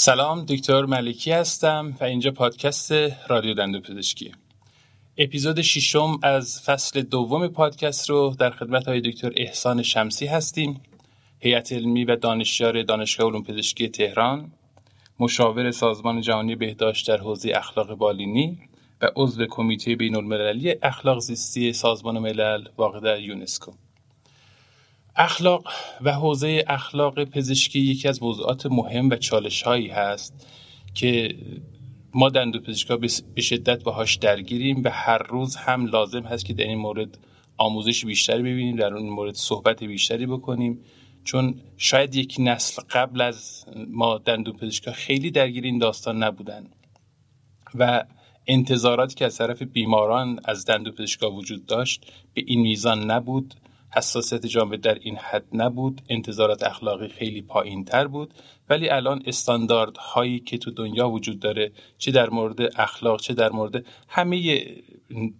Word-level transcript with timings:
سلام 0.00 0.44
دکتر 0.44 0.84
ملکی 0.84 1.32
هستم 1.32 1.94
و 2.00 2.04
اینجا 2.04 2.30
پادکست 2.30 2.92
رادیو 3.28 3.54
دندو 3.54 3.80
پزشکی. 3.80 4.32
اپیزود 5.16 5.60
ششم 5.60 6.18
از 6.22 6.62
فصل 6.62 7.02
دوم 7.02 7.48
پادکست 7.48 8.10
رو 8.10 8.36
در 8.38 8.50
خدمت 8.50 8.88
های 8.88 9.00
دکتر 9.00 9.32
احسان 9.36 9.82
شمسی 9.82 10.26
هستیم. 10.26 10.80
هیئت 11.38 11.72
علمی 11.72 12.04
و 12.04 12.16
دانشیار 12.16 12.82
دانشگاه 12.82 13.28
علوم 13.28 13.42
پزشکی 13.42 13.88
تهران 13.88 14.52
مشاور 15.20 15.70
سازمان 15.70 16.20
جهانی 16.20 16.56
بهداشت 16.56 17.08
در 17.08 17.16
حوزه 17.16 17.52
اخلاق 17.54 17.94
بالینی 17.94 18.58
و 19.00 19.10
عضو 19.16 19.46
کمیته 19.46 19.96
بین 19.96 20.16
المللی 20.16 20.74
اخلاق 20.82 21.18
زیستی 21.18 21.72
سازمان 21.72 22.18
ملل 22.18 22.68
واقع 22.76 23.00
در 23.00 23.20
یونسکو. 23.20 23.72
اخلاق 25.18 25.68
و 26.00 26.12
حوزه 26.12 26.64
اخلاق 26.66 27.24
پزشکی 27.24 27.80
یکی 27.80 28.08
از 28.08 28.22
موضوعات 28.22 28.66
مهم 28.66 29.10
و 29.10 29.16
چالش 29.16 29.62
هایی 29.62 29.88
هست 29.88 30.46
که 30.94 31.34
ما 32.14 32.28
دندو 32.28 32.60
پزشکا 32.60 32.96
به 33.34 33.42
شدت 33.42 33.82
باهاش 33.82 34.16
درگیریم 34.16 34.82
و 34.84 34.90
هر 34.90 35.18
روز 35.18 35.56
هم 35.56 35.86
لازم 35.86 36.22
هست 36.22 36.44
که 36.44 36.52
در 36.52 36.64
این 36.64 36.78
مورد 36.78 37.18
آموزش 37.56 38.04
بیشتری 38.04 38.42
ببینیم 38.42 38.76
در 38.76 38.94
اون 38.94 39.08
مورد 39.08 39.34
صحبت 39.34 39.84
بیشتری 39.84 40.26
بکنیم. 40.26 40.80
چون 41.24 41.60
شاید 41.76 42.14
یک 42.14 42.36
نسل 42.38 42.82
قبل 42.90 43.20
از 43.20 43.64
ما 43.88 44.18
دندو 44.18 44.52
پزشکا 44.52 44.92
خیلی 44.92 45.30
درگیر 45.30 45.64
این 45.64 45.78
داستان 45.78 46.22
نبودن 46.22 46.66
و 47.74 48.04
انتظاراتی 48.46 49.14
که 49.14 49.24
از 49.24 49.38
طرف 49.38 49.62
بیماران 49.62 50.40
از 50.44 50.64
دندو 50.64 50.92
پزشکا 50.92 51.30
وجود 51.30 51.66
داشت 51.66 52.12
به 52.34 52.42
این 52.46 52.60
میزان 52.60 53.10
نبود. 53.10 53.54
حساسیت 53.90 54.46
جامعه 54.46 54.76
در 54.76 54.98
این 55.00 55.16
حد 55.16 55.44
نبود 55.52 56.00
انتظارات 56.08 56.62
اخلاقی 56.62 57.08
خیلی 57.08 57.42
پایین 57.42 57.84
تر 57.84 58.06
بود. 58.06 58.34
ولی 58.68 58.88
الان 58.88 59.22
استاندارد 59.26 59.96
هایی 59.96 60.40
که 60.40 60.58
تو 60.58 60.70
دنیا 60.70 61.08
وجود 61.08 61.40
داره 61.40 61.72
چه 61.98 62.10
در 62.10 62.30
مورد 62.30 62.80
اخلاق 62.80 63.20
چه 63.20 63.34
در 63.34 63.50
مورد 63.50 63.84
همه 64.08 64.66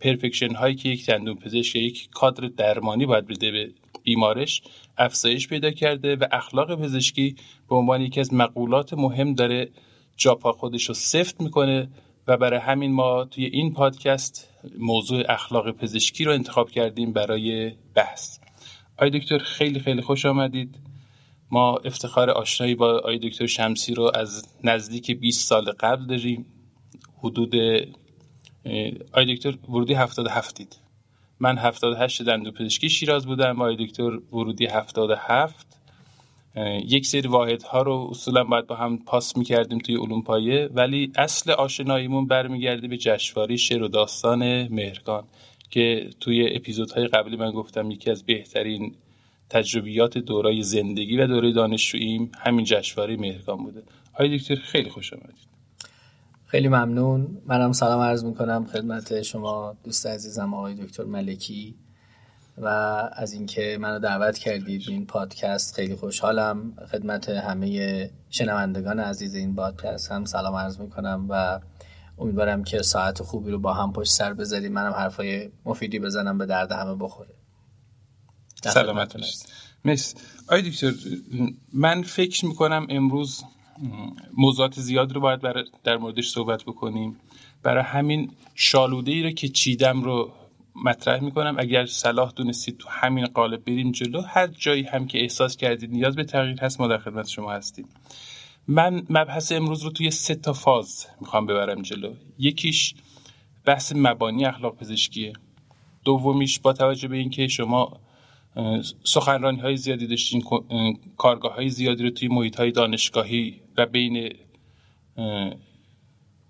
پرفکشن 0.01 0.55
هایی 0.55 0.75
که 0.75 0.89
یک 0.89 1.07
دندون 1.07 1.35
پزشک 1.35 1.77
یک 1.77 2.09
کادر 2.11 2.49
درمانی 2.49 3.07
باید 3.07 3.27
بده 3.27 3.51
به 3.51 3.71
بیمارش 4.03 4.63
افزایش 4.99 5.49
پیدا 5.49 5.71
کرده 5.71 6.17
و 6.17 6.25
اخلاق 6.33 6.83
پزشکی 6.83 7.37
به 7.69 7.77
عنوان 7.77 8.01
یکی 8.01 8.21
از 8.21 8.35
مقولات 8.35 8.95
مهم 8.95 9.35
داره 9.35 9.69
جاپا 10.17 10.53
خودش 10.53 10.85
رو 10.85 10.95
سفت 10.95 11.41
می‌کنه 11.41 11.89
و 12.27 12.37
برای 12.37 12.61
همین 12.61 12.93
ما 12.93 13.25
توی 13.25 13.45
این 13.45 13.73
پادکست 13.73 14.49
موضوع 14.79 15.23
اخلاق 15.29 15.71
پزشکی 15.71 16.25
رو 16.25 16.33
انتخاب 16.33 16.71
کردیم 16.71 17.13
برای 17.13 17.73
بحث. 17.95 18.38
آقای 18.99 19.11
دکتر 19.11 19.39
خیلی 19.39 19.81
خیلی 19.81 20.03
خوش 20.03 20.27
آمدید. 20.27 20.79
ما 21.51 21.77
افتخار 21.77 22.31
آشنایی 22.31 22.75
با 22.75 22.99
آقای 22.99 23.19
دکتر 23.19 23.47
شمسی 23.47 23.95
رو 23.95 24.11
از 24.15 24.49
نزدیک 24.65 25.11
20 25.11 25.49
سال 25.49 25.73
قبل 25.81 26.07
داریم. 26.07 26.47
حدود 27.19 27.55
آقای 29.13 29.35
دکتر 29.35 29.59
ورودی 29.69 29.95
77 29.95 30.57
بودید 30.57 30.77
من 31.41 31.59
78 31.59 32.23
دندون 32.23 32.53
پزشکی 32.53 32.91
شیراز 32.91 33.27
بودم. 33.27 33.63
آقای 33.63 33.87
دکتر 33.87 34.11
ورودی 34.33 34.67
77 34.67 35.67
یک 36.87 37.07
سری 37.07 37.29
واحد 37.29 37.63
ها 37.63 37.83
رو 37.83 38.09
اصولا 38.11 38.45
باید 38.45 38.67
با 38.67 38.77
هم 38.77 38.99
پاس 38.99 39.37
می‌کردیم 39.37 39.79
توی 39.79 39.97
علوم 39.97 40.23
پایه 40.23 40.71
ولی 40.75 41.13
اصل 41.17 41.51
آشناییمون 41.51 42.27
برمیگرده 42.27 42.89
به 42.89 42.97
جشنواره 42.97 43.57
شعر 43.57 43.83
و 43.83 43.89
داستان 43.89 44.69
مهرگان. 44.69 45.25
که 45.71 46.11
توی 46.21 46.57
اپیزودهای 46.57 47.07
قبلی 47.07 47.37
من 47.37 47.51
گفتم 47.51 47.91
یکی 47.91 48.11
از 48.11 48.23
بهترین 48.23 48.95
تجربیات 49.51 50.19
دورای 50.19 50.63
زندگی 50.63 51.17
و 51.17 51.27
دوره 51.27 51.53
دانشجوییم 51.53 52.33
همین 52.39 52.65
جشنواره 52.65 53.17
مهرگان 53.17 53.57
بوده. 53.57 53.83
آقای 54.15 54.39
دکتر 54.39 54.55
خیلی 54.55 54.91
خوش 54.91 55.13
آمدید. 55.13 55.49
خیلی 56.47 56.69
ممنون. 56.69 57.39
منم 57.47 57.73
سلام 57.73 58.01
عرض 58.01 58.25
می‌کنم 58.25 58.67
خدمت 58.73 59.23
شما 59.23 59.77
دوست 59.85 60.07
عزیزم 60.07 60.55
آقای 60.55 60.75
دکتر 60.75 61.05
ملکی 61.05 61.75
و 62.59 62.67
از 63.13 63.33
اینکه 63.33 63.79
منو 63.81 63.99
دعوت 63.99 64.39
کردید 64.39 64.83
این 64.89 65.07
پادکست 65.07 65.75
خیلی 65.75 65.95
خوشحالم. 65.95 66.73
خدمت 66.93 67.29
همه 67.29 68.11
شنوندگان 68.31 69.01
عزیز 69.01 69.35
این 69.35 69.55
پادکست 69.55 70.13
هم 70.13 70.25
سلام 70.25 70.55
عرض 70.55 70.81
می‌کنم 70.81 71.27
و 71.29 71.61
امیدوارم 72.21 72.65
که 72.65 72.83
ساعت 72.83 73.23
خوبی 73.23 73.51
رو 73.51 73.59
با 73.59 73.75
هم 73.75 73.93
پشت 73.93 74.11
سر 74.11 74.35
بذاریم. 74.35 74.73
منم 74.73 74.93
حرفای 74.93 75.51
مفیدی 75.65 75.99
بزنم 75.99 76.39
به 76.39 76.47
درد 76.47 76.73
همه 76.73 76.95
بخوره. 76.95 77.31
سلامت 78.65 79.17
مرسی. 79.85 80.17
آی 80.49 80.71
دکتر 80.71 80.93
من 81.73 82.03
فکر 82.03 82.47
می‌کنم 82.47 82.87
امروز 82.91 83.45
موضوعات 84.37 84.81
زیاد 84.81 85.13
رو 85.13 85.21
باید 85.21 85.41
در 85.85 85.97
موردش 85.97 86.31
صحبت 86.31 86.63
بکنیم. 86.63 87.17
برای 87.63 87.83
همین 87.83 88.31
شالوده 88.55 89.13
ای 89.13 89.23
رو 89.23 89.31
که 89.31 89.49
چیدم 89.49 90.03
رو 90.03 90.33
مطرح 90.85 91.25
می‌کنم. 91.25 91.57
اگر 91.59 91.87
صلاح 91.87 92.33
دونستید 92.37 92.79
تو 92.79 92.89
همین 92.89 93.27
قالب 93.27 93.65
بریم 93.65 93.93
جلو. 93.93 94.21
هر 94.21 94.47
جایی 94.47 94.83
هم 94.83 95.07
که 95.07 95.21
احساس 95.21 95.57
کردید 95.57 95.91
نیاز 95.91 96.17
به 96.17 96.25
تغییر 96.25 96.61
هست 96.61 96.81
ما 96.81 96.89
در 96.89 96.99
خدمت 96.99 97.29
شما 97.29 97.53
هستیم. 97.53 97.89
من 98.69 99.03
مبحث 99.11 99.53
امروز 99.53 99.83
رو 99.83 99.91
توی 99.91 100.11
سه 100.11 100.35
تا 100.35 100.53
فاز 100.53 101.07
می‌خوام 101.21 101.47
ببرم 101.47 101.83
جلو. 101.83 102.15
یکیش 102.39 102.95
بحث 103.65 103.93
مبانی 103.97 104.45
اخلاق 104.45 104.77
پزشکیه. 104.77 105.33
دومیش 106.05 106.61
با 106.61 106.73
توجه 106.73 107.09
به 107.09 107.17
اینکه 107.17 107.49
شما 107.49 108.01
سخنرانی 109.05 109.61
های 109.61 109.77
زیادی 109.77 110.07
داشتین 110.07 110.43
کارگاه 111.17 111.55
های 111.55 111.69
زیادی 111.69 112.03
رو 112.03 112.11
توی 112.11 112.29
محیط 112.29 112.57
های 112.57 112.71
دانشگاهی 112.71 113.61
و 113.77 113.87
بین 113.87 114.33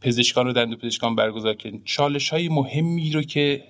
پزشکان 0.00 0.48
و 0.48 0.52
دندو 0.52 0.76
پزشکان 0.76 1.16
برگزار 1.16 1.54
کردین. 1.54 1.82
چالش 1.84 2.28
های 2.28 2.48
مهمی 2.48 3.10
رو 3.10 3.22
که 3.22 3.64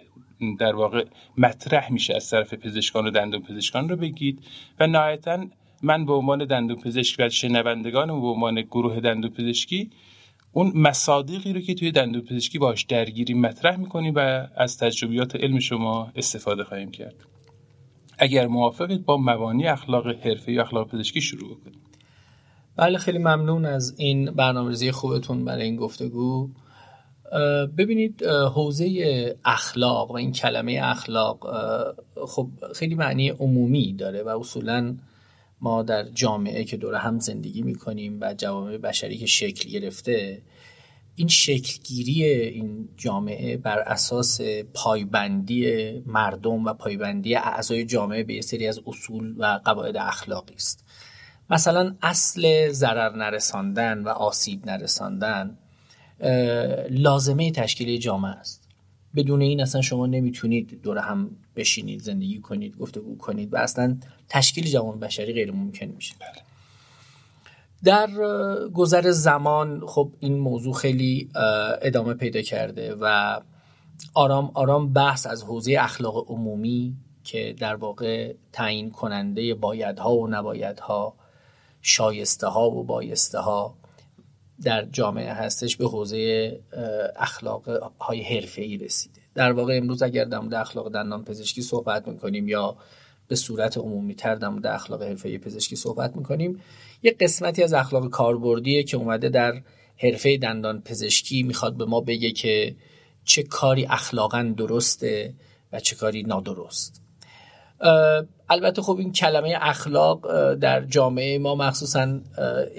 در 0.58 0.74
واقع 0.74 1.04
مطرح 1.38 1.92
میشه 1.92 2.14
از 2.14 2.30
طرف 2.30 2.54
پزشکان 2.54 3.06
و 3.06 3.10
دندون 3.10 3.42
پزشکان 3.42 3.88
رو 3.88 3.96
بگید 3.96 4.44
و 4.80 4.86
نهایتا 4.86 5.46
من 5.82 6.06
به 6.06 6.12
عنوان 6.12 6.44
دندون 6.44 6.76
پزشک 6.76 7.16
و 7.18 7.28
شنوندگان 7.28 8.10
و 8.10 8.20
به 8.20 8.26
عنوان 8.26 8.60
گروه 8.60 9.00
دندون 9.00 9.30
پزشکی 9.30 9.90
اون 10.52 10.72
مصادیقی 10.74 11.52
رو 11.52 11.60
که 11.60 11.74
توی 11.74 11.92
دندون 11.92 12.22
پزشکی 12.22 12.58
باش 12.58 12.84
درگیری 12.84 13.34
مطرح 13.34 13.76
می‌کنیم 13.76 14.12
و 14.16 14.46
از 14.56 14.78
تجربیات 14.78 15.36
علم 15.36 15.58
شما 15.58 16.12
استفاده 16.16 16.64
خواهیم 16.64 16.90
کرد. 16.90 17.14
اگر 18.18 18.46
موافقید 18.46 19.04
با 19.04 19.16
مبانی 19.16 19.66
اخلاق 19.66 20.06
حرفه 20.06 20.52
یا 20.52 20.62
اخلاق 20.62 20.88
پزشکی 20.88 21.20
شروع 21.20 21.56
کنیم. 21.64 21.80
بله 22.76 22.98
خیلی 22.98 23.18
ممنون 23.18 23.64
از 23.64 23.94
این 23.98 24.30
برنامه‌ریزی 24.30 24.90
خوبتون 24.90 25.44
برای 25.44 25.62
این 25.62 25.76
گفتگو. 25.76 26.50
ببینید 27.78 28.22
حوزه 28.54 29.36
اخلاق 29.44 30.10
و 30.10 30.14
این 30.14 30.32
کلمه 30.32 30.80
اخلاق 30.82 31.46
خب 32.28 32.48
خیلی 32.74 32.94
معنی 32.94 33.28
عمومی 33.28 33.92
داره 33.92 34.22
و 34.22 34.28
اصولا 34.28 34.96
ما 35.60 35.82
در 35.82 36.08
جامعه 36.08 36.64
که 36.64 36.76
دور 36.76 36.94
هم 36.94 37.18
زندگی 37.18 37.62
می‌کنیم 37.62 38.18
و 38.20 38.34
جوامع 38.34 38.76
بشری 38.76 39.18
که 39.18 39.26
شکل 39.26 39.68
گرفته 39.70 40.42
این 41.14 41.28
شکلگیری 41.28 42.24
این 42.24 42.88
جامعه 42.96 43.56
بر 43.56 43.78
اساس 43.78 44.40
پایبندی 44.74 45.90
مردم 46.06 46.64
و 46.64 46.72
پایبندی 46.72 47.34
اعضای 47.34 47.84
جامعه 47.84 48.22
به 48.22 48.40
سری 48.40 48.66
از 48.66 48.80
اصول 48.86 49.34
و 49.38 49.60
قواعد 49.64 49.96
اخلاقی 49.96 50.54
است. 50.54 50.84
مثلا 51.50 51.94
اصل 52.02 52.70
ضرر 52.70 53.16
نرساندن 53.16 53.98
و 53.98 54.08
آسیب 54.08 54.66
نرساندن 54.66 55.58
لازمه 56.90 57.50
تشکیل 57.50 57.98
جامعه 57.98 58.30
است. 58.30 58.68
بدون 59.16 59.40
این 59.40 59.60
اصلا 59.60 59.80
شما 59.80 60.06
نمی‌تونید 60.06 60.80
دور 60.82 60.98
هم 60.98 61.30
بشینید 61.58 62.00
زندگی 62.00 62.40
کنید 62.40 62.76
گفتگو 62.76 63.16
کنید 63.16 63.54
و 63.54 63.56
اصلا 63.56 63.96
تشکیل 64.28 64.66
جوان 64.66 65.00
بشری 65.00 65.32
غیر 65.32 65.52
ممکن 65.52 65.86
میشه 65.86 66.14
بله. 66.20 66.42
در 67.84 68.08
گذر 68.68 69.10
زمان 69.10 69.86
خب 69.86 70.12
این 70.20 70.38
موضوع 70.38 70.74
خیلی 70.74 71.30
ادامه 71.82 72.14
پیدا 72.14 72.42
کرده 72.42 72.94
و 73.00 73.40
آرام 74.14 74.50
آرام 74.54 74.92
بحث 74.92 75.26
از 75.26 75.42
حوزه 75.42 75.76
اخلاق 75.80 76.30
عمومی 76.30 76.96
که 77.24 77.54
در 77.58 77.74
واقع 77.74 78.34
تعیین 78.52 78.90
کننده 78.90 79.54
بایدها 79.54 80.16
و 80.16 80.28
نبایدها 80.28 81.14
شایسته 81.82 82.46
ها 82.46 82.70
و 82.70 82.84
بایسته 82.84 83.38
ها 83.38 83.74
در 84.62 84.84
جامعه 84.84 85.32
هستش 85.32 85.76
به 85.76 85.88
حوزه 85.88 86.60
اخلاق 87.16 87.92
های 88.00 88.22
حرفه 88.22 88.62
ای 88.62 88.76
رسیده 88.76 89.20
در 89.38 89.52
واقع 89.52 89.76
امروز 89.76 90.02
اگر 90.02 90.24
در 90.24 90.38
مورد 90.38 90.54
اخلاق 90.54 90.92
دندان 90.92 91.24
پزشکی 91.24 91.62
صحبت 91.62 92.08
می‌کنیم 92.08 92.48
یا 92.48 92.76
به 93.28 93.36
صورت 93.36 93.78
عمومی 93.78 94.14
تر 94.14 94.34
در 94.34 94.48
مورد 94.48 94.66
اخلاق 94.66 95.02
حرفه 95.02 95.38
پزشکی 95.38 95.76
صحبت 95.76 96.16
می‌کنیم 96.16 96.62
یه 97.02 97.16
قسمتی 97.20 97.62
از 97.62 97.72
اخلاق 97.72 98.10
کاربردیه 98.10 98.82
که 98.82 98.96
اومده 98.96 99.28
در 99.28 99.62
حرفه 99.96 100.36
دندان 100.36 100.80
پزشکی 100.80 101.42
می‌خواد 101.42 101.76
به 101.76 101.84
ما 101.84 102.00
بگه 102.00 102.30
که 102.30 102.76
چه 103.24 103.42
کاری 103.42 103.86
اخلاقا 103.86 104.54
درسته 104.56 105.34
و 105.72 105.80
چه 105.80 105.96
کاری 105.96 106.22
نادرست. 106.22 107.02
البته 108.48 108.82
خب 108.82 108.96
این 108.98 109.12
کلمه 109.12 109.56
اخلاق 109.60 110.54
در 110.54 110.84
جامعه 110.84 111.38
ما 111.38 111.54
مخصوصا 111.54 112.20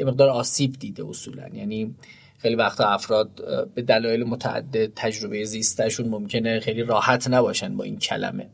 مقدار 0.05 0.29
آسیب 0.29 0.73
دیده 0.79 1.05
اصولا. 1.09 1.47
یعنی 1.53 1.95
خیلی 2.41 2.55
وقتا 2.55 2.89
افراد 2.89 3.29
به 3.75 3.81
دلایل 3.81 4.23
متعدد 4.23 4.93
تجربه 4.95 5.43
زیستشون 5.43 6.09
ممکنه 6.09 6.59
خیلی 6.59 6.83
راحت 6.83 7.27
نباشن 7.27 7.77
با 7.77 7.83
این 7.83 7.99
کلمه. 7.99 8.49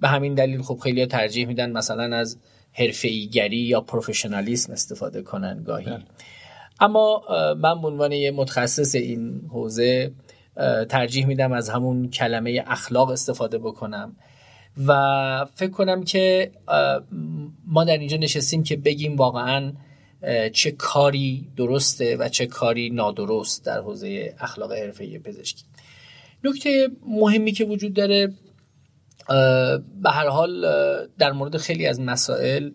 به 0.00 0.08
همین 0.08 0.34
دلیل 0.34 0.62
خب 0.62 0.78
خیلی 0.82 1.06
ترجیح 1.06 1.46
میدن 1.46 1.72
مثلا 1.72 2.16
از 2.16 2.38
حرفه‌ایگری 2.72 3.56
یا 3.56 3.80
پروفشنالیسم 3.80 4.72
استفاده 4.72 5.22
کنن 5.22 5.62
گاهی. 5.62 5.84
بله. 5.84 6.02
اما 6.80 7.22
من 7.54 7.80
به 7.80 7.88
عنوان 7.88 8.12
یه 8.12 8.30
متخصص 8.30 8.94
این 8.94 9.40
حوزه 9.50 10.12
ترجیح 10.88 11.26
میدم 11.26 11.52
از 11.52 11.68
همون 11.68 12.10
کلمه 12.10 12.64
اخلاق 12.66 13.10
استفاده 13.10 13.58
بکنم. 13.58 14.16
و 14.86 15.46
فکر 15.54 15.70
کنم 15.70 16.04
که 16.04 16.52
ما 17.66 17.84
در 17.84 17.98
اینجا 17.98 18.16
نشستیم 18.16 18.62
که 18.62 18.76
بگیم 18.76 19.16
واقعا 19.16 19.72
چه 20.52 20.70
کاری 20.70 21.48
درسته 21.56 22.16
و 22.16 22.28
چه 22.28 22.46
کاری 22.46 22.90
نادرست 22.90 23.64
در 23.64 23.80
حوزه 23.80 24.34
اخلاق 24.38 24.72
حرفه 24.72 25.18
پزشکی. 25.18 25.64
نکته 26.44 26.88
مهمی 27.06 27.52
که 27.52 27.64
وجود 27.64 27.94
داره 27.94 28.34
به 30.02 30.10
هر 30.10 30.28
حال 30.28 30.66
در 31.18 31.32
مورد 31.32 31.56
خیلی 31.56 31.86
از 31.86 32.00
مسائل 32.00 32.70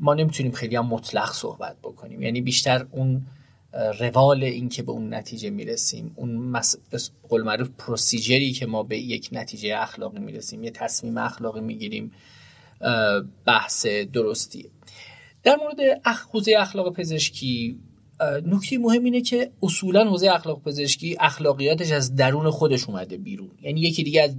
ما 0.00 0.14
نمی‌تونیم 0.14 0.52
خیلی 0.52 0.76
هم 0.76 0.86
مطلق 0.86 1.32
صحبت 1.32 1.76
بکنیم. 1.82 2.22
یعنی 2.22 2.40
بیشتر 2.40 2.86
اون 2.90 3.26
روال 3.98 4.44
این 4.44 4.68
که 4.68 4.82
به 4.82 4.92
اون 4.92 5.14
نتیجه 5.14 5.50
می‌رسیم 5.50 6.12
اون 6.16 6.36
مس... 6.36 6.76
قول 7.28 7.42
معروف 7.42 7.68
پروسیجری 7.78 8.52
که 8.52 8.66
ما 8.66 8.82
به 8.82 8.98
یک 8.98 9.28
نتیجه 9.32 9.74
اخلاقی 9.78 10.18
می‌رسیم 10.18 10.64
یه 10.64 10.70
تصمیم 10.70 11.18
اخلاقی 11.18 11.60
می‌گیریم 11.60 12.12
بحث 13.46 13.86
درستیه 13.86 14.64
در 15.44 15.56
مورد 15.56 16.00
حوزه 16.32 16.54
اخلاق 16.58 16.92
پزشکی 16.92 17.80
نکته 18.46 18.78
مهم 18.78 19.04
اینه 19.04 19.20
که 19.20 19.50
اصولا 19.62 20.04
حوزه 20.04 20.30
اخلاق 20.30 20.62
پزشکی 20.62 21.16
اخلاقیاتش 21.20 21.92
از 21.92 22.16
درون 22.16 22.50
خودش 22.50 22.88
اومده 22.88 23.16
بیرون. 23.16 23.50
یعنی 23.62 23.80
یکی 23.80 24.02
دیگه 24.02 24.22
از 24.22 24.36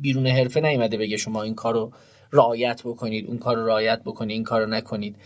بیرون 0.00 0.26
حرفه 0.26 0.60
نیومده 0.60 0.96
بگه 0.96 1.16
شما 1.16 1.42
این 1.42 1.54
کارو 1.54 1.92
رعایت 2.32 2.82
بکنید 2.84 3.26
اون 3.26 3.38
کار 3.38 3.56
رو 3.56 3.66
رعایت 3.66 4.02
بکنید 4.04 4.34
این 4.34 4.44
کار 4.44 4.60
رو 4.60 4.66
نکنید. 4.66 5.16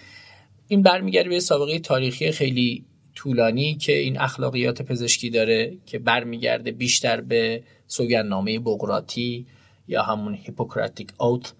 این 0.69 0.83
برمیگرده 0.83 1.29
به 1.29 1.41
سابقه 1.41 1.79
تاریخی 1.79 2.31
خیلی 2.31 2.85
طولانی 3.15 3.75
که 3.75 3.93
این 3.93 4.21
اخلاقیات 4.21 4.83
پزشکی 4.83 5.31
داره 5.31 5.79
که 5.87 5.99
برمیگرده 5.99 6.71
بیشتر 6.71 7.21
به 7.21 7.63
سوگندنامه 7.87 8.59
بغراتی 8.59 9.47
یا 9.89 10.03
همون 10.03 10.35
هیپوکراتیک 10.35 11.09
اوت 11.19 11.55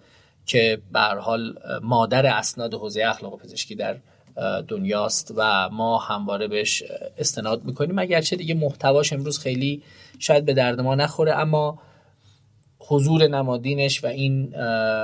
که 0.47 0.81
به 0.91 0.99
حال 0.99 1.59
مادر 1.81 2.25
اسناد 2.25 2.73
حوزه 2.73 3.03
اخلاق 3.05 3.39
پزشکی 3.39 3.75
در 3.75 3.97
دنیاست 4.67 5.33
و 5.35 5.69
ما 5.69 5.97
همواره 5.97 6.47
بهش 6.47 6.83
استناد 7.17 7.65
می‌کنیم. 7.65 7.99
اگرچه 7.99 8.35
دیگه 8.35 8.53
محتواش 8.53 9.13
امروز 9.13 9.39
خیلی 9.39 9.83
شاید 10.19 10.45
به 10.45 10.53
درد 10.53 10.81
ما 10.81 10.95
نخوره 10.95 11.35
اما 11.35 11.79
حضور 12.79 13.27
نمادینش 13.27 14.03
و 14.03 14.07
این 14.07 14.55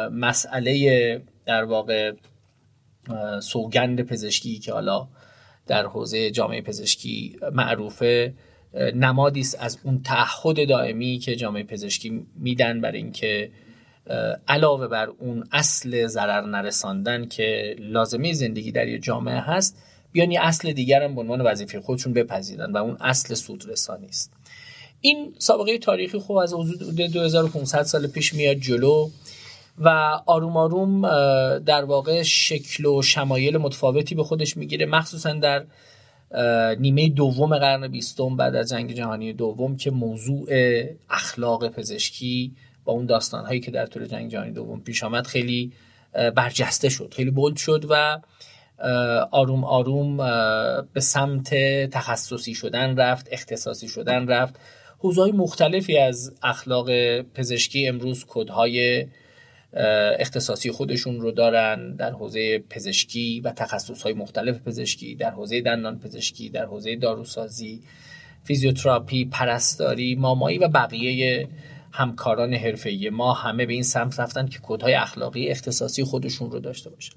مسئله 0.09 1.21
در 1.45 1.63
واقع 1.63 2.11
سوگند 3.41 4.01
پزشکی 4.01 4.59
که 4.59 4.73
حالا 4.73 5.07
در 5.67 5.85
حوزه 5.85 6.31
جامعه 6.31 6.61
پزشکی 6.61 7.37
معروفه 7.51 8.33
نمادی 8.95 9.39
است 9.39 9.57
از 9.59 9.79
اون 9.83 10.01
تعهد 10.03 10.69
دائمی 10.69 11.17
که 11.17 11.35
جامعه 11.35 11.63
پزشکی 11.63 12.25
میدن 12.35 12.81
برای 12.81 12.97
اینکه 12.97 13.51
علاوه 14.47 14.87
بر 14.87 15.07
اون 15.19 15.43
اصل 15.51 16.07
ضرر 16.07 16.41
نرساندن 16.41 17.25
که 17.25 17.75
لازمه 17.79 18.33
زندگی 18.33 18.71
در 18.71 18.87
یه 18.87 18.99
جامعه 18.99 19.39
هست 19.39 19.77
بیان 20.11 20.31
یه 20.31 20.45
اصل 20.45 20.71
دیگر 20.71 21.03
هم 21.03 21.15
به 21.15 21.21
عنوان 21.21 21.41
وظیفه 21.41 21.81
خودشون 21.81 22.13
بپذیرن 22.13 22.71
و 22.71 22.77
اون 22.77 22.97
اصل 23.01 23.33
سودرسانی 23.33 24.07
است. 24.07 24.33
این 25.01 25.35
سابقه 25.39 25.77
تاریخی 25.77 26.19
خوب 26.19 26.37
از 26.37 26.53
حدود 26.53 26.95
2500 26.95 27.83
سال 27.83 28.07
پیش 28.07 28.33
میاد 28.33 28.55
جلو 28.55 29.09
و 29.79 29.89
آروم 30.25 30.57
آروم 30.57 31.01
در 31.59 31.83
واقع 31.83 32.21
شکل 32.21 32.85
و 32.85 33.01
شمایل 33.01 33.57
متفاوتی 33.57 34.15
به 34.15 34.23
خودش 34.23 34.57
می‌گیره 34.57 34.85
مخصوصا 34.85 35.33
در 35.33 35.65
نیمه 36.79 37.09
دوم 37.09 37.57
قرن 37.57 37.87
بیستم 37.87 38.37
بعد 38.37 38.55
از 38.55 38.69
جنگ 38.69 38.93
جهانی 38.93 39.33
دوم 39.33 39.77
که 39.77 39.91
موضوع 39.91 40.49
اخلاق 41.09 41.67
پزشکی 41.67 42.51
با 42.85 42.93
اون 42.93 43.05
داستان 43.05 43.45
هایی 43.45 43.59
که 43.59 43.71
در 43.71 43.85
طول 43.85 44.05
جنگ 44.05 44.31
جهانی 44.31 44.51
دوم 44.51 44.81
پیش 44.81 45.03
آمد 45.03 45.27
خیلی 45.27 45.73
برجسته 46.35 46.89
شد 46.89 47.13
خیلی 47.15 47.31
بولد 47.31 47.57
شد 47.57 47.85
و 47.89 48.21
آروم 49.31 49.63
آروم 49.63 50.17
به 50.93 50.99
سمت 50.99 51.55
تخصصی 51.91 52.53
شدن 52.53 52.95
رفت 52.95 53.27
اختصاصی 53.31 53.87
شدن 53.87 54.27
رفت. 54.27 54.59
حوزه 54.99 55.31
مختلفی 55.31 55.97
از 55.97 56.35
اخلاق 56.43 57.21
پزشکی 57.21 57.87
امروز 57.87 58.25
کدهای 58.27 59.07
اختصاصی 60.19 60.71
خودشون 60.71 61.21
رو 61.21 61.31
دارن 61.31 61.95
در 61.95 62.11
حوزه 62.11 62.59
پزشکی 62.59 63.41
و 63.41 63.51
تخصص 63.51 64.03
های 64.03 64.13
مختلف 64.13 64.61
پزشکی 64.61 65.15
در 65.15 65.29
حوزه 65.29 65.61
دندان 65.61 65.99
پزشکی 65.99 66.49
در 66.49 66.65
حوزه 66.65 66.95
داروسازی 66.95 67.81
فیزیوتراپی 68.43 69.25
پرستاری 69.25 70.15
مامایی 70.15 70.57
و 70.57 70.67
بقیه 70.67 71.47
همکاران 71.95 72.53
حرفه‌ای 72.53 73.09
ما 73.09 73.33
همه 73.33 73.65
به 73.65 73.73
این 73.73 73.83
سمت 73.83 74.19
رفتن 74.19 74.47
که 74.47 74.59
کدهای 74.63 74.93
اخلاقی 74.93 75.49
اختصاصی 75.49 76.03
خودشون 76.03 76.51
رو 76.51 76.59
داشته 76.59 76.89
باشن. 76.89 77.15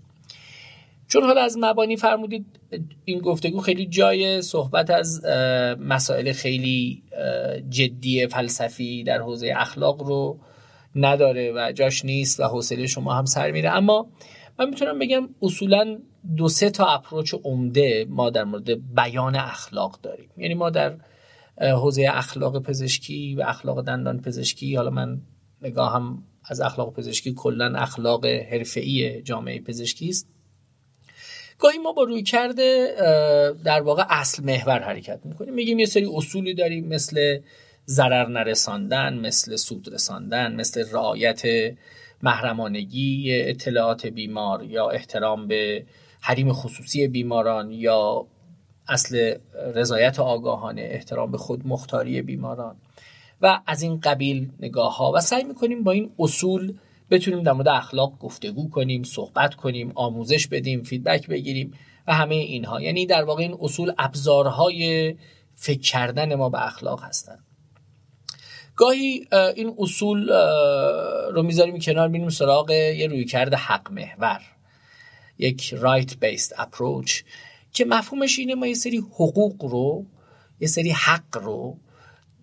چون 1.09 1.23
حالا 1.23 1.43
از 1.43 1.57
مبانی 1.61 1.97
فرمودید 1.97 2.47
این 3.05 3.19
گفتگو 3.19 3.61
خیلی 3.61 3.87
جای 3.87 4.43
صحبت 4.43 4.91
از 4.91 5.25
مسائل 5.81 6.33
خیلی 6.33 7.03
جدی 7.71 8.27
فلسفی 8.27 9.05
در 9.05 9.19
حوزه 9.19 9.55
اخلاق 9.57 10.03
رو 10.03 10.39
نداره 10.97 11.53
و 11.53 11.73
جاش 11.73 12.05
نیست 12.05 12.41
و 12.41 12.45
حوصله 12.45 12.87
شما 12.87 13.15
هم 13.15 13.25
سر 13.25 13.51
میره. 13.51 13.71
اما 13.71 14.07
من 14.59 14.69
می‌تونم 14.69 14.99
بگم 14.99 15.29
اصولا 15.43 15.99
دو 16.37 16.49
سه 16.49 16.71
تا 16.71 16.87
اپروچ 16.87 17.35
عمده 17.45 18.07
ما 18.09 18.31
در 18.31 18.45
مورد 18.45 18.95
بیان 18.95 19.37
اخلاق 19.37 19.99
داریم. 20.03 20.29
یعنی 20.37 20.55
ما 20.55 20.71
در 20.71 20.97
حوزه 21.61 22.09
اخلاق 22.13 22.63
پزشکی 22.63 23.35
و 23.35 23.43
اخلاق 23.47 23.83
دندان 23.83 24.21
پزشکی. 24.21 24.77
حالا 24.77 24.91
من 24.91 25.21
نگاهم 25.63 26.23
از 26.51 26.61
اخلاق 26.61 26.95
پزشکی 26.95 27.35
کلا 27.35 27.79
اخلاق 27.79 28.27
حرفه‌ای 28.27 29.23
جامعه 29.23 29.61
پزشکی 29.61 30.09
است. 30.09 30.29
گاهی 31.59 31.79
ما 31.79 31.93
با 31.93 32.03
روی 32.03 32.23
کرده 32.23 32.95
در 33.65 33.81
واقع 33.81 34.05
اصل 34.09 34.45
محور 34.45 34.79
حرکت 34.79 35.21
می‌کنیم. 35.25 35.55
میگیم 35.55 35.79
یه 35.79 35.87
سری 35.87 36.11
اصولی 36.15 36.55
داریم 36.55 36.89
مثل 36.89 37.39
ضرر 37.89 38.29
نرساندن 38.29 39.19
مثل 39.19 39.57
سود 39.57 39.95
رساندن 39.95 40.55
مثل 40.55 40.85
رعایت 40.93 41.43
محرمانگی 42.23 43.41
اطلاعات 43.43 44.07
بیمار 44.07 44.65
یا 44.65 44.91
احترام 44.91 45.49
به 45.49 45.87
حریم 46.21 46.53
خصوصی 46.53 47.09
بیماران 47.09 47.71
یا 47.71 48.27
اصل 48.89 49.35
رضایت 49.75 50.21
آگاهانه 50.21 50.89
احترام 50.91 51.31
به 51.31 51.39
خود 51.39 51.67
مختاری 51.67 52.23
بیماران. 52.23 52.77
و 53.43 53.61
از 53.67 53.83
این 53.83 54.01
قبیل 54.01 54.51
نگاه 54.61 54.97
ها 54.97 55.13
و 55.15 55.21
سعی 55.21 55.45
می‌کنیم 55.45 55.83
با 55.83 55.93
این 55.93 56.11
اصول 56.19 56.79
بتونیم 57.11 57.43
در 57.43 57.53
مورد 57.53 57.69
اخلاق 57.69 58.19
گفتگو 58.19 58.71
کنیم 58.71 59.03
صحبت 59.03 59.55
کنیم 59.55 59.93
آموزش 59.95 60.47
بدیم 60.47 60.83
فیدبک 60.83 61.27
بگیریم 61.27 61.73
و 62.07 62.15
همه 62.15 62.35
اینها. 62.35 62.81
یعنی 62.81 63.07
در 63.07 63.25
واقع 63.25 63.43
این 63.43 63.57
اصول 63.61 63.93
ابزارهای 63.99 65.15
فکر 65.55 65.81
کردن 65.81 66.35
ما 66.35 66.49
به 66.49 66.67
اخلاق 66.67 67.03
هستند 67.03 67.45
گاهی 68.77 69.27
این 69.57 69.75
اصول 69.79 70.31
رو 71.33 71.43
می‌ذاریم 71.43 71.79
کنار 71.79 72.09
میریم 72.09 72.29
سراغ 72.29 72.71
یه 72.71 73.07
رویکرد 73.07 73.55
حق 73.55 73.93
محور. 73.93 74.41
یک 75.39 75.75
رایت 75.75 76.17
بیست 76.17 76.55
اپروچ 76.59 77.23
که 77.77 77.85
مفهومش 77.85 78.39
اینه 78.39 78.55
ما 78.55 78.67
یه 78.67 78.75
سری 78.75 78.99
حقوق 78.99 79.65
رو 79.65 80.07
یه 80.61 80.69
سری 80.69 80.91
حق 80.91 81.39
رو 81.39 81.77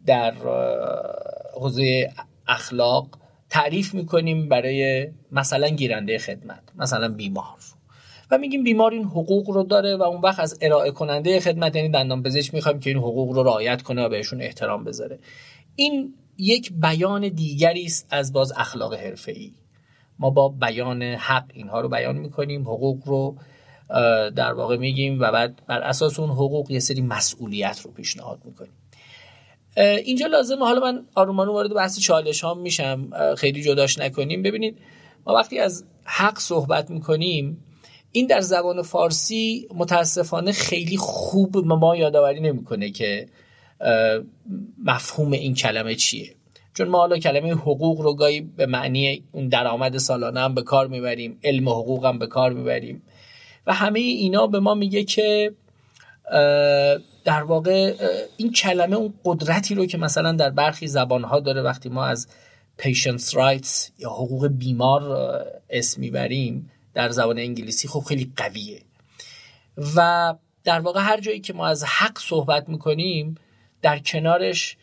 در 0.06 0.34
حوزه 1.54 2.14
اخلاق 2.48 3.08
تعریف 3.50 3.94
می‌کنیم 3.94 4.50
برای 4.50 5.08
مثلا 5.32 5.68
گیرنده 5.68 6.18
خدمت 6.18 6.64
مثلا 6.76 7.10
بیمار 7.10 7.58
و 8.32 8.38
میگیم 8.38 8.64
بیمار 8.64 8.92
این 8.92 9.04
حقوق 9.04 9.50
رو 9.50 9.64
داره 9.64 9.96
و 9.96 10.04
اون 10.04 10.22
وقت 10.22 10.40
از 10.40 10.58
ارائه 10.62 10.92
کننده 10.92 11.40
خدمت 11.40 11.76
یعنی 11.76 11.90
دندان 11.90 12.24
پزشک 12.24 12.54
می‌خوایم 12.54 12.80
که 12.80 12.90
این 12.90 13.00
حقوق 13.00 13.32
رو 13.32 13.44
رعایت 13.44 13.82
کنه 13.82 14.06
و 14.06 14.10
بهشون 14.10 14.42
احترام 14.42 14.84
بذاره. 14.84 15.20
این 15.76 16.14
یک 16.38 16.74
بیان 16.74 17.30
دیگری 17.30 17.86
است 17.86 18.08
از 18.10 18.34
باز 18.34 18.52
اخلاق 18.52 18.94
حرفه‌ای. 18.94 19.54
ما 20.20 20.30
با 20.30 20.50
بیان 20.50 21.02
حق 21.04 21.46
اینها 21.54 21.82
رو 21.82 21.90
بیان 21.90 22.18
می‌کنیم 22.18 22.62
حقوق 22.62 23.08
رو 23.08 23.38
در 24.36 24.54
واقع 24.54 24.78
میگیم 24.78 25.20
و 25.20 25.32
بعد 25.32 25.62
بر 25.68 25.82
اساس 25.82 26.20
اون 26.20 26.30
حقوق 26.30 26.72
یه 26.72 26.80
سری 26.80 27.02
مسئولیت 27.02 27.82
رو 27.84 27.92
پیشنهاد 27.92 28.40
می‌کنیم. 28.46 28.74
اینجا 29.78 30.28
لازمه 30.28 30.60
حالا 30.60 30.80
من 30.80 31.06
آرومانو 31.16 31.54
وارد 31.54 31.74
بحث 31.74 32.00
چالش 32.00 32.44
ها 32.44 32.54
میشم 32.54 33.10
خیلی 33.38 33.62
جداش 33.62 34.00
نکنیم. 34.00 34.42
ببینید 34.42 34.78
ما 35.28 35.34
وقتی 35.34 35.60
از 35.60 35.86
حق 36.04 36.40
صحبت 36.40 36.90
می‌کنیم 36.90 37.66
این 38.12 38.28
در 38.28 38.42
زبان 38.42 38.82
فارسی 38.82 39.68
متاسفانه 39.76 40.52
خیلی 40.52 40.98
خوب 40.98 41.58
ما 41.58 41.96
یادآوری 41.96 42.40
نمی‌کنه 42.40 42.90
که 42.90 43.28
مفهوم 44.84 45.32
این 45.32 45.54
کلمه 45.54 45.96
چیه. 45.96 46.36
چون 46.74 46.88
ما 46.88 46.98
حالا 46.98 47.18
کلمه 47.18 47.52
حقوق 47.52 48.02
رو 48.02 48.14
گاهی 48.14 48.42
به 48.42 48.66
معنی 48.66 49.24
اون 49.32 49.48
درآمد 49.48 49.98
سالانه 49.98 50.40
هم 50.40 50.54
به 50.54 50.62
کار 50.62 50.88
می‌بریم 50.88 51.40
علم 51.44 51.70
حقوق 51.70 52.06
هم 52.06 52.20
به 52.20 52.28
کار 52.28 52.54
می‌بریم. 52.54 53.02
و 53.68 53.74
همه 53.74 54.00
اینا 54.00 54.48
به 54.48 54.60
ما 54.60 54.74
میگه 54.74 55.04
که 55.04 55.54
در 57.26 57.44
واقع 57.44 57.96
این 58.38 58.52
کلمه 58.52 58.96
اون 58.96 59.14
قدرتی 59.26 59.76
رو 59.76 59.86
که 59.86 59.98
مثلا 59.98 60.32
در 60.32 60.50
برخی 60.50 60.88
زبانها 60.88 61.40
داره 61.40 61.62
وقتی 61.62 61.90
ما 61.90 62.06
از 62.06 62.28
patient's 62.80 63.30
rights 63.30 63.92
یا 64.00 64.10
حقوق 64.10 64.48
بیمار 64.48 65.04
اسم 65.70 66.02
می‌بریم 66.02 66.72
در 66.94 67.10
زبان 67.10 67.40
انگلیسی 67.40 67.88
خب 67.88 68.00
خیلی 68.00 68.32
قویه. 68.38 68.82
و 69.96 70.34
در 70.64 70.80
واقع 70.80 71.02
هر 71.02 71.20
جایی 71.20 71.40
که 71.40 71.54
ما 71.54 71.68
از 71.68 71.84
حق 71.84 72.20
صحبت 72.20 72.70
می‌کنیم 72.70 73.36
در 73.82 74.00
کنارش 74.00 74.78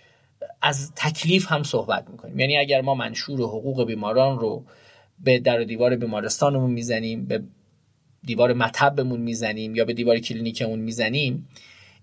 از 0.62 0.92
تکلیف 0.96 1.52
هم 1.52 1.62
صحبت 1.62 2.10
می‌کنیم. 2.10 2.38
یعنی 2.38 2.56
اگر 2.56 2.80
ما 2.80 2.94
منشور 2.94 3.40
حقوق 3.40 3.86
بیماران 3.86 4.38
رو 4.38 4.64
به 5.18 5.38
در 5.38 5.58
دیوار 5.58 5.96
بیمارستانمون 5.96 6.70
می‌زنیم 6.70 7.26
به 7.26 7.42
دیوار 8.24 8.52
مطبمون 8.52 9.20
می‌زنیم 9.20 9.74
یا 9.74 9.84
به 9.84 9.94
دیوار 9.94 10.18
کلینیکمون 10.18 10.78
می‌زنیم 10.78 11.48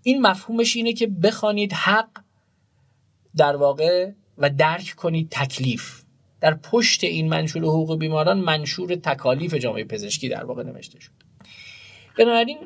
این 0.04 0.22
مفهومش 0.22 0.76
اینه 0.76 0.94
که 0.94 1.08
بخوانید 1.08 1.74
حق 1.74 2.10
در 3.36 3.56
واقع 3.56 4.12
و 4.38 4.50
درک 4.50 4.94
کنید 4.98 5.28
تکلیف. 5.32 6.02
در 6.42 6.54
پشت 6.54 7.04
این 7.04 7.30
منشور 7.30 7.64
حقوق 7.64 8.00
بیماران 8.00 8.40
منشور 8.40 8.96
تکالیف 8.96 9.54
جامعه 9.54 9.84
پزشکی 9.84 10.30
در 10.30 10.44
واقع 10.44 10.64
نوشته 10.64 11.00
شد 11.00 11.12
بنابراین 12.18 12.58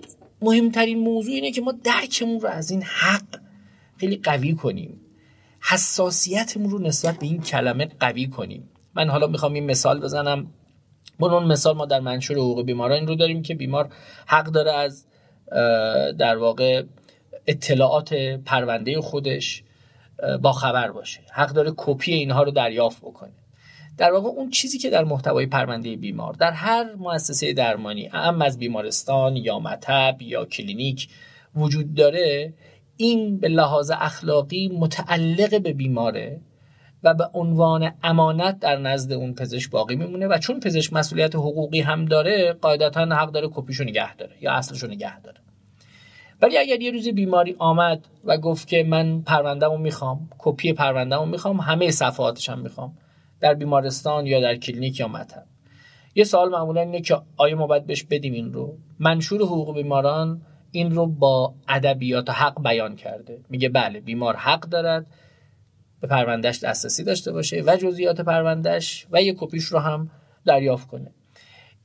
مهمترین 0.41 1.00
موضوع 1.00 1.34
اینه 1.34 1.51
که 1.51 1.62
ما 1.62 1.72
درکمون 1.72 2.39
رو 2.39 2.50
از 2.50 2.72
این 2.72 2.84
حق 2.84 3.39
خیلی 3.98 4.15
قوی 4.15 4.53
کنیم. 4.53 5.01
حساسیتمون 5.60 6.70
رو 6.70 6.79
نسبت 6.79 7.20
به 7.20 7.25
این 7.25 7.41
کلمه 7.41 7.86
قوی 8.00 8.27
کنیم. 8.27 8.70
من 8.96 9.10
حالا 9.10 9.27
می‌خوام 9.27 9.53
این 9.53 9.65
مثال 9.65 10.00
بزنم. 10.00 10.53
اون 11.27 11.43
مثال 11.43 11.75
ما 11.75 11.85
در 11.85 11.99
منشور 11.99 12.37
حقوق 12.37 12.65
بیماران 12.65 12.97
این 12.97 13.07
رو 13.07 13.15
داریم 13.15 13.41
که 13.41 13.55
بیمار 13.55 13.89
حق 14.27 14.45
داره 14.45 14.71
از 14.71 15.05
در 16.17 16.37
واقع 16.37 16.83
اطلاعات 17.47 18.13
پرونده 18.45 19.01
خودش 19.01 19.63
با 20.41 20.51
خبر 20.51 20.91
باشه. 20.91 21.19
حق 21.31 21.49
داره 21.49 21.73
کپی 21.77 22.13
اینها 22.13 22.43
رو 22.43 22.51
دریافت 22.51 23.01
بکنه. 23.01 23.31
در 23.97 24.11
واقع 24.11 24.29
اون 24.29 24.49
چیزی 24.49 24.77
که 24.77 24.89
در 24.89 25.03
محتوای 25.03 25.45
پرونده 25.45 25.95
بیمار 25.95 26.33
در 26.33 26.51
هر 26.51 26.95
مؤسسه 26.95 27.53
درمانی 27.53 28.09
اهم 28.13 28.41
از 28.41 28.59
بیمارستان 28.59 29.35
یا 29.35 29.59
مطب 29.59 30.17
یا 30.21 30.45
کلینیک 30.45 31.07
وجود 31.55 31.93
داره 31.93 32.53
این 32.97 33.39
به 33.39 33.47
لحاظ 33.47 33.91
اخلاقی 33.95 34.71
متعلق 34.79 35.61
به 35.61 35.73
بیماره. 35.73 36.41
و 37.03 37.13
به 37.13 37.29
عنوان 37.34 37.91
امانت 38.03 38.60
در 38.60 38.77
نزد 38.77 39.12
اون 39.12 39.34
پزشک 39.34 39.72
باقی 39.72 39.96
میمونه 39.96 40.27
و 40.27 40.38
چون 40.38 40.60
پزشک 40.60 40.93
مسئولیت 40.93 41.36
حقوقی 41.36 41.79
هم 41.79 42.05
داره 42.05 42.53
قاعدتا 42.53 43.05
حق 43.05 43.31
داره 43.31 43.48
کپیشو 43.53 43.84
نگه 43.84 44.15
داره 44.15 44.36
یا 44.41 44.51
اصلشو 44.51 44.88
نگه 44.88 45.22
داره. 45.22 45.38
ولی 46.41 46.58
اگر 46.58 46.81
یه 46.81 46.91
روزی 46.91 47.12
بیماری 47.12 47.55
آمد 47.60 48.08
و 48.25 48.38
گفت 48.38 48.67
که 48.67 48.84
من 48.84 49.22
پروندهمو 49.22 49.77
می‌خوام 49.77 50.29
کپی 50.38 50.74
پروندهمو 50.74 51.25
می‌خوام 51.25 51.60
همه 51.60 51.91
صفحاتش 51.91 52.50
هم 52.50 52.60
می‌خوام 52.60 52.98
در 53.39 53.53
بیمارستان 53.53 54.25
یا 54.25 54.41
در 54.41 54.55
کلینیک 54.55 55.00
یا 55.00 55.08
مطب. 55.08 55.43
یه 56.15 56.24
سوال 56.24 56.50
معمولا 56.50 56.81
اینه 56.81 57.01
که 57.01 57.17
آیا 57.38 57.55
ما 57.55 57.67
باید 57.67 57.86
بهش 57.86 58.03
بدیم 58.03 58.34
این 58.34 58.53
رو؟ 58.53 58.77
منشور 59.00 59.41
حقوق 59.41 59.75
بیماران 59.75 60.41
این 60.72 60.91
رو 60.91 61.08
با 61.08 61.53
ادبیات 61.67 62.29
حق 62.29 62.63
بیان 62.63 62.96
کرده. 62.96 63.39
میگه 63.50 63.70
بله 63.70 64.00
بیمار 64.00 64.36
حق 64.36 64.60
دارد. 64.60 65.05
به 66.01 66.08
پروندهش 66.08 66.60
دسترسی 66.60 67.03
داشته 67.03 67.31
باشه 67.31 67.63
و 67.65 67.75
جزئیات 67.75 68.22
پروندهش 68.22 69.08
و 69.12 69.22
یه 69.22 69.36
کپیش 69.38 69.63
رو 69.63 69.79
هم 69.79 70.10
دریافت 70.46 70.88
کنه. 70.88 71.12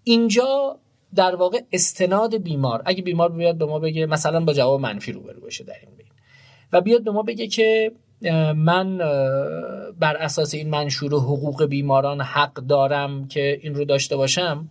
اینجا 0.04 0.78
در 1.14 1.34
واقع 1.34 1.60
استناد 1.72 2.36
بیمار 2.36 2.82
اگه 2.86 3.02
بیمار 3.02 3.32
بیاد 3.32 3.58
به 3.58 3.66
ما 3.66 3.78
بگه 3.78 4.06
مثلا 4.06 4.44
با 4.44 4.52
جواب 4.52 4.80
منفی 4.80 5.12
روبرو 5.12 5.40
بشه 5.40 5.64
در 5.64 5.74
این 5.80 5.96
بین. 5.96 6.06
و 6.72 6.80
بیاد 6.80 7.04
به 7.04 7.10
ما 7.10 7.22
بگه 7.22 7.46
که 7.46 7.92
من 8.56 8.98
بر 9.98 10.16
اساس 10.16 10.54
این 10.54 10.70
منشور 10.70 11.12
حقوق 11.12 11.64
بیماران 11.64 12.20
حق 12.20 12.54
دارم 12.54 13.28
که 13.28 13.58
این 13.62 13.74
رو 13.74 13.84
داشته 13.84 14.16
باشم 14.16 14.68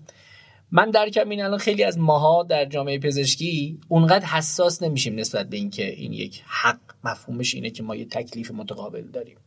من 0.71 0.89
درکم 0.89 1.29
این 1.29 1.43
الان 1.43 1.57
خیلی 1.57 1.83
از 1.83 1.97
ماها 1.97 2.43
در 2.43 2.65
جامعه 2.65 2.99
پزشکی 2.99 3.79
اونقدر 3.87 4.25
حساس 4.25 4.83
نمیشیم 4.83 5.15
نسبت 5.15 5.49
به 5.49 5.57
اینکه 5.57 5.85
این 5.89 6.13
یک 6.13 6.43
حق 6.45 6.79
مفهومش 7.05 7.55
اینه 7.55 7.69
که 7.69 7.83
ما 7.83 7.95
یه 7.95 8.05
تکلیف 8.05 8.51
متقابل 8.51 9.01
داریم. 9.01 9.37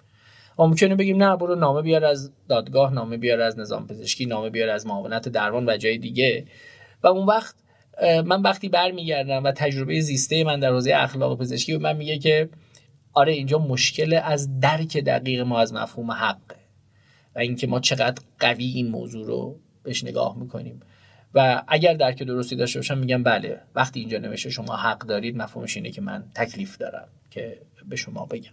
ممکنه 0.59 0.95
بگیم 0.95 1.23
نه 1.23 1.37
برو 1.37 1.55
نامه 1.55 1.83
بیار 1.83 2.05
از 2.05 2.33
دادگاه 2.49 2.93
نامه 2.93 3.17
بیار 3.17 3.41
از 3.41 3.59
نظام 3.59 3.87
پزشکی 3.87 4.27
نامه 4.27 4.51
بیار 4.51 4.69
از 4.69 4.87
معاونت 4.87 5.29
درمان 5.29 5.69
و 5.69 5.77
جای 5.77 5.99
دیگه. 5.99 6.45
و 7.03 7.07
اون 7.07 7.27
وقت 7.27 7.55
من 8.25 8.43
وقتی 8.43 8.69
برمیگردم 8.69 9.45
و 9.45 9.53
تجربه 9.53 10.01
زیسته 10.01 10.45
من 10.45 10.61
در 10.61 10.73
حوزه 10.73 10.93
اخلاق 10.95 11.39
پزشکی 11.39 11.73
و 11.73 11.79
من 11.79 11.97
میگه 11.97 12.19
که 12.19 12.49
آره 13.13 13.33
اینجا 13.33 13.59
مشکل 13.59 14.21
از 14.25 14.61
درک 14.61 14.97
دقیق 14.97 15.41
ما 15.41 15.61
از 15.61 15.73
مفهوم 15.73 16.11
حقه 16.11 16.57
و 17.37 17.39
اینکه 17.39 17.67
ما 17.67 17.81
چقدر 17.81 18.23
قوی 18.39 18.65
این 18.65 18.89
موضوع 18.89 19.27
رو 19.27 19.57
بهش 19.83 20.05
نگاه 20.05 20.39
می‌کنیم. 20.39 20.81
و 21.39 21.63
اگر 21.69 21.95
درک 21.95 22.23
درستی 22.23 22.57
داشته 22.57 22.79
باشم 22.79 22.99
میگم 22.99 23.23
بله 23.23 23.61
وقتی 23.75 24.01
اینجا 24.01 24.19
نوشته 24.19 24.51
شما 24.51 24.77
حق 24.77 24.99
دارید 24.99 25.37
مفهومش 25.37 25.77
اینه 25.77 25.91
که 25.91 26.01
من 26.01 26.25
تکلیف 26.35 26.77
دارم 26.77 27.09
که 27.31 27.59
به 27.89 27.97
شما 27.97 28.27
بگم. 28.27 28.51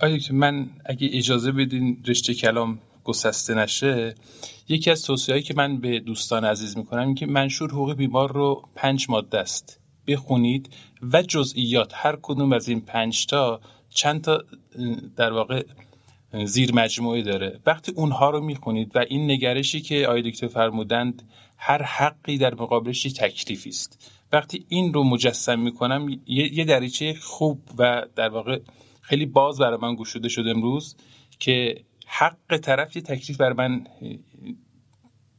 آیا 0.00 0.18
من 0.30 0.70
اگه 0.84 1.10
اجازه 1.12 1.52
بدین 1.52 2.02
رشته 2.06 2.34
کلام 2.34 2.78
گسسته 3.04 3.54
نشه 3.54 4.14
یکی 4.68 4.90
از 4.90 5.02
توصیه‌ای 5.02 5.42
که 5.42 5.54
من 5.54 5.80
به 5.80 6.00
دوستان 6.00 6.44
عزیز 6.44 6.76
می‌کنم 6.78 7.06
این 7.06 7.14
که 7.14 7.26
منشور 7.26 7.70
حقوق 7.70 7.94
بیمار 7.94 8.32
رو 8.32 8.68
پنج 8.74 9.06
ماده 9.08 9.38
است. 9.38 9.80
بخونید 10.06 10.70
و 11.12 11.22
جزئیات 11.22 11.92
هر 11.94 12.18
کدوم 12.22 12.52
از 12.52 12.68
این 12.68 12.80
پنج 12.80 13.26
تا 13.26 13.60
چند 13.88 14.20
تا 14.20 14.44
در 15.16 15.32
واقع 15.32 15.62
زیر 16.44 16.74
مجموعه 16.74 17.22
داره. 17.22 17.60
وقتی 17.66 17.92
اونها 17.92 18.30
رو 18.30 18.40
می‌خونید 18.40 18.96
و 18.96 19.04
این 19.08 19.30
نگرشی 19.30 19.80
که 19.80 20.06
آقای 20.06 20.30
دکتر 20.30 20.46
فرمودند 20.46 21.22
هر 21.56 21.82
حقی 21.82 22.38
در 22.38 22.54
مقابلش 22.54 23.02
تکلیفی 23.02 23.68
است. 23.68 24.12
وقتی 24.32 24.66
این 24.68 24.94
رو 24.94 25.04
مجسم 25.04 25.58
می‌کنم 25.60 26.20
یه 26.26 26.64
دریچه 26.64 27.14
خوب 27.14 27.60
و 27.78 28.06
در 28.16 28.28
واقع 28.28 28.58
خیلی 29.00 29.26
باز 29.26 29.58
برای 29.58 29.78
من 29.82 29.94
گشوده 29.94 30.28
شد 30.28 30.44
امروز 30.46 30.96
که 31.38 31.84
حق 32.06 32.56
طرف 32.56 32.96
یه 32.96 33.02
تکلیف 33.02 33.36
بر 33.36 33.52
من 33.52 33.86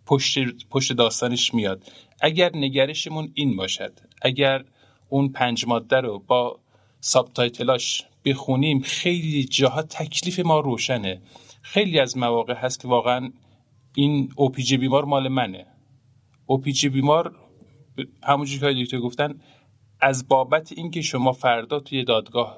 پشت, 0.06 0.40
پشت 0.70 0.94
داستانش 0.94 1.54
میاد. 1.54 1.84
اگر 2.22 2.52
نگرشمون 2.54 3.32
این 3.34 3.56
باشد 3.56 4.00
اگر 4.22 4.66
اون 5.10 5.30
پنج 5.30 5.68
ماده 5.68 5.98
رو 5.98 6.20
با 6.20 6.60
سابتایتلاش 7.00 8.06
بخونیم 8.26 8.80
خیلی 8.80 9.44
جاها 9.44 9.82
تکلیف 9.82 10.40
ما 10.40 10.60
روشنه. 10.60 11.22
خیلی 11.62 12.00
از 12.00 12.18
مواقع 12.18 12.54
هست 12.54 12.82
که 12.82 12.88
واقعا 12.88 13.32
این 13.96 14.34
اوپیجی 14.36 14.78
بیمار 14.78 15.06
مال 15.06 15.28
منه. 15.28 15.66
اوپیجی 16.46 16.90
بیمار 16.90 17.36
همونجور 18.24 18.74
که 18.74 18.84
دکتر 18.84 19.00
گفتن 19.00 19.40
از 20.02 20.28
بابت 20.28 20.72
اینکه 20.72 21.02
شما 21.02 21.32
فردا 21.32 21.80
توی 21.80 22.04
دادگاه 22.04 22.58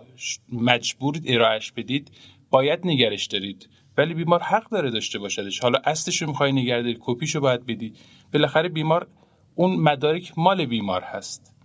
مجبورید 0.51 1.23
ارائهش 1.27 1.71
بدید 1.71 2.11
باید 2.49 2.79
نگرش 2.83 3.25
دارید. 3.25 3.69
ولی 3.97 4.13
بیمار 4.13 4.41
حق 4.41 4.69
داره 4.69 4.91
داشته 4.91 5.19
باشدش. 5.19 5.59
حالا 5.59 5.79
اصلش 5.85 6.21
رو 6.21 6.27
می‌خوای 6.27 6.51
نگه 6.51 6.81
داری 6.81 6.97
کپیشو 6.99 7.39
باید 7.39 7.65
بدی. 7.65 7.93
بالاخره 8.33 8.69
بیمار 8.69 9.07
اون 9.55 9.75
مدارک 9.75 10.33
مال 10.37 10.65
بیمار 10.65 11.01
هست. 11.01 11.56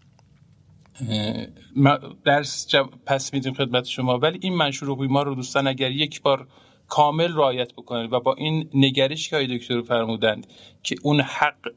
درس 2.25 2.75
پس 3.07 3.35
میدیم 3.35 3.55
خدمت 3.55 3.85
شما. 3.85 4.19
ولی 4.19 4.39
این 4.43 4.55
منشور 4.55 4.97
بیمار 4.97 5.27
رو 5.27 5.35
دوستان 5.35 5.67
اگر 5.67 5.91
یک 5.91 6.23
بار 6.23 6.47
کامل 6.89 7.33
رعایت 7.35 7.73
بکنید 7.73 8.13
و 8.13 8.21
با 8.21 8.35
این 8.35 8.69
نگرش 8.75 9.29
که 9.29 9.37
های 9.37 9.59
دکتر 9.59 9.83
فرمودند 9.83 10.47
که 10.83 10.97
اون 11.03 11.21
حق 11.21 11.69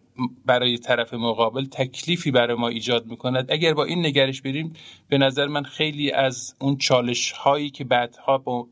برای 0.46 0.78
طرف 0.78 1.14
مقابل 1.14 1.66
تکلیفی 1.66 2.32
برای 2.32 2.58
ما 2.58 2.68
ایجاد 2.68 3.06
می‌کند 3.06 3.52
اگر 3.52 3.74
با 3.74 3.84
این 3.84 4.06
نگرش 4.06 4.42
بریم 4.42 4.74
به 5.10 5.18
نظر 5.18 5.48
من 5.48 5.64
خیلی 5.64 6.12
از 6.12 6.56
اون 6.60 6.78
چالش 6.78 7.32
هایی 7.32 7.70
که 7.70 7.84
بعدها 7.84 8.68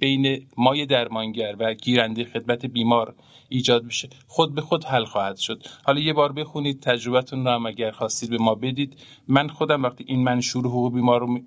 بین 0.00 0.46
مای 0.56 0.86
درمانگر 0.86 1.56
و 1.58 1.74
گیرنده 1.74 2.24
خدمت 2.24 2.66
بیمار 2.66 3.14
ایجاد 3.48 3.84
میشه. 3.84 4.08
خود 4.26 4.54
به 4.54 4.60
خود 4.60 4.84
حل 4.84 5.04
خواهد 5.04 5.36
شد. 5.36 5.62
حالا 5.84 6.00
یه 6.00 6.12
بار 6.12 6.32
بخونید 6.32 6.80
تجربتون 6.80 7.44
رو 7.44 7.50
هم 7.50 7.66
اگر 7.66 7.90
خواستید 7.90 8.30
به 8.30 8.38
ما 8.38 8.54
بدید. 8.54 8.96
من 9.28 9.48
خودم 9.48 9.82
وقتی 9.82 10.04
این 10.08 10.24
منشور 10.24 10.66
حقوق 10.66 10.94
بیمار 10.94 11.20
رو 11.20 11.38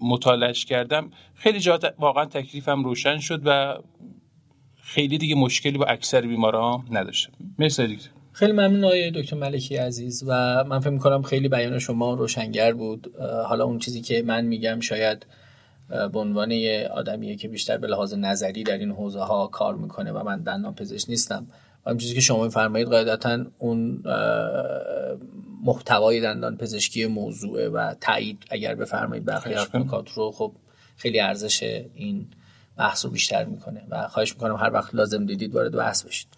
مطالعش 0.00 0.64
کردم 0.64 1.10
خیلی 1.34 1.60
جات 1.60 1.94
واقعا 1.98 2.24
تکلیفم 2.24 2.84
روشن 2.84 3.18
شد 3.18 3.42
و 3.44 3.78
خیلی 4.82 5.18
دیگه 5.18 5.34
مشکلی 5.34 5.78
با 5.78 5.84
اکثر 5.84 6.20
بیماران 6.20 6.84
نداشته 6.90 7.32
مرسی 7.58 7.98
خیلی 8.32 8.52
ممنون 8.52 8.84
آقای 8.84 9.10
دکتر 9.10 9.36
ملکی 9.36 9.76
عزیز 9.76 10.24
و 10.26 10.64
من 10.64 10.80
فکر 10.80 10.90
می‌کنم 10.90 11.22
خیلی 11.22 11.48
بیان 11.48 11.78
شما 11.78 12.14
روشنگر 12.14 12.72
بود. 12.72 13.12
حالا 13.48 13.64
اون 13.64 13.78
چیزی 13.78 14.00
که 14.00 14.22
من 14.22 14.44
میگم 14.44 14.80
شاید 14.80 15.26
به 15.88 16.18
عنوان 16.18 16.52
آدمیه 16.90 17.36
که 17.36 17.48
بیشتر 17.48 17.78
به 17.78 17.86
لحاظ 17.86 18.14
نظری 18.14 18.62
در 18.62 18.78
این 18.78 18.90
حوزه 18.90 19.20
ها 19.20 19.46
کار 19.46 19.74
می‌کنه 19.74 20.12
و 20.12 20.22
من 20.22 20.42
دندان 20.42 20.74
پزشک 20.74 21.10
نیستم. 21.10 21.46
و 21.86 21.94
چیزی 21.94 22.14
که 22.14 22.20
شما 22.20 22.44
میفرمایید 22.44 22.88
قاعدتا 22.88 23.46
اون 23.58 24.02
محتوای 25.64 26.20
دندان 26.20 26.56
پزشکی 26.56 27.06
موضوعه 27.06 27.68
و 27.68 27.94
تایید 28.00 28.44
اگر 28.50 28.74
بفرمایید 28.74 29.24
برخی 29.24 29.50
نکات 29.74 30.10
رو 30.10 30.30
خب 30.30 30.52
خیلی 30.96 31.20
ارزش 31.20 31.62
این 31.94 32.26
بحث 32.78 33.04
رو 33.04 33.10
بیشتر 33.10 33.44
می‌کنه 33.44 33.82
و 33.90 34.08
خواهش 34.08 34.32
می‌کنم 34.32 34.56
هر 34.56 34.72
وقت 34.72 34.94
لازم 34.94 35.26
دیدید 35.26 35.54
وارد 35.54 35.76
بحث 35.76 36.04
بشید. 36.04 36.28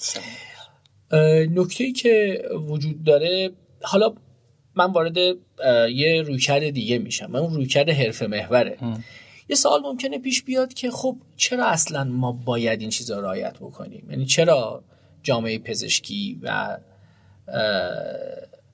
نکته 1.55 1.85
ای 1.85 1.93
که 1.93 2.43
وجود 2.69 3.05
داره 3.05 3.50
حالا 3.83 4.15
من 4.75 4.93
وارد 4.93 5.17
یه 5.93 6.23
رویکرد 6.26 6.71
دیگه 6.71 6.99
میشم. 6.99 7.31
من 7.31 7.41
اون 7.41 7.55
رویکرد 7.55 7.91
حرفه 7.91 8.26
محوره. 8.26 8.79
یه 9.49 9.57
سوال 9.57 9.81
ممکنه 9.81 10.19
پیش 10.19 10.43
بیاد 10.43 10.75
که 10.75 10.91
خب 10.91 11.17
چرا 11.37 11.67
اصلا 11.67 12.05
ما 12.05 12.33
باید 12.33 12.81
این 12.81 12.91
چیزا 12.91 13.21
رعایت 13.21 13.59
بکنیم؟ 13.59 14.07
یعنی 14.11 14.26
چرا 14.26 14.85
جامعه 15.23 15.59
پزشکی 15.59 16.41
و 16.43 16.79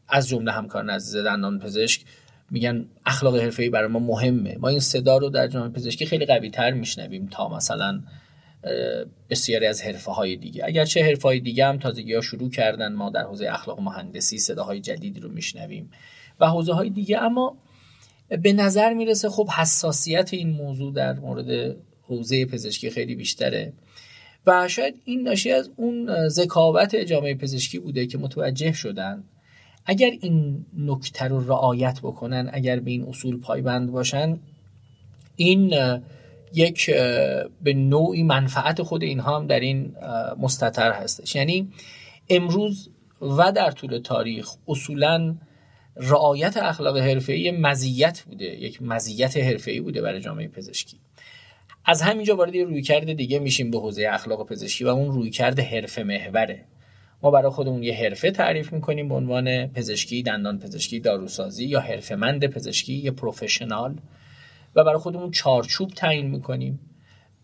از 0.09 0.29
جمله 0.29 0.53
همکاران 0.53 0.91
عزیز 0.91 1.17
دندان 1.17 1.59
پزشک 1.59 2.05
میگن 2.51 2.87
اخلاق 3.07 3.37
حرفه‌ای 3.37 3.69
برای 3.69 3.89
ما 3.89 3.99
مهمه. 3.99 4.57
ما 4.61 4.69
این 4.69 4.81
صدا 4.81 5.17
رو 5.17 5.29
در 5.29 5.49
جامعه 5.49 5.69
پزشکی 5.69 6.07
خیلی 6.07 6.27
قوی 6.27 6.51
تر 6.51 6.71
میشنویم 6.71 7.27
تا 7.27 7.49
مثلا 7.49 8.03
بسیاری 9.31 9.67
از 9.67 9.83
حرفه 9.83 10.13
های 10.13 10.37
دیگه. 10.37 10.65
اگرچه 10.65 11.05
حرفه 11.05 11.29
های 11.29 11.41
دیگه 11.41 11.67
هم 11.67 11.79
تازگی 11.79 12.15
ها 12.15 12.21
شروع 12.21 12.51
کردن 12.51 12.93
ما 12.93 13.11
در 13.11 13.23
حوزه 13.23 13.49
اخلاق 13.51 13.81
مهندسی 13.81 14.39
صداهای 14.39 14.81
جدیدی 14.81 15.21
رو 15.21 15.29
میشنویم 15.29 15.91
و 16.41 16.47
حوزه 16.47 16.73
های 16.73 16.91
دیگه 16.91 17.19
اما 17.19 17.57
به 18.43 18.53
نظر 18.53 18.95
می‌رسه 18.95 19.29
خب 19.29 19.49
حساسیت 19.49 20.35
این 20.35 20.51
موضوع 20.51 20.95
در 20.95 21.13
مورد 21.13 21.77
حوزه 22.03 22.47
پزشکی 22.47 22.91
خیلی 22.91 23.15
بیشتره. 23.15 23.73
و 24.47 24.69
شاید 24.69 24.95
این 25.05 25.23
ناشی 25.23 25.51
از 25.51 25.71
اون 25.77 26.29
ذکاوت 26.29 26.97
جامعه 26.97 27.35
پزشکی 27.35 27.79
بوده 27.79 28.07
که 28.07 28.19
متوجه 28.19 28.73
شدن 28.73 29.25
اگر 29.87 30.11
این 30.21 30.67
نکته 30.77 31.25
رو 31.25 31.49
رعایت 31.49 32.01
بکنن 32.01 32.51
اگر 32.53 32.81
به 32.81 32.91
این 32.91 33.03
اصول 33.09 33.41
پایبند 33.41 33.91
باشن 33.91 34.39
این 35.37 35.75
یک 36.55 36.91
به 37.63 37.75
نوعی 37.75 38.23
منفعت 38.23 38.83
خود 38.83 39.03
اینها 39.03 39.39
هم 39.39 39.47
در 39.47 39.61
این 39.61 39.95
مستطر 40.39 40.93
هستش. 40.93 41.37
یعنی 41.37 41.69
امروز 42.31 42.91
و 43.21 43.53
در 43.53 43.71
طول 43.71 43.99
تاریخ 43.99 44.51
اصولا 44.69 45.37
رعایت 45.97 46.57
اخلاق 46.57 46.99
حرفه‌ای 46.99 47.51
مزیت 47.51 48.23
بوده 48.23 48.45
یک 48.45 48.83
مزیت 48.83 49.37
حرفه‌ای 49.37 49.81
بوده 49.81 50.03
برای 50.03 50.21
جامعه 50.21 50.49
پزشکی. 50.49 50.97
از 51.85 52.03
همینجا 52.03 52.37
وارد 52.37 52.55
یه 52.55 52.65
رویکرد 52.65 53.13
دیگه 53.13 53.39
میشیم 53.39 53.71
به 53.71 53.79
حوزه 53.79 54.09
اخلاق 54.11 54.49
پزشکی 54.49 54.85
و 54.85 54.89
اون 54.89 55.13
رویکرد 55.13 55.61
حرفه 55.61 56.03
محوره. 56.03 56.65
ما 57.23 57.31
برای 57.31 57.51
خودمون 57.51 57.83
یه 57.83 57.95
حرفه 57.95 58.31
تعریف 58.31 58.73
می‌کنیم 58.73 59.09
به 59.09 59.15
عنوان 59.15 59.67
پزشکی 59.67 60.23
دندان 60.23 60.59
پزشکی 60.59 61.01
داروسازی 61.01 61.65
یا 61.65 61.81
حرفه‌مند 61.81 62.47
پزشکی 62.47 62.95
یه 62.95 63.11
پروفشنال. 63.11 63.95
و 64.75 64.85
برای 64.85 64.99
خودمون 64.99 65.31
چارچوب 65.31 65.91
تعیین 65.91 66.27
می‌کنیم. 66.27 66.81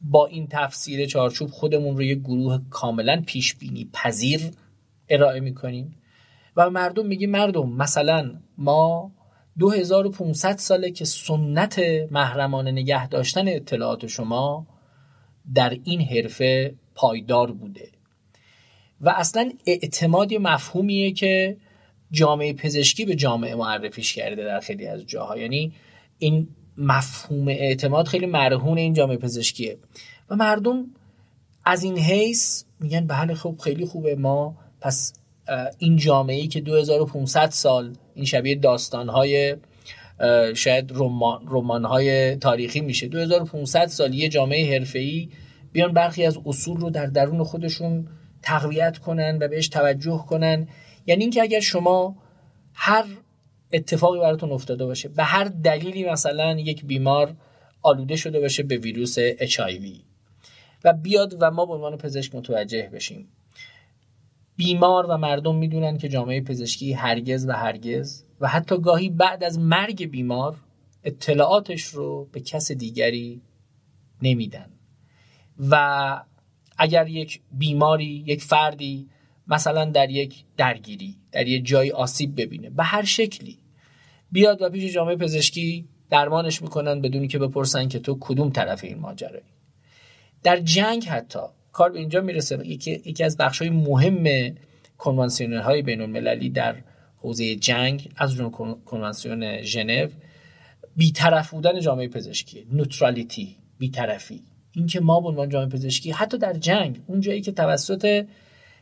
با 0.02 0.26
این 0.26 0.46
تفسیر 0.50 1.06
چارچوب 1.06 1.50
خودمون 1.50 1.96
رو 1.96 2.02
یه 2.02 2.14
گروه 2.14 2.60
کاملا 2.70 3.22
پیش 3.26 3.54
بینی 3.54 3.90
پذیر 3.92 4.40
ارائه 5.08 5.40
می‌کنیم. 5.40 5.94
و 6.58 6.70
مردم 6.70 7.06
میگیم 7.06 7.30
مردم 7.30 7.68
مثلا 7.68 8.40
ما 8.58 9.12
2500 9.58 10.56
ساله 10.56 10.90
که 10.90 11.04
سنت 11.04 11.82
محرمانه 12.10 12.70
نگه 12.72 13.08
داشتن 13.08 13.48
اطلاعات 13.48 14.06
شما 14.06 14.66
در 15.54 15.78
این 15.84 16.00
حرفه 16.00 16.74
پایدار 16.94 17.52
بوده. 17.52 17.88
و 19.00 19.08
اصلا 19.08 19.52
اعتماد 19.66 20.34
مفهومیه 20.34 21.12
که 21.12 21.56
جامعه 22.10 22.52
پزشکی 22.52 23.04
به 23.04 23.14
جامعه 23.14 23.54
معرفیش 23.54 24.14
کرده 24.14 24.44
در 24.44 24.60
خیلی 24.60 24.86
از 24.86 25.06
جاها. 25.06 25.38
یعنی 25.38 25.72
این 26.18 26.48
مفهوم 26.78 27.48
اعتماد 27.48 28.06
خیلی 28.06 28.26
مرهون 28.26 28.78
این 28.78 28.94
جامعه 28.94 29.16
پزشکیه. 29.16 29.78
و 30.30 30.36
مردم 30.36 30.84
از 31.64 31.82
این 31.82 31.98
حیث 31.98 32.64
میگن 32.80 33.06
بله 33.06 33.34
خب 33.34 33.56
خیلی 33.64 33.86
خوبه 33.86 34.16
ما 34.16 34.56
پس 34.80 35.12
این 35.78 35.96
جامعه 35.96 36.36
ای 36.36 36.48
که 36.48 36.60
2500 36.60 37.50
سال 37.50 37.96
این 38.14 38.24
شبیه 38.24 38.54
داستانهای 38.54 39.56
شاید 40.54 40.90
رمان, 40.94 41.42
رمان 41.46 42.38
تاریخی 42.38 42.80
میشه. 42.80 43.08
2500 43.08 43.86
سال 43.86 44.14
یه 44.14 44.28
جامعه 44.28 44.78
حرفه‌ای 44.78 45.28
بیان 45.72 45.92
برخی 45.92 46.26
از 46.26 46.38
اصول 46.46 46.76
رو 46.80 46.90
در 46.90 47.06
درون 47.06 47.44
خودشون 47.44 48.08
تقویت 48.42 48.98
کنن 48.98 49.38
و 49.40 49.48
بهش 49.48 49.68
توجه 49.68 50.24
کنن. 50.28 50.68
یعنی 51.06 51.22
اینکه 51.22 51.42
اگر 51.42 51.60
شما 51.60 52.16
هر 52.74 53.04
اتفاقی 53.72 54.18
براتون 54.18 54.52
افتاده 54.52 54.86
باشه 54.86 55.08
به 55.08 55.22
هر 55.22 55.44
دلیلی 55.44 56.04
مثلا 56.04 56.58
یک 56.58 56.84
بیمار 56.84 57.34
آلوده 57.82 58.16
شده 58.16 58.40
باشه 58.40 58.62
به 58.62 58.76
ویروس 58.76 59.18
HIV 59.18 59.84
و 60.84 60.92
بیاد 60.92 61.36
و 61.40 61.50
ما 61.50 61.66
به 61.66 61.72
عنوان 61.72 61.96
پزشک 61.96 62.34
متوجه 62.34 62.90
بشیم. 62.92 63.28
بیمار 64.58 65.06
و 65.06 65.16
مردم 65.16 65.54
می‌دونن 65.54 65.98
که 65.98 66.08
جامعه 66.08 66.40
پزشکی 66.40 66.92
هرگز 66.92 67.48
و 67.48 67.52
هرگز 67.52 68.24
و 68.40 68.48
حتی 68.48 68.80
گاهی 68.80 69.08
بعد 69.08 69.44
از 69.44 69.58
مرگ 69.58 70.10
بیمار 70.10 70.56
اطلاعاتش 71.04 71.82
رو 71.82 72.28
به 72.32 72.40
کس 72.40 72.72
دیگری 72.72 73.42
نمیدن. 74.22 74.70
و 75.70 76.24
اگر 76.78 77.08
یک 77.08 77.40
بیماری 77.52 78.24
یک 78.26 78.42
فردی 78.42 79.08
مثلا 79.46 79.84
در 79.84 80.10
یک 80.10 80.44
درگیری 80.56 81.16
در 81.32 81.48
یک 81.48 81.66
جای 81.66 81.90
آسیب 81.90 82.40
ببینه 82.40 82.70
به 82.70 82.82
هر 82.82 83.04
شکلی 83.04 83.58
بیاد 84.32 84.62
و 84.62 84.70
پیش 84.70 84.94
جامعه 84.94 85.16
پزشکی 85.16 85.88
درمانش 86.10 86.62
می‌کنن 86.62 87.00
بدونی 87.00 87.28
که 87.28 87.38
بپرسن 87.38 87.88
که 87.88 87.98
تو 87.98 88.16
کدوم 88.20 88.50
طرف 88.50 88.84
این 88.84 88.98
ماجرایی. 88.98 89.44
در 90.42 90.60
جنگ 90.60 91.04
حتی 91.04 91.40
کار 91.72 91.90
به 91.90 91.98
اینجا 91.98 92.20
می‌رسه. 92.20 92.66
یکی, 92.66 93.24
از 93.24 93.36
بخش 93.36 93.62
های 93.62 93.70
مهم 93.70 94.54
کنوانسیونل 94.98 95.60
های 95.60 95.82
بین 95.82 96.00
المللی 96.00 96.50
در 96.50 96.76
حوزه 97.16 97.56
جنگ 97.56 98.10
از 98.16 98.34
جمله 98.34 98.50
کنوانسیون 98.84 99.62
ژنو 99.62 100.08
بیطرف 100.96 101.50
بودن 101.50 101.80
جامعه 101.80 102.08
پزشکی 102.08 102.66
نوترالیتی 102.72 103.56
بیطرفی. 103.78 104.42
اینکه 104.72 105.00
ما 105.00 105.20
به 105.20 105.28
عنوان 105.28 105.48
جامعه 105.48 105.68
پزشکی 105.68 106.10
حتی 106.10 106.38
در 106.38 106.52
جنگ 106.52 107.00
اون 107.06 107.20
جایی 107.20 107.40
که 107.40 107.52
توسط 107.52 108.26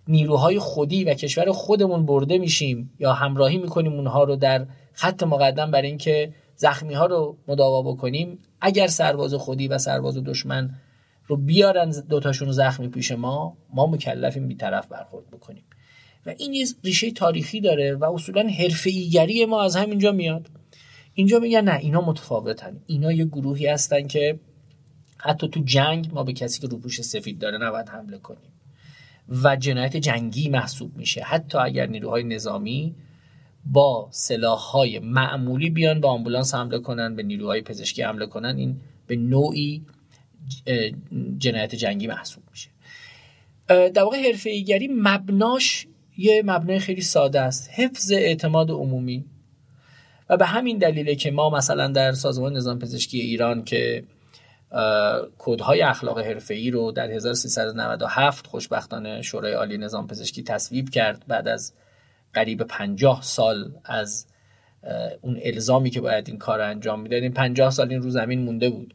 نیروهای 0.08 0.58
خودی 0.58 1.04
و 1.04 1.14
کشور 1.14 1.52
خودمون 1.52 2.06
برده 2.06 2.38
میشیم 2.38 2.90
یا 2.98 3.12
همراهی 3.12 3.58
می‌کنیم 3.58 3.92
اونها 3.92 4.24
رو 4.24 4.36
در 4.36 4.66
خط 4.92 5.22
مقدم 5.22 5.70
برای 5.70 5.88
اینکه 5.88 6.32
زخمی 6.56 6.94
ها 6.94 7.06
رو 7.06 7.36
مداوا 7.48 7.92
بکنیم 7.92 8.38
اگر 8.60 8.86
سرباز 8.86 9.34
خودی 9.34 9.68
و 9.68 9.78
سرباز 9.78 10.24
دشمن 10.24 10.70
رو 11.26 11.36
بیارن 11.36 11.92
دوتاشون 12.08 12.52
زخمی 12.52 12.88
پیش 12.88 13.12
ما 13.12 13.56
ما 13.74 13.86
مکلفیم 13.86 14.48
بیطرف 14.48 14.86
برخورد 14.86 15.30
بکنیم. 15.30 15.64
و 16.26 16.34
این 16.38 16.54
یه 16.54 16.66
ریشه 16.84 17.10
تاریخی 17.10 17.60
داره 17.60 17.94
و 17.94 18.04
اصولا 18.04 18.48
حرفه‌ایگری 18.48 19.44
ما 19.44 19.62
از 19.62 19.76
همینجا 19.76 20.12
میاد. 20.12 20.50
اینجا 21.14 21.38
میگن 21.38 21.60
نه 21.60 21.78
اینا 21.78 22.00
متفاوتن. 22.00 22.80
اینا 22.86 23.12
یه 23.12 23.24
گروهی 23.24 23.66
هستن 23.66 24.06
که 24.06 24.40
حتی 25.18 25.48
تو 25.48 25.60
جنگ 25.64 26.10
ما 26.12 26.24
به 26.24 26.32
کسی 26.32 26.60
که 26.60 26.66
روپوش 26.66 27.00
سفید 27.00 27.38
داره 27.38 27.58
نباید 27.58 27.88
حمله 27.88 28.18
کنیم. 28.18 28.52
و 29.28 29.56
جنایت 29.56 29.96
جنگی 29.96 30.48
محسوب 30.48 30.96
میشه. 30.96 31.22
حتی 31.22 31.58
اگر 31.58 31.86
نیروهای 31.86 32.24
نظامی 32.24 32.94
با 33.64 34.08
سلاحهای 34.10 34.98
معمولی 34.98 35.70
بیان 35.70 36.00
با 36.00 36.08
آمبولانس 36.08 36.54
حمله 36.54 36.78
کنن 36.78 37.16
به 37.16 37.22
نیروهای 37.22 37.62
پزشکی 37.62 38.02
حمله 38.02 38.26
کنن 38.26 38.56
این 38.56 38.80
به 39.06 39.16
نوعی 39.16 39.86
جنایت 41.38 41.74
جنگی 41.74 42.06
محسوب 42.06 42.42
میشه. 42.50 42.70
در 43.68 44.02
واقع 44.02 44.22
حرفه 44.22 44.50
ایگری 44.50 44.88
مبناش 44.92 45.86
یه 46.16 46.42
مبنای 46.44 46.78
خیلی 46.78 47.00
ساده 47.00 47.40
است. 47.40 47.70
حفظ 47.70 48.12
اعتماد 48.12 48.70
عمومی. 48.70 49.24
و 50.30 50.36
به 50.36 50.46
همین 50.46 50.78
دلیله 50.78 51.14
که 51.14 51.30
ما 51.30 51.50
مثلا 51.50 51.88
در 51.88 52.12
سازمان 52.12 52.56
نظام 52.56 52.78
پزشکی 52.78 53.20
ایران 53.20 53.64
که 53.64 54.04
کودهای 55.38 55.82
اخلاق 55.82 56.18
حرفه‌ای 56.18 56.70
رو 56.70 56.92
در 56.92 57.10
1397 57.10 58.46
خوشبختانه 58.46 59.22
شورای 59.22 59.52
عالی 59.52 59.78
نظام 59.78 60.06
پزشکی 60.06 60.42
تصویب 60.42 60.90
کرد 60.90 61.24
بعد 61.28 61.48
از 61.48 61.74
قریب 62.34 62.62
50 62.62 63.22
سال 63.22 63.72
از 63.84 64.26
اون 65.20 65.40
الزامی 65.42 65.90
که 65.90 66.00
باید 66.00 66.28
این 66.28 66.38
کار 66.38 66.60
انجام 66.60 67.00
می‌دادیم 67.00 67.32
50 67.32 67.70
سال 67.70 67.90
این 67.90 68.02
رو 68.02 68.10
زمین 68.10 68.42
مونده 68.42 68.70
بود. 68.70 68.94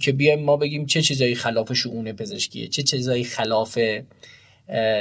که 0.00 0.12
بیایم 0.12 0.44
ما 0.44 0.56
بگیم 0.56 0.86
چه 0.86 1.02
چیزایی 1.02 1.34
خلاف 1.34 1.72
شؤون 1.72 2.12
پزشکیه 2.12 2.68
چه 2.68 2.82
چیزایی 2.82 3.24
خلاف 3.24 3.78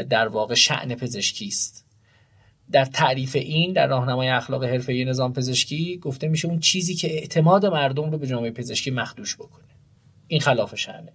در 0.09 0.27
واقع 0.27 0.55
شعن 0.55 0.95
پزشکی 0.95 1.47
است. 1.47 1.85
در 2.71 2.85
تعریف 2.85 3.35
این 3.35 3.73
در 3.73 3.87
راهنمای 3.87 4.29
اخلاق 4.29 4.63
حرفه‌ای 4.63 5.05
نظام 5.05 5.33
پزشکی 5.33 5.97
گفته 5.97 6.27
میشه 6.27 6.47
اون 6.47 6.59
چیزی 6.59 6.95
که 6.95 7.13
اعتماد 7.13 7.65
مردم 7.65 8.11
رو 8.11 8.17
به 8.17 8.27
جامعه 8.27 8.51
پزشکی 8.51 8.91
مخدوش 8.91 9.35
بکنه. 9.35 9.67
این 10.27 10.39
خلاف 10.39 10.75
شأنه 10.75 11.11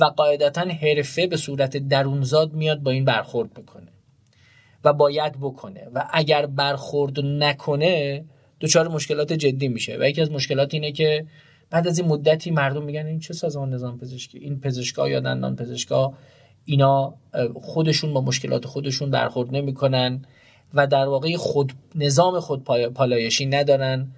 و 0.00 0.04
قاعدتا 0.04 0.60
حرفه 0.60 1.26
به 1.26 1.36
صورت 1.36 1.76
درونزاد 1.76 2.52
میاد 2.52 2.78
با 2.78 2.90
این 2.90 3.04
برخورد 3.04 3.58
می‌کنه 3.58 3.92
و 4.84 4.92
باید 4.92 5.32
بکنه. 5.40 5.88
و 5.94 6.08
اگر 6.12 6.46
برخورد 6.46 7.20
نکنه 7.20 8.24
دچار 8.60 8.88
مشکلات 8.88 9.32
جدی 9.32 9.68
میشه. 9.68 9.96
و 10.00 10.08
یکی 10.08 10.20
از 10.20 10.30
مشکلات 10.30 10.74
اینه 10.74 10.92
که 10.92 11.26
بعد 11.70 11.88
از 11.88 11.98
این 11.98 12.08
مدتی 12.08 12.50
مردم 12.50 12.82
میگن 12.82 13.06
این 13.06 13.18
چه 13.18 13.34
سازمان 13.34 13.74
نظام 13.74 13.98
پزشکی؟ 13.98 14.38
این 14.38 14.60
پزشکا 14.60 15.08
یا 15.08 15.20
دندان 15.20 15.56
پزشکا 15.56 16.14
اینا 16.64 17.14
خودشون 17.54 18.14
با 18.14 18.20
مشکلات 18.20 18.66
خودشون 18.66 19.10
برخورد 19.10 19.56
نمی‌کنن 19.56 20.24
و 20.74 20.86
در 20.86 21.04
واقع 21.04 21.36
خود 21.36 21.72
نظام 21.94 22.40
خود 22.40 22.64
پالایشی 22.94 23.46
ندارن 23.46 24.08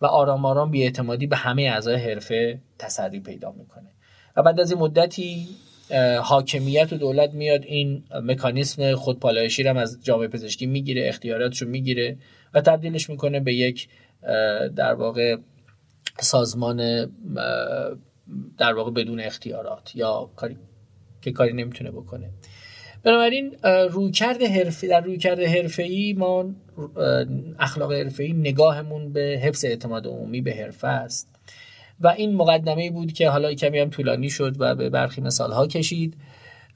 و 0.00 0.06
آرام 0.06 0.44
آرام 0.44 0.70
بیاعتمادی 0.70 1.26
به 1.26 1.36
همه 1.36 1.62
اعضای 1.62 1.96
حرفه 1.96 2.60
تسری 2.78 3.20
پیدا 3.20 3.52
می‌کنه. 3.52 3.88
و 4.36 4.42
بعد 4.42 4.60
از 4.60 4.70
این 4.70 4.80
مدتی 4.80 5.46
حاکمیت 6.22 6.92
و 6.92 6.96
دولت 6.96 7.34
میاد 7.34 7.64
این 7.64 8.04
مکانیسم 8.22 8.94
خودپالایشی 8.94 9.62
رو 9.62 9.78
از 9.78 9.98
جامعه 10.02 10.28
پزشکی 10.28 10.66
می‌گیره 10.66 11.14
رو 11.24 11.68
می‌گیره 11.68 12.16
و 12.54 12.60
تبدیلش 12.60 13.10
می‌کنه 13.10 13.40
به 13.40 13.54
یک 13.54 13.88
در 14.76 14.94
واقع 14.94 15.36
سازمان 16.20 16.76
در 18.58 18.72
واقع 18.74 18.90
بدون 18.90 19.20
اختیارات 19.20 19.96
یا 19.96 20.30
کاری 20.36 20.56
که 21.20 21.32
کاری 21.32 21.52
نمی‌تونه 21.52 21.90
بکنه. 21.90 22.30
بنابراین 23.02 23.56
رویکرد 23.90 24.42
حرفی 24.42 24.88
در 24.88 25.00
رویکرد 25.00 25.40
حرفه‌ای 25.40 26.12
ما 26.12 26.54
اخلاق 27.58 27.92
حرفه‌ای 27.92 28.32
نگاهمون 28.32 29.12
به 29.12 29.40
حفظ 29.42 29.64
اعتماد 29.64 30.06
عمومی 30.06 30.40
به 30.40 30.52
حرفه 30.54 30.88
است. 30.88 31.28
و 32.00 32.08
این 32.08 32.34
مقدمه 32.34 32.90
بود 32.90 33.12
که 33.12 33.28
حالا 33.28 33.54
کمی 33.54 33.78
هم 33.78 33.90
طولانی 33.90 34.30
شد 34.30 34.56
و 34.58 34.74
به 34.74 34.90
برخی 34.90 35.20
مثال 35.20 35.52
ها 35.52 35.66
کشید 35.66 36.16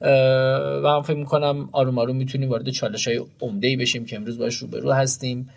و 0.01 0.87
هم 0.95 1.01
فکر 1.01 1.17
می‌کنم 1.17 1.69
آروم 1.71 1.97
آروم 1.97 2.15
می‌تونیم 2.15 2.49
وارد 2.49 2.69
چالش 2.69 3.07
های 3.07 3.21
عمده 3.41 3.67
ای 3.67 3.75
بشیم 3.75 4.05
که 4.05 4.15
امروز 4.15 4.37
باش 4.37 4.55
روبرو 4.55 4.91
هستیم. 4.91 5.49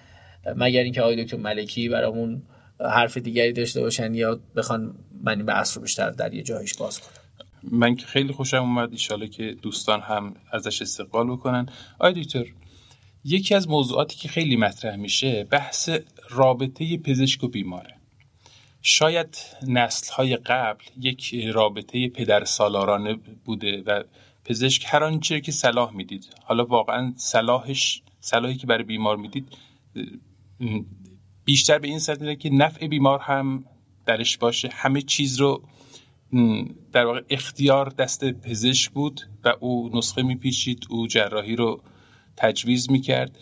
مگر 0.57 0.81
اینکه 0.81 1.03
آقای 1.03 1.25
دکتر 1.25 1.37
ملکی 1.37 1.89
برامون 1.89 2.43
حرف 2.81 3.17
دیگری 3.17 3.53
داشته 3.53 3.81
باشن 3.81 4.15
یا 4.15 4.41
بخوان 4.57 4.95
من 5.23 5.47
به 5.47 5.59
اصر 5.59 5.81
بیشتر 5.81 6.11
در 6.11 6.35
یه 6.35 6.43
جایش 6.43 6.75
باز 6.75 7.01
کنم 7.01 7.25
من 7.71 7.95
که 7.95 8.07
خیلی 8.07 8.33
خوشم 8.33 8.57
اومد 8.57 8.93
ایشاله 8.93 9.29
که 9.29 9.57
دوستان 9.63 10.01
هم 10.01 10.35
ازش 10.53 10.83
استقبال 10.83 11.31
بکنن. 11.31 11.69
آقای 11.99 12.23
دکتر 12.23 12.45
یکی 13.25 13.55
از 13.55 13.69
موضوعاتی 13.69 14.17
که 14.17 14.29
خیلی 14.29 14.57
مطرح 14.57 14.97
میشه 14.97 15.45
بحث 15.45 15.91
رابطه 16.31 16.97
پزشک 16.97 17.45
و 17.45 17.49
بیماره. 17.49 17.95
شاید 18.83 19.39
نسل 19.67 20.13
های 20.13 20.37
قبل 20.37 20.85
یک 21.01 21.35
رابطه 21.53 22.09
پدر 22.09 22.45
سالارانه 22.45 23.15
بوده 23.45 23.83
و 23.87 24.03
پزشک 24.45 24.85
هر 24.89 25.05
آنچه 25.05 25.41
که 25.41 25.53
صلاح 25.53 25.93
می‌دید. 25.93 26.35
حالا 26.45 26.65
واقعا 26.65 27.13
صلاحش 27.17 28.03
صلاحی 28.21 28.55
که 28.55 28.67
برای 28.67 28.85
بیمار 28.85 29.17
می‌دید 29.17 29.49
بیشتر 31.45 31.79
به 31.79 31.89
این 31.89 31.99
سطح 31.99 32.35
که 32.35 32.51
نفع 32.51 32.87
بیمار 32.87 33.19
هم 33.19 33.65
درش 34.07 34.39
باشه. 34.39 34.69
همه 34.73 35.03
چیز 35.03 35.41
رو 35.41 35.63
در 36.93 37.05
واقع 37.05 37.23
اختیار 37.31 37.89
دست 37.89 38.25
پزشک 38.25 38.91
بود 38.91 39.21
و 39.45 39.53
او 39.61 39.91
نسخه 39.95 40.23
میپیچید 40.23 40.87
او 40.91 41.07
جراحی 41.07 41.57
رو 41.57 41.83
تجویز 42.37 42.91
می‌کرد 42.91 43.39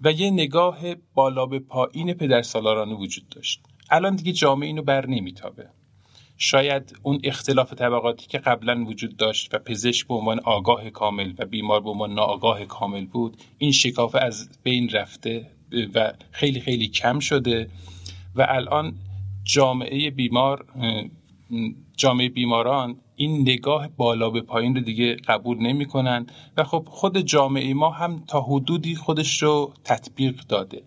و 0.00 0.12
یه 0.12 0.30
نگاه 0.30 0.78
بالا 1.14 1.46
به 1.46 1.58
پایین 1.58 2.14
پدر 2.14 2.42
سالارانه 2.42 2.94
وجود 2.94 3.28
داشت. 3.28 3.60
الان 3.90 4.16
دیگه 4.16 4.32
جامعه 4.32 4.66
اینو 4.66 4.82
بر 4.82 5.06
نمیتابه. 5.06 5.68
شاید 6.38 6.96
اون 7.02 7.20
اختلاف 7.24 7.74
طبقاتی 7.74 8.26
که 8.26 8.38
قبلا 8.38 8.84
وجود 8.84 9.16
داشت 9.16 9.54
و 9.54 9.58
پزشک 9.58 10.06
به 10.06 10.14
عنوان 10.14 10.40
آگاه 10.40 10.90
کامل 10.90 11.32
و 11.38 11.46
بیمار 11.46 11.80
به 11.80 11.90
عنوان 11.90 12.14
ناآگاه 12.14 12.64
کامل 12.64 13.06
بود 13.06 13.36
این 13.58 13.72
شکافه 13.72 14.18
از 14.18 14.48
بین 14.62 14.88
رفته 14.88 15.50
و 15.94 16.12
خیلی 16.30 16.60
خیلی 16.60 16.88
کم 16.88 17.18
شده 17.18 17.68
و 18.34 18.46
الان 18.48 18.94
جامعه 19.44 20.10
بیمار 20.10 20.66
جامعه 21.96 22.28
بیماران 22.28 22.96
این 23.16 23.40
نگاه 23.40 23.88
بالا 23.88 24.30
به 24.30 24.40
پایین 24.40 24.74
رو 24.74 24.80
دیگه 24.80 25.14
قبول 25.14 25.58
نمی‌کنن 25.58 26.26
و 26.56 26.64
خب 26.64 26.88
خود 26.90 27.18
جامعه 27.18 27.74
ما 27.74 27.90
هم 27.90 28.22
تا 28.28 28.40
حدودی 28.40 28.94
خودش 28.94 29.42
رو 29.42 29.72
تطبیق 29.84 30.40
داده. 30.40 30.82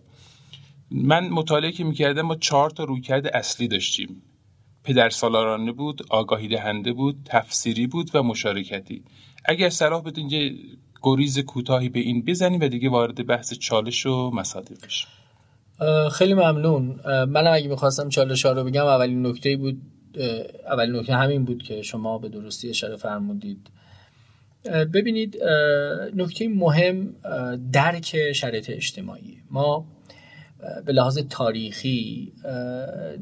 من 0.90 1.28
مطالعه 1.28 1.72
که 1.72 1.84
می‌کردم 1.84 2.22
ما 2.22 2.36
چهار 2.36 2.70
تا 2.70 2.84
رویکرد 2.84 3.26
اصلی 3.26 3.68
داشتیم. 3.68 4.22
پدر 4.84 5.10
سالارانه 5.10 5.72
بود 5.72 6.02
آگاهی 6.10 6.48
دهنده 6.48 6.92
بود 6.92 7.16
تفسیری 7.24 7.86
بود 7.86 8.10
و 8.14 8.22
مشارکتی. 8.22 9.04
اگر 9.44 9.68
صلاح 9.68 10.02
بدین 10.02 10.58
گریز 11.02 11.38
کوتاهی 11.38 11.88
به 11.88 12.00
این 12.00 12.24
بزنیم 12.24 12.60
و 12.60 12.68
دیگه 12.68 12.90
وارد 12.90 13.26
بحث 13.26 13.54
چالش 13.54 14.06
و 14.06 14.30
بشیم 14.30 15.08
خیلی 16.12 16.34
ممنون. 16.34 17.00
منم 17.06 17.52
اگه 17.52 17.68
می‌خواستم 17.68 18.08
چالش 18.08 18.46
ها 18.46 18.52
رو 18.52 18.64
بگم 18.64 18.84
اولین 18.84 19.26
نکته 19.26 19.56
بود 19.56 19.82
اولین 20.66 20.96
نکته 20.96 21.14
همین 21.14 21.44
بود 21.44 21.62
که 21.62 21.82
شما 21.82 22.18
به 22.18 22.28
درستی 22.28 22.70
اشاره 22.70 22.96
فرمودید. 22.96 23.70
ببینید 24.64 25.36
نکته 26.14 26.48
مهم 26.48 27.14
درک 27.72 28.32
شرایط 28.32 28.70
اجتماعی. 28.70 29.38
ما 29.50 29.86
به 30.86 30.92
لحاظ 30.92 31.18
تاریخی 31.18 32.32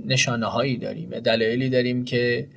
نشانه 0.06 0.46
هایی 0.46 0.76
داریم 0.76 1.10
دلایلی 1.10 1.68
داریم 1.68 2.04
که 2.04 2.48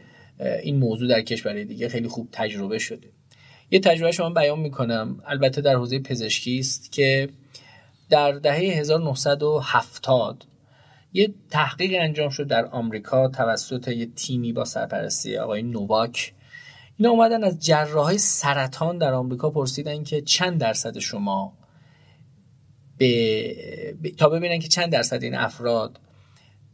این 0.64 0.78
موضوع 0.78 1.10
در 1.10 1.22
کشور 1.22 1.64
دیگه 1.64 1.90
خیلی 1.90 2.08
خوب 2.08 2.30
تجربه 2.32 2.80
شده. 2.80 3.08
یه 3.72 3.80
تجربه 3.80 4.12
شما 4.12 4.30
بیان 4.30 4.60
می‌کنم. 4.60 5.22
البته 5.26 5.62
در 5.62 5.76
حوزه 5.76 6.00
پزشکی 6.00 6.60
است 6.60 6.92
که 6.92 7.30
در 8.10 8.32
دهه 8.32 8.56
1970 8.56 10.46
یه 11.14 11.34
تحقیق 11.50 11.92
انجام 12.02 12.30
شد 12.30 12.48
در 12.48 12.66
آمریکا 12.66 13.28
توسط 13.28 13.88
یه 13.88 14.06
تیمی 14.06 14.54
با 14.54 14.66
سرپرستی 14.66 15.38
آقای 15.38 15.64
نوواک 15.64 16.34
اینا 16.98 17.12
اومدن 17.12 17.44
از 17.44 17.66
جراحای 17.66 18.18
سرطان 18.18 18.98
در 18.98 19.14
آمریکا 19.14 19.50
پرسیدن 19.50 20.04
که 20.04 20.22
چند 20.22 20.60
درصد 20.60 21.00
شما 21.00 21.54
به... 22.98 23.56
تا 24.18 24.30
ببینن 24.30 24.60
که 24.60 24.68
چند 24.68 24.92
درصد 24.92 25.24
این 25.24 25.36
افراد 25.36 26.00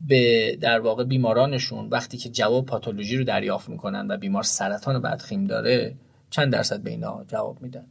به 0.08 0.56
در 0.62 0.80
واقع 0.80 1.04
بیمارانشون 1.04 1.90
وقتی 1.90 2.18
که 2.18 2.30
جواب 2.30 2.66
پاتولوژی 2.66 3.18
رو 3.18 3.24
دریافت 3.24 3.70
می‌کنن 3.70 4.08
و 4.10 4.18
بیمار 4.18 4.44
سرطان 4.44 5.02
بدخیم 5.02 5.46
داره 5.46 5.96
چند 6.30 6.54
درصد 6.54 6.80
به 6.80 6.90
اینا 6.90 7.24
جواب 7.28 7.62
میدن. 7.62 7.86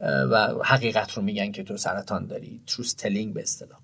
و 0.00 0.54
حقیقت 0.64 1.12
رو 1.12 1.22
میگن 1.22 1.52
که 1.52 1.62
تو 1.62 1.76
سرطان 1.76 2.26
داری. 2.26 2.62
تروس 2.66 2.94
تلینگ 2.94 3.34
به 3.34 3.42
اصطلاح. 3.42 3.78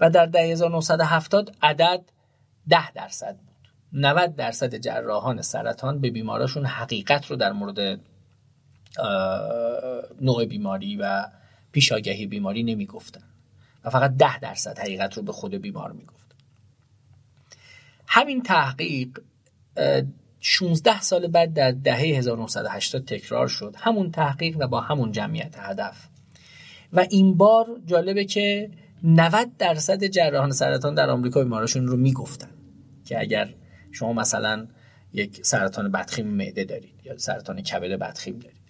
و 0.00 0.10
در 0.10 0.36
1970 0.36 1.56
عدد 1.62 2.02
10 2.68 2.92
درصد 2.92 3.36
بود. 3.36 3.68
90 3.92 4.36
درصد 4.36 4.74
جراحان 4.74 5.42
سرطان 5.42 6.00
به 6.00 6.10
بیماراشون 6.10 6.66
حقیقت 6.66 7.26
رو 7.26 7.36
در 7.36 7.52
مورد 7.52 8.00
نوع 10.20 10.44
بیماری 10.44 10.96
و 10.96 11.26
پیشاگهی 11.72 12.26
بیماری 12.26 12.62
نمی‌گفتن. 12.62 13.24
و 13.84 13.90
فقط 13.90 14.16
10 14.16 14.38
درصد 14.38 14.78
حقیقت 14.78 15.16
رو 15.16 15.22
به 15.22 15.32
خود 15.32 15.54
بیمار 15.54 15.92
می‌گفتن 15.92 16.36
همین 18.06 18.42
تحقیق 18.42 19.18
16 20.40 21.00
سال 21.00 21.26
بعد 21.26 21.54
در 21.54 21.70
دهه 21.70 21.98
1980 21.98 23.04
تکرار 23.04 23.48
شد. 23.48 23.74
همون 23.78 24.10
تحقیق 24.10 24.56
و 24.60 24.66
با 24.66 24.80
همون 24.80 25.12
جمعیت 25.12 25.54
هدف. 25.58 26.08
و 26.92 27.06
این 27.10 27.36
بار 27.36 27.66
جالبه 27.86 28.24
که 28.24 28.70
90 29.04 29.56
درصد 29.58 30.04
جراحان 30.04 30.50
سرطان 30.50 30.94
در 30.94 31.10
آمریکا 31.10 31.42
بیماراشون 31.42 31.86
رو 31.86 31.96
می‌گفتن 31.96 32.50
که 33.04 33.20
اگر 33.20 33.48
شما 33.92 34.12
مثلا 34.12 34.66
یک 35.12 35.46
سرطان 35.46 35.90
بدخیم 35.90 36.26
معده 36.26 36.64
دارید 36.64 36.94
یا 37.04 37.18
سرطان 37.18 37.62
کبد 37.62 37.98
بدخیم 37.98 38.38
دارید. 38.38 38.60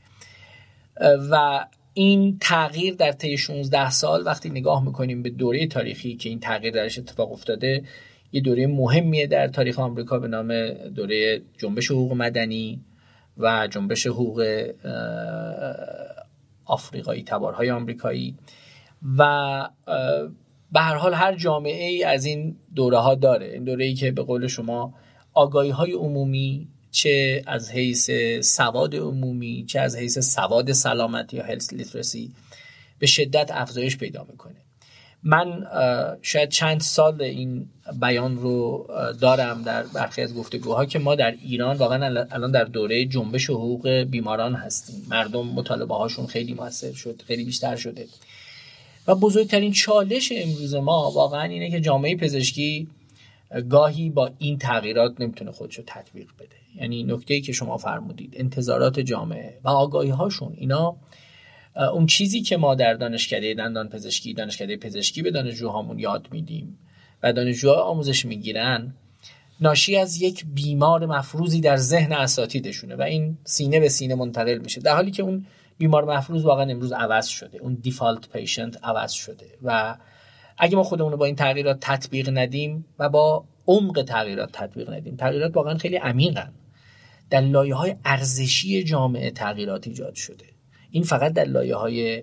و 1.30 1.66
این 1.94 2.38
تغییر 2.40 2.94
در 2.94 3.12
طی 3.12 3.36
16 3.36 3.90
سال 3.90 4.26
وقتی 4.26 4.50
نگاه 4.50 4.84
می‌کنیم 4.84 5.22
به 5.22 5.30
دوره 5.30 5.66
تاریخی 5.66 6.16
که 6.16 6.28
این 6.28 6.40
تغییر 6.40 6.74
درش 6.74 6.98
اتفاق 6.98 7.32
افتاده 7.32 7.84
یه 8.32 8.40
دوره 8.40 8.66
مهمیه 8.66 9.26
در 9.26 9.48
تاریخ 9.48 9.78
آمریکا 9.78 10.18
به 10.18 10.28
نام 10.28 10.68
دوره 10.70 11.42
جنبش 11.58 11.90
حقوق 11.90 12.12
مدنی 12.12 12.80
و 13.38 13.68
جنبش 13.70 14.06
حقوق 14.06 14.66
آفریقایی 16.64 17.22
تبارهای 17.22 17.70
آمریکایی. 17.70 18.34
و 19.18 19.68
به 20.72 20.80
هر 20.80 20.94
حال 20.94 21.14
هر 21.14 21.34
جامعه 21.34 21.88
ای 21.88 22.04
از 22.04 22.24
این 22.24 22.56
دوره 22.74 22.98
ها 22.98 23.14
داره. 23.14 23.46
این 23.46 23.64
دوره 23.64 23.84
ای 23.84 23.94
که 23.94 24.10
به 24.10 24.22
قول 24.22 24.46
شما 24.46 24.94
آگاهی 25.32 25.70
های 25.70 25.92
عمومی 25.92 26.68
چه 26.90 27.42
از 27.46 27.70
حیث 27.70 28.10
سواد 28.40 28.96
عمومی 28.96 29.64
چه 29.68 29.80
از 29.80 29.96
حیث 29.96 30.18
سواد 30.18 30.72
سلامتی 30.72 31.36
یا 31.36 31.44
هلس 31.44 31.72
لیترسی 31.72 32.32
به 32.98 33.06
شدت 33.06 33.50
افزایش 33.54 33.98
پیدا 33.98 34.26
می‌کنه. 34.30 34.56
من 35.22 35.66
شاید 36.22 36.48
چند 36.48 36.80
سال 36.80 37.22
این 37.22 37.66
بیان 38.00 38.36
رو 38.36 38.86
دارم 39.20 39.62
در 39.62 39.82
برخی 39.82 40.22
از 40.22 40.34
گفتگوها 40.34 40.86
که 40.86 40.98
ما 40.98 41.14
در 41.14 41.30
ایران 41.30 41.76
واقعا 41.76 42.26
الان 42.30 42.50
در 42.50 42.64
دوره 42.64 43.06
جنبش 43.06 43.50
حقوق 43.50 43.88
بیماران 43.88 44.54
هستیم. 44.54 45.06
مردم 45.08 45.46
مطالبه 45.46 45.94
هاشون 45.94 46.26
خیلی 46.26 46.54
موثر 46.54 46.92
شد 46.92 47.22
خیلی 47.26 47.44
بیشتر 47.44 47.76
شده. 47.76 48.06
و 49.06 49.14
بزرگترین 49.14 49.72
چالش 49.72 50.32
امروز 50.36 50.74
ما 50.74 51.10
واقعا 51.10 51.42
اینه 51.42 51.70
که 51.70 51.80
جامعه 51.80 52.16
پزشکی 52.16 52.88
گاهی 53.68 54.10
با 54.10 54.30
این 54.38 54.58
تغییرات 54.58 55.20
نمی‌تونه 55.20 55.52
خودش 55.52 55.78
رو 55.78 55.84
تطبیق 55.86 56.28
بده. 56.38 56.56
یعنی 56.76 57.02
نکته 57.02 57.34
ای 57.34 57.40
که 57.40 57.52
شما 57.52 57.76
فرمودید 57.76 58.34
انتظارات 58.36 59.00
جامعه 59.00 59.58
و 59.64 59.68
آگاهی 59.68 60.10
هاشون 60.10 60.52
اینا 60.56 60.96
اون 61.76 62.06
چیزی 62.06 62.40
که 62.42 62.56
ما 62.56 62.74
در 62.74 62.94
دانشکده 62.94 63.54
دندان 63.54 63.88
پزشکی 63.88 64.34
دانشکده 64.34 64.76
پزشکی 64.76 65.22
به 65.22 65.30
دانشجوهامون 65.30 65.98
یاد 65.98 66.28
میدیم 66.32 66.78
و 67.22 67.32
دانشجوها 67.32 67.82
آموزش 67.82 68.24
می‌گیرن 68.24 68.94
ناشی 69.60 69.96
از 69.96 70.22
یک 70.22 70.44
بیمار 70.54 71.06
مفروضی 71.06 71.60
در 71.60 71.76
ذهن 71.76 72.12
اساتیدشونه 72.12 72.96
و 72.96 73.02
این 73.02 73.38
سینه 73.44 73.80
به 73.80 73.88
سینه 73.88 74.14
منتقل 74.14 74.58
میشه. 74.58 74.80
در 74.80 74.94
حالی 74.94 75.10
که 75.10 75.22
اون 75.22 75.46
بیمار 75.78 76.04
مفروض 76.04 76.44
واقعا 76.44 76.70
امروز 76.70 76.92
عوض 76.92 77.26
شده 77.26 77.58
اون 77.58 77.74
دیفالت 77.74 78.28
پیشنت 78.28 78.84
عوض 78.84 79.12
شده 79.12 79.46
و 79.62 79.96
اگه 80.58 80.76
ما 80.76 80.82
خودمون 80.82 81.12
رو 81.12 81.18
با 81.18 81.24
این 81.24 81.36
تغییرات 81.36 81.78
تطبیق 81.80 82.30
ندیم 82.38 82.84
و 82.98 83.08
با 83.08 83.44
عمق 83.66 84.02
تغییرات 84.02 84.52
تطبیق 84.52 84.90
ندیم 84.90 85.16
تغییرات 85.16 85.56
واقعا 85.56 85.74
خیلی 85.78 85.96
عمیقن. 85.96 86.52
در 87.30 87.40
لایه 87.40 87.74
های 87.74 87.96
ارزشی 88.04 88.84
جامعه 88.84 89.30
تغییرات 89.30 89.86
ایجاد 89.86 90.14
شده. 90.14 90.44
این 90.90 91.02
فقط 91.02 91.32
در 91.32 91.44
لایه 91.44 91.76
های 91.76 92.22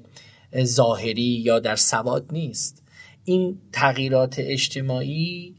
ظاهری 0.63 1.21
یا 1.21 1.59
در 1.59 1.75
سواد 1.75 2.25
نیست. 2.31 2.83
این 3.23 3.61
تغییرات 3.71 4.35
اجتماعی 4.39 5.55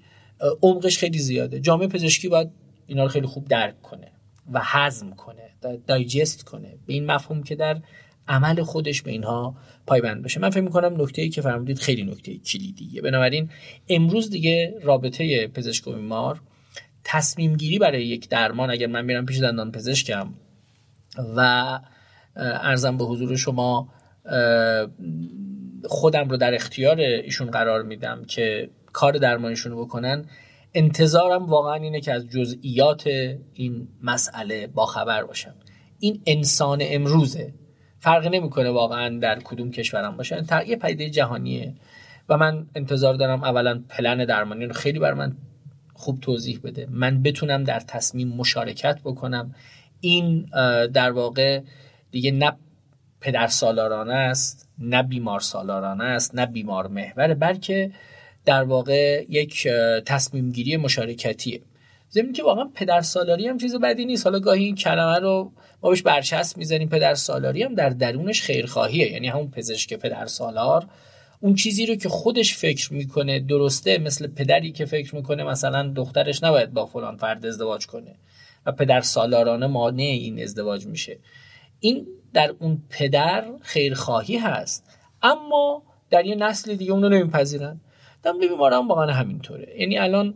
عمقش 0.63 0.99
خیلی 0.99 1.19
زیاده. 1.19 1.61
جامعه 1.61 1.89
پزشکی 1.89 2.29
باید 2.29 2.51
اینا 2.87 3.03
رو 3.03 3.09
خیلی 3.09 3.27
خوب 3.27 3.49
درک 3.49 3.83
کنه 3.83 4.13
و 4.53 4.61
هضم 4.63 5.11
کنه 5.11 5.43
دایجست 5.87 6.43
کنه 6.43 6.79
به 6.87 6.93
این 6.93 7.07
مفهوم 7.07 7.43
که 7.43 7.55
در 7.55 7.83
عمل 8.29 8.63
خودش 8.63 9.03
به 9.03 9.11
اینها 9.11 9.57
پایبند 9.87 10.23
بشه 10.23 10.41
من 10.41 10.51
فکر 10.51 10.61
می‌کنم 10.61 11.03
نکته 11.03 11.23
ای 11.23 11.29
که 11.29 11.41
فرمودید 11.41 11.79
خیلی 11.79 12.03
نکته 12.03 12.39
کلیدیه. 12.39 13.03
بنابراین 13.03 13.51
امروز 13.89 14.31
دیگه 14.31 14.75
رابطه 14.83 15.49
پزشک 15.49 15.89
و 15.89 15.93
بیمار 15.93 16.41
تصمیم 17.05 17.57
گیری 17.57 17.79
برای 17.79 18.07
یک 18.07 18.29
درمان 18.29 18.71
اگر 18.71 18.87
من 18.87 19.05
میرم 19.05 19.27
پیش 19.27 19.39
دندان 19.39 19.73
پزشکم 19.73 20.35
و 21.37 21.81
ارزم 22.39 22.97
به 22.97 23.05
حضور 23.05 23.37
شما 23.37 23.89
خودم 25.85 26.29
رو 26.29 26.37
در 26.37 26.55
اختیار 26.55 27.01
ایشون 27.01 27.51
قرار 27.51 27.83
میدم 27.83 28.25
که 28.25 28.71
کار 28.93 29.13
درمانیشون 29.13 29.73
رو 29.73 29.85
بکنن. 29.85 30.25
انتظارم 30.75 31.47
واقعا 31.47 31.75
اینه 31.75 32.01
که 32.01 32.13
از 32.13 32.29
جزئیات 32.29 33.07
این 33.53 33.89
مسئله 34.03 34.67
باخبر 34.67 35.25
باشم. 35.25 35.55
این 35.99 36.23
انسان 36.27 36.79
امروزه. 36.83 37.55
فرقی 37.99 38.29
نمی‌کنه 38.29 38.71
واقعا 38.71 39.19
در 39.19 39.39
کدوم 39.39 39.71
کشورم 39.71 40.17
باشن 40.17 40.47
یه 40.67 40.77
پدیده 40.77 41.11
جهانیه. 41.11 41.75
و 42.29 42.37
من 42.37 42.67
انتظار 42.75 43.15
دارم 43.15 43.45
اولا 43.45 43.83
پلن 43.89 44.25
درمانی 44.25 44.67
رو 44.67 44.73
خیلی 44.73 44.99
بر 44.99 45.15
من 45.15 45.37
خوب 45.95 46.21
توضیح 46.21 46.61
بده. 46.65 46.87
من 46.91 47.23
بتونم 47.23 47.65
در 47.65 47.81
تصمیم 47.81 48.29
مشارکت 48.29 49.01
بکنم. 49.05 49.55
این 50.01 50.47
در 50.87 51.11
واقع 51.11 51.61
دیگه 52.11 52.31
نه 52.31 52.53
پدر 53.21 53.47
سالارانه 53.47 54.15
است 54.15 54.69
نه 54.79 55.03
بیمار 55.03 55.41
سالارانه 55.41 56.05
است 56.05 56.35
نه 56.35 56.47
بیمار 56.47 56.87
محوره 56.87 57.35
بلکه 57.35 57.91
در 58.45 58.63
واقع 58.63 59.25
یک 59.29 59.69
تصمیم 60.07 60.53
گیری 60.53 60.77
مشارکتیه. 60.77 61.61
زمین 62.11 62.33
که 62.33 62.43
واقعا 62.43 62.71
پدر 62.75 63.01
سالاری 63.01 63.49
هم 63.49 63.59
چیز 63.59 63.77
بدی 63.77 64.05
نیست. 64.05 64.27
حالا 64.27 64.39
گاهی 64.39 64.65
این 64.65 64.75
کلمه 64.75 65.19
رو 65.19 65.53
ما 65.83 65.91
بهش 65.91 66.03
برچسب 66.03 66.57
می‌زنیم 66.57 66.89
پدر 66.89 67.15
سالاری 67.15 67.63
هم 67.63 67.75
در 67.75 67.89
درونش 67.89 68.43
خیرخواهیه. 68.43 69.13
یعنی 69.13 69.29
همون 69.29 69.51
پزشک 69.51 69.95
پدر 69.95 70.27
سالار 70.27 70.87
اون 71.41 71.55
چیزی 71.55 71.87
رو 71.87 71.95
که 71.95 72.09
خودش 72.09 72.57
فکر 72.57 72.93
می‌کنه 72.95 73.41
درسته 73.41 73.99
مثل 73.99 74.27
پدری 74.27 74.73
که 74.73 74.85
فکر 74.85 75.15
می‌کنه 75.15 75.45
مثلا 75.45 75.93
دخترش 75.97 76.43
نباید 76.43 76.73
با 76.73 76.87
فلان 76.87 77.17
فرد 77.17 77.47
ازدواج 77.47 77.87
کنه 77.87 78.15
و 78.67 78.73
پدر 78.73 79.01
سالارانه 79.01 79.67
مانع 79.67 80.03
این 80.03 80.43
ازدواج 80.43 80.87
میشه. 80.87 81.19
این 81.81 82.07
در 82.33 82.55
اون 82.59 82.83
پدر 82.91 83.45
خیرخواهی 83.61 84.37
هست. 84.37 84.85
اما 85.23 85.83
در 86.11 86.27
یه 86.27 86.35
نسل 86.35 86.75
دیگه 86.75 86.93
اون 86.93 87.03
رو 87.03 87.09
نمیپذیرن 87.09 87.81
و 88.23 88.39
بیماران 88.39 88.89
واقعا 88.89 89.13
همینطوره. 89.13 89.81
یعنی 89.81 89.99
الان 89.99 90.35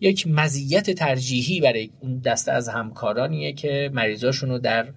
یک 0.00 0.26
مزیت 0.26 0.90
ترجیحی 0.90 1.60
برای 1.60 1.90
اون 2.00 2.18
دسته 2.18 2.52
از 2.52 2.68
همکارانیه 2.68 3.52
که 3.52 3.90
مریضاشون 3.92 4.50
رو 4.50 4.58
در 4.58 4.88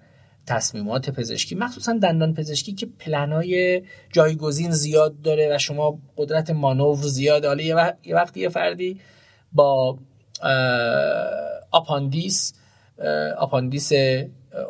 تصمیمات 0.46 1.10
پزشکی 1.10 1.54
مخصوصا 1.54 1.92
دندان 1.92 2.34
پزشکی 2.34 2.72
که 2.72 2.86
پلنای 2.86 3.82
جایگزین 4.12 4.70
زیاد 4.70 5.20
داره 5.22 5.54
و 5.54 5.58
شما 5.58 5.98
قدرت 6.16 6.50
مانور 6.50 6.96
زیاد 6.96 7.44
حالا 7.44 7.62
یه 7.62 8.14
وقتی 8.14 8.40
یه 8.40 8.48
فردی 8.48 9.00
با 9.52 9.98
آپاندیس 11.70 12.54
آپاندیس 13.38 13.92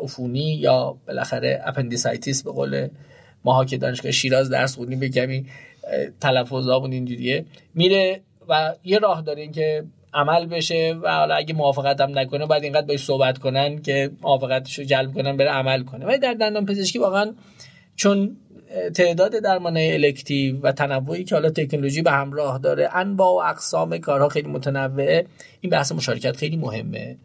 عفونی 0.02 0.54
یا 0.54 0.96
بالاخره 1.06 1.62
appendicitis 1.64 2.42
به 2.42 2.52
قول 2.52 2.88
ماها 3.44 3.64
که 3.64 3.76
دانشگاه 3.76 4.12
شیراز 4.12 4.50
درس 4.50 4.76
خوندیم 4.76 5.00
یه 5.00 5.08
کمی 5.08 5.46
تلفظامون 6.20 6.92
اینجوریه. 6.92 7.44
میره 7.74 8.20
و 8.48 8.74
یه 8.84 8.98
راه 8.98 9.22
داره 9.22 9.48
که 9.48 9.84
عمل 10.14 10.46
بشه 10.46 10.94
و 11.02 11.08
حالا 11.08 11.34
اگه 11.34 11.54
موافقت 11.54 12.00
هم 12.00 12.18
نکنه 12.18 12.46
باید 12.46 12.62
اینقدر 12.64 12.86
باش 12.86 13.04
صحبت 13.04 13.38
کنن 13.38 13.82
که 13.82 14.10
موافقتش 14.22 14.78
رو 14.78 14.84
جلب 14.84 15.14
کنن 15.14 15.36
بره 15.36 15.50
عمل 15.50 15.82
کنه. 15.82 16.06
ولی 16.06 16.18
در 16.18 16.34
دندان 16.34 16.66
پزشکی 16.66 16.98
واقعا 16.98 17.34
چون 17.96 18.36
تعداد 18.94 19.32
درمان 19.32 19.76
elective 19.76 20.60
و 20.60 20.72
تنوعی 20.72 21.24
که 21.24 21.34
حالا 21.34 21.50
تکنولوژی 21.50 22.02
به 22.02 22.10
همراه 22.10 22.58
داره 22.58 22.96
انواع 22.96 23.28
و 23.28 23.50
اقسام 23.50 23.98
کارها 23.98 24.28
خیلی 24.28 24.48
متنوعه 24.48 25.26
این 25.60 25.70
بحث 25.70 25.92
مشارکت 25.92 26.36
خیلی 26.36 26.56
مهمه. 26.56 27.16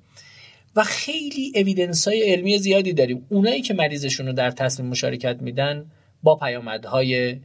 و 0.77 0.83
خیلی 0.83 1.51
اویدنس 1.55 2.07
های 2.07 2.31
علمی 2.31 2.57
زیادی 2.57 2.93
داریم. 2.93 3.25
اونایی 3.29 3.61
که 3.61 3.73
مریضشون 3.73 4.27
رو 4.27 4.33
در 4.33 4.51
تصمیم 4.51 4.89
مشارکت 4.89 5.41
میدن 5.41 5.85
با 6.23 6.35
پیامدهای 6.35 7.39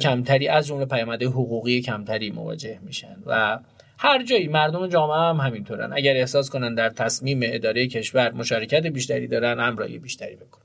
کمتری 0.00 0.48
از 0.48 0.66
جمله 0.66 0.84
پیامدهای 0.84 1.32
حقوقی 1.32 1.80
کمتری 1.80 2.30
مواجه 2.30 2.78
میشن 2.82 3.16
و 3.26 3.58
هر 3.98 4.24
جایی 4.24 4.48
مردم 4.48 4.86
جامعه 4.86 5.16
هم 5.16 5.36
همینطورن. 5.36 5.92
اگر 5.92 6.16
احساس 6.16 6.50
کنن 6.50 6.74
در 6.74 6.88
تصمیم 6.88 7.40
اداره 7.42 7.86
کشور 7.86 8.32
مشارکت 8.32 8.86
بیشتری 8.86 9.26
دارن 9.26 9.60
همراهی 9.60 9.98
بیشتری 9.98 10.36
بکنن 10.36 10.64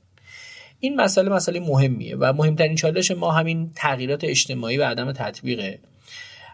این 0.80 0.96
مسئله 0.96 1.28
مسئله 1.28 1.60
مهمیه 1.60 2.16
و 2.16 2.32
مهمترین 2.32 2.74
چالش 2.74 3.10
ما 3.10 3.30
همین 3.30 3.70
تغییرات 3.74 4.24
اجتماعی 4.24 4.76
و 4.76 4.84
عدم 4.84 5.12
تطبیقه. 5.12 5.78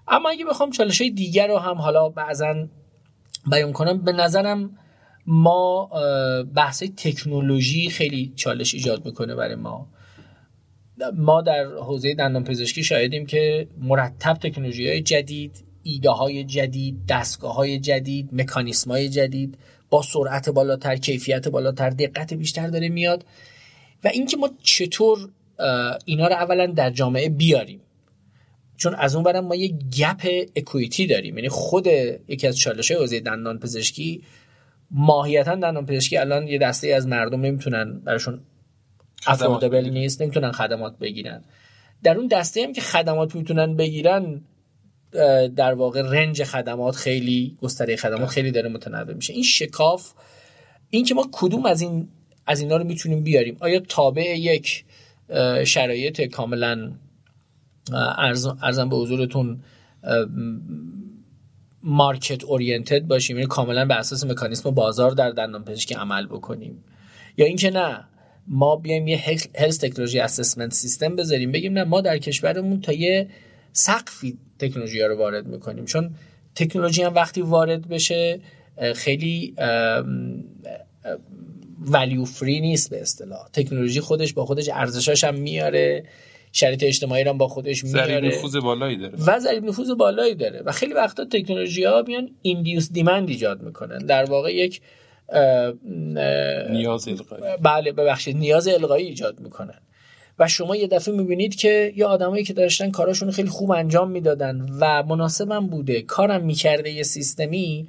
اما 0.08 0.30
اگه 0.30 0.44
بخوام 0.44 0.70
چالش 0.70 1.00
های 1.00 1.10
دیگر 1.10 1.48
رو 1.48 1.58
هم 1.58 1.76
حالا 1.76 2.08
بعضا 2.08 2.66
بیان 3.50 3.72
کنم 3.72 3.98
به 3.98 4.12
نظرم 4.12 4.78
ما 5.26 5.90
بحث 6.54 6.82
تکنولوژی 6.96 7.90
خیلی 7.90 8.32
چالش 8.36 8.74
ایجاد 8.74 9.04
می‌کنه 9.04 9.34
برای 9.34 9.54
ما. 9.54 9.88
ما 11.16 11.42
در 11.42 11.64
حوزه 11.64 12.14
دندان 12.14 12.44
پزشکی 12.44 12.84
شاهدیم 12.84 13.26
که 13.26 13.68
مرتب 13.78 14.34
تکنولوژی 14.34 14.88
های 14.88 15.00
جدید 15.00 15.64
ایده 15.82 16.10
های 16.10 16.44
جدید 16.44 17.06
دستگاه 17.08 17.54
های 17.54 17.78
جدید 17.78 18.28
مکانیسم 18.32 18.90
های 18.90 19.08
جدید 19.08 19.58
با 19.90 20.02
سرعت 20.02 20.50
بالاتر 20.50 20.96
کیفیت 20.96 21.48
بالاتر 21.48 21.90
دقت 21.90 22.34
بیشتر 22.34 22.66
داره 22.66 22.88
میاد. 22.88 23.24
و 24.04 24.08
اینکه 24.08 24.36
ما 24.36 24.50
چطور 24.62 25.28
اینا 26.04 26.26
رو 26.26 26.34
اولا 26.34 26.66
در 26.66 26.90
جامعه 26.90 27.28
بیاریم. 27.28 27.80
چون 28.76 28.94
از 28.94 29.14
اون 29.14 29.24
برم 29.24 29.46
ما 29.46 29.54
یه 29.54 29.68
گپ 29.68 30.26
اکویتی 30.56 31.06
داریم. 31.06 31.36
یعنی 31.36 31.48
خود 31.48 31.86
یکی 32.28 32.46
از 32.46 32.58
چالش 32.58 32.90
های 32.90 33.00
حوزه 33.00 33.20
دندان 33.20 33.58
پزشکی 33.58 34.22
ماهیتا 34.90 35.54
دندان 35.54 35.86
پزشکی 35.86 36.16
الان 36.16 36.48
یه 36.48 36.58
دسته 36.58 36.88
از 36.88 37.06
مردم 37.06 37.40
نمی‌تونن 37.40 38.00
براشون 38.00 38.40
افوردبل 39.26 39.88
نیست 39.88 40.22
نمی‌تونن 40.22 40.52
خدمات 40.52 40.98
بگیرن. 40.98 41.44
در 42.02 42.16
اون 42.16 42.26
دسته 42.26 42.64
هم 42.64 42.72
که 42.72 42.80
خدمات 42.80 43.34
می‌تونن 43.34 43.76
بگیرن 43.76 44.40
در 45.56 45.74
واقع 45.74 46.02
رنج 46.02 46.44
خدمات 46.44 46.96
خیلی 46.96 47.56
گستره 47.62 47.96
خدمات 47.96 48.28
خیلی 48.28 48.50
داره 48.50 48.68
متنوع 48.68 49.14
میشه. 49.14 49.32
این 49.32 49.42
شکاف 49.42 50.12
این 50.90 51.04
که 51.04 51.14
ما 51.14 51.28
کدوم 51.32 51.66
از 51.66 51.80
این 51.80 52.08
از 52.46 52.60
اینا 52.60 52.76
رو 52.76 52.84
می‌تونیم 52.84 53.22
بیاریم؟ 53.22 53.56
آیا 53.60 53.80
تابع 53.80 54.38
یک 54.38 54.84
شرایط 55.64 56.20
کاملا 56.20 56.92
ارزم 58.62 58.88
به 58.88 58.96
حضورتون 58.96 59.62
مارکت 61.82 62.44
اورینتد 62.44 63.02
باشیم. 63.02 63.36
یعنی 63.36 63.48
کاملا 63.48 63.84
بر 63.84 63.98
اساس 63.98 64.24
مکانیسم 64.24 64.70
بازار 64.70 65.10
در 65.10 65.30
دندان 65.30 65.64
پزشکی 65.64 65.94
عمل 65.94 66.26
بکنیم. 66.26 66.84
یا 67.36 67.46
اینکه 67.46 67.70
نه 67.70 68.04
ما 68.46 68.76
بیایم 68.76 69.08
یه 69.08 69.24
هلس 69.54 69.76
تکنولوژی 69.76 70.20
اسسمنت 70.20 70.74
سیستم 70.74 71.16
بذاریم. 71.16 71.52
بگیم 71.52 71.72
نه 71.72 71.84
ما 71.84 72.00
در 72.00 72.18
کشورمون 72.18 72.80
تا 72.80 72.92
یه 72.92 73.28
سقفی 73.72 74.38
تکنولوژی 74.58 75.00
ها 75.00 75.06
رو 75.06 75.18
وارد 75.18 75.46
می‌کنیم. 75.46 75.84
چون 75.84 76.14
تکنولوژی 76.54 77.02
هم 77.02 77.14
وقتی 77.14 77.42
وارد 77.42 77.88
بشه 77.88 78.40
خیلی 78.94 79.54
ولیو 81.80 82.24
فری 82.24 82.60
نیست 82.60 82.90
به 82.90 83.00
اصطلاح. 83.00 83.48
تکنولوژی 83.52 84.00
خودش 84.00 84.32
با 84.32 84.46
خودش 84.46 84.68
ارزشاش 84.68 85.24
هم 85.24 85.34
میاره. 85.34 86.04
شرایط 86.52 86.84
اجتماعی 86.84 87.24
رو 87.24 87.32
با 87.32 87.48
خودش 87.48 87.84
میاره 87.84 88.20
نفوذ 88.20 88.56
بالایی 88.56 88.96
داره. 88.96 89.14
و 89.26 89.38
ضریب 89.38 89.64
نفوذ 89.64 89.90
بالایی 89.90 90.34
داره. 90.34 90.62
و 90.64 90.72
خیلی 90.72 90.94
وقتا 90.94 91.24
تکنولوژی 91.24 91.84
ها 91.84 92.04
میان 92.06 92.30
ایندیوس 92.42 92.92
دیمند 92.92 93.28
ایجاد 93.28 93.62
می‌کنن. 93.62 93.98
در 93.98 94.24
واقع 94.24 94.54
یک 94.54 94.80
نیاز 96.70 97.08
القایی. 97.08 97.42
بله 97.62 97.92
ببخشید 97.92 98.36
نیاز 98.36 98.68
القایی 98.68 99.06
ایجاد 99.06 99.40
می‌کنن. 99.40 99.80
و 100.38 100.48
شما 100.48 100.76
یه 100.76 100.86
دفعه 100.86 101.14
می‌بینید 101.14 101.54
که 101.54 101.92
یه 101.96 102.06
آدمایی 102.06 102.44
که 102.44 102.52
داشتن 102.52 102.90
کاراشون 102.90 103.30
خیلی 103.30 103.48
خوب 103.48 103.70
انجام 103.70 104.10
می‌دادن 104.10 104.66
و 104.80 105.02
مناسبم 105.02 105.66
بوده. 105.66 106.02
کارم 106.02 106.44
می‌کرده 106.44 106.90
یه 106.90 107.02
سیستمی 107.02 107.88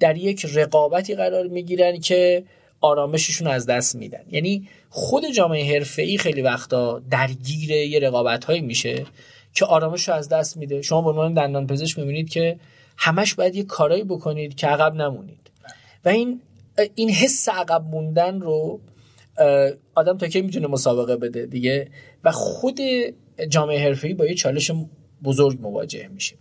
در 0.00 0.16
یک 0.16 0.46
رقابتی 0.54 1.14
قرار 1.14 1.46
می‌گیرن 1.46 2.00
که 2.00 2.44
آرامششون 2.86 3.48
از 3.48 3.66
دست 3.66 3.96
میدن. 3.96 4.24
یعنی 4.30 4.68
خود 4.90 5.30
جامعه 5.30 5.84
ای 5.98 6.18
خیلی 6.18 6.42
وقتا 6.42 7.02
درگیر 7.10 7.70
یه 7.70 7.98
رقابت 8.00 8.44
هایی 8.44 8.60
میشه 8.60 9.06
که 9.54 9.64
آرامش 9.64 10.08
رو 10.08 10.14
از 10.14 10.28
دست 10.28 10.56
میده. 10.56 10.82
شما 10.82 11.02
به 11.02 11.10
عنوان 11.10 11.34
دندان 11.34 11.66
پزشک 11.66 11.98
می‌بینید 11.98 12.28
که 12.28 12.58
همش 12.96 13.34
باید 13.34 13.54
یه 13.54 13.62
کارایی 13.62 14.04
بکنید 14.04 14.54
که 14.54 14.66
عقب 14.66 14.94
نمونید. 14.94 15.50
و 16.04 16.08
این 16.08 16.40
این 16.94 17.10
حس 17.10 17.48
عقب 17.48 17.84
موندن 17.90 18.40
رو 18.40 18.80
آدم 19.94 20.18
تا 20.18 20.28
کی 20.28 20.42
می‌تونه 20.42 20.66
مسابقه 20.66 21.16
بده 21.16 21.46
دیگه؟ 21.46 21.88
و 22.24 22.32
خود 22.32 22.80
جامعه 23.48 23.96
ای 24.02 24.14
با 24.14 24.26
یه 24.26 24.34
چالش 24.34 24.70
بزرگ 25.24 25.58
مواجه 25.60 26.08
میشه. 26.08 26.36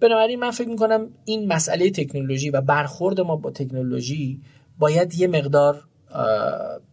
بنابراین 0.00 0.38
من 0.38 0.50
فکر 0.50 0.68
می‌کنم 0.68 1.08
این 1.24 1.46
مسئله 1.46 1.90
تکنولوژی 1.90 2.50
و 2.50 2.60
برخورد 2.60 3.20
ما 3.20 3.36
با 3.36 3.50
تکنولوژی 3.50 4.40
باید 4.78 5.14
یه 5.14 5.26
مقدار 5.26 5.84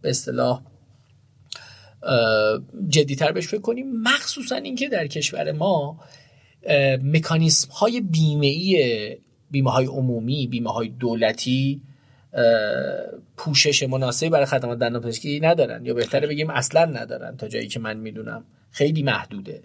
به 0.01 0.09
اصطلاح 0.09 0.61
جدیتر 2.87 3.31
بهش 3.31 3.47
فکر 3.47 3.61
کنیم. 3.61 4.01
مخصوصا 4.01 4.55
اینکه 4.55 4.89
در 4.89 5.07
کشور 5.07 5.51
ما 5.51 5.99
مکانیسم 7.03 7.71
های 7.71 8.01
بیمه 8.01 8.47
ای 8.47 9.17
بیمه 9.51 9.71
های 9.71 9.85
عمومی 9.85 10.47
بیمه 10.47 10.71
های 10.71 10.89
دولتی 10.89 11.81
پوشش 13.37 13.83
مناسبی 13.83 14.29
برای 14.29 14.45
خدمات 14.45 14.79
دندانپزشکی 14.79 15.39
ندارن 15.39 15.85
یا 15.85 15.93
بهتره 15.93 16.27
بگیم 16.27 16.49
اصلا 16.49 16.85
ندارن 16.85 17.37
تا 17.37 17.47
جایی 17.47 17.67
که 17.67 17.79
من 17.79 17.97
می‌دونم. 17.97 18.45
خیلی 18.71 19.03
محدوده. 19.03 19.61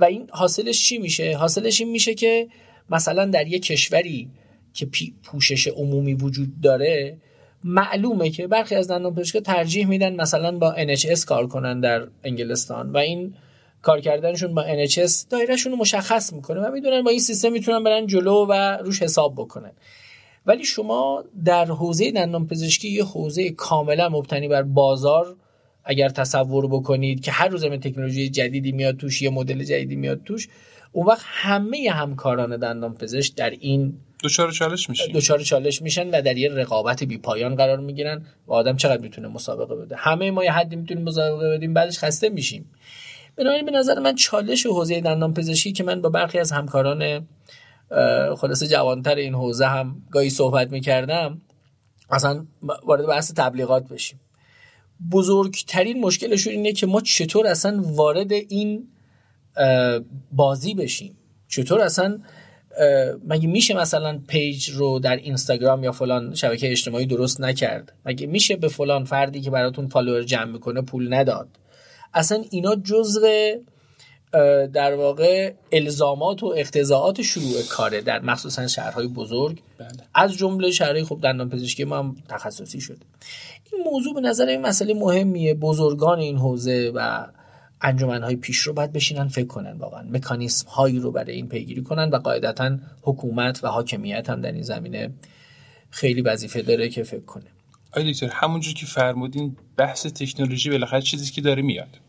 و 0.00 0.04
این 0.04 0.28
حاصلش 0.30 0.88
چی 0.88 0.98
میشه؟ 0.98 1.36
حاصلش 1.36 1.80
این 1.80 1.90
میشه 1.90 2.14
که 2.14 2.48
مثلا 2.90 3.24
در 3.24 3.46
یک 3.46 3.62
کشوری 3.62 4.30
که 4.74 4.88
پوشش 5.22 5.68
عمومی 5.68 6.14
وجود 6.14 6.60
داره 6.60 7.18
معلومه 7.64 8.30
که 8.30 8.46
برخی 8.46 8.74
از 8.74 8.90
دندان 8.90 9.14
پزشکا 9.14 9.40
ترجیح 9.40 9.86
میدن 9.86 10.16
مثلا 10.16 10.58
با 10.58 10.74
NHS 10.74 11.24
کار 11.24 11.46
کنن 11.46 11.80
در 11.80 12.06
انگلستان 12.24 12.90
و 12.90 12.96
این 12.96 13.34
کار 13.82 14.00
کردنشون 14.00 14.54
با 14.54 14.64
NHS 14.64 15.26
دایرهشون 15.30 15.72
رو 15.72 15.78
مشخص 15.78 16.32
می‌کنه 16.32 16.60
و 16.60 16.70
می‌دونن 16.70 17.02
با 17.02 17.10
این 17.10 17.20
سیستم 17.20 17.52
می‌تونن 17.52 17.84
برن 17.84 18.06
جلو 18.06 18.46
و 18.48 18.78
روش 18.84 19.02
حساب 19.02 19.34
بکنن. 19.34 19.72
ولی 20.46 20.64
شما 20.64 21.24
در 21.44 21.64
حوزه 21.64 22.12
دندان 22.12 22.46
پزشکی 22.46 22.90
یه 22.90 23.04
حوزه 23.04 23.50
کاملا 23.50 24.08
مبتنی 24.08 24.48
بر 24.48 24.62
بازار 24.62 25.36
اگر 25.84 26.08
تصور 26.08 26.66
بکنید 26.66 27.20
که 27.20 27.32
هر 27.32 27.48
روز 27.48 27.64
تکنولوژی 27.64 28.30
جدیدی 28.30 28.72
میاد 28.72 28.96
توش 28.96 29.22
یه 29.22 29.30
مدل 29.30 29.64
جدیدی 29.64 29.96
میاد 29.96 30.22
توش 30.24 30.48
اون 30.92 31.06
وقت 31.06 31.22
همه 31.24 31.90
همکاران 31.90 32.56
دندان 32.56 32.94
پزشک 32.94 33.34
در 33.34 33.50
این 33.50 33.94
دچار 34.24 34.52
چالش 34.52 34.90
میشن 34.90 35.12
دچار 35.12 35.40
چالش 35.40 35.82
میشن 35.82 36.10
و 36.10 36.22
در 36.22 36.36
یه 36.36 36.48
رقابت 36.48 37.04
بی 37.04 37.18
پایان 37.18 37.54
قرار 37.54 37.80
می‌گیرن 37.80 38.26
و 38.46 38.52
آدم 38.52 38.76
چقدر 38.76 39.02
می‌تونه 39.02 39.28
مسابقه 39.28 39.74
بده. 39.74 39.96
همه 39.96 40.30
ما 40.30 40.44
یه 40.44 40.52
حدی 40.52 40.76
می‌تونیم 40.76 41.04
مسابقه 41.04 41.50
بدیم 41.50 41.74
بعدش 41.74 41.98
خسته 41.98 42.28
میشیم. 42.28 42.70
بنابراین 43.36 43.64
به 43.64 43.70
نظر 43.70 43.98
من 43.98 44.14
چالش 44.14 44.66
حوزه 44.66 45.00
دندان 45.00 45.34
پزشکی 45.34 45.72
که 45.72 45.84
من 45.84 46.00
با 46.00 46.08
برخی 46.08 46.38
از 46.38 46.52
همکاران 46.52 47.28
خلاصه 48.36 48.66
جوانتر 48.66 49.14
این 49.14 49.34
حوزه 49.34 49.66
هم 49.66 50.02
گاهی 50.10 50.30
صحبت 50.30 50.72
می‌کردم 50.72 51.40
اصلا 52.10 52.46
وارد 52.84 53.06
بحث 53.06 53.32
تبلیغات 53.36 53.88
بشیم. 53.88 54.20
بزرگترین 55.12 56.00
مشکلشون 56.00 56.52
اینه 56.52 56.72
که 56.72 56.86
ما 56.86 57.00
چطور 57.00 57.46
اصلا 57.46 57.82
وارد 57.84 58.32
این 58.32 58.88
بازی 60.32 60.74
بشیم. 60.74 61.16
چطور 61.48 61.80
اصلا 61.80 62.18
مگه 63.24 63.48
میشه 63.48 63.74
مثلا 63.74 64.20
page 64.28 64.70
رو 64.70 64.98
در 64.98 65.16
اینستاگرام 65.16 65.84
یا 65.84 65.92
فلان 65.92 66.34
شبکه 66.34 66.70
اجتماعی 66.70 67.06
درست 67.06 67.40
نکرد؟ 67.40 67.92
مگه 68.06 68.26
میشه 68.26 68.56
به 68.56 68.68
فلان 68.68 69.04
فردی 69.04 69.40
که 69.40 69.50
براتون 69.50 69.88
follower 69.88 70.22
جمع 70.22 70.52
می‌کنه 70.52 70.82
پول 70.82 71.14
نداد؟ 71.14 71.48
اصلا 72.14 72.44
اینا 72.50 72.76
جزء 72.76 73.54
در 74.72 74.94
واقع 74.94 75.52
الزامات 75.72 76.42
و 76.42 76.54
اقتضائات 76.56 77.22
شروع 77.22 77.62
کاره 77.70 78.00
در 78.00 78.20
مخصوصا 78.20 78.66
شهرهای 78.66 79.06
بزرگ. 79.06 79.60
بله. 79.78 79.88
از 80.14 80.32
جمله 80.32 80.70
شهرهای 80.70 81.02
خوب 81.02 81.20
دندان 81.20 81.48
پزشکی 81.48 81.84
ما 81.84 81.98
هم 81.98 82.16
تخصصی 82.28 82.80
شده. 82.80 82.98
این 83.72 83.84
موضوع 83.84 84.14
به 84.14 84.20
نظر 84.20 84.46
این 84.46 84.60
مسئله 84.60 84.94
مهمیه. 84.94 85.54
بزرگان 85.54 86.18
این 86.18 86.36
حوزه 86.36 86.92
و 86.94 87.26
انجمنهای 87.84 88.36
پیش 88.36 88.58
رو 88.58 88.72
باید 88.72 88.92
بشینن 88.92 89.28
فکر 89.28 89.46
کنن 89.46 89.72
واقعا. 89.78 90.02
مکانیسم 90.10 90.68
هایی 90.68 90.98
رو 90.98 91.12
برای 91.12 91.34
این 91.34 91.48
پیگیری 91.48 91.82
کنن 91.82 92.10
و 92.10 92.16
قاعدتا 92.16 92.78
حکومت 93.02 93.64
و 93.64 93.68
حاکمیت 93.68 94.30
هم 94.30 94.40
در 94.40 94.52
این 94.52 94.62
زمینه 94.62 95.14
خیلی 95.90 96.22
وظیفه 96.22 96.62
داره 96.62 96.88
که 96.88 97.02
فکر 97.02 97.24
کنه. 97.24 97.44
آقای 97.92 98.12
دکتر 98.12 98.28
همونجور 98.28 98.74
که 98.74 98.86
فرمودین 98.86 99.56
بحث 99.76 100.06
تکنولوژی 100.06 100.70
بالاخره 100.70 101.00
چیزی 101.00 101.32
که 101.32 101.40
داره 101.40 101.62
میاد 101.62 102.00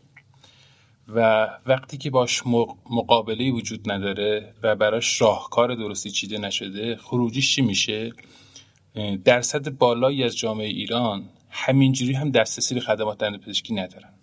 و 1.08 1.48
وقتی 1.66 1.96
که 1.96 2.10
باش 2.10 2.42
مقابله 2.90 3.50
وجود 3.50 3.90
نداره 3.90 4.54
و 4.62 4.76
براش 4.76 5.20
راهکار 5.20 5.74
درستی 5.74 6.10
چیده 6.10 6.38
نشده 6.38 6.96
خروجیش 6.96 7.54
چی 7.54 7.62
میشه؟ 7.62 8.12
درصد 9.24 9.70
بالایی 9.70 10.24
از 10.24 10.36
جامعه 10.36 10.66
ایران 10.66 11.24
همینجوری 11.50 12.12
هم 12.12 12.30
دسترسی 12.30 12.74
به 12.74 12.80
خدمات 12.80 13.24
پزشکی 13.24 13.74
ندارن. 13.74 14.15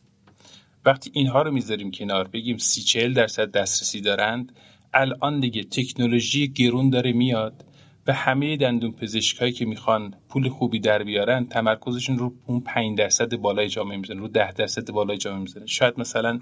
وقتی 0.86 1.12
اینها 1.14 1.42
رو 1.42 1.52
می‌ذاریم 1.52 1.92
کنار 1.92 2.28
بگیم 2.28 2.58
سی 2.58 2.82
چهل 2.82 3.14
درصد 3.14 3.52
دسترسی 3.52 4.02
دارند 4.02 4.52
الان 4.94 5.40
دیگه 5.40 5.64
تکنولوژی 5.64 6.48
گرون 6.48 6.90
داره 6.90 7.14
میاد 7.14 7.66
و 8.08 8.14
همه 8.14 8.58
دندون 8.58 8.92
پزشکایی 8.92 9.52
که 9.52 9.66
می‌خوان 9.66 10.16
پول 10.30 10.50
خوبی 10.50 10.80
در 10.80 11.04
بیارن 11.04 11.46
تمرکزشون 11.46 12.18
رو 12.18 12.34
اون 12.46 12.60
5 12.60 12.98
درصد 12.98 13.36
بالای 13.36 13.70
جامعه 13.70 13.98
می‌زنن 13.98 14.20
رو 14.20 14.28
10 14.28 14.52
درصد 14.52 14.92
بالای 14.92 15.18
جامعه 15.18 15.42
می‌زنن 15.42 15.66
شاید 15.66 16.00
مثلا 16.00 16.40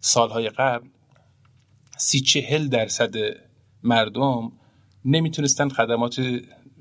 سالهای 0.00 0.48
قبل 0.48 0.88
سی 1.98 2.20
چهل 2.20 2.68
درصد 2.68 3.14
مردم 3.82 4.52
نمی‌تونستن 5.04 5.68
خدمات 5.68 6.22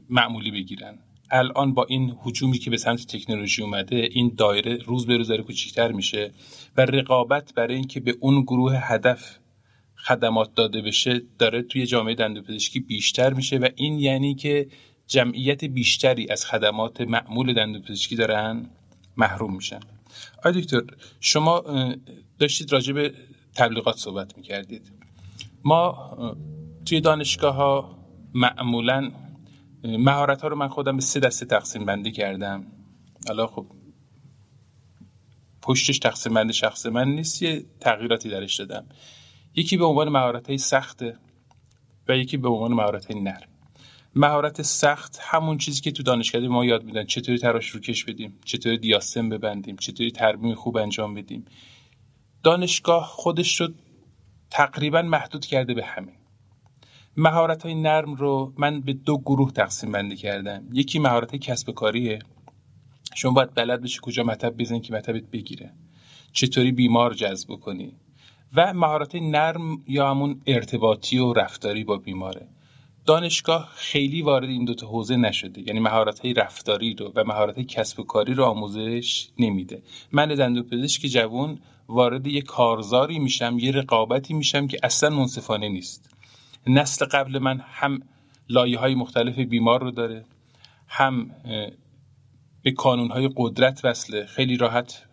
معمولی 0.09 0.51
بگیرن. 0.51 0.99
الان 1.33 1.73
با 1.73 1.85
این 1.89 2.15
حجومی 2.21 2.57
که 2.57 2.69
به 2.69 2.77
سمت 2.77 3.07
تکنولوژی 3.07 3.61
اومده 3.63 4.09
این 4.11 4.33
دایره 4.37 4.77
روز 4.77 5.05
به 5.05 5.17
روز 5.17 5.27
داره 5.27 5.91
میشه 5.91 6.31
و 6.77 6.85
رقابت 6.85 7.53
برای 7.53 7.75
اینکه 7.75 7.99
به 7.99 8.15
اون 8.19 8.41
گروه 8.41 8.73
هدف 8.75 9.37
خدمات 9.95 10.55
داده 10.55 10.81
بشه 10.81 11.21
داره 11.39 11.61
توی 11.61 11.85
جامعه 11.85 12.15
دندوپزشکی 12.15 12.79
بیشتر 12.79 13.33
میشه 13.33 13.57
و 13.57 13.67
این 13.75 13.99
یعنی 13.99 14.35
که 14.35 14.67
جمعیت 15.07 15.65
بیشتری 15.65 16.27
از 16.29 16.45
خدمات 16.45 17.01
معمول 17.01 17.53
دندوپزشکی 17.53 18.15
دارن 18.15 18.69
محروم 19.17 19.55
میشن. 19.55 19.79
آقای 20.37 20.61
دکتر 20.61 20.81
شما 21.19 21.63
داشتید 22.39 22.71
راجع 22.71 22.93
به 22.93 23.13
تبلیغات 23.55 23.97
صحبت 23.97 24.37
می‌کردید. 24.37 24.91
ما 25.63 26.17
توی 26.85 27.01
دانشگاه 27.01 27.55
ها 27.55 27.97
معمولا 28.33 29.11
مهارت 29.83 30.41
ها 30.41 30.47
رو 30.47 30.55
من 30.55 30.67
خودم 30.67 30.95
به 30.95 31.01
سه 31.01 31.19
دسته 31.19 31.45
تقسیم 31.45 31.85
بندی 31.85 32.11
کردم. 32.11 32.65
حالا 33.27 33.47
خب 33.47 33.65
پشتش 35.61 35.99
تقسیم 35.99 36.33
بندی 36.33 36.53
شخص 36.53 36.85
من 36.85 37.07
نیست 37.07 37.41
یه 37.41 37.65
تغییراتی 37.79 38.29
درش 38.29 38.59
دادم. 38.59 38.85
یکی 39.55 39.77
به 39.77 39.85
عنوان 39.85 40.09
مهارت 40.09 40.47
های 40.47 40.57
سخته 40.57 41.17
و 42.07 42.17
یکی 42.17 42.37
به 42.37 42.49
عنوان 42.49 42.73
مهارت 42.73 43.11
های 43.11 43.21
نرم 43.21 43.47
مهارت 44.15 44.61
سخت 44.61 45.17
همون 45.21 45.57
چیزی 45.57 45.81
که 45.81 45.91
تو 45.91 46.03
دانشگاه 46.03 46.41
ما 46.41 46.65
یاد 46.65 46.83
میدن. 46.83 47.05
چطوری 47.05 47.37
تراش 47.37 47.69
رو 47.69 47.79
کش 47.79 48.05
بدیم 48.05 48.39
چطوری 48.45 48.77
دیاستم 48.77 49.29
ببندیم 49.29 49.75
چطوری 49.75 50.11
ترمیم 50.11 50.55
خوب 50.55 50.77
انجام 50.77 51.13
بدیم. 51.13 51.45
دانشگاه 52.43 53.05
خودش 53.05 53.61
رو 53.61 53.67
تقریبا 54.49 55.01
محدود 55.01 55.45
کرده 55.45 55.73
به 55.73 55.85
همین. 55.85 56.15
مهارت 57.17 57.63
های 57.63 57.75
نرم 57.75 58.13
رو 58.13 58.53
من 58.57 58.81
به 58.81 58.93
دو 58.93 59.17
گروه 59.17 59.51
تقسیم 59.51 59.91
بندی 59.91 60.15
کردم. 60.15 60.67
یکی 60.73 60.99
مهارت 60.99 61.35
کسب 61.35 61.71
کاریه. 61.71 62.19
شما 63.15 63.31
باید 63.31 63.53
بلد 63.53 63.81
بشی 63.81 63.99
کجا 64.01 64.23
مطب 64.23 64.57
بزنی 64.57 64.81
که 64.81 64.93
مطبت 64.93 65.23
بگیره. 65.23 65.73
چطوری 66.31 66.71
بیمار 66.71 67.13
جذب 67.13 67.49
کنی 67.49 67.93
و 68.55 68.73
مهارت 68.73 69.15
نرم 69.15 69.83
یا 69.87 70.09
همون 70.09 70.41
ارتباطی 70.47 71.17
و 71.17 71.33
رفتاری 71.33 71.83
با 71.83 71.97
بیماره. 71.97 72.47
دانشگاه 73.05 73.69
خیلی 73.75 74.21
وارد 74.21 74.49
این 74.49 74.65
دوتا 74.65 74.87
حوزه 74.87 75.15
نشده. 75.15 75.61
یعنی 75.61 75.79
مهارت 75.79 76.19
های 76.19 76.33
رفتاری 76.33 76.95
رو 76.95 77.11
و 77.15 77.23
مهارت 77.23 77.59
کسب 77.59 77.99
و 77.99 78.03
کاری 78.03 78.33
رو 78.33 78.43
آموزش 78.43 79.29
نمیده. 79.39 79.83
من 80.11 80.27
دندون 80.27 80.63
پزشک 80.63 81.01
جوان 81.01 81.59
وارد 81.87 82.27
یه 82.27 82.41
کارزاری 82.41 83.19
میشم 83.19 83.57
یه 83.59 83.71
رقابتی 83.71 84.33
میشم 84.33 84.67
که 84.67 84.77
اصلا 84.83 85.09
منصفانه 85.09 85.69
نیست. 85.69 86.12
نسل 86.67 87.05
قبل 87.05 87.39
من 87.39 87.59
هم 87.63 88.01
لایه 88.49 88.79
های 88.79 88.95
مختلف 88.95 89.39
بیمار 89.39 89.81
رو 89.81 89.91
داره 89.91 90.25
هم 90.87 91.31
به 92.63 92.71
کانون 92.71 93.11
های 93.11 93.29
قدرت 93.35 93.85
وصله. 93.85 94.25
خیلی 94.25 94.57
راحت 94.57 95.03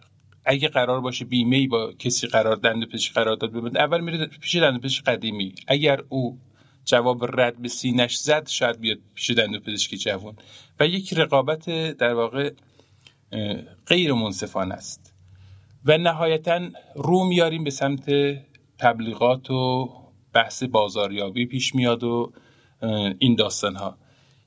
اگه 0.44 0.68
قرار 0.68 1.00
باشه 1.00 1.24
بیمه 1.24 1.68
با 1.68 1.92
کسی 1.92 2.26
قرار 2.26 2.56
دنده 2.56 2.86
پزشک 2.86 3.14
قرار 3.14 3.36
داد 3.36 3.52
ببند 3.52 3.76
اول 3.76 4.00
میره 4.00 4.26
پیش 4.26 4.56
دنده 4.56 4.78
پزشک 4.78 5.04
قدیمی. 5.04 5.54
اگر 5.68 6.02
او 6.08 6.38
جواب 6.84 7.40
رد 7.40 7.62
به 7.62 7.68
سینش 7.68 8.16
زد 8.16 8.48
شاید 8.48 8.80
بیاد 8.80 8.98
پیش 9.14 9.30
دنده 9.30 9.58
پزشکی 9.58 9.96
جوان. 9.96 10.36
و 10.80 10.86
یک 10.86 11.12
رقابت 11.12 11.70
در 11.90 12.14
واقع 12.14 12.52
غیر 13.86 14.12
منصفانه 14.12 14.74
است. 14.74 15.14
و 15.84 15.98
نهایتا 15.98 16.60
رو 16.94 17.24
میاریم 17.24 17.64
به 17.64 17.70
سمت 17.70 18.10
تبلیغات 18.78 19.50
و 19.50 19.88
بحث 20.32 20.62
بازاریابی 20.62 21.46
پیش 21.46 21.74
میاد 21.74 22.04
و 22.04 22.32
این 23.18 23.34
داستان 23.34 23.76
ها 23.76 23.98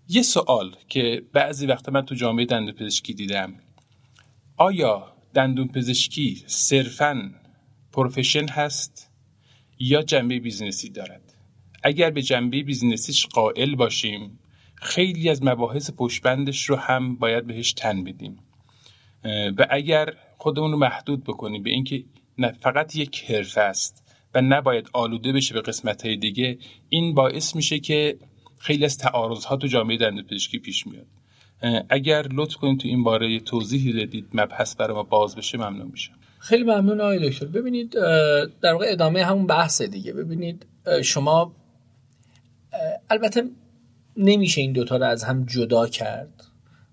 یه 0.07 0.21
سوال 0.21 0.75
که 0.89 1.23
بعضی 1.33 1.65
وقتا 1.65 1.91
من 1.91 2.05
تو 2.05 2.15
جامعه 2.15 2.45
دندون 2.45 2.73
پزشکی 2.73 3.13
دیدم. 3.13 3.53
آیا 4.57 5.13
دندون 5.33 5.67
پزشکی 5.67 6.43
صرفا 6.47 7.31
profession 7.91 8.47
هست 8.47 9.11
یا 9.79 10.01
جنبه 10.01 10.39
business 10.39 10.84
ی 10.84 10.89
دارد؟ 10.89 11.33
اگر 11.83 12.09
به 12.09 12.21
جنبه 12.21 12.63
business 12.63 13.08
یش 13.08 13.25
قائل 13.25 13.75
باشیم 13.75 14.39
خیلی 14.75 15.29
از 15.29 15.43
مباحث 15.43 15.91
پشت‌بندش 15.97 16.69
رو 16.69 16.75
هم 16.75 17.15
باید 17.15 17.47
بهش 17.47 17.73
تن 17.73 18.03
بدیم. 18.03 18.39
و 19.57 19.67
اگر 19.69 20.13
خودمون 20.37 20.71
رو 20.71 20.77
محدود 20.77 21.23
بکنیم 21.23 21.63
به 21.63 21.69
اینکه 21.69 22.03
نه 22.37 22.51
فقط 22.51 22.95
یک 22.95 23.23
حرفه 23.31 23.61
است 23.61 24.02
و 24.35 24.41
نباید 24.41 24.89
آلوده 24.93 25.31
بشه 25.31 25.53
به 25.53 25.61
قسمت 25.61 26.05
های 26.05 26.17
دیگه 26.17 26.57
این 26.89 27.13
باعث 27.13 27.55
میشه 27.55 27.79
که 27.79 28.17
خیلی 28.57 28.85
از 28.85 28.97
تعارض 28.97 29.45
ها 29.45 29.57
تو 29.57 29.67
جامعه 29.67 29.97
دندون 29.97 30.23
پزشکی 30.23 30.59
پیش 30.59 30.87
میاد. 30.87 31.05
اگر 31.89 32.27
لطف 32.33 32.55
کنید 32.55 32.79
تو 32.79 32.87
این 32.87 33.03
باره 33.03 33.39
توضیحی 33.39 33.93
بدید 33.93 34.27
مبحث 34.33 34.75
برای 34.75 34.95
ما 34.95 35.03
باز 35.03 35.35
بشه 35.35 35.57
ممنون 35.57 35.87
میشم. 35.91 36.13
خیلی 36.39 36.63
ممنون 36.63 37.01
آقای 37.01 37.29
دکتر. 37.29 37.45
ببینید 37.45 37.91
در 38.61 38.73
واقع 38.73 38.85
ادامه 38.89 39.23
همون 39.23 39.47
بحث 39.47 39.81
دیگه. 39.81 40.13
ببینید 40.13 40.65
شما 41.03 41.55
البته 43.09 43.43
نمیشه 44.17 44.61
این 44.61 44.73
دوتا 44.73 44.97
رو 44.97 45.05
از 45.05 45.23
هم 45.23 45.45
جدا 45.45 45.87
کرد. 45.87 46.43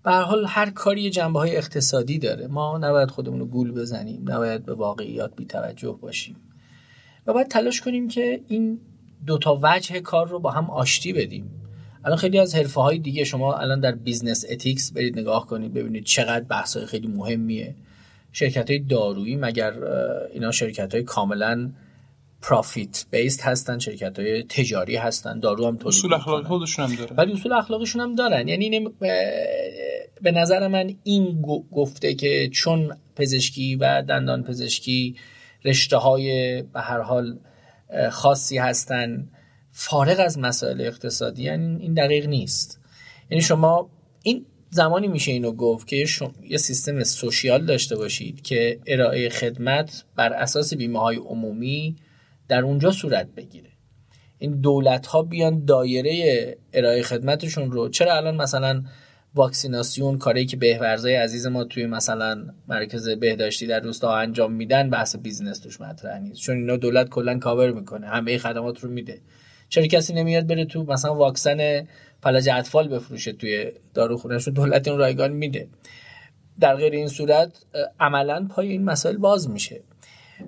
به 0.04 0.10
هر 0.10 0.22
حال 0.22 0.44
هر 0.48 0.70
کاری 0.70 1.10
جنبه 1.10 1.38
های 1.38 1.56
اقتصادی 1.56 2.18
داره. 2.18 2.46
ما 2.46 2.78
نباید 2.78 3.10
خودمون 3.10 3.40
رو 3.40 3.46
گول 3.46 3.72
بزنیم 3.72 4.22
نباید 4.30 4.64
به 4.64 4.74
واقعیات 4.74 5.36
بی 5.36 5.44
توجه 5.44 5.98
باشیم. 6.02 6.36
و 7.26 7.32
باید 7.32 7.48
تلاش 7.48 7.80
کنیم 7.80 8.08
که 8.08 8.40
این 8.48 8.80
دوتا 9.26 9.60
وجه 9.62 10.00
کار 10.00 10.28
رو 10.28 10.38
با 10.38 10.50
هم 10.50 10.70
آشتی 10.70 11.12
بدیم. 11.12 11.50
الان 12.04 12.18
خیلی 12.18 12.38
از 12.38 12.54
حرفه 12.54 12.80
های 12.80 12.98
دیگه 12.98 13.24
شما 13.24 13.54
الان 13.54 13.80
در 13.80 13.92
business 13.92 14.44
ethics 14.50 14.92
برید 14.92 15.18
نگاه 15.18 15.46
کنید 15.46 15.74
ببینید 15.74 16.04
چقدر 16.04 16.44
بحث 16.44 16.76
های 16.76 16.86
خیلی 16.86 17.08
مهمیه. 17.08 17.74
شرکت 18.32 18.70
های 18.70 18.78
دارویی 18.78 19.36
مگر 19.36 19.74
اینا 20.32 20.50
شرکت 20.50 20.94
های 20.94 21.02
کاملا 21.02 21.70
پرافیت 22.42 23.04
بیست 23.10 23.42
هستن 23.42 23.78
شرکت 23.78 24.18
های 24.18 24.42
تجاری 24.42 24.96
هستن 24.96 25.40
دارو 25.40 25.66
هم 25.66 25.76
تولید 25.76 25.98
اصول 25.98 26.14
اخلاقی 26.14 26.44
خودشون 26.44 26.84
هم 26.84 26.94
دارن 26.96 27.16
ولی 27.16 27.32
اصول 27.32 27.52
اخلاقیشون 27.52 28.00
هم 28.02 28.14
دارن. 28.14 28.48
یعنی 28.48 28.88
به 30.22 30.30
نظر 30.32 30.68
من 30.68 30.94
این 31.04 31.42
گفته 31.72 32.14
که 32.14 32.48
چون 32.48 32.96
پزشکی 33.16 33.76
و 33.76 34.02
دندان 34.02 34.42
پزشکی 34.42 35.16
رشته 35.64 35.96
های 35.96 36.62
به 36.62 36.80
هر 36.80 37.00
حال 37.00 37.38
خاصی 38.10 38.58
هستن. 38.58 39.28
فارغ 39.72 40.20
از 40.20 40.38
مسائل 40.38 40.80
اقتصادی 40.80 41.42
یعنی 41.42 41.82
این 41.82 41.94
دقیق 41.94 42.26
نیست. 42.26 42.80
یعنی 43.30 43.42
شما 43.42 43.90
این 44.22 44.46
زمانی 44.70 45.08
میشه 45.08 45.32
اینو 45.32 45.52
گفت 45.52 45.88
که 45.88 46.06
یه 46.42 46.58
سیستم 46.58 47.02
social 47.02 47.66
داشته 47.66 47.96
باشید 47.96 48.42
که 48.42 48.80
ارائه 48.86 49.28
خدمت 49.28 50.04
بر 50.16 50.32
اساس 50.32 50.74
بیمه 50.74 50.98
های 50.98 51.16
عمومی 51.16 51.96
در 52.48 52.62
اونجا 52.62 52.90
صورت 52.90 53.26
بگیره. 53.36 53.70
این 54.38 54.60
دولت 54.60 55.06
ها 55.06 55.22
بیان 55.22 55.64
دایره 55.64 56.58
ارائه 56.72 57.02
خدمتشون 57.02 57.72
رو. 57.72 57.88
چرا 57.88 58.16
الان 58.16 58.36
مثلا 58.36 58.82
واکسیناسیون 59.34 60.18
کاری 60.18 60.46
که 60.46 60.56
بهورزای 60.56 61.14
عزیز 61.14 61.46
ما 61.46 61.64
توی 61.64 61.86
مثلا 61.86 62.46
مرکز 62.68 63.08
بهداشتی 63.08 63.66
در 63.66 63.80
روستا 63.80 64.16
انجام 64.16 64.52
میدن 64.52 64.90
بحث 64.90 65.16
business 65.16 65.58
توش 65.58 65.80
مطرح 65.80 66.18
نیست. 66.18 66.40
چون 66.40 66.56
اینا 66.56 66.76
دولت 66.76 67.08
کلا 67.08 67.38
کاور 67.38 67.72
می‌کنه. 67.72 68.06
همه 68.06 68.38
خدمات 68.38 68.80
رو 68.80 68.90
میده. 68.90 69.20
چرا 69.68 69.86
کسی 69.86 70.14
نمیاد 70.14 70.46
بره 70.46 70.64
تو 70.64 70.82
مثلا 70.82 71.14
واکسن 71.14 71.86
فلج 72.22 72.48
اطفال 72.48 72.88
بفروشه 72.88 73.32
توی 73.32 73.72
داروخونهش 73.94 74.48
دولت 74.48 74.88
اون 74.88 74.98
رایگان 74.98 75.32
میده. 75.32 75.68
در 76.60 76.76
غیر 76.76 76.92
این 76.92 77.08
صورت 77.08 77.64
عملا 78.00 78.46
پای 78.50 78.68
این 78.68 78.84
مسائل 78.84 79.16
باز 79.16 79.50
میشه. 79.50 79.80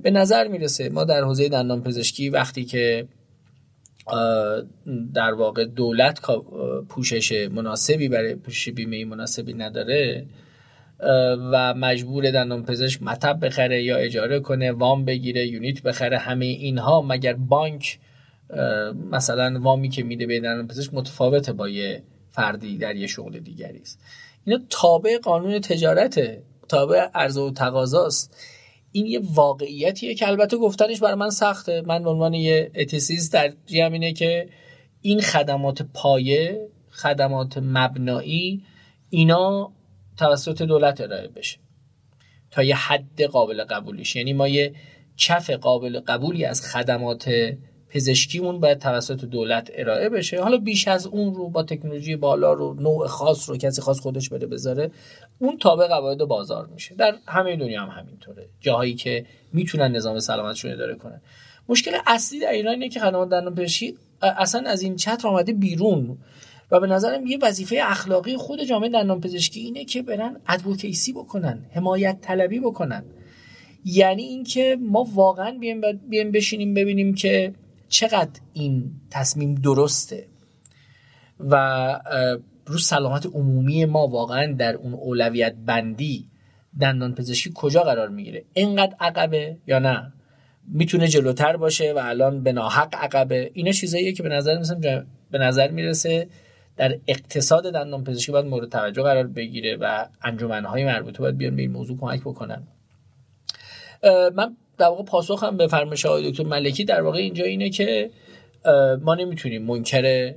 به 0.02 0.10
نظر 0.10 0.48
می‌رسه 0.48 0.88
ما 0.88 1.04
در 1.04 1.22
حوزه 1.22 1.48
دندان 1.48 1.82
پزشکی 1.82 2.30
وقتی 2.30 2.64
که 2.64 3.08
در 5.14 5.34
واقع 5.34 5.64
دولت 5.64 6.20
پوشش 6.88 7.48
مناسبی 7.50 8.08
برای 8.08 8.34
پوشش 8.34 8.68
بیمه 8.68 9.04
مناسبی 9.04 9.54
نداره 9.54 10.26
و 11.52 11.74
مجبور 11.74 12.30
دندان 12.30 12.64
پزشک 12.64 13.02
مطب 13.02 13.46
بخره 13.46 13.82
یا 13.82 13.96
اجاره 13.96 14.40
کنه 14.40 14.72
وام 14.72 15.04
بگیره 15.04 15.46
یونیت 15.46 15.82
بخره 15.82 16.18
همه 16.18 16.44
اینها. 16.44 17.02
مگر 17.02 17.32
بانک 17.32 17.98
مثلا 19.10 19.60
وامی 19.60 19.88
که 19.88 20.02
میده 20.02 20.26
به 20.26 20.40
دندان 20.40 20.66
پزشک 20.68 20.94
متفاوته 20.94 21.52
با 21.52 21.68
یه 21.68 22.02
فردی 22.30 22.78
در 22.78 22.96
یه 22.96 23.06
شغل 23.06 23.38
دیگری 23.38 23.80
است. 23.80 24.00
اینا 24.44 24.60
تابع 24.70 25.18
قانون 25.18 25.60
تجارته. 25.60 26.42
تابع 26.68 27.00
عرضه 27.14 27.40
و 27.40 27.50
تقاضاست. 27.50 28.36
این 28.92 29.06
یه 29.06 29.20
واقعیتیه 29.34 30.14
که 30.14 30.28
البته 30.28 30.56
گفتنش 30.56 31.00
برای 31.00 31.14
من 31.14 31.30
سخته. 31.30 31.82
من 31.86 32.02
به 32.02 32.10
عنوان 32.10 32.34
یه 32.34 32.70
اتیسیز 32.74 33.30
در 33.30 33.52
اینه 33.66 34.12
که 34.12 34.48
این 35.00 35.20
خدمات 35.20 35.82
پایه 35.82 36.68
خدمات 36.90 37.58
مبنایی 37.58 38.64
اینا 39.10 39.72
توسط 40.16 40.62
دولت 40.62 41.00
ارائه 41.00 41.28
بشه 41.28 41.58
تا 42.50 42.62
یه 42.62 42.76
حد 42.76 43.22
قابل 43.22 43.64
قبولیش. 43.64 44.16
یعنی 44.16 44.32
ما 44.32 44.48
یه 44.48 44.74
چف 45.16 45.50
قابل 45.50 46.00
قبولی 46.00 46.44
از 46.44 46.62
خدمات 46.62 47.30
پزشکیمون 47.94 48.60
باید 48.60 48.78
توسط 48.78 49.24
دولت 49.24 49.70
ارائه 49.74 50.08
بشه. 50.08 50.42
حالا 50.42 50.56
بیش 50.56 50.88
از 50.88 51.06
اون 51.06 51.34
رو 51.34 51.48
با 51.48 51.62
تکنولوژی 51.62 52.16
بالا 52.16 52.52
رو 52.52 52.74
نوع 52.74 53.06
خاص 53.06 53.48
رو 53.48 53.56
کسی 53.56 53.82
خاص 53.82 54.00
خودش 54.00 54.28
بده 54.28 54.46
بذاره 54.46 54.90
اون 55.38 55.58
تابع 55.58 55.86
قواعد 55.86 56.18
بازار 56.18 56.66
میشه. 56.66 56.94
در 56.94 57.14
همه 57.26 57.56
دنیا 57.56 57.82
هم 57.82 58.00
همینطوره. 58.00 58.48
جاهایی 58.60 58.94
که 58.94 59.26
می‌تونن 59.52 59.96
نظام 59.96 60.20
سلامتشون 60.20 60.72
اداره 60.72 60.94
کنن. 60.94 61.20
مشکل 61.68 61.90
اصلی 62.06 62.40
در 62.40 62.50
ایران 62.50 62.72
اینه 62.74 62.88
که 62.88 63.00
خدمات 63.00 63.28
دندان 63.28 63.54
پزشکی 63.54 63.94
اصلا 64.22 64.70
از 64.70 64.82
این 64.82 64.96
چتر 64.96 65.28
آمده 65.28 65.52
بیرون. 65.52 66.18
و 66.70 66.80
به 66.80 66.86
نظرم 66.86 67.26
یه 67.26 67.38
وظیفه 67.42 67.78
اخلاقی 67.82 68.36
خود 68.36 68.64
جامعه 68.64 68.88
دندان 68.88 69.20
پزشکی 69.20 69.60
اینه 69.60 69.84
که 69.84 70.02
برن 70.02 70.36
ادوکیسی 70.48 71.12
بکنن 71.12 71.58
حمایت 71.74 72.18
طلبی 72.20 72.60
بکنن. 72.60 73.04
یعنی 73.84 74.22
اینکه 74.22 74.78
ما 74.80 75.06
واقعا 75.14 75.58
بیایم 76.08 76.32
بشینیم 76.32 76.74
ببینیم 76.74 77.14
که 77.14 77.52
چقدر 77.92 78.40
این 78.52 78.90
تصمیم 79.10 79.54
درسته 79.54 80.26
و 81.40 81.54
رو 82.66 82.78
سلامت 82.78 83.26
عمومی 83.26 83.84
ما 83.84 84.08
واقعا 84.08 84.52
در 84.52 84.74
اون 84.74 84.94
اولویت 84.94 85.54
بندی 85.66 86.28
دندان 86.80 87.14
پزشکی 87.14 87.50
کجا 87.54 87.82
قرار 87.82 88.08
می‌گیره؟ 88.08 88.44
اینقدر 88.52 88.96
عقبه 89.00 89.56
یا 89.66 89.78
نه؟ 89.78 90.12
می‌تونه 90.68 91.08
جلوتر 91.08 91.56
باشه 91.56 91.92
و 91.92 92.00
الان 92.04 92.42
به 92.42 92.52
ناحق 92.52 92.94
عقبه؟ 92.94 93.50
اینا 93.54 93.72
چیزاییه 93.72 94.12
که 94.12 94.22
به 94.22 94.28
نظر 94.28 94.58
مثلا 94.58 95.04
به 95.30 95.38
نظر 95.38 95.70
می‌رسه 95.70 96.28
در 96.76 96.98
اقتصاد 97.06 97.72
دندان 97.72 98.04
پزشکی 98.04 98.32
باید 98.32 98.46
مورد 98.46 98.68
توجه 98.68 99.02
قرار 99.02 99.26
بگیره 99.26 99.76
و 99.76 100.06
انجمنهای 100.22 100.84
مربوطه 100.84 101.18
باید 101.18 101.36
بیان 101.36 101.56
به 101.56 101.62
این 101.62 101.72
موضوع 101.72 101.98
کمک 101.98 102.20
بکنن. 102.20 102.62
من 104.34 104.56
در 104.82 104.88
واقع 104.88 105.02
پاسخم 105.02 105.56
به 105.56 105.66
فرمایش 105.66 106.06
آقای 106.06 106.30
دکتر 106.30 106.44
ملکی 106.44 106.84
در 106.84 107.02
واقع 107.02 107.18
اینجا 107.18 107.44
اینه 107.44 107.70
که 107.70 108.10
ما 109.00 109.14
نمی‌تونیم 109.14 109.62
منکر 109.62 110.34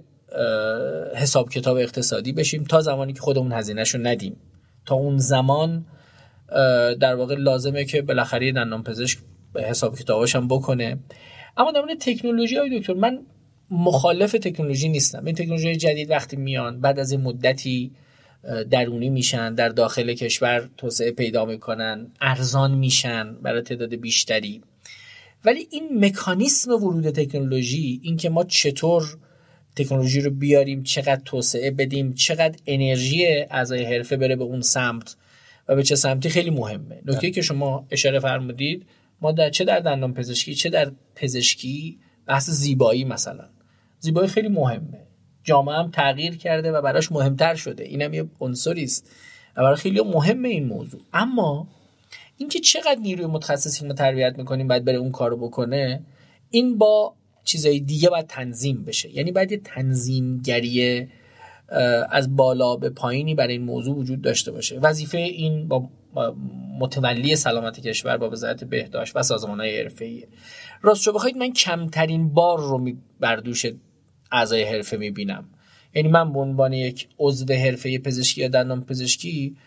حساب 1.15 1.49
کتاب 1.49 1.77
اقتصادی 1.77 2.33
بشیم 2.33 2.63
تا 2.63 2.81
زمانی 2.81 3.13
که 3.13 3.19
خودمون 3.19 3.51
هزینهش 3.51 3.95
رو 3.95 4.01
ندیم. 4.01 4.37
تا 4.85 4.95
اون 4.95 5.17
زمان 5.17 5.85
در 7.01 7.15
واقع 7.15 7.35
لازمه 7.35 7.85
که 7.85 8.01
بالاخره 8.01 8.51
دندان 8.51 8.83
پزشک 8.83 9.19
حساب 9.55 9.95
کتاباش 9.95 10.35
هم 10.35 10.47
بکنه. 10.47 10.99
اما 11.57 11.71
در 11.71 11.81
مورد 11.81 11.97
تکنولوژی 11.99 12.57
های 12.57 12.79
دکتر 12.79 12.93
من 12.93 13.19
مخالف 13.71 14.31
تکنولوژی 14.31 14.89
نیستم. 14.89 15.25
این 15.25 15.35
تکنولوژی 15.35 15.75
جدید 15.75 16.11
وقتی 16.11 16.37
میان 16.37 16.81
بعد 16.81 16.99
از 16.99 17.11
این 17.11 17.21
مدتی 17.21 17.91
درونی 18.71 19.09
میشن 19.09 19.55
در 19.55 19.69
داخل 19.69 20.13
کشور 20.13 20.69
توسعه 20.77 21.11
پیدا 21.11 21.45
می‌کنن 21.45 22.11
ارزان 22.21 22.75
میشن 22.75 23.33
برای 23.33 23.61
تعداد 23.61 23.95
بیشتری. 23.95 24.61
ولی 25.45 25.67
این 25.71 26.05
مکانیسم 26.05 26.71
ورود 26.71 27.09
تکنولوژی 27.09 27.99
اینکه 28.03 28.29
ما 28.29 28.43
چطور 28.43 29.17
تکنولوژی 29.75 30.21
رو 30.21 30.31
بیاریم 30.31 30.83
چقدر 30.83 31.21
توسعه 31.25 31.71
بدیم 31.71 32.13
چقدر 32.13 32.55
انرژی 32.67 33.25
اعضای 33.51 33.83
حرفه 33.83 34.17
بره 34.17 34.35
به 34.35 34.43
اون 34.43 34.61
سمت 34.61 35.15
و 35.67 35.75
به 35.75 35.83
چه 35.83 35.95
سمتی 35.95 36.29
خیلی 36.29 36.49
مهمه. 36.49 36.95
نکته 36.95 37.19
بله. 37.19 37.31
که 37.31 37.41
شما 37.41 37.87
اشاره 37.91 38.19
فرمودید 38.19 38.85
ما 39.21 39.31
در 39.31 39.49
چه 39.49 39.65
در 39.65 39.79
دندان 39.79 40.13
پزشکی 40.13 40.55
چه 40.55 40.69
در 40.69 40.91
پزشکی 41.15 41.99
بحث 42.25 42.49
زیبایی 42.49 43.03
مثلا. 43.03 43.49
زیبایی 43.99 44.27
خیلی 44.27 44.47
مهمه. 44.47 45.04
جامعه 45.45 45.75
هم 45.75 45.91
تغییر 45.91 46.37
کرده 46.37 46.71
و 46.71 46.81
براش 46.81 47.11
مهمتر 47.11 47.55
شده. 47.55 47.83
اینم 47.83 48.13
یه 48.13 48.25
عنصری 48.39 48.83
است. 48.83 49.11
و 49.57 49.61
برای 49.61 49.75
خیلی 49.75 50.01
مهمه 50.01 50.49
این 50.49 50.67
موضوع. 50.67 51.01
اما 51.13 51.67
اینکه 52.37 52.59
چقدر 52.59 52.99
نیروی 53.01 53.25
متخصصین 53.25 53.87
رو 53.87 53.93
تربیت 53.93 54.33
می‌کنیم 54.37 54.67
باید 54.67 54.85
بره 54.85 54.97
اون 54.97 55.11
کارو 55.11 55.37
بکنه 55.37 56.03
این 56.49 56.77
با 56.77 57.15
چیزای 57.43 57.79
دیگه 57.79 58.09
باید 58.09 58.27
تنظیم 58.27 58.83
بشه. 58.83 59.15
یعنی 59.15 59.31
باید 59.31 59.51
یه 59.51 59.57
تنظیمگری 59.57 61.07
از 62.09 62.35
بالا 62.35 62.75
به 62.75 62.89
پایینی 62.89 63.35
برای 63.35 63.53
این 63.53 63.63
موضوع 63.63 63.95
وجود 63.97 64.21
داشته 64.21 64.51
باشه. 64.51 64.79
وظیفه 64.79 65.17
این 65.17 65.67
با 65.67 65.89
متولی 66.79 67.35
سلامت 67.35 67.79
کشور 67.79 68.17
با 68.17 68.29
وزارت 68.29 68.63
بهداشت 68.63 69.15
و 69.15 69.23
سازمان 69.23 69.59
های 69.59 69.81
حرفه‌ای 69.81 70.27
راست 70.81 71.01
شو 71.01 71.13
بخواید 71.13 71.37
من 71.37 71.53
کمترین 71.53 72.33
بار 72.33 72.59
رو 72.59 72.91
بر 73.19 73.35
اعضای 74.31 74.63
حرفه 74.63 74.97
می‌بینم. 74.97 75.49
یعنی 75.93 76.07
من 76.07 76.33
به 76.33 76.39
عنوان 76.39 76.73
یک 76.73 77.07
عضو 77.19 77.53
حرفه 77.53 77.99
پزشکی 77.99 78.41
یا 78.41 78.47
دندان 78.47 78.85
پزشکی 78.85 79.57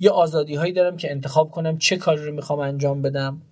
یه 0.00 0.10
آزادی 0.10 0.54
هایی 0.54 0.72
دارم 0.72 0.96
که 0.96 1.10
انتخاب 1.10 1.50
کنم 1.50 1.78
چه 1.78 1.96
کاری 1.96 2.24
رو 2.24 2.34
می‌خوام 2.34 2.58
انجام 2.58 3.02
بدم 3.02 3.42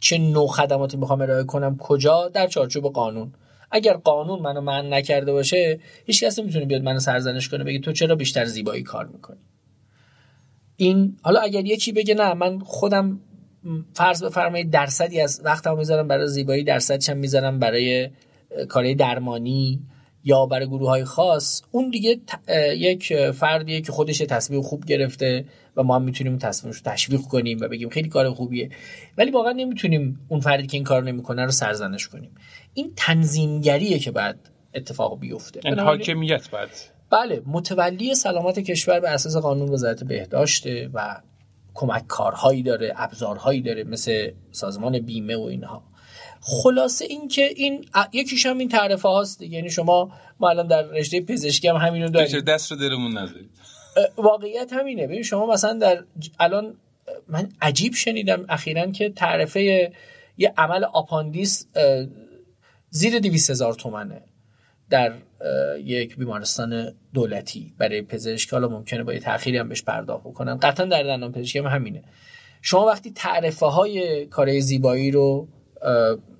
چه 0.00 0.18
نوع 0.18 0.48
خدماتی 0.48 0.96
می‌خوام 0.96 1.20
ارائه 1.20 1.44
کنم 1.44 1.76
کجا 1.76 2.28
در 2.28 2.46
چارچوب 2.46 2.84
قانون. 2.84 3.32
اگر 3.70 3.92
قانون 3.92 4.38
منو 4.38 4.60
من 4.60 4.92
نکرده 4.92 5.32
باشه 5.32 5.80
هیچ 6.06 6.24
کسی 6.24 6.42
نمی‌تونه 6.42 6.64
بیاد 6.64 6.82
منو 6.82 6.98
سرزنش 6.98 7.48
کنه 7.48 7.64
بگه 7.64 7.78
تو 7.78 7.92
چرا 7.92 8.14
بیشتر 8.14 8.44
زیبایی 8.44 8.82
کار 8.82 9.06
می‌کنی؟ 9.06 9.40
این 10.76 11.16
حالا 11.22 11.40
اگر 11.40 11.64
یکی 11.64 11.92
بگه 11.92 12.14
نه 12.14 12.34
من 12.34 12.58
خودم 12.58 13.20
فرض 13.94 14.24
بفرمایید 14.24 14.70
درصدی 14.70 15.20
از 15.20 15.40
وقتمو 15.44 15.76
می‌ذارم 15.76 16.08
برای 16.08 16.28
زیبایی 16.28 16.64
درصدش 16.64 17.08
هم 17.08 17.16
می‌ذارم 17.16 17.58
برای 17.58 18.10
کارهای 18.68 18.94
درمانی 18.94 19.80
یا 20.24 20.46
برای 20.46 20.66
گروه 20.66 20.88
های 20.88 21.04
خاص 21.04 21.62
اون 21.70 21.90
دیگه 21.90 22.20
یک 22.76 23.30
فردیه 23.30 23.80
که 23.80 23.92
خودش 23.92 24.18
تصمیم 24.18 24.62
خوب 24.62 24.84
گرفته 24.84 25.44
و 25.76 25.82
ما 25.82 25.94
هم 25.94 26.02
می‌تونیم 26.02 26.38
تصمیمش 26.38 26.76
رو 26.76 26.82
تشویق 26.84 27.20
کنیم 27.20 27.58
و 27.60 27.68
بگیم 27.68 27.88
خیلی 27.88 28.08
کار 28.08 28.30
خوبیه. 28.30 28.70
ولی 29.18 29.30
واقعا 29.30 29.52
نمی‌تونیم 29.52 30.20
اون 30.28 30.40
فردی 30.40 30.66
که 30.66 30.76
این 30.76 30.84
کار 30.84 31.02
نمی‌کنه 31.02 31.44
رو 31.44 31.50
سرزنش 31.50 32.08
کنیم. 32.08 32.30
این 32.74 32.92
تنظیمگریه 32.96 33.98
که 33.98 34.10
بعد 34.10 34.50
اتفاق 34.74 35.20
بیفته. 35.20 35.60
این 35.64 35.78
حاکمیت 35.78 36.50
بعد. 36.50 36.68
بله 37.10 37.42
متولی 37.46 38.14
سلامت 38.14 38.58
کشور 38.58 39.00
به 39.00 39.10
اساس 39.10 39.36
قانون 39.36 39.68
وزارت 39.68 40.04
بهداشته 40.04 40.90
و 40.94 41.20
کمک 41.74 42.06
کارهایی 42.06 42.62
داره 42.62 42.92
ابزارهایی 42.96 43.60
داره 43.60 43.84
مثل 43.84 44.30
سازمان 44.50 44.98
بیمه 44.98 45.36
و 45.36 45.40
اینها. 45.40 45.82
خلاصه 46.46 47.04
این 47.04 47.28
که 47.28 47.42
این 47.56 47.84
یکیش 48.12 48.46
هم 48.46 48.58
این 48.58 48.68
تعرفه 48.68 49.08
هاست 49.08 49.42
یعنی 49.42 49.70
شما 49.70 50.12
ما 50.40 50.50
الان 50.50 50.66
در 50.66 50.82
رشته 50.82 51.20
پزشکی 51.20 51.68
هم 51.68 51.76
همینو 51.76 52.08
داریم. 52.08 52.40
دست 52.40 52.70
رو 52.70 52.76
درمون 52.76 53.18
ندارید 53.18 53.50
واقعیت 54.16 54.72
همینه. 54.72 55.06
ببین 55.06 55.22
شما 55.22 55.46
مثلا 55.46 55.72
در 55.72 56.04
الان 56.40 56.74
من 57.28 57.48
عجیب 57.62 57.94
شنیدم 57.94 58.44
اخیرا 58.48 58.90
که 58.90 59.10
تعرفه 59.10 59.92
یه 60.38 60.52
عمل 60.56 60.84
آپاندیس 60.84 61.66
زیر 62.90 63.18
دیویس 63.18 63.50
هزار 63.50 63.74
تومنه 63.74 64.22
در 64.90 65.14
یک 65.84 66.16
بیمارستان 66.16 66.94
دولتی 67.14 67.74
برای 67.78 68.02
پزشک. 68.02 68.52
حالا 68.52 68.68
ممکنه 68.68 69.02
با 69.02 69.12
یه 69.12 69.20
تأخیری 69.20 69.58
هم 69.58 69.68
بهش 69.68 69.82
پرداخت 69.82 70.24
بکنن 70.24 70.56
قطعا 70.56 70.86
در 70.86 71.02
دندان 71.02 71.32
پزشکی 71.32 71.58
هم 71.58 71.66
همینه. 71.66 72.02
شما 72.62 72.86
وقتی 72.86 73.12
تعرفه 73.12 73.66
های 73.66 74.26
کار 74.26 74.60
زیبایی 74.60 75.10
رو 75.10 75.48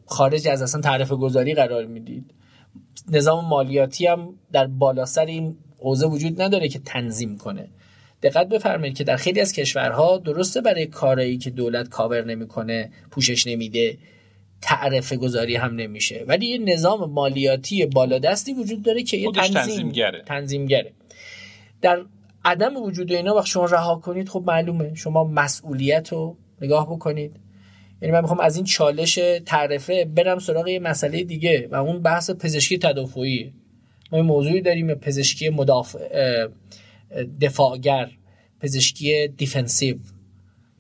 خارج 0.07 0.49
از 0.49 0.63
اصلا 0.63 0.81
تعرفه 0.81 1.17
گذاری 1.17 1.55
قرار 1.55 1.87
می‌دید. 1.87 2.35
نظام 3.09 3.45
مالیاتی 3.45 4.07
هم 4.07 4.35
در 4.53 4.67
بالا 4.67 5.05
سر 5.05 5.27
این 5.27 5.57
حوزه 5.79 6.07
وجود 6.07 6.43
نداره 6.43 6.69
که 6.69 6.79
تنظیم 6.79 7.39
کنه. 7.39 7.69
دقت 8.23 8.49
بفرمایید 8.49 8.97
که 8.97 9.05
در 9.05 9.17
خیلی 9.17 9.41
از 9.41 9.53
کشورها 9.53 10.19
درسته 10.19 10.61
برای 10.61 10.87
کارایی 10.87 11.39
که 11.39 11.51
دولت 11.51 11.89
کاور 11.89 12.25
نمی‌کنه 12.25 12.91
پوشش 13.11 13.47
نمیده 13.47 13.99
تعرفه 14.63 15.17
گذاری 15.17 15.57
هم 15.57 15.75
نمیشه. 15.75 16.25
ولی 16.29 16.47
یه 16.47 16.59
نظام 16.59 17.11
مالیاتی 17.11 17.87
بالادستی 17.87 18.55
وجود 18.55 18.83
داره 18.83 19.03
که 19.03 19.17
یه 19.17 19.33
تنظیم 19.33 19.55
تنظیمگره. 19.55 20.23
تنظیمگره. 20.23 20.93
در 21.83 22.05
عدم 22.45 22.77
وجود 22.77 23.13
اینا 23.13 23.35
وقت 23.35 23.47
شما 23.47 23.65
رها 23.65 23.97
کنید 23.97 24.29
خب 24.29 24.45
معلومه. 24.47 24.95
شما 24.95 25.25
مسئولیت 25.25 26.13
رو 26.13 26.37
نگاه 26.61 26.87
بکنید. 26.91 27.37
یعنی 28.05 28.13
من 28.13 28.21
می‌خوام 28.21 28.41
از 28.41 28.57
این 28.57 28.65
چالش 28.65 29.19
تعرفه 29.47 30.05
برم 30.05 30.39
سراغ 30.39 30.69
یه 30.69 30.79
مسئله 30.79 31.25
دیگه 31.25 31.69
و 31.71 31.75
اون 31.75 32.03
بحث 32.03 32.31
پزشکی 32.31 32.79
تدافعی. 32.79 33.53
ما 34.13 34.19
این 34.19 34.27
موضوعی 34.27 34.61
داریم 34.61 34.95
پزشکی 34.95 35.49
مدافع 35.49 36.47
دفاعگر 37.41 38.11
پزشکی 38.61 39.29
defensive 39.29 39.97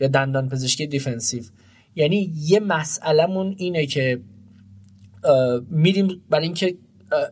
یا 0.00 0.08
دندان 0.08 0.48
پزشکی 0.48 0.86
defensive. 0.86 1.42
یعنی 1.96 2.32
یه 2.36 2.60
مسئلهمون 2.60 3.54
اینه 3.58 3.86
که 3.86 4.20
میریم 5.70 6.22
برای 6.30 6.44
اینکه 6.44 6.74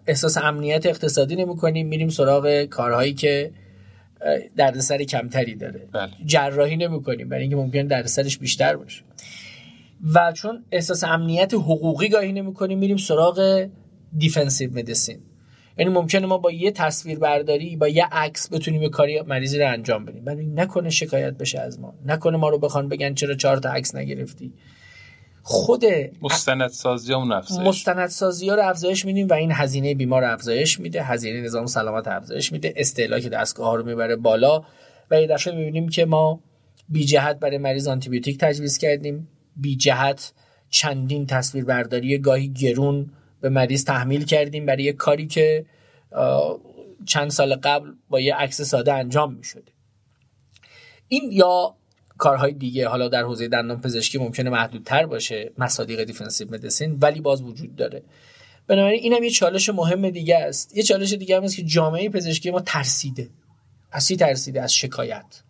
احساس 0.06 0.38
امنیت 0.38 0.86
اقتصادی 0.86 1.36
نمی 1.36 1.56
کنیم 1.56 1.86
میریم 1.86 2.08
سراغ 2.08 2.64
کارهایی 2.64 3.14
که 3.14 3.50
دردسر 4.56 5.02
کمتری 5.02 5.54
داره. 5.54 5.88
بله. 5.92 6.10
جراحی 6.24 6.76
نمی 6.76 7.02
کنیم 7.02 7.28
برای 7.28 7.42
اینکه 7.42 7.56
ممکنه 7.56 7.86
دردسرش 7.86 8.38
بیشتر 8.38 8.76
باشه. 8.76 9.02
و 10.14 10.32
چون 10.32 10.64
احساس 10.72 11.04
امنیت 11.04 11.54
حقوقی 11.54 12.08
گاهی 12.08 12.32
نمی 12.32 12.54
کنیم 12.54 12.78
میریم 12.78 12.96
سراغ 12.96 13.68
defensive 14.18 14.72
medicine. 14.72 15.20
یعنی 15.78 15.90
ممکنه 15.90 16.26
ما 16.26 16.38
با 16.38 16.50
یه 16.50 16.70
تصویر 16.70 17.18
برداری 17.18 17.76
با 17.76 17.88
یه 17.88 18.06
عکس 18.12 18.52
بتونیم 18.52 18.82
یه 18.82 18.88
کاری 18.88 19.20
مریضی 19.20 19.58
رو 19.58 19.68
انجام 19.68 20.04
بدیم. 20.04 20.22
ولی 20.26 20.46
نکنه 20.46 20.90
شکایت 20.90 21.34
بشه 21.34 21.60
از 21.60 21.80
ما. 21.80 21.94
نکنه 22.06 22.36
ما 22.36 22.48
رو 22.48 22.58
بخوان 22.58 22.88
بگن 22.88 23.14
چرا 23.14 23.34
چهار 23.34 23.56
تا 23.56 23.72
عکس 23.72 23.94
نگرفتی. 23.94 24.52
خود 25.42 25.84
مستندسازی 26.22 27.14
اون 27.14 27.32
افزایش. 27.32 27.68
مستندسازی 27.68 28.48
ها 28.48 28.54
رو 28.54 28.68
افزایش 28.68 29.04
میدیم 29.04 29.28
و 29.28 29.32
این 29.32 29.52
هزینه 29.52 29.94
بیمار 29.94 30.24
افزایش 30.24 30.80
میده. 30.80 31.02
هزینه 31.02 31.40
نظام 31.40 31.66
سلامت 31.66 32.08
افزایش 32.08 32.52
میده. 32.52 32.74
استهلاک 32.76 33.26
دستگاه 33.26 33.66
ها 33.66 33.74
رو 33.74 33.84
می‌بره 33.84 34.16
بالا. 34.16 34.64
و 35.10 35.20
یه 35.20 35.26
دفعه 35.26 35.54
می‌بینیم 35.54 35.88
که 35.88 36.04
ما 36.04 36.40
بی 36.88 37.04
جهت 37.04 37.38
برای 37.38 37.58
مریض 37.58 37.88
آنتیبیوتیک 37.88 38.38
تجویز 38.38 38.78
کردیم. 38.78 39.28
بی 39.56 39.76
جهت 39.76 40.32
چندین 40.70 41.26
تصویر 41.26 41.64
برداری 41.64 42.18
گاهی 42.18 42.48
گرون 42.48 43.10
به 43.40 43.48
مریض 43.48 43.84
تحمیل 43.84 44.24
کردیم 44.24 44.66
برای 44.66 44.82
یه 44.82 44.92
کاری 44.92 45.26
که 45.26 45.66
چند 47.06 47.30
سال 47.30 47.54
قبل 47.54 47.92
با 48.08 48.20
یه 48.20 48.34
عکس 48.34 48.60
ساده 48.62 48.94
انجام 48.94 49.34
می 49.34 49.44
شده 49.44 49.72
این 51.08 51.32
یا 51.32 51.74
کارهای 52.18 52.52
دیگه 52.52 52.88
حالا 52.88 53.08
در 53.08 53.22
حوزه 53.22 53.48
دندان 53.48 53.80
پزشکی 53.80 54.18
ممکنه 54.18 54.50
محدودتر 54.50 55.06
باشه 55.06 55.52
مصادیق 55.58 56.04
defensive 56.04 56.50
medicine 56.50 56.98
ولی 57.00 57.20
باز 57.20 57.42
وجود 57.42 57.76
داره. 57.76 58.02
بنابراین 58.66 59.00
این 59.02 59.12
هم 59.12 59.22
یه 59.22 59.30
چالش 59.30 59.68
مهم 59.68 60.10
دیگه 60.10 60.36
است. 60.36 60.76
یه 60.76 60.82
چالش 60.82 61.12
دیگه 61.12 61.36
هم 61.36 61.42
است 61.42 61.56
که 61.56 61.62
جامعه 61.62 62.08
پزشکی 62.08 62.50
ما 62.50 62.60
ترسیده. 62.60 63.30
اصلی 63.92 64.16
ترسیده؟ 64.16 64.62
از 64.62 64.74
شکایت. 64.74 65.42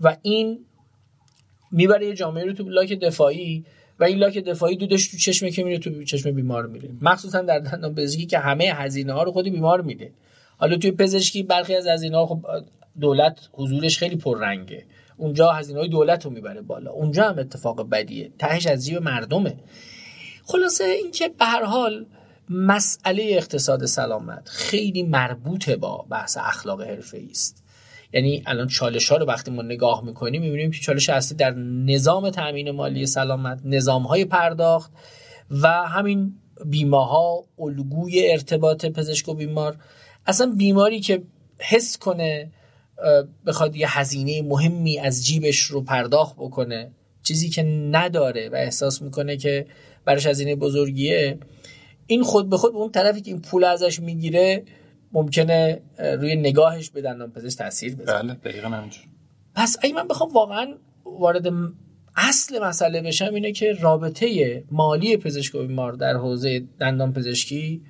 و 0.00 0.16
این 0.22 0.66
می‌بره 1.70 2.06
یه 2.06 2.14
جامعه 2.14 2.44
رو 2.44 2.52
تو 2.52 2.64
بلاک 2.64 2.92
دفاعی 2.92 3.64
و 4.00 4.04
این 4.04 4.18
لاک 4.18 4.38
دفاعی 4.38 4.76
دودش 4.76 5.08
تو 5.08 5.16
چشمه 5.16 5.50
که 5.50 5.64
میره 5.64 5.78
تو 5.78 6.04
چشم 6.04 6.30
بیمار 6.30 6.66
میره. 6.66 6.90
مخصوصا 7.00 7.42
در 7.42 7.58
دندان 7.58 7.94
پزشکی 7.94 8.26
که 8.26 8.38
همه 8.38 8.64
هزینه 8.64 9.12
ها 9.12 9.22
رو 9.22 9.32
خود 9.32 9.44
بیمار 9.44 9.80
میده. 9.80 10.12
حالا 10.56 10.76
توی 10.76 10.90
پزشکی 10.90 11.42
برخی 11.42 11.74
از 11.74 11.86
هزینه 11.86 12.16
ها 12.16 12.26
خب 12.26 12.46
دولت 13.00 13.48
حضورش 13.52 13.98
خیلی 13.98 14.16
پررنگه. 14.16 14.84
اونجا 15.16 15.52
هزینه 15.52 15.78
های 15.78 15.88
دولت 15.88 16.24
رو 16.24 16.30
می‌بره 16.30 16.60
بالا. 16.60 16.90
اونجا 16.90 17.28
هم 17.28 17.38
اتفاق 17.38 17.88
بدیه. 17.90 18.30
تهش 18.38 18.66
از 18.66 18.84
جیب 18.84 19.02
مردمه. 19.02 19.56
خلاصه 20.44 20.84
اینکه 20.84 21.28
به 21.28 21.44
هر 21.44 21.64
حال 21.64 22.06
مسئله 22.50 23.22
اقتصاد 23.28 23.86
سلامت 23.86 24.48
خیلی 24.48 25.02
مربوط 25.02 25.70
با 25.70 26.06
بحث 26.10 26.36
اخلاق 26.40 26.82
حرفه 26.82 27.22
است 27.30 27.64
یعنی 28.12 28.42
الان 28.46 28.68
چالش 28.68 29.08
ها 29.08 29.16
رو 29.16 29.26
وقتی 29.26 29.50
ما 29.50 29.62
نگاه 29.62 30.04
می‌کنیم 30.04 30.42
می‌بینیم 30.42 30.70
که 30.70 30.80
چالش 30.80 31.08
اصلی 31.08 31.36
در 31.36 31.50
نظام 31.84 32.30
تامین 32.30 32.70
مالی 32.70 33.06
سلامت 33.06 33.60
نظام 33.64 34.02
های 34.02 34.24
پرداخت 34.24 34.92
و 35.50 35.68
همین 35.68 36.34
بیمه 36.64 37.06
ها 37.06 37.44
الگوی 37.58 38.30
ارتباط 38.30 38.86
پزشک 38.86 39.28
و 39.28 39.34
بیمار. 39.34 39.76
اصلا 40.26 40.52
بیماری 40.56 41.00
که 41.00 41.22
حس 41.58 41.98
کنه 41.98 42.50
بخواد 43.46 43.76
یه 43.76 43.98
هزینه 43.98 44.42
مهمی 44.42 44.98
از 44.98 45.26
جیبش 45.26 45.58
رو 45.58 45.82
پرداخت 45.82 46.36
بکنه 46.36 46.90
چیزی 47.22 47.48
که 47.48 47.62
نداره 47.62 48.48
و 48.48 48.54
احساس 48.54 49.02
می‌کنه 49.02 49.36
که 49.36 49.66
براش 50.04 50.26
هزینه 50.26 50.56
بزرگیه 50.56 51.38
این 52.06 52.22
خود 52.22 52.50
به 52.50 52.56
خود 52.56 52.74
اون 52.74 52.90
طرفی 52.90 53.20
که 53.20 53.30
این 53.30 53.40
پول 53.40 53.64
ازش 53.64 54.00
می‌گیره 54.00 54.62
ممکنه 55.12 55.80
روی 55.98 56.36
نگاهش 56.36 56.90
به 56.90 57.02
دندان 57.02 57.30
پزشک 57.30 57.58
تاثیر 57.58 57.94
بزنه 57.94 58.22
بله 58.22 58.34
دقیقا 58.34 58.68
همینجور. 58.68 59.04
پس 59.54 59.76
اگه 59.82 59.94
من 59.94 60.08
بخوام 60.08 60.32
واقعا 60.32 60.74
وارد 61.04 61.46
اصل 62.16 62.64
مسئله 62.64 63.02
بشم 63.02 63.34
اینه 63.34 63.52
که 63.52 63.72
رابطه 63.72 64.64
مالی 64.70 65.16
پزشک 65.16 65.54
و 65.54 65.66
بیمار 65.66 65.92
در 65.92 66.14
حوزه 66.14 66.62
دندان 66.78 67.12
پزشکی 67.12 67.82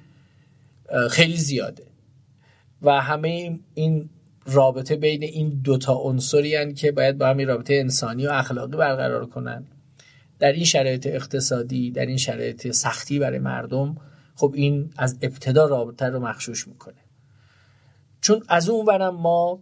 خیلی 1.11 1.37
زیاده. 1.37 1.87
و 2.83 3.01
همه 3.01 3.59
این 3.75 4.11
رابطه 4.47 4.97
بین 4.97 5.23
این 5.23 5.61
دوتا 5.65 5.95
عنصری 5.95 6.75
که 6.75 6.93
باید 6.93 7.19
با 7.19 7.27
همین 7.27 7.49
رابطه 7.49 7.75
انسانی 7.75 8.27
و 8.27 8.31
اخلاقی 8.31 8.77
برقرار 8.77 9.27
کنن. 9.27 9.67
در 10.39 10.53
این 10.53 10.65
شرایط 10.65 11.07
اقتصادی 11.07 11.91
در 11.91 12.07
این 12.07 12.17
شرایط 12.17 12.71
سختی 12.71 13.19
برای 13.19 13.39
مردم 13.39 13.97
خب 14.35 14.53
این 14.57 14.91
از 14.97 15.19
ابتدا 15.23 15.67
رابطه 15.67 16.07
رو 16.07 16.21
مخشوش 16.21 16.69
می‌کنه. 16.69 17.08
چون 18.29 18.43
از 18.49 18.69
اون 18.69 18.85
برم 18.85 19.17
ما 19.17 19.59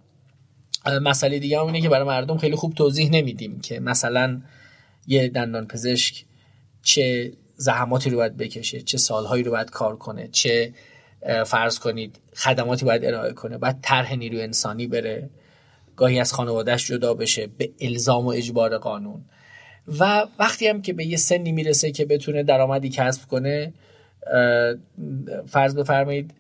مسئله 1.03 1.39
دیگه 1.39 1.63
اینه 1.63 1.81
که 1.81 1.89
برای 1.89 2.07
مردم 2.07 2.39
خیلی 2.39 2.57
خوب 2.57 2.75
توضیح 2.75 3.11
نمیدیم 3.11 3.61
که 3.61 3.81
مثلا 3.81 4.43
یه 5.07 5.29
دندان 5.29 5.67
پزشک 5.67 6.25
چه 6.83 7.33
زحماتی 7.57 8.11
رو 8.11 8.17
باید 8.17 8.37
بکشه 8.37 8.81
چه 8.81 8.99
سالهایی 8.99 9.43
رو 9.43 9.51
باید 9.51 9.71
کار 9.71 9.97
کنه 9.97 10.29
چه 10.29 10.73
فرض 11.47 11.79
کنید 11.79 12.21
خدماتی 12.35 12.85
باید 12.85 13.05
ارائه 13.05 13.33
کنه 13.33 13.59
باید 13.59 13.77
طرح 13.83 14.15
نیروی 14.15 14.43
انسانی 14.43 14.87
بره 14.87 15.31
گاهی 15.97 16.21
از 16.21 16.33
خانوادهش 16.33 16.87
جدا 16.87 17.15
بشه 17.15 17.47
به 17.47 17.71
الزام 17.81 18.27
و 18.27 18.29
اجبار 18.29 18.79
قانون. 18.79 19.25
و 19.99 20.27
وقتی 20.39 20.67
هم 20.67 20.83
که 20.83 20.93
به 20.93 21.07
یه 21.07 21.17
سنی 21.17 21.53
می‌رسه 21.53 21.93
که 21.93 22.05
بتونه 22.05 22.43
درآمدی 22.43 22.89
کسب 22.89 23.29
کنه 23.29 23.73
فرض 25.47 25.75
بفرمایید 25.75 26.35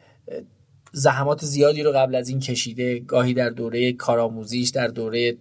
زحمات 0.92 1.44
زیادی 1.44 1.82
رو 1.82 1.92
قبل 1.92 2.14
از 2.14 2.28
این 2.28 2.40
کشیده 2.40 2.98
گاهی 2.98 3.34
در 3.34 3.50
دوره 3.50 3.92
کارآموزیش 3.92 4.70
در 4.70 4.88
دوره 4.88 5.36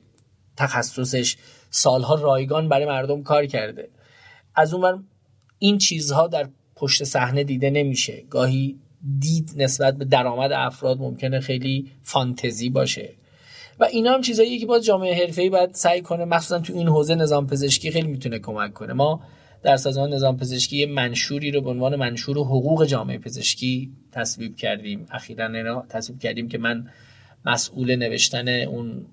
تخصصش 0.57 1.35
سالها 1.69 2.15
رایگان 2.15 2.69
برای 2.69 2.85
مردم 2.85 3.23
کار 3.23 3.45
کرده. 3.45 3.89
از 4.55 4.73
اون 4.73 5.07
این 5.59 5.77
چیزها 5.77 6.27
در 6.27 6.49
پشت 6.75 7.03
صحنه 7.03 7.43
دیده 7.43 7.69
نمیشه. 7.69 8.23
گاهی 8.29 8.79
دید 9.19 9.51
نسبت 9.55 9.97
به 9.97 10.05
درآمد 10.05 10.51
افراد 10.51 10.99
ممکنه 10.99 11.39
خیلی 11.39 11.91
فانتزی 12.01 12.69
باشه. 12.69 13.13
و 13.79 13.83
اینا 13.83 14.13
هم 14.13 14.21
چیزایی 14.21 14.59
که 14.59 14.65
باز 14.65 14.85
جامعه 14.85 15.25
حرفه‌ای 15.25 15.49
باید 15.49 15.73
سعی 15.73 16.01
کنه 16.01 16.25
مخصوصا 16.25 16.59
تو 16.59 16.73
این 16.73 16.87
حوزه 16.87 17.15
نظام 17.15 17.47
پزشکی 17.47 17.91
خیلی 17.91 18.07
می‌تونه 18.07 18.39
کمک 18.39 18.73
کنه. 18.73 18.93
ما 18.93 19.21
در 19.65 19.77
سازمان 19.77 20.13
نظام 20.13 20.37
پزشکی 20.37 20.85
منشوری 20.85 21.51
رو 21.51 21.61
به 21.61 21.69
عنوان 21.69 21.95
منشور 21.95 22.37
حقوق 22.37 22.85
جامعه 22.85 23.17
پزشکی 23.17 23.91
تصویب 24.11 24.55
کردیم. 24.55 25.05
اخیرا 25.11 25.85
تصویب 25.89 26.19
کردیم 26.19 26.47
که 26.47 26.57
من 26.57 26.89
مسئول 27.45 27.95
نوشتن 27.95 28.47
اون 28.47 29.05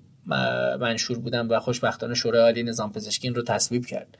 منشور 0.79 1.19
بودم 1.19 1.49
و 1.49 1.59
خوشبختانه 1.59 2.13
شورای 2.13 2.41
عالی 2.41 2.63
نظام 2.63 2.91
پزشکی 2.91 3.27
این 3.27 3.35
رو 3.35 3.41
تصویب 3.41 3.85
کرد. 3.85 4.17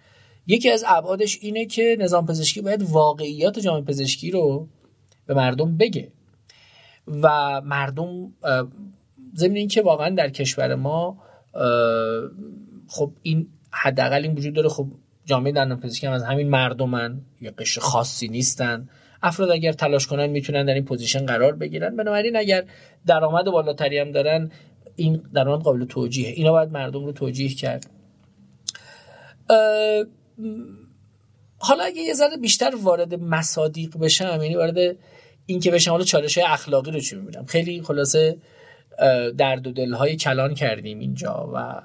یکی 0.48 0.72
از 0.72 0.84
ابعادش 0.88 1.40
اینه 1.42 1.66
که 1.66 1.98
نظام 2.00 2.26
پزشکی 2.26 2.62
باید 2.62 2.84
واقعیات 2.84 3.60
جامعه 3.60 3.82
پزشکی 3.82 4.32
رو 4.32 4.68
به 5.26 5.34
مردم 5.34 5.78
بگه 5.78 6.12
و 7.08 7.62
مردم 7.62 8.34
ضمن 9.36 9.56
اینکه 9.56 9.82
واقعا 9.82 10.10
در 10.10 10.30
کشور 10.30 10.76
ما 10.76 11.24
خب 12.88 13.12
این 13.22 13.48
حداقل 13.72 14.24
این 14.24 14.36
وجود 14.36 14.54
داره. 14.54 14.70
خب 14.70 14.88
جامعه 15.26 15.52
دندان 15.52 15.80
پزشکی 15.80 16.08
هم 16.08 16.14
از 16.14 16.24
همین 16.24 16.50
مردمن 16.50 17.22
یا 17.42 17.52
قشر 17.58 17.82
خاصی 17.82 18.28
نیستن. 18.28 18.90
افراد 19.24 19.52
اگر 19.52 19.72
تلاش 19.72 20.08
کنن 20.08 20.28
می‌تونن 20.28 20.66
در 20.66 20.74
این 20.74 20.86
پوزیشن 20.86 21.26
قرار 21.26 21.56
بگیرن. 21.56 21.96
بنابراین 21.96 22.36
اگر 22.36 22.64
درآمد 23.06 23.46
بالاتری 23.46 23.98
هم 23.98 24.12
دارن 24.12 24.52
این 24.96 25.24
درآمد 25.34 25.64
قابل 25.64 25.86
توجیه 25.86 26.30
اینا 26.30 26.52
باید 26.52 26.72
مردم 26.72 27.06
رو 27.06 27.12
توجیه 27.12 27.50
کرد. 27.50 27.90
حالا 31.58 31.84
اگه 31.84 32.02
یه 32.02 32.14
ذره 32.14 32.38
بیشتر 32.38 32.72
وارد 32.82 33.14
مصادیق 33.16 33.98
بشم 33.98 34.40
یعنی 34.42 34.56
وارد 34.56 34.98
این 35.46 35.60
که 35.60 35.72
بشم 35.72 35.92
حالا 35.92 36.04
چالش 36.04 36.38
های 36.38 36.48
اخلاقی 36.48 36.92
رو 36.92 37.00
چی 37.00 37.16
می‌بینم؟ 37.16 37.46
خیلی 37.46 37.82
خلاصه 37.82 38.38
درد 39.38 39.68
و 39.68 39.72
دلهای 39.72 40.16
کلان 40.16 40.54
کردیم 40.54 41.00
اینجا 41.00 41.52
و 41.54 41.82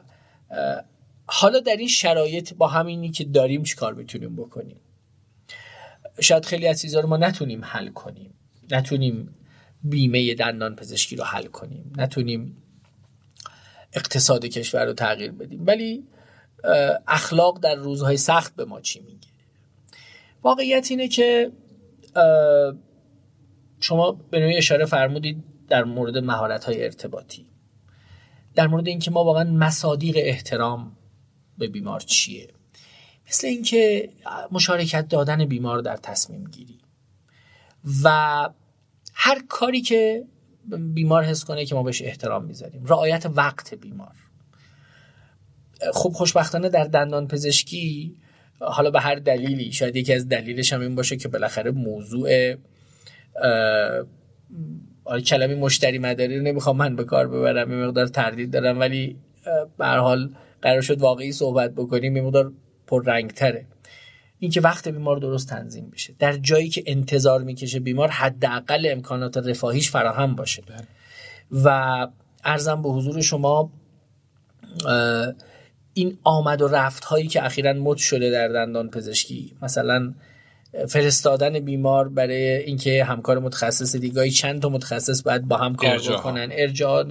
حالا 1.31 1.61
در 1.61 1.77
این 1.77 1.89
شرایط 1.89 2.55
با 2.55 2.69
همینی 2.69 3.11
که 3.11 3.25
داریم 3.25 3.63
چیکار 3.63 3.95
می‌تونیم 3.95 4.37
بکنیم؟ 4.37 4.81
شاید 6.21 6.45
خیلی 6.45 6.67
از 6.67 6.81
چیزها 6.81 7.01
رو 7.01 7.09
ما 7.09 7.17
نتونیم 7.17 7.65
حل 7.65 7.89
کنیم. 7.89 8.35
نتونیم 8.71 9.35
بیمه 9.83 10.35
دندان 10.35 10.77
پزشکی 10.77 11.17
رو 11.17 11.25
حل 11.25 11.47
کنیم. 11.47 11.93
نتونیم 11.97 12.63
اقتصاد 13.93 14.45
کشور 14.45 14.85
رو 14.85 14.93
تغییر 14.93 15.33
بدیم. 15.33 15.67
ولی 15.67 16.05
اخلاق 17.09 17.61
در 17.61 17.75
روزهای 17.75 18.17
سخت 18.17 18.57
به 18.57 18.65
ما 18.65 18.81
چی 18.81 19.01
میگه؟ 19.01 19.29
واقعیت 20.43 20.87
اینه 20.91 21.09
که 21.09 21.53
شما 23.81 24.13
به 24.13 24.41
نوعی 24.41 24.57
اشاره 24.57 24.85
فرمودید 24.85 25.45
در 25.69 25.85
مورد 25.85 26.19
مهارت 26.19 26.65
های 26.65 26.85
ارتباطی. 26.85 27.47
در 28.55 28.67
مورد 28.67 28.89
اینکه 28.89 29.11
ما 29.11 29.25
واقعا 29.25 29.45
مصادیق 29.45 30.17
احترام 30.19 30.97
به 31.59 31.69
بیمار 31.69 32.01
چیه؟ 32.01 32.49
مثل 33.29 33.47
اینکه 33.47 34.11
مشارکت 34.53 35.09
دادن 35.09 35.45
بیمار 35.45 35.81
در 35.81 35.97
تصمیم 35.97 36.45
گیری. 36.45 36.79
و 38.05 38.49
هر 39.15 39.43
کاری 39.49 39.81
که 39.81 40.25
بیمار 40.79 41.25
حس 41.25 41.45
کنه 41.45 41.65
که 41.65 41.75
ما 41.75 41.83
بهش 41.83 42.03
احترام 42.03 42.45
می‌ذاریم. 42.45 42.87
رعایت 42.87 43.27
وقت 43.27 43.75
بیمار. 43.75 44.15
خب 45.93 46.09
خوشبختانه 46.09 46.69
در 46.69 46.85
دندان 46.85 47.29
پزشکی 47.29 48.17
حالا 48.61 48.91
به 48.91 49.01
هر 49.01 49.15
دلیلی 49.15 49.73
شاید 49.73 49.97
یکی 49.97 50.15
از 50.15 50.29
دلیلش 50.29 50.73
هم 50.73 50.81
این 50.81 50.95
باشه 50.95 51.17
که 51.17 51.29
بالاخره 51.29 51.71
موضوع 51.71 52.55
کلمه 55.27 55.55
مشتری 55.55 55.99
مداری 55.99 56.39
رو 56.39 56.43
نمی‌خوام 56.43 56.77
من 56.77 56.97
به 56.97 57.05
کار 57.05 57.29
ببرم 57.29 57.73
یه 57.73 57.77
مقدار 57.87 58.07
تردید 58.07 58.51
دارم 58.51 58.81
ولی 58.81 59.17
به 59.79 59.87
حال 59.87 60.35
قرار 60.63 60.81
شد 60.81 61.01
واقعی 61.01 61.33
صحبت 61.33 61.75
بکنیم 61.75 62.17
یه 62.17 62.23
مقدار 62.23 62.53
پررنگتره. 62.87 63.67
اینکه 64.39 64.61
وقت 64.61 64.89
بیمار 64.89 65.17
درست 65.17 65.49
تنظیم 65.49 65.91
بشه. 65.91 66.15
در 66.19 66.33
جایی 66.37 66.69
که 66.69 66.83
انتظار 66.87 67.43
می‌کشه 67.43 67.81
بیمار 67.81 68.09
حداقل 68.09 68.89
امکانات 68.91 69.37
رفاهیش 69.37 69.91
فراهم 69.91 70.35
باشه. 70.37 70.63
بله. 70.63 70.87
و 71.65 72.07
ارزم 72.45 72.83
به 72.83 72.89
حضور 72.89 73.21
شما 73.21 73.73
این 75.95 76.19
آمد 76.25 76.63
و 76.63 76.69
رفت 76.69 77.05
هایی 77.05 77.27
که 77.27 77.45
اخیرا 77.45 77.73
مد 77.73 77.97
شده 77.97 78.31
در 78.31 78.49
دندان 78.49 78.91
پزشکی 78.91 79.57
مثلا 79.63 80.15
فرستادن 80.89 81.61
بیمار 81.61 82.09
برای 82.09 82.57
اینکه 82.57 83.05
همکار 83.05 83.39
متخصص 83.39 83.97
دیگه 83.97 84.31
چند 84.31 84.63
تا 84.63 84.69
متخصص 84.69 85.23
باید 85.23 85.49
با 85.49 85.57
هم 85.57 85.75
کار 85.75 85.99
بکنن. 85.99 86.49
ارجاع 86.53 87.03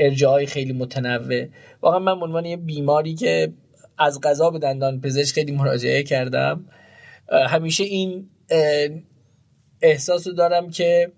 ارجاعی 0.00 0.46
خیلی 0.46 0.72
متنوع. 0.72 1.46
واقعا 1.82 1.98
من 1.98 2.12
عنوان 2.22 2.44
یه 2.44 2.56
بیماری 2.56 3.14
که 3.14 3.52
از 3.98 4.20
غذا 4.20 4.50
به 4.50 4.58
دندان 4.58 5.00
پزشک 5.00 5.34
خیلی 5.34 5.52
مراجعه 5.52 6.02
کردم 6.02 6.64
همیشه 7.48 7.84
این 7.84 8.30
احساس 9.82 10.26
رو 10.26 10.32
دارم 10.32 10.70
که 10.70 11.12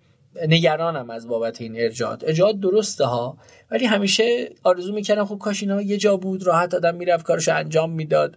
نگرانم 0.49 1.11
از 1.11 1.29
بابت 1.29 1.61
این 1.61 1.81
ارجاعات. 1.81 2.25
ارجاعات 2.25 2.61
درسته 2.61 3.05
ها 3.05 3.39
ولی 3.71 3.85
همیشه 3.85 4.51
آرزو 4.63 4.93
می‌کردم 4.93 5.25
خب 5.25 5.39
کاش 5.39 5.63
اینا 5.63 5.83
یه 5.83 5.97
جا 5.97 6.17
بود 6.17 6.47
راحت 6.47 6.75
آدم 6.75 6.95
می‌رفت 6.95 7.25
کارشو 7.25 7.57
انجام 7.57 7.93
می‌داد. 7.93 8.37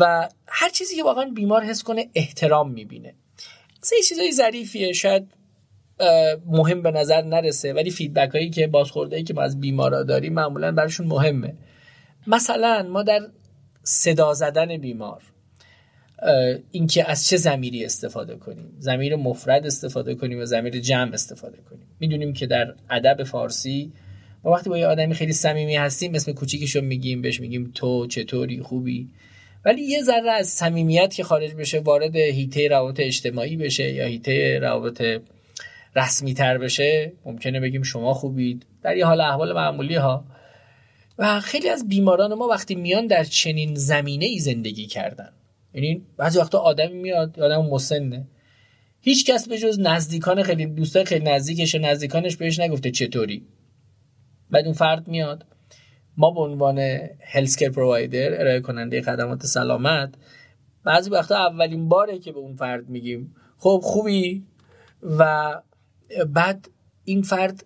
و 0.00 0.28
هر 0.48 0.68
چیزی 0.68 0.96
که 0.96 1.02
واقعا 1.02 1.30
بیمار 1.34 1.62
حس 1.62 1.82
کنه 1.82 2.10
احترام 2.14 2.70
می‌بینه. 2.70 3.14
یه 3.96 4.02
چیزای 4.02 4.32
ظریفیه 4.32 4.92
شاید 4.92 5.28
مهم 6.46 6.82
به 6.82 6.90
نظر 6.90 7.22
نرسه 7.22 7.72
ولی 7.72 7.90
فیدبک 7.90 8.34
هایی 8.34 8.50
که 8.50 8.66
بازخورده 8.66 9.22
که 9.22 9.34
ما 9.34 9.42
از 9.42 9.60
بیمارا 9.60 10.02
داریم 10.02 10.32
معمولا 10.32 10.72
براشون 10.72 11.06
مهمه. 11.06 11.54
مثلا 12.26 12.86
ما 12.90 13.02
در 13.02 13.20
صدا 13.82 14.34
زدن 14.34 14.76
بیمار 14.76 15.22
اینکه 16.70 17.10
از 17.10 17.28
چه 17.28 17.36
زمیری 17.36 17.84
استفاده 17.84 18.36
کنیم؟ 18.36 18.76
زمیر 18.78 19.16
مفرد 19.16 19.66
استفاده 19.66 20.14
کنیم 20.14 20.40
و 20.40 20.44
زمیر 20.44 20.80
جمع 20.80 21.12
استفاده 21.12 21.58
کنیم؟ 21.70 21.86
می‌دونیم 22.00 22.32
که 22.32 22.46
در 22.46 22.74
ادب 22.90 23.24
فارسی 23.24 23.92
ما 24.44 24.50
وقتی 24.50 24.70
با 24.70 24.78
یه 24.78 24.86
آدمی 24.86 25.14
خیلی 25.14 25.32
صمیمی 25.32 25.76
هستیم 25.76 26.14
اسم 26.14 26.32
کوچیکشو 26.32 26.80
میگیم 26.80 27.22
بهش 27.22 27.40
میگیم 27.40 27.70
تو 27.74 28.06
چطوری 28.06 28.60
خوبی. 28.60 29.08
ولی 29.64 29.82
یه 29.82 30.02
ذره 30.02 30.30
از 30.30 30.48
صمیمیت 30.48 31.14
که 31.14 31.24
خارج 31.24 31.54
بشه 31.54 31.80
وارد 31.80 32.16
هیته 32.16 32.68
روابط 32.68 33.00
اجتماعی 33.00 33.56
بشه 33.56 33.92
یا 33.92 34.06
هیته 34.06 34.58
روابط 34.62 35.02
رسمی 35.96 36.34
تر 36.34 36.58
بشه 36.58 37.12
ممکنه 37.24 37.60
بگیم 37.60 37.82
شما 37.82 38.14
خوبید. 38.14 38.66
در 38.82 38.96
یه 38.96 39.06
حال 39.06 39.20
احوال 39.20 39.52
معمولی 39.52 39.94
ها 39.94 40.24
و 41.18 41.40
خیلی 41.40 41.68
از 41.68 41.88
بیماران 41.88 42.34
ما 42.34 42.46
وقتی 42.46 42.74
میان 42.74 43.06
در 43.06 43.24
چنین 43.24 43.74
زمینه 43.74 44.24
ای 44.24 44.38
زندگی 44.38 44.86
کردن. 44.86 45.32
یعنی 45.74 46.06
بعضی 46.16 46.38
وقتا 46.38 46.58
آدمی 46.58 46.98
میاد 46.98 47.40
آدم 47.40 47.66
مسنه. 47.66 48.26
هیچ 49.00 49.26
کس 49.26 49.48
به 49.48 49.58
جز 49.58 49.80
نزدیکان 49.80 50.42
خیلی 50.42 50.66
دوستای 50.66 51.04
خیلی 51.04 51.24
نزدیکش 51.24 51.74
و 51.74 51.78
نزدیکانش 51.78 52.36
بهش 52.36 52.60
نگفته 52.60 52.90
چطوری. 52.90 53.46
بعد 54.50 54.64
اون 54.64 54.74
فرد 54.74 55.08
میاد. 55.08 55.46
ما 56.16 56.30
به 56.30 56.40
عنوان 56.40 56.78
هلسکر 57.20 57.68
پرووایدر 57.68 58.40
ارائه 58.40 58.60
کننده 58.60 59.02
خدمات 59.02 59.46
سلامت 59.46 60.14
بعضی 60.84 61.10
وقتا 61.10 61.36
اولین 61.36 61.88
باره 61.88 62.18
که 62.18 62.32
به 62.32 62.38
اون 62.38 62.56
فرد 62.56 62.88
میگیم. 62.88 63.34
خب 63.58 63.80
خوبی؟ 63.82 64.46
و 65.02 65.54
بعد 66.34 66.68
این 67.04 67.22
فرد 67.22 67.64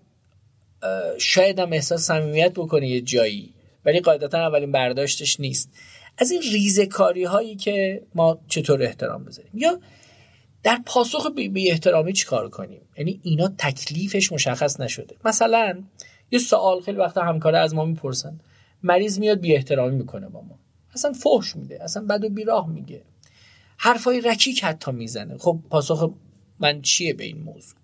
شاید 1.18 1.58
هم 1.58 1.72
احساس 1.72 2.02
صمیمیت 2.06 2.52
بکنه 2.52 2.88
یه 2.88 3.00
جایی 3.00 3.54
ولی 3.84 4.00
قاعدتا 4.00 4.38
اولین 4.38 4.72
برداشتش 4.72 5.40
نیست. 5.40 5.70
از 6.18 6.30
این 6.30 6.42
ریزه 6.42 6.86
کاری 6.86 7.24
هایی 7.24 7.56
که 7.56 8.02
ما 8.14 8.38
چطور 8.48 8.82
احترام 8.82 9.24
بذاریم؟ 9.24 9.50
یا 9.54 9.80
در 10.62 10.80
پاسخ 10.86 11.30
به 11.34 11.70
احترامی 11.70 12.12
چیکار 12.12 12.48
کنیم؟ 12.48 12.80
یعنی 12.98 13.20
اینا 13.22 13.48
تکلیفش 13.58 14.32
مشخص 14.32 14.80
نشده. 14.80 15.16
مثلا 15.24 15.82
یه 16.30 16.38
سوال 16.38 16.80
خیلی 16.80 16.98
وقتا 16.98 17.22
همکاره 17.22 17.58
از 17.58 17.74
ما 17.74 17.84
می‌پرسن. 17.84 18.40
مریض 18.82 19.18
میاد 19.18 19.40
بی 19.40 19.54
احترامی 19.54 19.96
می‌کنه 19.96 20.28
با 20.28 20.40
ما. 20.40 20.58
اصلا 20.94 21.12
فحش 21.12 21.56
میده. 21.56 21.84
اصلا 21.84 22.04
بد 22.04 22.24
و 22.24 22.28
بیراه 22.28 22.68
میگه. 22.68 23.02
حرفای 23.76 24.20
رکیک 24.20 24.64
حتی 24.64 24.92
می‌زنه. 24.92 25.38
خب 25.38 25.58
پاسخ 25.70 26.10
من 26.60 26.82
چیه 26.82 27.14
به 27.14 27.24
این 27.24 27.38
موضوع؟ 27.38 27.76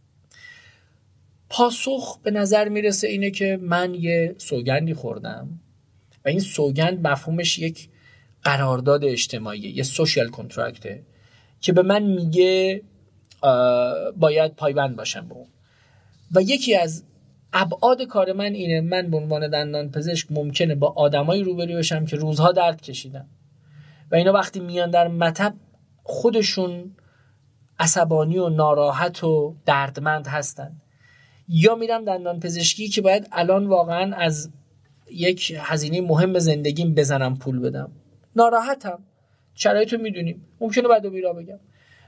پاسخ 1.52 2.18
به 2.22 2.30
نظر 2.30 2.68
می‌رسه 2.68 3.08
اینه 3.08 3.30
که 3.30 3.58
من 3.62 3.94
یه 3.94 4.34
سوگندی 4.38 4.94
خوردم 4.94 5.60
و 6.24 6.28
این 6.28 6.40
سوگند 6.40 7.06
مفهومش 7.06 7.58
یک 7.58 7.88
قرارداد 8.42 9.04
اجتماعی 9.04 9.60
یه 9.60 9.82
سوشیال 9.82 10.28
کنترکته 10.28 11.02
که 11.60 11.72
به 11.72 11.82
من 11.82 12.02
میگه 12.02 12.82
باید 14.16 14.54
پایبند 14.56 14.96
باشم 14.96 15.28
به 15.28 15.34
اون. 15.34 15.46
و 16.34 16.42
یکی 16.42 16.74
از 16.74 17.04
ابعاد 17.52 18.02
کار 18.02 18.32
من 18.32 18.52
اینه 18.52 18.80
من 18.80 19.10
به 19.10 19.16
عنوان 19.16 19.50
دندان 19.50 19.90
پزشک 19.90 20.32
ممکنه 20.32 20.74
با 20.74 20.92
آدمایی 20.96 21.42
روبرو 21.42 21.76
بشم 21.76 22.06
که 22.06 22.16
روزها 22.16 22.52
درد 22.52 22.82
کشیدن 22.82 23.26
و 24.10 24.14
اینا 24.14 24.32
وقتی 24.32 24.60
میان 24.60 24.90
در 24.90 25.08
مطب 25.08 25.54
خودشون 26.02 26.96
عصبانی 27.78 28.38
و 28.38 28.48
ناراحت 28.48 29.24
و 29.24 29.56
دردمند 29.66 30.26
هستن. 30.26 30.80
یا 31.48 31.74
میرم 31.74 32.04
دندان 32.04 32.40
پزشکی 32.40 32.88
که 32.88 33.00
باید 33.00 33.28
الان 33.32 33.66
واقعا 33.66 34.16
از 34.16 34.50
یک 35.10 35.56
هزینه 35.58 36.00
مهم 36.00 36.38
زندگیم 36.38 36.94
بزنم 36.94 37.38
پول 37.38 37.60
بدم. 37.60 37.92
ناراحتم. 38.36 38.98
شرایطو 39.54 39.98
می‌دونیم. 39.98 40.46
ممکنه 40.60 40.88
بعد 40.88 41.10
بیرا 41.10 41.32
بگم. 41.32 41.58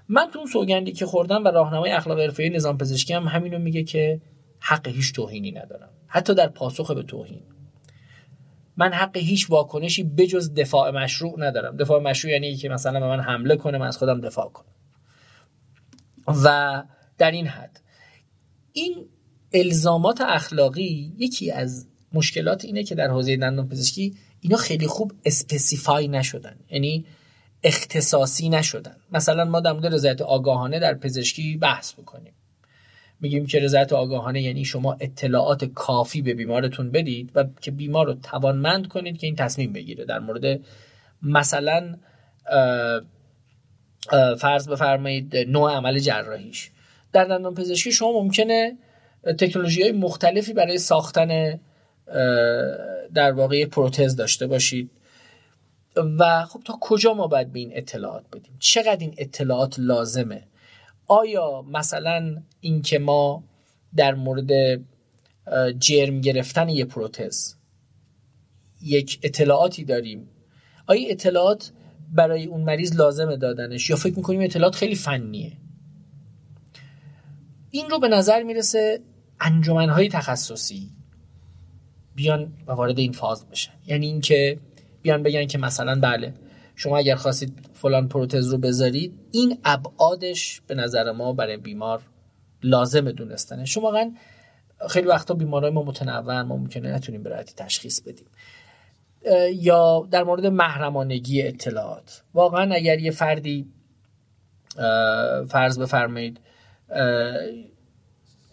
من 0.08 0.30
تو 0.30 0.38
اون 0.38 0.48
سوگندی 0.48 0.92
که 0.92 1.06
خوردم 1.06 1.44
و 1.44 1.48
راهنمای 1.48 1.90
اخلاق 1.90 2.20
حرفه‌ای 2.20 2.50
نظام 2.50 2.78
پزشکی 2.78 3.14
هم 3.14 3.26
همینو 3.26 3.58
میگه 3.58 3.84
که 3.84 4.20
حق 4.60 4.88
هیچ 4.88 5.12
توهینی 5.12 5.52
ندارم. 5.52 5.90
حتی 6.06 6.34
در 6.34 6.48
پاسخ 6.48 6.90
به 6.90 7.02
توهین. 7.02 7.42
من 8.76 8.92
حق 8.92 9.16
هیچ 9.16 9.50
واکنشی 9.50 10.02
بجز 10.04 10.54
دفاع 10.54 10.90
مشروع 10.90 11.34
ندارم. 11.38 11.76
دفاع 11.76 12.02
مشروع 12.02 12.32
یعنی 12.32 12.56
که 12.56 12.68
مثلا 12.68 13.00
من 13.00 13.20
حمله 13.20 13.56
کنه 13.56 13.78
من 13.78 13.86
از 13.86 13.98
خودم 13.98 14.20
دفاع 14.20 14.48
کنم. 14.48 14.74
و 16.44 16.82
در 17.18 17.30
این 17.30 17.46
حد. 17.46 17.80
این 18.72 19.08
الزامات 19.54 20.20
اخلاقی 20.20 21.12
یکی 21.18 21.50
از 21.50 21.86
مشکلات 22.12 22.64
اینه 22.64 22.82
که 22.82 22.94
در 22.94 23.08
حوزه 23.08 23.36
دندان 23.36 23.68
پزشکی 23.68 24.14
اینا 24.40 24.56
خیلی 24.56 24.86
خوب 24.86 25.12
specify 25.24 26.08
نشدن. 26.08 26.56
یعنی 26.70 27.04
اختصاصی 27.62 28.48
نشدن. 28.48 28.96
مثلا 29.12 29.44
ما 29.44 29.60
در 29.60 29.72
مورد 29.72 29.94
رضایت 29.94 30.22
آگاهانه 30.22 30.78
در 30.78 30.94
پزشکی 30.94 31.56
بحث 31.56 31.92
بکنیم. 31.92 32.32
میگیم 33.20 33.46
که 33.46 33.60
رضایت 33.60 33.92
آگاهانه 33.92 34.42
یعنی 34.42 34.64
شما 34.64 34.96
اطلاعات 35.00 35.64
کافی 35.64 36.22
به 36.22 36.34
بیمارتون 36.34 36.90
بدید 36.90 37.30
و 37.34 37.44
که 37.60 37.70
بیمار 37.70 38.06
رو 38.06 38.14
توانمند 38.14 38.88
کنید 38.88 39.18
که 39.18 39.26
این 39.26 39.36
تصمیم 39.36 39.72
بگیره. 39.72 40.04
در 40.04 40.18
مورد 40.18 40.60
مثلا 41.22 41.96
فرض 44.38 44.68
بفرمایید 44.68 45.36
نوع 45.36 45.72
عمل 45.72 45.98
جراحیش. 45.98 46.70
در 47.12 47.24
دندان 47.24 47.54
پزشکی 47.54 47.92
شما 47.92 48.12
ممکنه 48.12 48.76
تکنولوژی 49.38 49.82
های 49.82 49.92
مختلفی 49.92 50.52
برای 50.52 50.78
ساختن 50.78 51.60
در 53.14 53.32
واقع 53.32 53.66
پروتز 53.66 54.16
داشته 54.16 54.46
باشید. 54.46 54.90
و 56.18 56.44
خب 56.44 56.60
تا 56.64 56.78
کجا 56.80 57.14
ما 57.14 57.26
باید 57.26 57.52
به 57.52 57.58
این 57.58 57.70
اطلاعات 57.74 58.24
بدیم؟ 58.32 58.56
چقدر 58.58 58.96
این 59.00 59.14
اطلاعات 59.18 59.74
لازمه؟ 59.78 60.46
آیا 61.06 61.62
مثلا 61.62 62.42
اینکه 62.60 62.98
ما 62.98 63.44
در 63.96 64.14
مورد 64.14 64.80
جرم 65.78 66.20
گرفتن 66.20 66.68
یه 66.68 66.84
پروتز 66.84 67.54
یک 68.82 69.18
اطلاعاتی 69.22 69.84
داریم؟ 69.84 70.28
آیا 70.86 71.08
اطلاعات 71.10 71.72
برای 72.12 72.44
اون 72.44 72.60
مریض 72.60 72.96
لازمه 72.96 73.36
دادنش؟ 73.36 73.90
یا 73.90 73.96
فکر 73.96 74.16
می‌کنیم 74.16 74.40
اطلاعات 74.40 74.74
خیلی 74.74 74.94
فنیه؟ 74.94 75.52
این 77.70 77.90
رو 77.90 77.98
به 77.98 78.08
نظر 78.08 78.42
می‌رسه 78.42 79.00
انجمنهای 79.40 80.08
تخصصی 80.08 80.90
بیان 82.14 82.52
و 82.66 82.72
وارد 82.72 82.98
این 82.98 83.12
فاز 83.12 83.48
بشن. 83.48 83.72
یعنی 83.86 84.06
اینکه 84.06 84.58
بیان 85.02 85.22
بگن 85.22 85.46
که 85.46 85.58
مثلا 85.58 86.00
بله 86.00 86.34
شما 86.76 86.98
اگر 86.98 87.14
خواستید 87.14 87.70
فلان 87.72 88.08
پروتز 88.08 88.48
رو 88.48 88.58
بذارید 88.58 89.14
این 89.30 89.58
ابعادش 89.64 90.60
به 90.66 90.74
نظر 90.74 91.12
ما 91.12 91.32
برای 91.32 91.56
بیمار 91.56 92.02
لازم 92.62 93.10
دونستنه. 93.10 93.64
شما 93.64 93.84
واقعا 93.84 94.12
خیلی 94.88 95.06
وقتا 95.06 95.34
بیمارای 95.34 95.70
ما 95.70 95.82
متنوع 95.82 96.42
ما 96.42 96.56
ممکنه 96.56 96.92
نتونیم 96.92 97.22
به 97.22 97.30
راحتی 97.30 97.54
تشخیص 97.56 98.00
بدیم. 98.00 98.26
یا 99.54 100.08
در 100.10 100.22
مورد 100.22 100.46
محرمانگی 100.46 101.42
اطلاعات. 101.42 102.22
واقعا 102.34 102.74
اگر 102.74 102.98
یه 102.98 103.10
فردی 103.10 103.66
فرض 105.48 105.78
بفرمایید 105.78 106.40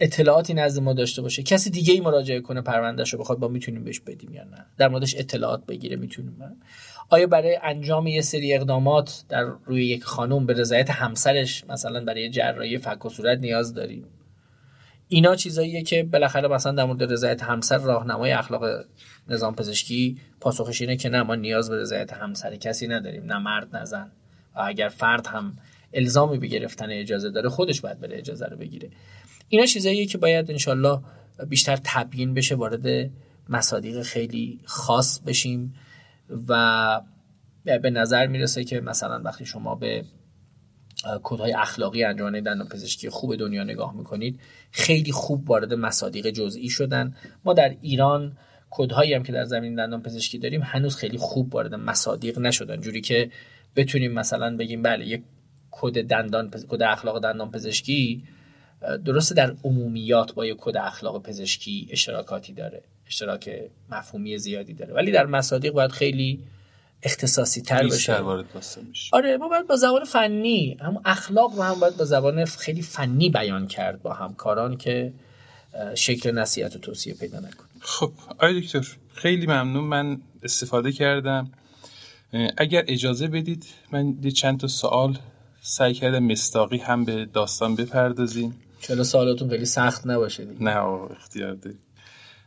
اطلاعاتی 0.02 0.54
نزد 0.54 0.82
ما 0.82 0.92
داشته 0.92 1.22
باشه. 1.22 1.42
کسی 1.42 1.70
دیگه 1.70 1.94
ای 1.94 2.00
مراجعه 2.00 2.40
کنه 2.40 2.60
پروندهشو 2.60 3.18
بخواد 3.18 3.38
با 3.38 3.48
می‌تونیم 3.48 3.84
بهش 3.84 4.00
بدیم 4.00 4.34
یا 4.34 4.44
نه؟ 4.44 4.66
در 4.78 4.88
موردش 4.88 5.14
اطلاعات 5.18 5.66
بگیره 5.66 5.96
می‌تونیم. 5.96 6.36
آیا 7.08 7.26
برای 7.26 7.58
انجام 7.62 8.06
یه 8.06 8.20
سری 8.20 8.54
اقدامات 8.54 9.24
در 9.28 9.42
روی 9.64 9.86
یک 9.86 10.04
خانم 10.04 10.46
به 10.46 10.52
رضایت 10.52 10.90
همسرش 10.90 11.64
مثلا 11.68 12.04
برای 12.04 12.30
جراحی 12.30 12.78
فک 12.78 13.04
و 13.04 13.08
صورت 13.08 13.38
نیاز 13.38 13.74
داریم 13.74 14.04
اینا 15.08 15.36
چیزاییه 15.36 15.82
که 15.82 16.02
بالاخره 16.02 16.48
مثلا 16.48 16.72
در 16.72 16.84
مورد 16.84 17.12
رضایت 17.12 17.42
همسر 17.42 17.78
راهنمای 17.78 18.32
اخلاق 18.32 18.64
نظام 19.28 19.54
پزشکی 19.54 20.18
پاسخش 20.40 20.80
اینه 20.80 20.96
که 20.96 21.08
نه 21.08 21.22
ما 21.22 21.34
نیاز 21.34 21.70
به 21.70 21.76
رضایت 21.76 22.12
همسر 22.12 22.56
کسی 22.56 22.88
نداریم 22.88 23.24
نه 23.24 23.38
مرد 23.38 23.76
نه 23.76 23.84
زن. 23.84 24.10
و 24.56 24.60
اگر 24.60 24.88
فرد 24.88 25.26
هم 25.26 25.56
الزامی 25.92 26.38
به 26.38 26.46
گرفتن 26.46 26.90
اجازه 26.90 27.30
داره 27.30 27.48
خودش 27.48 27.80
باید 27.80 28.00
بره 28.00 28.18
اجازه 28.18 28.46
رو 28.46 28.56
بگیره. 28.56 28.90
اینا 29.52 29.66
چیزاییه 29.66 30.06
که 30.06 30.18
باید 30.18 30.50
انشالله 30.50 31.00
بیشتر 31.48 31.78
تبیین 31.84 32.34
بشه 32.34 32.54
وارد 32.54 33.10
مصادیق 33.48 34.02
خیلی 34.02 34.60
خاص 34.64 35.20
بشیم 35.20 35.74
و 36.48 37.00
به 37.64 37.90
نظر 37.90 38.26
می‌رسه 38.26 38.64
که 38.64 38.80
مثلا 38.80 39.22
وقتی 39.24 39.46
شما 39.46 39.74
به 39.74 40.04
کودهای 41.22 41.52
اخلاقی 41.52 42.04
انجمن 42.04 42.32
دندان 42.32 42.68
پزشکی 42.68 43.08
خوب 43.08 43.36
دنیا 43.36 43.64
نگاه 43.64 43.96
می‌کنید 43.96 44.40
خیلی 44.70 45.12
خوب 45.12 45.50
وارد 45.50 45.74
مصادیق 45.74 46.30
جزئی 46.30 46.68
شدن. 46.68 47.16
ما 47.44 47.54
در 47.54 47.76
ایران 47.82 48.36
کودهایی 48.70 49.14
هم 49.14 49.22
که 49.22 49.32
در 49.32 49.44
زمین 49.44 49.74
دندان 49.74 50.02
پزشکی 50.02 50.38
داریم 50.38 50.62
هنوز 50.64 50.96
خیلی 50.96 51.18
خوب 51.18 51.54
وارد 51.54 51.74
مصادیق 51.74 52.38
نشدن. 52.38 52.80
جوری 52.80 53.00
که 53.00 53.30
بتونیم 53.76 54.12
مثلا 54.12 54.56
بگیم 54.56 54.82
بله 54.82 55.06
یک 55.06 55.22
کد 55.70 56.02
دندان 56.02 56.50
کد 56.50 56.82
اخلاق 56.82 57.22
دندان 57.22 57.50
پزشکی 57.50 58.24
درسته 59.04 59.34
در 59.34 59.54
عمومیات 59.64 60.34
با 60.34 60.46
یک 60.46 60.56
کد 60.60 60.76
اخلاق 60.76 61.22
پزشکی 61.22 61.88
اشتراکاتی 61.90 62.52
داره 62.52 62.82
اشتراک 63.06 63.50
مفهومی 63.90 64.38
زیادی 64.38 64.74
داره. 64.74 64.94
ولی 64.94 65.12
در 65.12 65.26
مصادیق 65.26 65.72
باید 65.72 65.90
خیلی 65.90 66.40
اختصاصی 67.02 67.62
تر 67.62 67.86
بشه 67.86 68.16
آره 69.12 69.36
ما 69.36 69.48
باید 69.48 69.66
با 69.66 69.76
زبان 69.76 70.04
فنی 70.04 70.76
هم 70.80 71.00
اخلاق 71.04 71.56
رو 71.56 71.62
هم 71.62 71.80
باید 71.80 71.96
با 71.96 72.04
زبان 72.04 72.44
خیلی 72.44 72.82
فنی 72.82 73.30
بیان 73.30 73.66
کرد 73.66 74.02
با 74.02 74.12
همکاران 74.12 74.76
که 74.76 75.12
شکل 75.94 76.30
نصیحت 76.30 76.76
و 76.76 76.78
توصیه 76.78 77.14
پیدا 77.14 77.38
نکنه. 77.38 77.68
خب 77.80 78.12
آقای 78.28 78.60
دکتر 78.60 78.86
خیلی 79.14 79.46
ممنون. 79.46 79.84
من 79.84 80.20
استفاده 80.42 80.92
کردم. 80.92 81.52
اگر 82.56 82.84
اجازه 82.88 83.28
بدید 83.28 83.66
من 83.92 84.20
چند 84.20 84.60
تا 84.60 84.66
سوال 84.66 85.18
سعی 85.60 85.94
کردم 85.94 86.22
مستاقی 86.24 86.78
هم 86.78 87.04
به 87.04 87.24
داستان 87.24 87.76
بپردازیم. 87.76 88.61
چرا 88.82 89.04
سوالاتون 89.04 89.48
خیلی 89.48 89.64
سخت 89.64 90.06
نباشه 90.06 90.46
نه 90.60 90.76
اختیار 90.76 91.54
دارید 91.54 91.80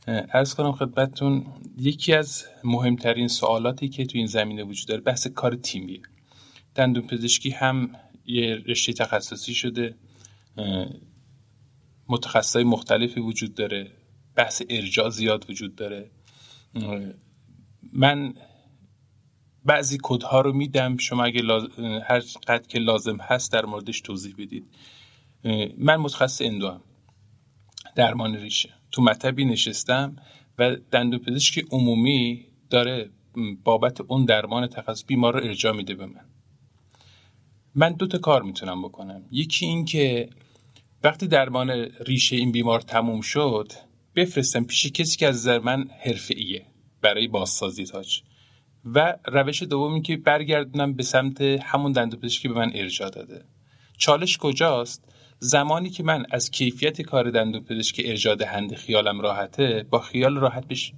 ارز 0.08 0.54
کنم 0.54 0.72
خدمتتون 0.72 1.46
یکی 1.78 2.14
از 2.14 2.46
مهمترین 2.64 3.28
سوالاتی 3.28 3.90
که 3.90 4.06
تو 4.06 4.18
این 4.18 4.28
زمینه 4.28 4.64
وجود 4.64 4.88
داره 4.88 5.02
بحث 5.02 5.28
کار 5.28 5.56
تیمیه. 5.56 6.02
دندون 6.76 7.08
پزشکی 7.08 7.50
هم 7.50 7.90
یه 8.26 8.56
رشته 8.68 8.94
تخصصی 8.94 9.54
شده 9.54 9.96
متخصصای 12.08 12.64
مختلفی 12.64 13.20
وجود 13.20 13.54
داره 13.56 13.92
بحث 14.36 14.62
ارجاع 14.70 15.10
زیاد 15.10 15.50
وجود 15.50 15.76
داره. 15.76 16.12
من 17.94 18.34
بعضی 19.66 19.98
کدها 20.04 20.42
رو 20.42 20.54
میدم 20.54 20.98
شما 20.98 21.26
اگه 21.26 21.42
هر 22.08 22.24
قد 22.48 22.68
که 22.68 22.80
لازم 22.80 23.18
هست 23.18 23.52
در 23.52 23.66
موردش 23.66 24.02
توضیح 24.02 24.36
بدید. 24.38 24.66
من 25.78 25.96
متخصص 25.96 26.42
اندو 26.42 26.70
هم 26.70 26.82
درمان 27.96 28.36
ریشه. 28.36 28.70
تو 28.92 29.02
مطبی 29.02 29.46
نشستم 29.46 30.16
و 30.60 30.76
دندون 30.76 31.20
پزشک 31.20 31.66
عمومی 31.72 32.46
داره 32.70 33.10
بابت 33.64 34.02
اون 34.02 34.26
درمان 34.26 34.68
تخصص 34.68 35.04
بیمار 35.08 35.34
رو 35.34 35.48
ارجاع 35.48 35.74
میده 35.74 35.96
به 35.96 36.06
من. 36.06 36.26
من 37.76 37.94
دو 37.94 38.08
تا 38.08 38.18
کار 38.18 38.42
می‌تونم 38.42 38.82
بکنم. 38.82 39.26
یکی 39.32 39.66
این 39.66 39.86
که 39.86 40.30
وقتی 41.04 41.28
درمان 41.28 41.70
ریشه 42.08 42.36
این 42.36 42.52
بیمار 42.52 42.82
تموم 42.82 43.22
شد 43.22 43.72
بفرستم 44.16 44.64
پیش 44.64 44.88
کسی 44.88 45.18
که 45.18 45.28
از 45.28 45.36
نظر 45.36 45.60
من 45.60 45.88
حرفه‌ایه 46.06 46.66
برای 47.02 47.28
بازسازی 47.28 47.86
تاج. 47.86 48.22
و 48.86 49.18
روش 49.26 49.64
دومی 49.64 50.02
که 50.02 50.18
برگردونم 50.18 50.94
به 50.94 51.04
سمت 51.04 51.42
همون 51.42 51.92
دندوپزشکی 51.92 52.48
به 52.48 52.54
من 52.54 52.72
ارجاع 52.76 53.10
داده. 53.10 53.46
چالش 53.98 54.38
کجاست؟ 54.38 55.15
زمانی 55.46 55.90
که 55.90 56.04
من 56.04 56.26
از 56.32 56.52
کیفیت 56.52 57.02
کار 57.02 57.30
دندوپزشکی 57.30 58.10
ارجاع 58.10 58.36
دهنده 58.36 58.76
خیالم 58.76 59.22
راحته 59.22 59.86
با 59.90 60.00
خیال 60.00 60.36
راحت 60.38 60.68
بش 60.68 60.94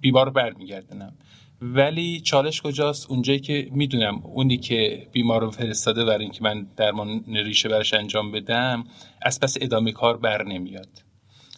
بیمار 0.00 0.30
برمیگردنم. 0.30 1.14
ولی 1.60 2.20
چالش 2.20 2.62
کجاست؟ 2.62 3.10
اونجایی 3.10 3.40
که 3.40 3.68
می‌دونم 3.72 4.20
اونی 4.24 4.56
که 4.56 5.08
بیمار 5.12 5.40
رو 5.40 5.50
فرستاده 5.50 6.04
برای 6.04 6.22
اینکه 6.22 6.42
من 6.42 6.66
درمان 6.76 7.24
ریشه 7.26 7.68
برش 7.68 7.94
انجام 7.94 8.32
بدم 8.32 8.84
از 9.22 9.40
پس 9.40 9.56
ادامه 9.60 9.92
کار 9.92 10.16
بر 10.16 10.42
نمیاد. 10.42 10.88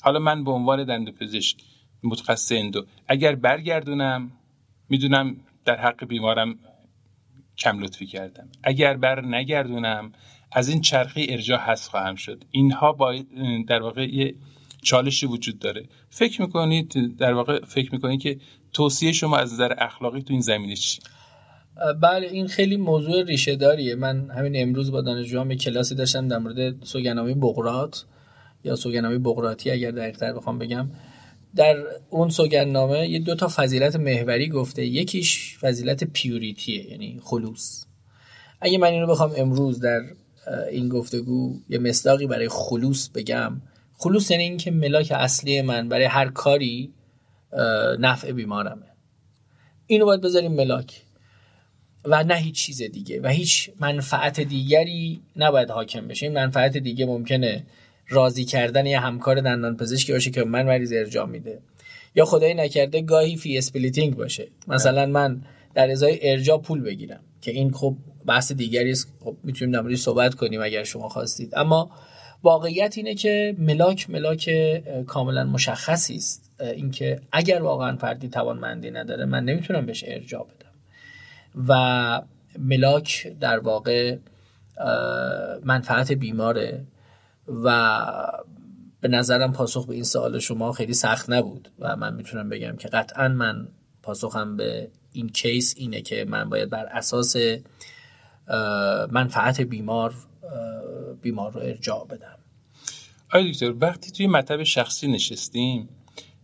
حالا 0.02 0.18
من 0.18 0.44
به 0.44 0.50
عنوان 0.50 0.84
دندوپزشک 0.84 1.56
متخصص 2.02 2.52
اندو 2.52 2.86
اگر 3.08 3.34
برگردونم 3.34 4.30
می‌دونم 4.88 5.36
در 5.64 5.80
حق 5.80 6.04
بیمارم 6.04 6.58
کم 7.58 7.78
لطفی 7.78 8.06
کردم. 8.06 8.48
اگر 8.62 8.96
بر 8.96 9.24
نگردونم 9.24 10.12
از 10.52 10.68
این 10.68 10.80
چرخی 10.80 11.26
ارجاع 11.28 11.58
هست 11.58 11.90
خواهم 11.90 12.14
شد. 12.14 12.44
اینها 12.50 12.92
با 12.92 13.14
در 13.68 13.82
واقع 13.82 14.14
یه 14.14 14.34
چالشی 14.82 15.26
وجود 15.26 15.58
داره. 15.58 15.88
فکر 16.10 16.42
می‌کنید 16.42 17.16
در 17.18 17.32
واقع 17.32 17.64
فکر 17.64 17.92
می‌کنید 17.92 18.20
که 18.20 18.38
توصیه 18.72 19.12
شما 19.12 19.36
از 19.36 19.52
نظر 19.52 19.74
اخلاقی 19.78 20.22
تو 20.22 20.32
این 20.32 20.40
زمینه 20.40 20.76
چی؟ 20.76 21.00
بله 22.02 22.26
این 22.26 22.46
خیلی 22.46 22.76
موضوع 22.76 23.22
ریشه 23.22 23.56
داریه. 23.56 23.94
من 23.94 24.30
همین 24.30 24.52
امروز 24.62 24.92
با 24.92 25.00
دانشجوام 25.00 25.54
کلاسی 25.54 25.94
داشتم 25.94 26.28
در 26.28 26.38
مورد 26.38 26.84
سوگنامه 26.84 27.34
بغرات 27.34 28.04
یا 28.64 28.76
سوگنامه 28.76 29.18
بغراتی 29.18 29.70
اگر 29.70 29.90
دقیقتر 29.90 30.32
بخوام 30.32 30.58
بگم. 30.58 30.90
در 31.56 31.76
اون 32.10 32.28
سوگندنامه 32.28 33.08
یه 33.08 33.18
دو 33.18 33.34
تا 33.34 33.48
فضیلت 33.48 33.96
محوری 33.96 34.48
گفته. 34.48 34.86
یکیش 34.86 35.58
فضیلت 35.58 36.04
پیوریتیه 36.04 36.90
یعنی 36.90 37.20
خلوص. 37.24 37.86
اگه 38.60 38.78
من 38.78 38.88
اینو 38.88 39.06
بخوام 39.06 39.32
امروز 39.36 39.80
در 39.80 40.00
این 40.70 40.88
گفتگو 40.88 41.60
یه 41.68 41.78
مصداقی 41.78 42.26
برای 42.26 42.48
خلوص 42.48 43.08
بگم. 43.08 43.62
خلوص 43.92 44.30
یعنی 44.30 44.42
اینکه 44.42 44.70
ملاک 44.70 45.12
اصلی 45.16 45.62
من 45.62 45.88
برای 45.88 46.04
هر 46.04 46.28
کاری 46.28 46.92
نفع 47.98 48.32
بیمارمه. 48.32 48.86
اینو 49.86 50.04
باید 50.04 50.20
بذاریم 50.20 50.52
ملاک. 50.52 51.02
و 52.04 52.24
نه 52.24 52.34
هیچ 52.34 52.54
چیز 52.54 52.82
دیگه 52.82 53.20
و 53.20 53.28
هیچ 53.28 53.70
منفعت 53.80 54.40
دیگری 54.40 55.20
نباید 55.36 55.70
حاکم 55.70 56.08
بشه. 56.08 56.26
این 56.26 56.34
منفعت 56.34 56.76
دیگه 56.76 57.06
ممکنه 57.06 57.66
راضی 58.08 58.44
کردن 58.44 58.86
یه 58.86 59.00
همکار 59.00 59.40
دندان 59.40 59.76
پزشکی 59.76 60.12
باشه 60.12 60.30
که 60.30 60.39
به 60.39 60.44
من 60.44 60.66
مریض 60.66 60.92
ارجاع 60.92 61.26
میده. 61.26 61.60
یا 62.14 62.24
خدایی 62.24 62.54
نکرده 62.54 63.02
گاهی 63.02 63.36
fee 63.36 63.58
splitting 63.58 64.16
باشه. 64.16 64.48
مثلا 64.68 65.06
من 65.06 65.42
در 65.74 65.90
ازای 65.90 66.30
ارجاع 66.30 66.60
پول 66.60 66.80
بگیرم. 66.80 67.20
که 67.46 67.52
این 67.52 67.72
خب 67.72 67.96
بحث 68.26 68.52
دیگری 68.52 68.90
است. 68.90 69.08
خب 69.20 69.36
می‌تونیم 69.44 69.82
در 69.82 69.96
صحبت 69.96 70.34
کنیم 70.34 70.62
اگر 70.62 70.84
شما 70.84 71.08
خواستید. 71.08 71.52
اما 71.56 71.90
واقعیت 72.42 72.94
اینه 72.98 73.14
که 73.14 73.56
ملاک 73.58 74.10
ملاک 74.10 74.50
کاملا 75.06 75.44
مشخصی 75.44 76.16
است 76.16 76.50
اینکه 76.60 77.20
اگر 77.32 77.62
واقعا 77.62 77.96
فردی 77.96 78.28
توانمندی 78.28 78.90
نداره 78.90 79.24
من 79.24 79.44
نمی‌تونم 79.44 79.86
بهش 79.86 80.04
ارجاع 80.06 80.46
بدم. 80.46 80.72
و 81.68 82.22
ملاک 82.58 83.32
در 83.40 83.58
واقع 83.58 84.16
منفعت 85.64 86.12
بیماره 86.12 86.86
و 87.64 87.96
به 89.00 89.08
نظرم 89.08 89.52
پاسخ 89.52 89.86
به 89.86 89.94
این 89.94 90.04
سوال 90.04 90.38
شما 90.38 90.72
خیلی 90.72 90.94
سخت 90.94 91.30
نبود. 91.30 91.68
و 91.78 91.96
من 91.96 92.14
می‌تونم 92.14 92.48
بگم 92.48 92.76
که 92.76 92.88
قطعا 92.88 93.28
من 93.28 93.68
پاسخم 94.02 94.56
به 94.56 94.88
این 95.16 95.28
کیس 95.28 95.74
اینه 95.76 96.02
که 96.02 96.24
من 96.28 96.48
باید 96.48 96.70
بر 96.70 96.84
اساس 96.84 97.36
منفعت 99.10 99.60
بیمار 99.60 100.14
بیمار 101.22 101.52
رو 101.52 101.60
ارجاع 101.60 102.06
بدم. 102.06 102.38
آی 103.32 103.52
دکتر 103.52 103.74
وقتی 103.80 104.10
توی 104.10 104.26
مطب 104.26 104.62
شخصی 104.62 105.08
نشستیم 105.08 105.88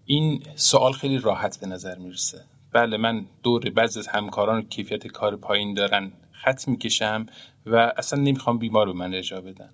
این 0.05 0.43
سوال 0.55 0.93
خیلی 0.93 1.18
راحت 1.18 1.61
به 1.61 1.66
نظر 1.66 1.99
می‌رسه. 1.99 2.45
بله 2.73 2.97
من 2.97 3.27
دور 3.43 3.70
بعضی 3.70 3.99
از 3.99 4.07
همکاران 4.07 4.62
کیفیت 4.62 5.07
کار 5.07 5.37
پایین 5.37 5.75
دارن 5.75 6.12
خط 6.33 6.68
می‌کشم 6.68 7.27
و 7.66 7.93
اصلا 7.97 8.20
نمی‌خوام 8.20 8.59
بیمار 8.59 8.87
به 8.87 8.93
من 8.93 9.14
ارجاع 9.14 9.41
بدن. 9.41 9.70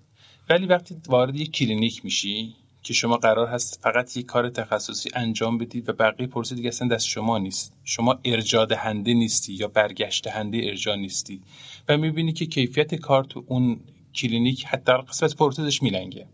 ولی 0.49 0.65
وقتی 0.65 0.97
وارد 1.07 1.35
یک 1.35 1.51
کلینیک 1.51 2.05
میشی 2.05 2.55
که 2.83 2.93
شما 2.93 3.17
قرار 3.17 3.47
هست 3.47 3.79
فقط 3.83 4.17
یک 4.17 4.25
کار 4.25 4.49
تخصصی 4.49 5.09
انجام 5.13 5.57
بدید 5.57 5.89
و 5.89 5.93
بقیه 5.93 6.27
پروسه 6.27 6.55
دیگه 6.55 6.67
اصلا 6.67 6.87
دست 6.87 7.05
شما 7.05 7.37
نیست. 7.37 7.73
شما 7.83 8.19
ارجاع 8.25 8.65
دهنده 8.65 9.13
نیستی 9.13 9.53
یا 9.53 9.67
برگشت 9.67 10.23
دهنده 10.23 10.61
ارجاع 10.63 10.95
نیستی 10.95 11.41
و 11.89 11.97
می‌بینی 11.97 12.33
که 12.33 12.45
کیفیت 12.45 12.95
کار 12.95 13.23
تو 13.23 13.43
اون 13.47 13.79
کلینیک 14.15 14.65
حتی 14.65 14.93
قسمت 15.09 15.35
پرسیدش 15.35 15.83
میلنگه. 15.83 16.27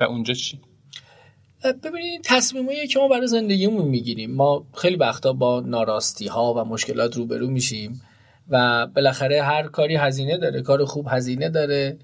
و 0.00 0.04
اونجا 0.04 0.34
چی؟ 0.34 0.60
ببینید 1.84 2.20
تصمیمایی 2.24 2.86
که 2.86 2.98
ما 2.98 3.08
برای 3.08 3.26
زندگیمون 3.26 3.88
می‌گیریم. 3.88 4.34
ما 4.34 4.66
خیلی 4.74 4.96
وقتا 4.96 5.32
با 5.32 5.60
ناراستی 5.60 6.26
ها 6.26 6.54
و 6.54 6.64
مشکلات 6.64 7.16
روبرو 7.16 7.46
میشیم 7.46 8.02
و 8.48 8.86
بالاخره 8.86 9.42
هر 9.42 9.68
کاری 9.68 9.96
هزینه 9.96 10.38
داره 10.38 10.62
کار 10.62 10.84
خوب 10.84 11.06
هزینه 11.10 11.48
داره. 11.48 11.98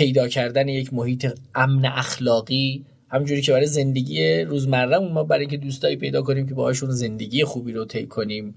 پیدا 0.00 0.28
کردن 0.28 0.68
یک 0.68 0.94
محیط 0.94 1.26
امن 1.54 1.84
اخلاقی 1.84 2.84
همونجوری 3.08 3.42
که 3.42 3.52
برای 3.52 3.66
زندگی 3.66 4.40
روزمره 4.40 4.98
ما 4.98 5.24
برای 5.24 5.40
اینکه 5.40 5.56
دوستایی 5.56 5.96
پیدا 5.96 6.22
کنیم 6.22 6.48
که 6.48 6.54
باهاشون 6.54 6.90
زندگی 6.90 7.44
خوبی 7.44 7.72
رو 7.72 7.84
طی 7.84 8.06
کنیم 8.06 8.54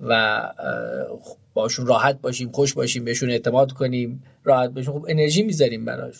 و 0.00 0.40
باشون 1.54 1.86
راحت 1.86 2.20
باشیم 2.20 2.50
خوش 2.52 2.74
باشیم 2.74 3.04
بهشون 3.04 3.30
اعتماد 3.30 3.72
کنیم 3.72 4.22
راحت 4.44 4.70
باشیم 4.70 4.92
خب 4.92 5.06
انرژی 5.08 5.42
می‌ذاریم 5.42 5.84
براش. 5.84 6.16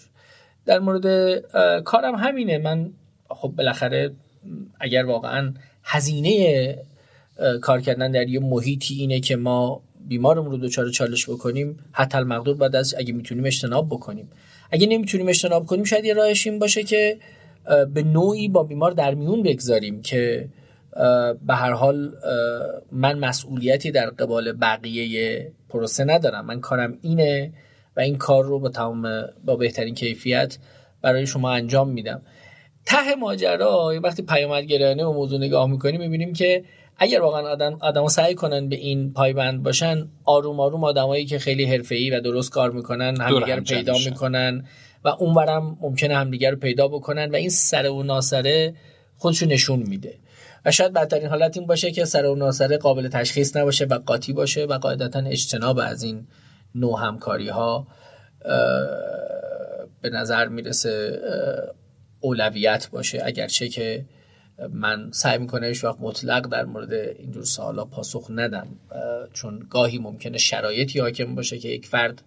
در 0.66 0.78
مورد 0.78 1.40
کارم 1.80 2.14
همینه. 2.14 2.58
من 2.58 2.90
خب 3.28 3.48
بالاخره 3.48 4.10
اگر 4.80 5.04
واقعا 5.04 5.54
هزینه 5.84 6.78
کار 7.60 7.80
کردن 7.80 8.10
در 8.10 8.28
یه 8.28 8.40
محیطی 8.40 8.94
اینه 8.94 9.20
که 9.20 9.36
ما 9.36 9.82
بیمارمون 10.08 10.50
رو 10.50 10.56
دوچار 10.56 10.90
چالش 10.90 11.28
بکنیم 11.28 11.78
حتی 11.92 12.18
المقدور 12.18 12.56
بعد 12.56 12.76
از 12.76 12.94
اگه 12.98 13.12
می‌تونیم 13.12 13.44
اجتناب 13.44 13.86
بکنیم. 13.86 14.28
اگه 14.70 14.86
نمی‌تونیم 14.86 15.28
اجتناب 15.28 15.66
کنیم 15.66 15.84
شاید 15.84 16.04
یه 16.04 16.14
راهش 16.14 16.46
این 16.46 16.58
باشه 16.58 16.82
که 16.82 17.18
به 17.94 18.02
نوعی 18.02 18.48
با 18.48 18.62
بیمار 18.62 18.90
در 18.90 19.14
میون 19.14 19.42
بگذاریم 19.42 20.02
که 20.02 20.48
به 21.46 21.54
هر 21.54 21.72
حال 21.72 22.12
من 22.92 23.18
مسئولیتی 23.18 23.90
در 23.90 24.10
قبال 24.10 24.52
بقیه 24.52 25.52
پروسه 25.68 26.04
ندارم. 26.04 26.46
من 26.46 26.60
کارم 26.60 26.98
اینه 27.02 27.52
و 27.96 28.00
این 28.00 28.16
کار 28.16 28.44
رو 28.44 28.58
با 28.58 28.68
تمام 28.68 29.24
با 29.44 29.56
بهترین 29.56 29.94
کیفیت 29.94 30.58
برای 31.02 31.26
شما 31.26 31.50
انجام 31.50 31.88
میدم. 31.88 32.22
ته 32.86 33.14
ماجرا 33.14 34.00
وقتی 34.02 34.22
پیامدگرایانه 34.22 35.04
و 35.04 35.12
موضوع 35.12 35.38
نگاه 35.38 35.70
می‌کنیم 35.70 36.00
می‌بینیم 36.00 36.32
که 36.32 36.64
اگر 36.96 37.20
واقعا 37.20 37.48
آدم 37.48 37.78
آدما 37.80 38.08
سعی 38.08 38.34
کنن 38.34 38.68
به 38.68 38.76
این 38.76 39.12
پایبند 39.12 39.62
باشن 39.62 40.08
آروم 40.24 40.60
آروم 40.60 40.84
آدمایی 40.84 41.26
که 41.26 41.38
خیلی 41.38 41.64
حرفه‌ای 41.64 42.10
و 42.10 42.20
درست 42.20 42.50
کار 42.50 42.70
می‌کنن 42.70 43.20
همدیگر 43.20 43.56
رو 43.56 43.62
پیدا 43.62 43.98
می‌کنن 43.98 44.64
و 45.04 45.08
اونورم 45.08 45.78
ممکنه 45.80 46.16
همدیگر 46.16 46.50
رو 46.50 46.56
پیدا 46.56 46.88
بکنن 46.88 47.30
و 47.30 47.34
این 47.34 47.50
سر 47.50 47.88
و 47.88 48.02
ناسره 48.02 48.74
خودشو 49.16 49.46
نشون 49.46 49.78
میده. 49.78 50.18
و 50.64 50.70
شاید 50.70 50.92
بدترین 50.92 51.26
حالت 51.28 51.56
این 51.56 51.66
باشه 51.66 51.90
که 51.90 52.04
سر 52.04 52.26
و 52.26 52.34
ناسره 52.34 52.78
قابل 52.78 53.08
تشخیص 53.08 53.56
نباشه 53.56 53.84
و 53.84 53.98
قاطی 53.98 54.32
باشه 54.32 54.64
و 54.64 54.78
قاعدتا 54.78 55.18
اجتناب 55.18 55.78
از 55.78 56.02
این 56.02 56.26
نوع 56.74 57.00
همکاری 57.00 57.48
ها 57.48 57.86
به 60.00 60.10
نظر 60.10 60.48
می‌رسه 60.48 61.20
اولویت 62.20 62.88
باشه. 62.92 63.22
اگرچه 63.24 63.68
که 63.68 64.04
من 64.72 65.10
سعی 65.12 65.38
می‌کنم 65.38 65.64
هیچ 65.64 65.84
وقت 65.84 65.96
مطلق 66.00 66.46
در 66.48 66.64
مورد 66.64 66.92
اینجور 66.92 67.44
سوالا 67.44 67.84
پاسخ 67.84 68.30
ندم. 68.30 68.66
چون 69.32 69.66
گاهی 69.70 69.98
ممکنه 69.98 70.38
شرایطی 70.38 71.00
حاکم 71.00 71.34
باشه 71.34 71.58
که 71.58 71.68
یک 71.68 71.86
فرد 71.86 72.22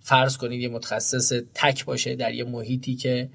فرض 0.00 0.36
کنید 0.36 0.60
یه 0.60 0.68
متخصص 0.68 1.32
تک 1.54 1.84
باشه 1.84 2.16
در 2.16 2.34
یه 2.34 2.44
محیطی 2.44 2.94
که 2.94 3.28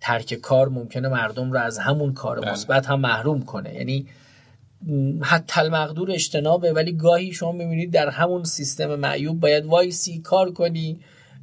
ترک 0.00 0.34
کار 0.34 0.68
ممکنه 0.68 1.08
مردم 1.08 1.52
رو 1.52 1.58
از 1.58 1.78
همون 1.78 2.14
کار 2.14 2.40
بله. 2.40 2.52
مثبت 2.52 2.86
هم 2.86 3.00
محروم 3.00 3.42
کنه. 3.42 3.74
یعنی 3.74 4.06
حتی 5.22 5.60
المقدور 5.60 6.10
اجتنابه 6.10 6.72
ولی 6.72 6.92
گاهی 6.92 7.32
شما 7.32 7.52
می‌بینید 7.52 7.90
در 7.90 8.08
همون 8.08 8.44
سیستم 8.44 8.94
معیوب 8.94 9.40
باید 9.40 9.64
وایسی 9.64 10.18
کار 10.18 10.52
کنی 10.52 11.00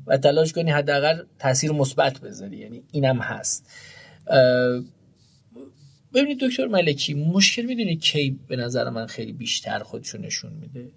و 0.07 0.17
تلاش 0.17 0.53
کنی 0.53 0.71
حداقل 0.71 1.23
تاثیر 1.39 1.71
مثبت 1.71 2.19
بذاری. 2.19 2.57
یعنی 2.57 2.83
اینم 2.91 3.19
هست. 3.19 3.69
ببینید 6.15 6.39
دکتر 6.39 6.67
ملکی 6.67 7.13
مشکل 7.13 7.61
می‌دونید 7.61 8.01
کی 8.01 8.39
به 8.47 8.55
نظر 8.55 8.89
من 8.89 9.07
خیلی 9.07 9.33
بیشتر 9.33 9.79
خودشون 9.79 10.21
نشون 10.21 10.53
میده. 10.53 10.91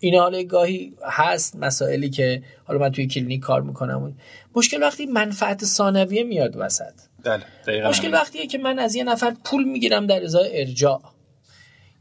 این 0.00 0.14
حالا 0.14 0.42
گاهی 0.42 0.94
هست 1.02 1.56
مسائلی 1.56 2.10
که 2.10 2.42
حالا 2.64 2.80
من 2.80 2.92
توی 2.92 3.06
کلینیک 3.06 3.40
کار 3.40 3.62
می‌کنم. 3.62 4.16
مشکل 4.56 4.82
وقتی 4.82 5.06
منفعت 5.06 5.64
ثانویه 5.64 6.22
میاد 6.22 6.56
وسط. 6.56 6.92
بله 7.24 7.88
مشکل 7.88 8.12
وقتیه 8.12 8.46
که 8.46 8.58
من 8.58 8.78
از 8.78 8.94
یه 8.94 9.04
نفر 9.04 9.36
پول 9.44 9.64
می‌گیرم 9.64 10.06
در 10.06 10.24
ازای 10.24 10.60
ارجاع. 10.60 11.02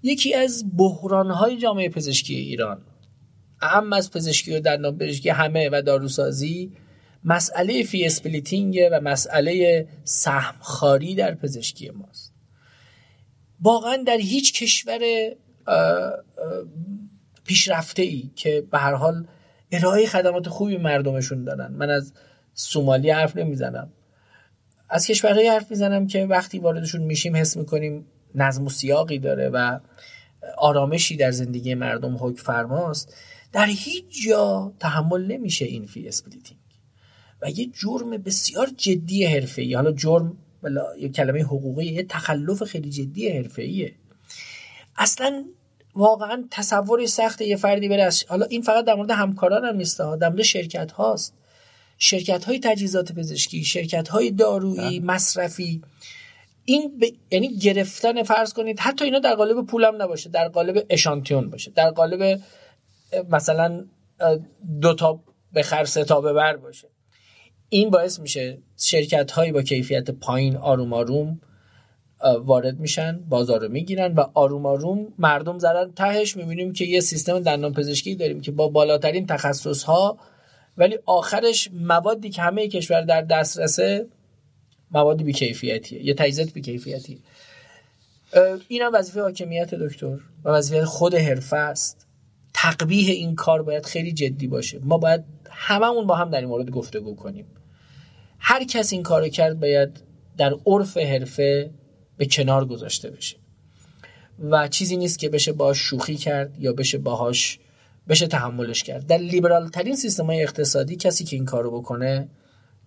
یکی 0.04 0.34
از 0.34 0.66
بحرانهای 0.78 1.58
جامعه 1.58 1.90
پزشکی 1.90 2.36
ایران 2.36 2.82
اعم 3.62 3.94
از 3.94 4.12
پزشکی 4.12 4.56
و 4.56 4.60
دندان 4.60 4.98
پزشکی 4.98 5.30
همه 5.30 5.70
و 5.72 5.82
داروسازی 5.82 6.72
مسئله 7.24 7.84
fee 7.84 8.06
splitting 8.06 8.80
و 8.92 9.02
مسئله 9.02 9.88
سهم‌خواری 10.04 11.16
در 11.16 11.36
پزشکی 11.36 11.90
ماست. 11.90 12.33
واقعا 13.64 14.04
در 14.08 14.18
هیچ 14.18 14.64
کشور 14.64 15.00
پیشرفته 17.44 18.02
ای 18.02 18.30
که 18.36 18.64
به 18.72 18.78
هر 18.78 18.94
حال 18.94 19.28
ارائه 19.72 20.06
خدمات 20.06 20.50
خوبی 20.50 20.78
مردمشون 20.78 21.44
دارن. 21.44 21.72
من 21.72 21.90
از 21.90 22.14
سومالی 22.54 23.10
حرف 23.10 23.36
نمی‌زنم. 23.36 23.94
از 24.90 25.08
کشورهایی 25.08 25.48
حرف 25.48 25.72
می‌زنم 25.72 26.08
که 26.08 26.26
وقتی 26.26 26.60
واردشون 26.60 27.02
میشیم 27.02 27.36
حس 27.36 27.58
می‌کنیم 27.58 28.06
نظم 28.36 28.66
و 28.66 28.70
سیاقی 28.70 29.20
داره 29.20 29.50
و 29.50 29.80
آرامشی 30.58 31.16
در 31.16 31.32
زندگی 31.32 31.76
مردم 31.76 32.16
حکم 32.16 32.44
فرماست. 32.44 33.16
در 33.52 33.66
هیچ 33.66 34.06
جا 34.28 34.74
تحمل 34.80 35.26
نمیشه 35.26 35.66
این 35.66 35.86
fee 35.86 36.08
splitting 36.08 36.60
و 37.42 37.50
یه 37.50 37.70
جرم 37.82 38.10
بسیار 38.10 38.70
جدی 38.78 39.26
حرفه‌ای. 39.26 39.74
حالا 39.74 39.92
جرم 39.92 40.38
بلا 40.64 40.98
یه 40.98 41.10
کلمه 41.10 41.44
حقوقی 41.44 41.86
یه 41.86 42.04
تخلف 42.04 42.64
خیلی 42.64 42.90
جدی 42.90 43.30
حرفه‌ایه. 43.30 43.96
اصلا 44.98 45.46
واقعا 45.96 46.48
تصور 46.52 47.06
سخت 47.06 47.42
یه 47.42 47.56
فردی 47.56 47.90
بره 47.90 48.10
حالا 48.28 48.46
این 48.46 48.62
فقط 48.62 48.86
در 48.86 48.96
مورد 48.96 49.12
همکاران 49.12 49.66
هم 49.66 49.76
نیست 49.76 49.98
در 50.00 50.30
مورد 50.30 50.42
شرکت 50.42 50.92
هاست. 50.92 51.34
شرکت 51.98 52.46
های 52.46 52.60
تجهیزات 52.60 53.12
پزشکی 53.12 53.64
شرکت 53.64 54.08
های 54.08 54.32
دارویی 54.32 55.00
بله. 55.00 55.14
مصرفی. 55.14 55.82
این 56.66 56.98
ب... 57.00 57.04
یعنی 57.32 57.58
گرفتن 57.58 58.24
فرض 58.24 58.54
کنید 58.54 58.80
حتی 58.80 59.06
اینا 59.06 59.20
در 59.20 59.36
قالب 59.36 59.66
پولم 59.66 60.02
نباشه 60.02 60.30
در 60.30 60.48
قالب 60.48 60.86
اشانتیون 60.90 61.50
باشه. 61.50 61.72
در 61.72 61.90
قالب 61.90 62.42
مثلا 63.30 63.86
دو 64.82 64.94
تا 64.94 65.24
بخر 65.56 65.86
سه 65.86 66.04
تا 66.04 66.22
ببر 66.22 66.58
باشه. 66.58 66.93
این 67.74 67.90
باعث 67.90 68.20
میشه 68.20 68.58
شرکت 68.78 69.32
هایی 69.32 69.52
با 69.52 69.62
کیفیت 69.62 70.12
پایین 70.12 70.58
آروم 70.58 70.94
آروم 70.94 71.40
وارد 72.44 72.80
میشن 72.80 73.20
بازار 73.30 73.62
رو 73.62 73.70
می‌گیرن 73.70 74.14
و 74.14 74.26
آروم 74.34 74.66
آروم 74.66 75.14
مردم 75.20 75.60
زدن 75.60 75.92
تهش. 75.92 76.38
می‌بینیم 76.38 76.74
که 76.74 76.86
یه 76.86 77.00
سیستم 77.00 77.40
دندان 77.40 77.74
پزشکی 77.74 78.16
داریم 78.16 78.42
که 78.42 78.52
با 78.52 78.68
بالاترین 78.68 79.26
تخصص 79.26 79.84
ها 79.84 80.18
ولی 80.78 80.98
آخرش 81.06 81.70
موادی 81.74 82.30
که 82.30 82.42
همه 82.42 82.68
کشور 82.68 83.02
در 83.02 83.22
دسترسه 83.22 84.08
مواد 84.92 85.24
بیکیفیتیه 85.24 86.06
یه 86.06 86.14
تجهیزات 86.14 86.54
بیکیفیتیه. 86.54 87.18
این 88.68 88.82
هم 88.82 88.92
وظیفه 88.94 89.22
حاکمیت 89.22 89.76
دکتر 89.76 90.18
و 90.44 90.50
وظیفه 90.50 90.86
خود 90.86 91.16
حرفه 91.16 91.58
است. 91.58 92.08
تقبیه 92.54 93.14
این 93.14 93.36
کار 93.36 93.64
باید 93.64 93.86
خیلی 93.86 94.12
جدی 94.12 94.48
باشه. 94.48 94.80
ما 94.84 94.98
باید 94.98 95.24
هممون 95.50 96.08
با 96.08 96.16
هم 96.16 96.30
در 96.30 96.40
این 96.40 96.50
مورد 96.50 96.70
گفتگو 96.70 97.16
کنیم. 97.16 97.46
هر 98.46 98.64
کس 98.64 98.94
این 98.94 99.04
کارو 99.04 99.28
کرد 99.28 99.60
باید 99.60 100.04
در 100.38 100.56
عرف 100.66 100.98
حرفه 100.98 101.72
به 102.18 102.26
کنار 102.26 102.66
گذاشته 102.66 103.10
بشه. 103.10 103.38
و 104.40 104.68
چیزی 104.68 104.98
نیست 104.98 105.20
که 105.20 105.30
بشه 105.30 105.52
باش 105.52 105.78
شوخی 105.78 106.16
کرد 106.16 106.60
یا 106.60 106.74
بشه 106.74 106.98
باهاش 106.98 107.60
بشه 108.10 108.28
تحملش 108.28 108.84
کرد. 108.84 109.08
در 109.08 109.18
لیبرال 109.18 109.70
ترین 109.70 109.96
سیستم 109.96 110.26
های 110.26 110.44
اقتصادی 110.44 110.96
کسی 110.96 111.24
که 111.24 111.36
این 111.36 111.46
کارو 111.46 111.80
بکنه 111.80 112.30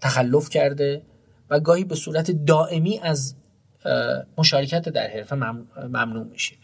تخلف 0.00 0.48
کرده 0.48 1.02
و 1.50 1.60
گاهی 1.60 1.84
به 1.84 1.94
صورت 1.94 2.30
دائمی 2.30 2.98
از 2.98 3.34
مشارکت 4.38 4.88
در 4.88 5.06
حرفه 5.06 5.36
ممنوع 5.88 6.26
میشه. 6.26 6.56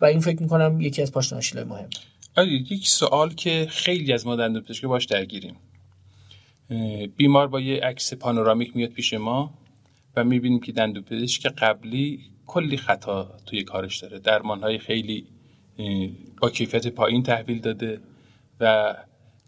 و 0.00 0.04
این 0.04 0.20
فکر 0.20 0.42
می‌کنم 0.42 0.80
یکی 0.80 1.02
از 1.02 1.12
پاشناشیلای 1.12 1.64
مهم. 1.64 1.88
آره 2.36 2.48
یک 2.48 2.88
سوال 2.88 3.34
که 3.34 3.66
خیلی 3.70 4.12
از 4.12 4.26
ما 4.26 4.36
دندون 4.36 4.62
پزشکی 4.62 4.86
باش 4.86 5.04
درگیریم. 5.04 5.56
بیمار 7.16 7.46
با 7.46 7.60
یه 7.60 7.80
عکس 7.80 8.14
پانورامیک 8.14 8.76
میاد 8.76 8.90
پیش 8.90 9.14
ما 9.14 9.54
و 10.16 10.24
می‌بینیم 10.24 10.60
که 10.60 10.72
دندون 10.72 11.02
پزشک 11.02 11.46
قبلی 11.46 12.20
کلی 12.46 12.76
خطا 12.76 13.38
توی 13.46 13.64
کارش 13.64 13.98
داره. 13.98 14.18
درمان 14.18 14.62
های 14.62 14.78
خیلی 14.78 15.26
با 16.40 16.50
کیفیت 16.50 16.86
پایین 16.86 17.22
تحویل 17.22 17.60
داده 17.60 18.00
و 18.60 18.94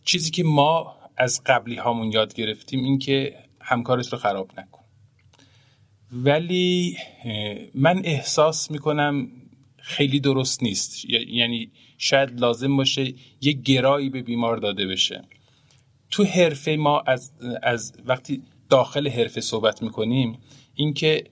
چیزی 0.05 0.31
که 0.31 0.45
ما 0.45 0.97
از 1.17 1.43
قبلی 1.47 1.77
هامون 1.77 2.13
یاد 2.13 2.35
گرفتیم 2.35 2.85
این 2.85 2.99
که 2.99 3.35
همکارت 3.61 4.13
رو 4.13 4.19
خراب 4.19 4.51
نکن. 4.59 4.83
ولی 6.13 6.97
من 7.75 8.03
احساس 8.05 8.71
می‌کنم 8.71 9.29
خیلی 9.77 10.21
درست 10.21 10.63
نیست. 10.63 11.05
یعنی 11.11 11.71
شاید 11.99 12.41
لازم 12.41 12.77
باشه 12.77 13.15
یه 13.41 13.53
گرایی 13.53 14.09
به 14.11 14.23
بیمار 14.23 14.57
داده 14.57 14.87
بشه. 14.87 15.23
تو 16.13 16.25
حرفه 16.25 16.77
ما 16.77 17.01
از, 17.01 17.33
از 17.63 17.93
وقتی 18.07 18.43
داخل 18.69 19.09
حرفه 19.09 19.41
صحبت 19.41 19.83
می‌کنیم 19.83 20.39
اینکه 20.75 21.25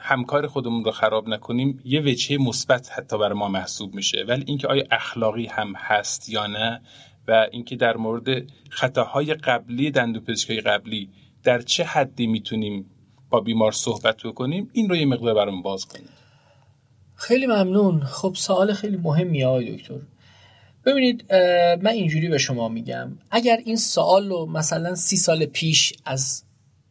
همکار 0.00 0.46
خودمون 0.46 0.84
رو 0.84 0.90
خراب 0.90 1.28
نکنیم 1.28 1.80
یه 1.84 2.00
وجهه 2.00 2.38
مثبت 2.38 2.90
حتی 2.92 3.18
برای 3.18 3.38
ما 3.38 3.48
محسوب 3.48 3.94
میشه. 3.94 4.24
ولی 4.28 4.44
اینکه 4.46 4.68
آیا 4.68 4.84
اخلاقی 4.90 5.46
هم 5.46 5.72
هست 5.76 6.28
یا 6.28 6.46
نه 6.46 6.80
و 7.28 7.46
اینکه 7.52 7.76
در 7.76 7.96
مورد 7.96 8.46
خطاهای 8.70 9.34
قبلی 9.34 9.90
دندوپزشکی 9.90 10.60
قبلی 10.60 11.08
در 11.42 11.62
چه 11.62 11.84
حدی 11.84 12.26
می‌تونیم 12.26 12.90
با 13.30 13.40
بیمار 13.40 13.72
صحبت 13.72 14.22
بکنیم 14.22 14.70
این 14.72 14.88
رو 14.88 14.96
یه 14.96 15.06
مقدار 15.06 15.34
برام 15.34 15.62
باز 15.62 15.86
کنیم 15.86 16.08
خیلی 17.14 17.46
ممنون. 17.46 18.00
خب 18.00 18.32
سوال 18.36 18.72
خیلی 18.72 18.96
مهمی 18.96 19.44
آقای 19.44 19.76
دکتر. 19.76 19.94
ببینید 20.88 21.32
من 21.82 21.90
اینجوری 21.90 22.28
به 22.28 22.38
شما 22.38 22.68
میگم. 22.68 23.18
اگر 23.30 23.58
این 23.64 23.76
سوال 23.76 24.28
رو 24.28 24.46
مثلا 24.46 24.94
سی 24.94 25.16
سال 25.16 25.46
پیش 25.46 25.92
از 26.04 26.44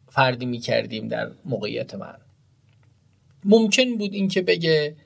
فردی 0.08 0.46
می‌کردیم 0.46 1.08
در 1.08 1.30
موقعیت 1.44 1.94
من 1.94 2.14
ممکن 3.44 3.98
بود 3.98 4.12
اینکه 4.14 4.42
بگه 4.42 4.96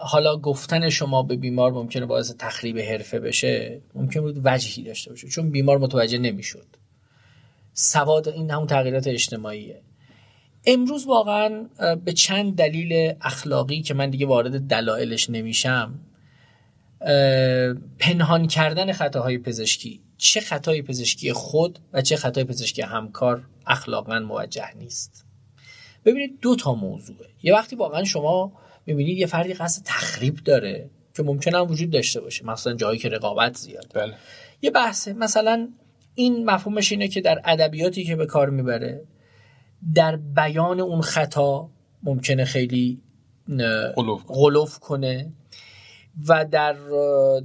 حالا 0.00 0.36
گفتن 0.36 0.88
شما 0.88 1.22
به 1.22 1.36
بیمار 1.36 1.72
ممکنه 1.72 2.06
باعث 2.06 2.34
تخریب 2.38 2.78
حرفه 2.78 3.20
بشه 3.20 3.80
ممکن 3.94 4.20
بود 4.20 4.40
وجهی 4.44 4.82
داشته 4.82 5.10
باشه 5.10 5.28
چون 5.28 5.50
بیمار 5.50 5.78
متوجه 5.78 6.18
نمی‌شد. 6.18 6.66
سواد 7.72 8.28
این 8.28 8.50
همون 8.50 8.66
تغییرات 8.66 9.06
اجتماعیه. 9.06 9.80
امروز 10.66 11.06
واقعا 11.06 11.66
به 12.04 12.12
چند 12.12 12.56
دلیل 12.56 13.12
اخلاقی 13.20 13.82
که 13.82 13.94
من 13.94 14.10
دیگه 14.10 14.26
وارد 14.26 14.60
دلایلش 14.60 15.30
نمیشم 15.30 15.94
پنهان 17.98 18.46
کردن 18.46 18.92
خطاهای 18.92 19.38
پزشکی. 19.38 20.02
چه 20.16 20.40
خطای 20.40 20.82
پزشکی 20.82 21.32
خود 21.32 21.78
و 21.92 22.02
چه 22.02 22.16
خطای 22.16 22.44
پزشکی 22.44 22.82
همکار 22.82 23.44
اخلاقا 23.66 24.18
موجه 24.18 24.76
نیست. 24.76 25.24
ببینید 26.04 26.40
دو 26.40 26.56
تا 26.56 26.74
موضوعه. 26.74 27.28
یه 27.42 27.54
وقتی 27.54 27.76
واقعا 27.76 28.04
شما 28.04 28.52
می‌بینید 28.86 29.18
یه 29.18 29.26
فردی 29.26 29.54
قصد 29.54 29.82
تخریب 29.84 30.36
داره 30.36 30.90
که 31.16 31.22
ممکنه 31.22 31.58
هم 31.58 31.70
وجود 31.70 31.90
داشته 31.90 32.20
باشه 32.20 32.46
مثلا 32.46 32.74
جایی 32.74 32.98
که 32.98 33.08
رقابت 33.08 33.56
زیاد 33.56 33.92
بله. 33.94 34.14
یه 34.62 34.70
بحثه 34.70 35.12
مثلا 35.12 35.68
این 36.14 36.44
مفهومش 36.44 36.92
اینه 36.92 37.08
که 37.08 37.20
در 37.20 37.40
ادبیاتی 37.44 38.04
که 38.04 38.16
به 38.16 38.26
کار 38.26 38.50
می‌بره 38.50 39.04
در 39.94 40.16
بیان 40.16 40.80
اون 40.80 41.00
خطا 41.00 41.70
ممکنه 42.02 42.44
خیلی 42.44 43.02
غلوف 44.28 44.78
کنه. 44.78 45.32
و 46.26 46.44
در 46.44 46.76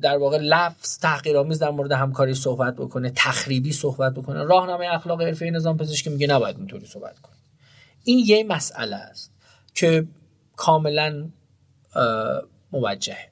در 0.02 0.18
واقع 0.18 0.38
لفظ 0.38 0.98
تحقیرآمیز 0.98 1.60
در 1.60 1.70
مورد 1.70 1.92
همکاری 1.92 2.34
صحبت 2.34 2.76
بکنه 2.76 3.12
تخریبی 3.16 3.72
صحبت 3.72 4.14
بکنه. 4.14 4.44
راهنمای 4.44 4.88
اخلاق 4.88 5.22
حرفه 5.22 5.46
نظام 5.46 5.78
پزشکی 5.78 6.10
میگه 6.10 6.28
نباید 6.28 6.58
اینطوری 6.58 6.86
صحبت 6.86 7.20
کنه. 7.20 7.36
این 8.04 8.24
یه 8.26 8.44
مسئله 8.44 8.96
است 8.96 9.32
که 9.74 10.08
کاملا 10.56 11.30
موجهه. 12.72 13.32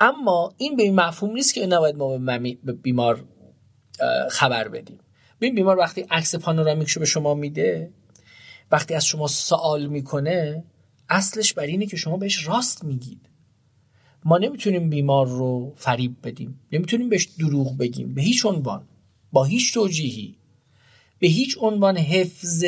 اما 0.00 0.54
این 0.56 0.76
به 0.76 0.82
این 0.82 0.94
مفهوم 0.94 1.34
نیست 1.34 1.54
که 1.54 1.66
نباید 1.66 1.96
ما 1.96 2.18
به 2.64 2.72
بیمار 2.72 3.24
خبر 4.30 4.68
بدیم. 4.68 4.98
ببین 5.40 5.54
بیمار 5.54 5.78
وقتی 5.78 6.06
عکس 6.10 6.34
پانورامیکشو 6.34 7.00
به 7.00 7.06
شما 7.06 7.34
میده 7.34 7.90
وقتی 8.70 8.94
از 8.94 9.06
شما 9.06 9.26
سوال 9.26 9.86
می‌کنه 9.86 10.64
اصلش 11.08 11.52
بر 11.52 11.62
اینه 11.62 11.86
که 11.86 11.96
شما 11.96 12.16
بهش 12.16 12.48
راست 12.48 12.84
میگید. 12.84 13.28
ما 14.24 14.38
نمی‌تونیم 14.38 14.90
بیمار 14.90 15.26
رو 15.26 15.72
فریب 15.76 16.16
بدیم. 16.22 16.60
نمی‌تونیم 16.72 17.08
بهش 17.08 17.24
دروغ 17.38 17.78
بگیم. 17.78 18.14
به 18.14 18.22
هیچ 18.22 18.46
عنوان. 18.46 18.88
با 19.32 19.44
هیچ 19.44 19.74
توجیهی. 19.74 20.36
به 21.18 21.26
هیچ 21.26 21.56
عنوان 21.60 21.96
حفظ 21.96 22.64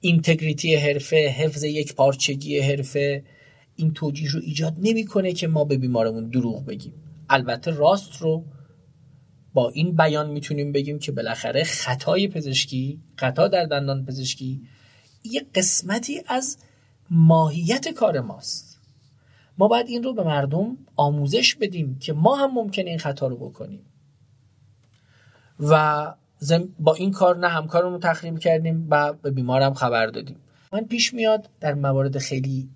اینتگریتی 0.00 0.74
حرفه 0.74 1.16
حفظ 1.16 1.62
یک 1.64 1.94
پارچگی 1.94 2.58
حرفه. 2.58 3.24
این 3.76 3.92
توجیه 3.92 4.30
رو 4.30 4.40
ایجاد 4.44 4.76
نمی‌کنه 4.78 5.32
که 5.32 5.46
ما 5.46 5.64
به 5.64 5.76
بیمارمون 5.76 6.28
دروغ 6.28 6.64
بگیم. 6.64 6.94
البته 7.30 7.70
راست 7.70 8.16
رو 8.16 8.44
با 9.54 9.70
این 9.70 9.96
بیان 9.96 10.30
می‌تونیم 10.30 10.72
بگیم 10.72 10.98
که 10.98 11.12
بالاخره 11.12 11.64
خطای 11.64 12.28
پزشکی 12.28 13.00
خطا 13.16 13.48
در 13.48 13.64
دندان 13.64 14.04
پزشکی 14.04 14.62
یه 15.24 15.46
قسمتی 15.54 16.20
از 16.26 16.58
ماهیت 17.10 17.88
کار 17.88 18.20
ماست. 18.20 18.71
ما 19.58 19.68
باید 19.68 19.86
این 19.88 20.02
رو 20.02 20.14
به 20.14 20.22
مردم 20.22 20.76
آموزش 20.96 21.54
بدیم 21.54 21.98
که 21.98 22.12
ما 22.12 22.36
هم 22.36 22.54
ممکنه 22.54 22.90
این 22.90 22.98
خطا 22.98 23.26
رو 23.26 23.36
بکنیم. 23.36 23.86
و 25.60 26.14
با 26.78 26.94
این 26.94 27.10
کار 27.12 27.36
نه 27.36 27.48
همکارمون 27.48 28.00
تخریب 28.00 28.38
کردیم 28.38 28.86
و 28.90 29.12
به 29.12 29.30
بیمارم 29.30 29.74
خبر 29.74 30.06
دادیم. 30.06 30.36
من 30.72 30.84
پیش 30.84 31.14
میاد 31.14 31.48
در 31.60 31.74
موارد 31.74 32.18
خیلی 32.18 32.68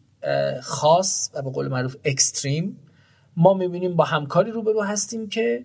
خاص 0.63 1.31
و 1.35 1.43
به 1.43 1.51
قول 1.51 1.69
معروف 1.69 1.97
اکستریم 2.05 2.79
ما 3.37 3.55
می‌بینیم 3.55 3.97
با 3.97 4.05
همکاری 4.05 4.51
روبرو 4.51 4.83
هستیم 4.83 5.29
که 5.29 5.65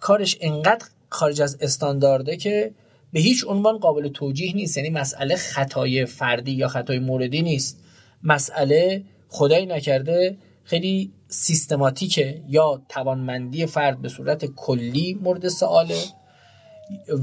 کارش 0.00 0.38
انقدر 0.40 0.86
خارج 1.08 1.42
از 1.42 1.58
استاندارده 1.60 2.36
که 2.36 2.74
به 3.12 3.20
هیچ 3.20 3.44
عنوان 3.48 3.78
قابل 3.78 4.08
توجیه 4.08 4.54
نیست. 4.54 4.76
یعنی 4.76 4.90
مسئله 4.90 5.36
خطای 5.36 6.06
فردی 6.06 6.52
یا 6.52 6.68
خطای 6.68 6.98
موردی 6.98 7.42
نیست. 7.42 7.84
مسئله 8.22 9.04
خدایی 9.28 9.66
نکرده 9.66 10.36
خیلی 10.68 11.12
سیستماتیکه 11.28 12.42
یا 12.48 12.82
توانمندی 12.88 13.66
فرد 13.66 14.02
به 14.02 14.08
صورت 14.08 14.44
کلی 14.44 15.18
مورد 15.22 15.48
سواله 15.48 16.04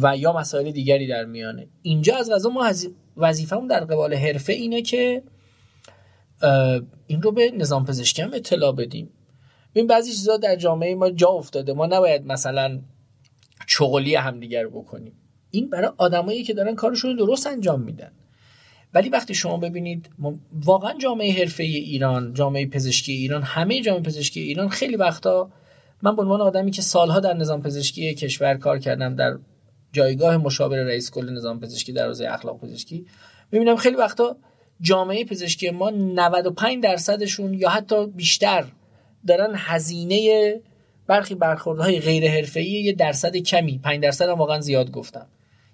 و 0.02 0.18
یا 0.18 0.34
مسائل 0.34 0.72
دیگری 0.72 1.08
در 1.08 1.26
میانه. 1.26 1.68
اینجا 1.82 2.18
از 2.18 2.32
غذا 2.32 2.50
ما 2.50 2.72
وظیفمون 3.18 3.68
در 3.68 3.80
قبال 3.80 4.14
حرفه 4.14 4.54
اینه 4.54 4.82
که 4.82 5.24
این 7.08 7.22
رو 7.22 7.32
به 7.32 7.52
نظام 7.52 7.86
پزشکی 7.86 8.22
هم 8.22 8.34
اطلاع 8.34 8.72
بدیم. 8.72 9.10
این 9.74 9.88
بعضی 9.88 10.12
چیزا 10.12 10.38
در 10.38 10.56
جامعه 10.56 10.96
ما 10.96 11.10
جا 11.10 11.30
افتاده. 11.30 11.74
ما 11.74 11.86
نباید 11.86 12.26
مثلا 12.26 12.82
چغلی 13.68 14.16
همدیگر 14.16 14.68
بکنیم. 14.68 15.14
این 15.52 15.70
برای 15.70 15.92
آدمایی 15.98 16.44
که 16.44 16.54
دارن 16.54 16.76
کارشون 16.76 17.12
رو 17.12 17.26
درست 17.26 17.48
انجام 17.48 17.82
میدن. 17.82 18.12
ولی 18.96 19.10
وقتی 19.10 19.34
شما 19.34 19.58
ببینید 19.58 20.10
واقعا 20.54 20.98
جامعه 20.98 21.34
حرفه 21.34 21.64
ایران 21.64 22.34
جامعه 22.34 22.66
پزشکی 22.66 23.14
ایران 23.14 23.42
همه 23.42 23.82
جامعه 23.82 24.04
پزشکی 24.04 24.40
ایران 24.40 24.70
خیلی 24.70 24.96
وقتا 24.96 25.52
من 26.02 26.16
به 26.16 26.22
عنوان 26.22 26.42
آدمی 26.42 26.72
که 26.72 26.82
سالها 26.82 27.20
در 27.20 27.34
نظام 27.34 27.62
پزشکی 27.62 28.14
کشور 28.14 28.56
کار 28.56 28.80
کردم 28.80 29.16
در 29.16 29.38
جایگاه 29.92 30.38
مشاور 30.38 30.84
رئیس 30.84 31.12
کل 31.12 31.30
نظام 31.30 31.60
پزشکی 31.60 31.94
در 31.94 32.08
حوزه 32.08 32.28
اخلاق 32.30 32.60
پزشکی 32.60 33.06
می‌بینم 33.52 33.76
خیلی 33.76 33.96
وقتا 33.96 34.38
جامعه 34.82 35.26
پزشکی 35.26 35.70
ما 35.70 35.90
95 35.90 36.84
درصدشون 36.84 37.54
یا 37.54 37.70
حتی 37.70 38.08
بیشتر 38.08 38.66
دارن 39.28 39.54
هزینه 39.56 40.54
برخی 41.08 41.36
برخوردهای 41.36 42.00
غیر 42.00 42.32
حرفه‌ای 42.32 42.72
یه 42.72 42.94
درصد 42.94 43.36
کمی 43.36 43.80
5 43.80 44.04
درصد 44.04 44.30
هم 44.30 44.38
واقعا 44.38 44.60
زیاد 44.60 44.92
گفتم 44.92 45.28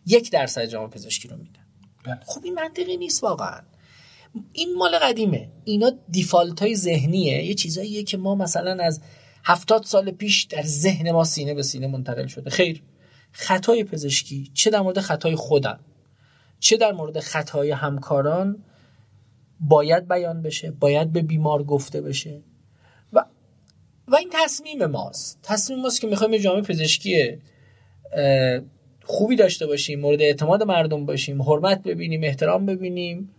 یک 0.06 0.32
درصد 0.32 0.66
جامعه 0.66 0.90
پزشکی 0.90 1.28
رو 1.28 1.38
میدن. 1.38 1.61
خب 2.26 2.42
این 2.44 2.54
منطقی 2.54 2.98
نیست 2.98 3.24
واقعا. 3.24 3.62
این 4.54 4.76
مال 4.78 4.98
قدیمه. 4.98 5.52
اینا 5.64 5.92
دیفالت 6.10 6.62
های 6.62 6.76
ذهنیه. 6.76 7.46
یه 7.46 7.54
چیزاییه 7.54 8.04
که 8.04 8.18
ما 8.18 8.36
مثلا 8.36 8.84
از 8.84 9.02
هفتاد 9.44 9.84
سال 9.84 10.12
پیش 10.12 10.44
در 10.44 10.64
ذهن 10.64 11.12
ما 11.12 11.24
سینه 11.24 11.54
به 11.54 11.64
سینه 11.64 11.88
منتقل 11.88 12.28
شده. 12.28 12.50
خیر. 12.50 12.84
خطای 13.32 13.84
پزشکی 13.84 14.52
چه 14.54 14.70
در 14.70 14.82
مورد 14.82 15.00
خطای 15.00 15.36
خودم؟ 15.36 15.80
چه 16.60 16.78
در 16.78 16.92
مورد 16.92 17.20
خطای 17.20 17.72
همکاران 17.72 18.64
باید 19.60 20.08
بیان 20.08 20.42
بشه 20.42 20.72
باید 20.72 21.12
به 21.12 21.22
بیمار 21.22 21.64
گفته 21.64 22.02
بشه؟ 22.02 22.44
و 23.14 23.26
و 24.08 24.16
این 24.16 24.30
تصمیم 24.34 24.86
ماست. 24.86 25.40
تصمیم 25.44 25.80
ماست 25.80 26.02
که 26.02 26.08
می‌خوایم 26.08 26.38
جامعه 26.38 26.62
پزشکی 26.62 27.38
خوبی 29.04 29.36
داشته 29.36 29.68
باشیم 29.68 30.00
مورد 30.00 30.22
اعتماد 30.22 30.64
مردم 30.64 31.06
باشیم 31.06 31.42
حرمت 31.42 31.84
ببینیم 31.84 32.24
احترام 32.24 32.66
ببینیم. 32.66 33.30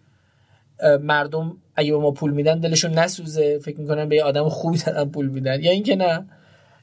مردم 1.01 1.57
اگه 1.77 1.93
به 1.93 1.99
ما 1.99 2.11
پول 2.11 2.33
میدن 2.33 2.59
دلشون 2.59 2.91
نسوزه. 2.91 3.59
فکر 3.59 3.81
می‌کنن 3.81 4.09
به 4.09 4.17
یه 4.17 4.25
آدم 4.25 4.49
خوبی 4.49 4.79
دارن 4.79 5.11
پول 5.11 5.29
میدن. 5.29 5.63
یا 5.63 5.71
اینکه 5.71 5.97
نه. 5.97 6.27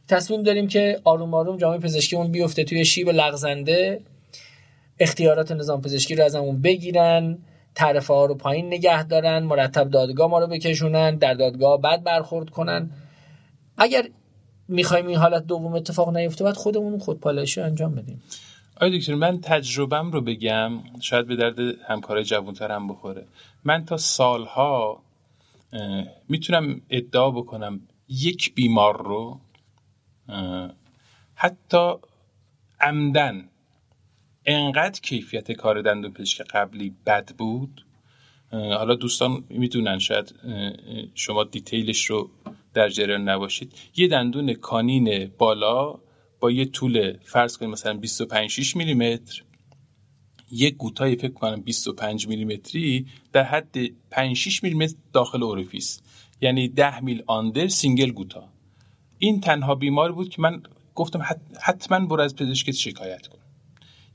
تصمیم 0.07 0.43
داریم 0.43 0.67
که 0.67 0.99
آروم 1.03 1.34
آروم 1.34 1.57
جامعه 1.57 1.80
پزشکی 1.80 2.15
اون 2.15 2.32
بیفته 2.32 2.63
توی 2.63 2.86
شیب 2.86 3.09
لغزنده. 3.09 4.01
اختیارات 4.99 5.51
نظام 5.51 5.82
پزشکی 5.82 6.15
رو 6.15 6.23
از 6.23 6.36
همون 6.36 6.61
بگیرن. 6.61 7.38
تعرفه 7.75 8.13
ها 8.13 8.25
رو 8.25 8.36
پایین 8.36 8.67
نگه 8.67 9.03
دارن. 9.03 9.43
مرتب 9.43 9.89
دادگاه 9.89 10.30
ما 10.30 10.39
رو 10.39 10.47
بکشونن. 10.47 11.15
در 11.15 11.34
دادگاه 11.34 11.82
بعد 11.82 12.03
برخورد 12.03 12.49
کنن. 12.49 12.89
اگر 13.77 14.07
می‌خوایم 14.67 15.07
این 15.07 15.17
حالت 15.17 15.45
دوم 15.45 15.73
اتفاق 15.73 16.17
نیفته 16.17 16.43
باید 16.43 16.55
خودمون 16.55 16.99
خودپالایشی 16.99 17.61
انجام 17.61 17.95
بدیم. 17.95 18.21
آقای 18.82 18.99
دکتر 18.99 19.15
من 19.15 19.41
تجربم 19.41 20.11
رو 20.11 20.21
بگم 20.21 20.71
شاید 21.01 21.27
به 21.27 21.36
درد 21.36 21.59
همکارای 21.59 22.23
جوانتر 22.23 22.71
هم 22.71 22.88
بخوره. 22.88 23.27
من 23.63 23.86
تا 23.86 23.97
سالها 23.97 25.03
می‌تونم 26.30 26.81
ادعا 26.89 27.31
بکنم 27.31 27.81
یک 28.10 28.56
بیمار 28.56 29.03
رو 29.03 29.39
حتی 31.35 31.93
عمدن 32.81 33.49
انقدر 34.45 35.01
کیفیت 35.01 35.51
کار 35.51 35.81
دندون 35.81 36.11
پزشک 36.14 36.41
قبلی 36.41 36.95
بد 37.06 37.30
بود. 37.38 37.85
حالا 38.51 38.95
دوستان 38.95 39.43
می‌دونن 39.49 39.99
شاید 39.99 40.35
شما 41.15 41.43
دیتیلش 41.43 42.06
رو 42.06 42.30
در 42.73 42.89
جریان 42.89 43.30
نباشید. 43.30 43.73
یه 43.95 44.07
دندون 44.07 44.53
کانین 44.53 45.31
بالا 45.38 45.99
با 46.40 46.52
یه 46.52 46.66
طول 46.66 47.18
فرض 47.24 47.57
کنیم 47.57 47.72
مثلا 47.72 47.94
25 47.94 48.49
6 48.49 48.76
میلیمتر 48.76 49.44
یک 50.52 50.76
گوتای 50.76 51.16
فکر 51.16 51.34
کنم 51.34 51.61
25 51.61 52.28
میلیمتری 52.28 53.06
در 53.32 53.44
حد 53.44 53.76
5 54.10 54.36
6 54.36 54.64
میلیمتر 54.64 54.95
داخل 55.14 55.44
اوریفیس 55.44 56.02
یعنی 56.41 56.68
10 56.68 56.99
میل 56.99 57.24
آندر 57.28 57.68
سینگل 57.68 58.11
گوتا. 58.11 58.49
این 59.18 59.41
تنها 59.41 59.76
بیمار 59.76 60.11
بود 60.11 60.30
که 60.30 60.41
من 60.41 60.64
گفتم 60.95 61.26
حتما 61.61 62.06
برو 62.06 62.22
از 62.22 62.36
پزشکت 62.36 62.72
شکایت 62.72 63.28
کن. 63.28 63.40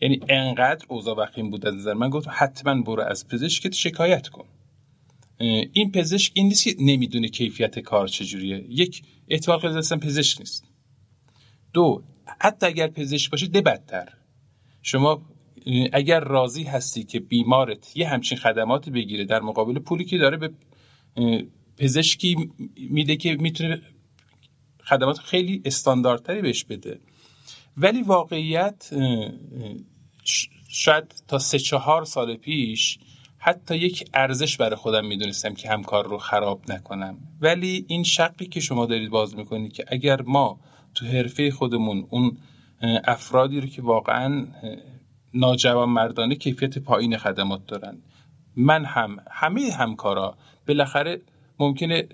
یعنی 0.00 0.20
انقدر 0.28 0.86
اوضاع 0.88 1.16
وخیم 1.16 1.50
بود 1.50 1.66
از 1.66 1.74
نظر 1.74 1.94
من 1.94 2.10
گفتم 2.10 2.30
حتما 2.34 2.82
برو 2.82 3.02
از 3.02 3.28
پزشکت 3.28 3.72
شکایت 3.72 4.28
کن. 4.28 4.46
این 5.72 5.92
پزشک 5.92 6.32
این 6.34 6.46
نیست 6.46 6.64
که 6.64 6.74
نمی‌دونه 6.78 7.28
کیفیت 7.28 7.78
کار 7.78 8.08
چجوریه. 8.08 8.64
یک 8.68 9.02
احتمال 9.28 9.58
خیلی 9.58 10.00
پزشک 10.00 10.40
نیست. 10.40 10.64
دو 11.72 12.02
حتی 12.40 12.66
اگر 12.66 12.88
پزشک 12.88 13.30
باشه 13.30 13.46
ده 13.46 13.60
بدتر. 13.60 14.08
شما 14.82 15.22
اگر 15.92 16.20
راضی 16.20 16.64
هستی 16.64 17.04
که 17.04 17.20
بیمارت 17.20 17.96
یه 17.96 18.08
همچین 18.08 18.38
خدماتی 18.38 18.90
بگیره 18.90 19.24
در 19.24 19.40
مقابل 19.40 19.78
پولی 19.78 20.04
که 20.04 20.18
داره 20.18 20.36
به 20.36 20.50
پزشکی 21.78 22.50
میده 22.76 23.16
که 23.16 23.36
می‌تونه 23.36 23.82
خدمات 24.84 25.18
خیلی 25.18 25.62
استانداردتری 25.64 26.42
بهش 26.42 26.64
بده. 26.64 27.00
ولی 27.76 28.02
واقعیت 28.02 28.90
شاید 30.68 31.14
تا 31.28 31.38
سه 31.38 31.58
چهار 31.58 32.04
سال 32.04 32.36
پیش 32.36 32.98
حتی 33.38 33.76
یک 33.76 34.10
ارزش 34.14 34.56
برای 34.56 34.76
خودم 34.76 35.06
می‌دونستم 35.06 35.54
که 35.54 35.68
همکار 35.68 36.06
رو 36.06 36.18
خراب 36.18 36.70
نکنم. 36.70 37.18
ولی 37.40 37.84
این 37.88 38.02
شقی 38.02 38.46
که 38.46 38.60
شما 38.60 38.86
دارید 38.86 39.10
باز 39.10 39.36
می‌کنید 39.36 39.72
که 39.72 39.84
اگر 39.88 40.22
ما 40.22 40.60
تو 40.94 41.06
حرفه 41.06 41.50
خودمون 41.50 42.06
اون 42.10 42.36
افرادی 43.04 43.60
رو 43.60 43.66
که 43.66 43.82
واقعا 43.82 44.46
ناجوان 45.34 45.88
مردانه 45.88 46.34
کیفیت 46.34 46.78
پایین 46.78 47.16
خدمات 47.16 47.66
دارن. 47.66 47.98
من 48.56 48.84
هم 48.84 49.16
همه 49.30 49.70
همکارا 49.70 50.36
بالاخره 50.68 51.20
ممکنه 51.58 52.08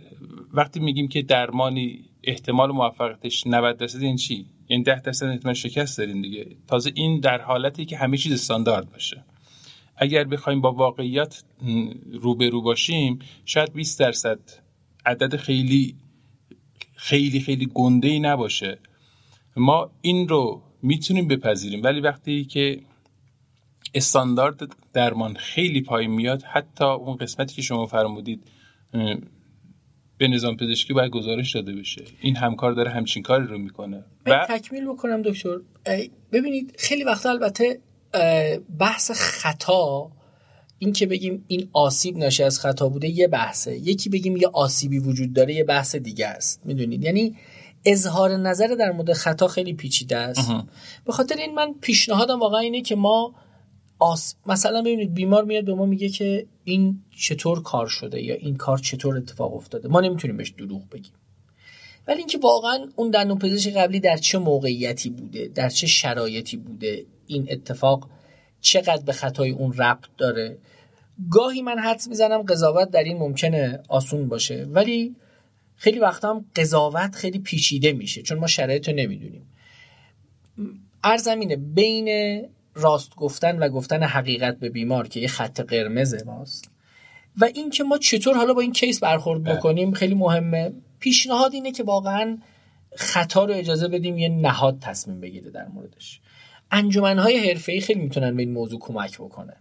وقتی 0.52 0.81
میگیم 0.81 1.09
که 1.09 1.23
درمانی 1.23 2.05
احتمال 2.24 2.70
موفقیتش 2.70 3.47
90 3.47 3.77
درصد 3.77 4.02
این 4.02 4.16
چی؟ 4.16 4.47
این 4.66 4.82
10 4.82 5.01
درصد 5.01 5.27
احتمال 5.27 5.55
شکست 5.55 5.98
داریم 5.98 6.23
دیگه. 6.23 6.47
تازه 6.66 6.93
این 6.94 7.20
در 7.20 7.40
حالتی 7.40 7.85
که 7.85 7.97
همه 7.97 8.16
چیز 8.16 8.32
استاندارد 8.32 8.90
باشه. 8.90 9.24
اگر 9.97 10.24
بخوایم 10.24 10.61
با 10.61 10.73
واقعیت 10.73 11.43
روبرو 12.12 12.62
باشیم 12.62 13.19
شاید 13.44 13.73
20 13.73 14.01
درصد 14.01 14.39
عدد 15.07 15.36
خیلی 15.36 15.94
خیلی 17.02 17.40
خیلی 17.40 17.70
گنده 17.74 18.09
ای 18.09 18.20
نباشه. 18.20 18.78
ما 19.56 19.90
این 20.02 20.28
رو 20.28 20.62
می‌تونیم 20.82 21.28
بپذیریم 21.28 21.82
ولی 21.82 22.01
وقتی 22.01 22.44
که 22.44 22.81
استاندارد 23.94 24.77
درمان 24.93 25.35
خیلی 25.35 25.81
پایین 25.81 26.10
میاد 26.10 26.43
حتی 26.43 26.85
اون 26.85 27.16
قسمتی 27.16 27.55
که 27.55 27.62
شما 27.62 27.86
فرمودید 27.86 28.43
به 30.18 30.28
نظام 30.28 30.56
پزشکی 30.56 30.93
باید 30.93 31.10
گزارش 31.10 31.55
داده 31.55 31.72
بشه. 31.72 32.05
این 32.20 32.36
همکار 32.36 32.72
داره 32.72 32.90
همچین 32.90 33.22
کاری 33.22 33.47
رو 33.47 33.59
می‌کنه. 33.59 34.05
و 34.27 34.47
تکمیل 34.48 34.85
بکنم 34.85 35.22
دکتر. 35.22 35.56
ببینید 36.32 36.74
خیلی 36.78 37.05
وقتا 37.05 37.31
البته 37.31 37.81
بحث 38.78 39.10
خطا 39.10 40.10
این 40.82 40.93
که 40.93 41.07
بگیم 41.07 41.44
این 41.48 41.69
آسیب 41.73 42.16
ناشی 42.16 42.43
از 42.43 42.61
خطا 42.61 42.89
بوده 42.89 43.09
یه 43.09 43.28
بحثه. 43.28 43.77
یکی 43.77 44.09
بگیم 44.09 44.36
یه 44.36 44.48
آسیبی 44.52 44.98
وجود 44.98 45.32
داره 45.32 45.55
یه 45.55 45.65
بحث 45.65 45.97
دیگه 45.97 46.27
است. 46.27 46.61
می‌دونید؟ 46.65 47.05
یعنی 47.05 47.36
اظهار 47.85 48.36
نظر 48.36 48.66
در 48.66 48.93
مورد 48.93 49.12
خطا 49.12 49.48
خیلی 49.48 49.73
پیچیده 49.74 50.16
است. 50.16 50.51
به 51.05 51.12
خاطر 51.12 51.36
این 51.36 51.55
من 51.55 51.74
پیشنهادم 51.81 52.40
واقعا 52.40 52.61
اینه 52.61 52.81
که 52.81 52.97
ما 52.97 53.35
آس... 53.98 54.35
مثلا 54.47 54.81
ببینید 54.81 55.15
بیمار 55.15 55.44
میاد 55.44 55.65
به 55.65 55.74
ما 55.74 55.86
میگه 55.86 56.09
که 56.09 56.47
این 56.65 57.02
چطور 57.16 57.62
کار 57.62 57.86
شده 57.86 58.23
یا 58.23 58.35
این 58.35 58.57
کار 58.57 58.78
چطور 58.78 59.16
اتفاق 59.16 59.55
افتاده. 59.55 59.89
ما 59.89 60.01
نمی‌تونیم 60.01 60.36
بهش 60.36 60.51
دروغ 60.51 60.89
بگیم. 60.89 61.12
ولی 62.07 62.19
اینکه 62.19 62.39
واقعا 62.39 62.86
اون 62.97 63.11
دندون 63.11 63.39
پزشک 63.39 63.73
قبلی 63.73 64.01
در 64.01 64.16
چه 64.16 64.39
موقعیتی 64.39 65.11
بوده 65.11 65.51
در 65.55 65.69
چه 65.69 65.86
شرایطی 65.86 66.57
بوده 66.57 67.07
این 67.27 67.47
اتفاق 67.51 68.09
چقدر 68.61 69.03
به 69.03 69.12
خطای 69.12 69.51
اون 69.51 69.73
ربط 69.73 70.07
داره. 70.19 70.59
گاهی 71.31 71.62
من 71.62 71.78
حدس 71.78 72.09
می‌زنم 72.09 72.43
قضاوت 72.43 72.91
در 72.91 73.03
این 73.03 73.19
ممکنه 73.19 73.81
آسون 73.89 74.28
باشه 74.28 74.66
ولی 74.70 75.16
خیلی 75.77 75.99
وقتا 75.99 76.31
هم 76.31 76.45
قضاوت 76.57 77.15
خیلی 77.15 77.39
پیچیده 77.39 77.93
میشه 77.93 78.23
چون 78.23 78.39
ما 78.39 78.47
شرایط 78.47 78.89
رو 78.89 78.95
نمی‌دونیم. 78.95 79.47
ارزمینه 81.05 81.57
بین 81.57 82.09
راست 82.74 83.15
گفتن 83.16 83.59
و 83.59 83.69
گفتن 83.69 84.03
حقیقت 84.03 84.59
به 84.59 84.69
بیمار 84.69 85.09
که 85.09 85.20
یه 85.20 85.28
خط 85.28 85.61
قرمز 85.61 86.24
ماست 86.27 86.70
و 87.37 87.45
اینکه 87.45 87.85
ما 87.85 87.99
چطور 87.99 88.35
حالا 88.35 88.55
با 88.55 88.61
این 88.61 88.73
کیس 88.73 89.01
برخورد. 89.01 89.45
بکنیم 89.45 89.93
خیلی 89.93 90.15
مهمه. 90.15 90.73
پیشنهاد 91.01 91.55
اینه 91.55 91.73
که 91.73 91.82
واقعا 91.82 92.39
خطا 92.97 93.45
رو 93.45 93.55
اجازه 93.55 93.89
بدیم 93.89 94.19
یه 94.19 94.28
نهاد 94.28 94.78
تصمیم 94.81 95.20
بگیره 95.20 95.51
در 95.51 95.69
موردش. 95.69 96.20
انجمنهای 96.70 97.48
حرفه‌ای 97.48 97.80
خیلی 97.80 98.01
می‌تونن 98.01 98.36
به 98.36 98.42
این 98.42 98.52
موضوع 98.52 98.80
کمک 98.80 99.18
بکنه. 99.18 99.56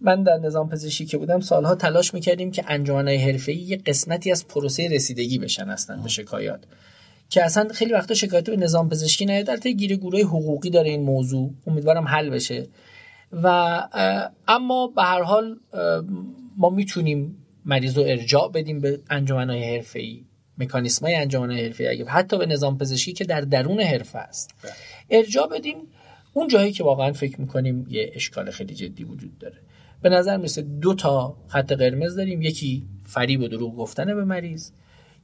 من 0.00 0.22
در 0.22 0.36
نظام 0.36 0.68
پزشکی 0.68 1.06
که 1.06 1.18
بودم 1.18 1.40
سالها 1.40 1.74
تلاش 1.74 2.14
می‌کردیم 2.14 2.50
که 2.50 2.64
انجمنهای 2.68 3.16
حرفه‌ای 3.16 3.58
یه 3.58 3.76
قسمتی 3.76 4.32
از 4.32 4.48
پروسه 4.48 4.88
رسیدگی 4.88 5.38
بشن 5.38 5.64
هستن 5.64 6.02
به 6.02 6.08
شکایات. 6.08 6.64
که 7.28 7.44
اصلا 7.44 7.68
خیلی 7.68 7.92
وقتا 7.92 8.14
شکایت 8.14 8.50
به 8.50 8.56
نظام 8.56 8.88
پزشکی 8.88 9.26
نیاد 9.26 9.46
در 9.46 9.56
گیره 9.56 9.96
حقوقی 10.24 10.70
داره 10.70 10.90
این 10.90 11.02
موضوع. 11.02 11.50
امیدوارم 11.66 12.08
حل 12.08 12.30
بشه. 12.30 12.66
و 13.32 13.48
اما 14.48 14.86
به 14.86 15.02
هر 15.02 15.22
حال 15.22 15.56
ما 16.56 16.70
می‌تونیم 16.70 17.36
مریض 17.64 17.98
رو 17.98 18.04
ارجاع 18.06 18.50
بدیم 18.50 18.80
به 18.80 19.00
انجمنهای 19.10 19.76
حرفه‌ای 19.76 20.24
مکانیسم 20.58 21.06
های 21.06 21.14
انجمنهای 21.14 21.64
حرفه‌ای. 21.64 21.90
اگه 21.90 22.04
حتی 22.04 22.38
به 22.38 22.46
نظام 22.46 22.78
پزشکی 22.78 23.12
که 23.12 23.24
در 23.24 23.40
درون 23.40 23.80
حرفه 23.80 24.18
است. 24.18 24.50
بله. 24.62 24.72
ارجاع 25.10 25.48
بدیم 25.48 25.76
اون 26.32 26.48
جایی 26.48 26.72
که 26.72 26.84
واقعا 26.84 27.12
فکر 27.12 27.40
می‌کنیم 27.40 27.86
یه 27.88 28.12
اشکال 28.14 28.50
خیلی 28.50 28.74
جدی 28.74 29.04
وجود 29.04 29.38
داره. 29.38 29.56
به 30.02 30.08
نظر 30.08 30.36
می‌رسه 30.36 30.62
دو 30.62 30.94
تا 30.94 31.36
خط 31.48 31.72
قرمز 31.72 32.16
داریم. 32.16 32.42
یکی 32.42 32.86
فریب 33.04 33.40
و 33.40 33.48
دروغ 33.48 33.76
گفتن 33.76 34.04
به 34.14 34.24
مریض. 34.24 34.70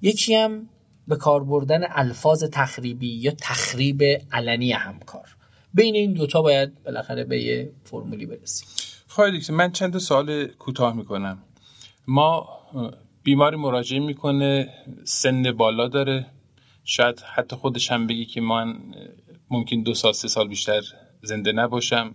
یکی 0.02 0.34
هم 0.34 0.68
به 1.08 1.16
کار 1.16 1.44
بردن 1.44 1.80
الفاظ 1.88 2.44
تخریبی 2.44 3.08
یا 3.08 3.32
تخریب 3.40 4.02
علنی 4.32 4.72
همکار. 4.72 5.36
بین 5.74 5.94
این 5.94 6.12
دوتا 6.12 6.42
باید 6.42 6.82
بالاخره 6.82 7.24
به 7.24 7.42
یه 7.42 7.72
فرمولی 7.84 8.26
برسیم. 8.26 8.68
خواهی 9.06 9.40
من 9.50 9.72
چند 9.72 9.98
سال 9.98 10.46
کوتاه 10.46 10.96
می‌کنم. 10.96 11.38
ما 12.06 12.48
بیماری 13.22 13.56
مراجعه 13.56 14.00
می‌کنه 14.00 14.68
سن 15.04 15.52
بالا 15.52 15.88
داره. 15.88 16.26
شاید 16.84 17.20
حتی 17.20 17.56
خودش 17.56 17.92
هم 17.92 18.06
بگی 18.06 18.24
که 18.24 18.40
من 18.40 18.76
ممکن 19.50 19.82
دو 19.82 19.94
سال 19.94 20.12
سه 20.12 20.28
سال 20.28 20.48
بیشتر 20.48 20.82
زنده 21.22 21.52
نباشم. 21.52 22.14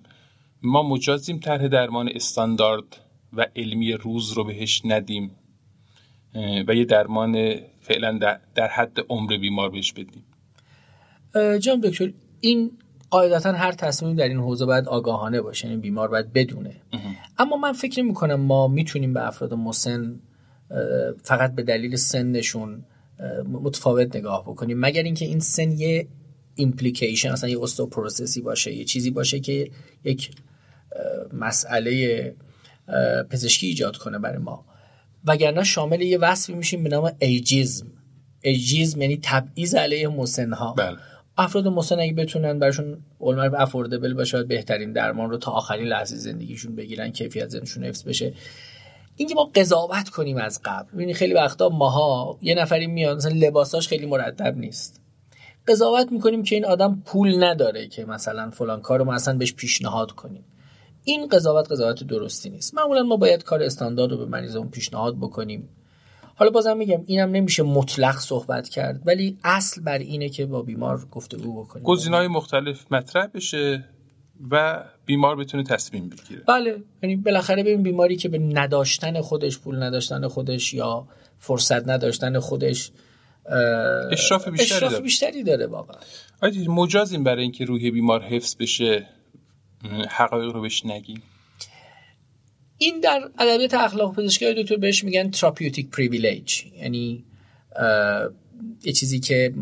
ما 0.61 0.83
مجازیم 0.83 1.39
طرح 1.39 1.67
درمان 1.67 2.09
استاندارد 2.15 2.97
و 3.33 3.47
علمی 3.55 3.93
روز 3.93 4.31
رو 4.31 4.43
بهش 4.43 4.81
ندیم. 4.85 5.31
و 6.67 6.75
یه 6.75 6.85
درمان 6.85 7.55
فعلا 7.81 8.19
در, 8.55 8.67
حد 8.67 8.97
عمر 9.09 9.37
بیمار 9.37 9.69
بهش 9.69 9.93
بدیم. 9.93 10.23
جان 11.59 11.79
دکتر 11.79 12.13
این 12.39 12.71
قاعدتا 13.09 13.51
هر 13.51 13.71
تصمیم 13.71 14.15
در 14.15 14.27
این 14.27 14.37
حوزه 14.37 14.65
باید 14.65 14.87
آگاهانه 14.87 15.41
باشه 15.41 15.67
یعنی 15.67 15.81
بیمار 15.81 16.07
باید 16.07 16.33
بدونه. 16.33 16.81
اما 17.37 17.57
من 17.57 17.73
فکر 17.73 18.03
نمی 18.03 18.13
کنم 18.13 18.35
ما 18.35 18.67
می‌تونیم 18.67 19.13
به 19.13 19.27
افراد 19.27 19.53
مسن 19.53 20.19
فقط 21.23 21.55
به 21.55 21.63
دلیل 21.63 21.95
سنشون 21.95 22.85
متفاوت 23.51 24.15
نگاه 24.15 24.43
بکنیم. 24.43 24.79
مگر 24.79 25.03
اینکه 25.03 25.25
این 25.25 25.39
سن 25.39 25.71
یه 25.71 26.07
implication 26.55 27.31
اصلا 27.31 27.49
یه 27.49 27.57
process 27.91 28.35
ی 28.35 28.41
باشه 28.41 28.73
یه 28.73 28.85
چیزی 28.85 29.11
باشه 29.11 29.39
که 29.39 29.71
یک 30.03 30.31
مسئله 31.33 32.35
پزشکی 33.29 33.67
ایجاد 33.67 33.97
کنه 33.97 34.19
برای 34.19 34.37
ما. 34.37 34.65
وگرنه 35.25 35.63
شامل 35.63 36.01
یه 36.01 36.17
وصفی 36.17 36.53
میشیم 36.53 36.83
به 36.83 36.89
نام 36.89 37.11
ageism 37.19 37.87
ageism 38.41 39.01
یعنی 39.01 39.19
تبعیض 39.23 39.75
علیه 39.75 40.07
مسنها. 40.07 40.73
بله. 40.73 40.97
افراد 41.37 41.67
مسن 41.67 41.99
اگه 41.99 42.13
بتونن 42.13 42.59
براشون 42.59 42.97
اون 43.19 43.34
عمل 43.34 43.55
affordable 43.55 44.13
باشه 44.13 44.43
بهترین 44.43 44.93
درمان 44.93 45.29
رو 45.29 45.37
تا 45.37 45.51
آخرین 45.51 45.87
لحظه 45.87 46.15
زندگیشون 46.15 46.75
بگیرن 46.75 47.11
کیفیت 47.11 47.49
زندگیشون 47.49 47.83
حفظ 47.83 48.03
بشه. 48.03 48.33
اینکه 49.15 49.35
ما 49.35 49.51
قضاوت 49.55 50.09
کنیم 50.09 50.37
از 50.37 50.61
قبل. 50.65 50.91
ببینید 50.91 51.15
خیلی 51.15 51.33
وقتا 51.33 51.69
ماها 51.69 52.39
یه 52.41 52.55
نفری 52.55 52.87
میاد 52.87 53.17
مثلا 53.17 53.31
لباساش 53.35 53.87
خیلی 53.87 54.05
مرتب 54.05 54.57
نیست. 54.57 55.02
قضاوت 55.67 56.11
می‌کنیم 56.11 56.43
که 56.43 56.55
این 56.55 56.65
آدم 56.65 57.01
پول 57.05 57.43
نداره 57.43 57.87
که 57.87 58.05
مثلا 58.05 58.49
فلان 58.49 58.81
کارو 58.81 59.05
ما 59.05 59.13
اصلا 59.13 59.37
بهش 59.37 59.53
پیشنهاد 59.53 60.11
کنیم. 60.11 60.45
این 61.03 61.27
قضاوت 61.27 61.71
قضاوت 61.71 62.03
درستی 62.03 62.49
نیست. 62.49 62.75
معمولا 62.75 63.03
ما 63.03 63.17
باید 63.17 63.43
کار 63.43 63.63
استاندارد 63.63 64.11
رو 64.11 64.17
به 64.17 64.25
مریضمون 64.25 64.69
پیشنهاد 64.69 65.17
بکنیم. 65.17 65.69
حالا 66.35 66.51
بازم 66.51 66.77
میگم 66.77 67.03
اینم 67.05 67.31
نمیشه 67.31 67.63
مطلق 67.63 68.19
صحبت 68.19 68.69
کرد 68.69 69.01
ولی 69.05 69.37
اصل 69.43 69.81
بر 69.81 69.97
اینه 69.97 70.29
که 70.29 70.45
با 70.45 70.61
بیمار 70.61 71.07
گفتگو 71.11 71.63
بکنیم. 71.63 71.83
گزینه‌های 71.85 72.27
مختلف 72.27 72.91
مطرح 72.91 73.27
بشه 73.27 73.85
و 74.51 74.83
بیمار 75.05 75.35
بتونه 75.35 75.63
تصمیم 75.63 76.09
بگیره. 76.09 76.43
بله 76.47 76.83
یعنی 77.03 77.15
بالاخره 77.15 77.63
ببین 77.63 77.83
بیماری 77.83 78.15
که 78.15 78.29
به 78.29 78.39
نداشتن 78.39 79.21
خودش 79.21 79.59
پول 79.59 79.83
نداشتن 79.83 80.27
خودش 80.27 80.73
یا 80.73 81.07
فرصت 81.39 81.87
نداشتن 81.87 82.39
خودش 82.39 82.91
اشراف 84.11 84.47
بیشتری, 84.47 84.77
اشراف 84.77 84.91
داره. 84.91 85.03
بیشتری 85.03 85.43
داره 85.43 85.67
واقعا. 85.67 85.97
مجازیم 86.67 87.23
برای 87.23 87.41
اینکه 87.41 87.65
روح 87.65 87.89
بیمار 87.89 88.21
حفظ 88.21 88.55
بشه 88.55 89.07
حقایق 90.09 90.51
رو 90.51 90.61
بهش 90.61 90.85
نگیم. 90.85 91.23
این 92.77 92.99
در 92.99 93.29
ادبیات 93.39 93.73
اخلاق 93.73 94.15
پزشکی 94.15 94.53
دکتر 94.53 94.75
بهش 94.75 95.03
میگن 95.03 95.29
تراپیوتیک 95.29 95.89
پریویلیج 95.89 96.63
یعنی 96.81 97.25
یه 98.83 98.93
چیزی 98.93 99.19
که 99.19 99.53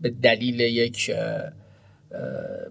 به 0.00 0.10
دلیل 0.10 0.60
یک 0.60 1.10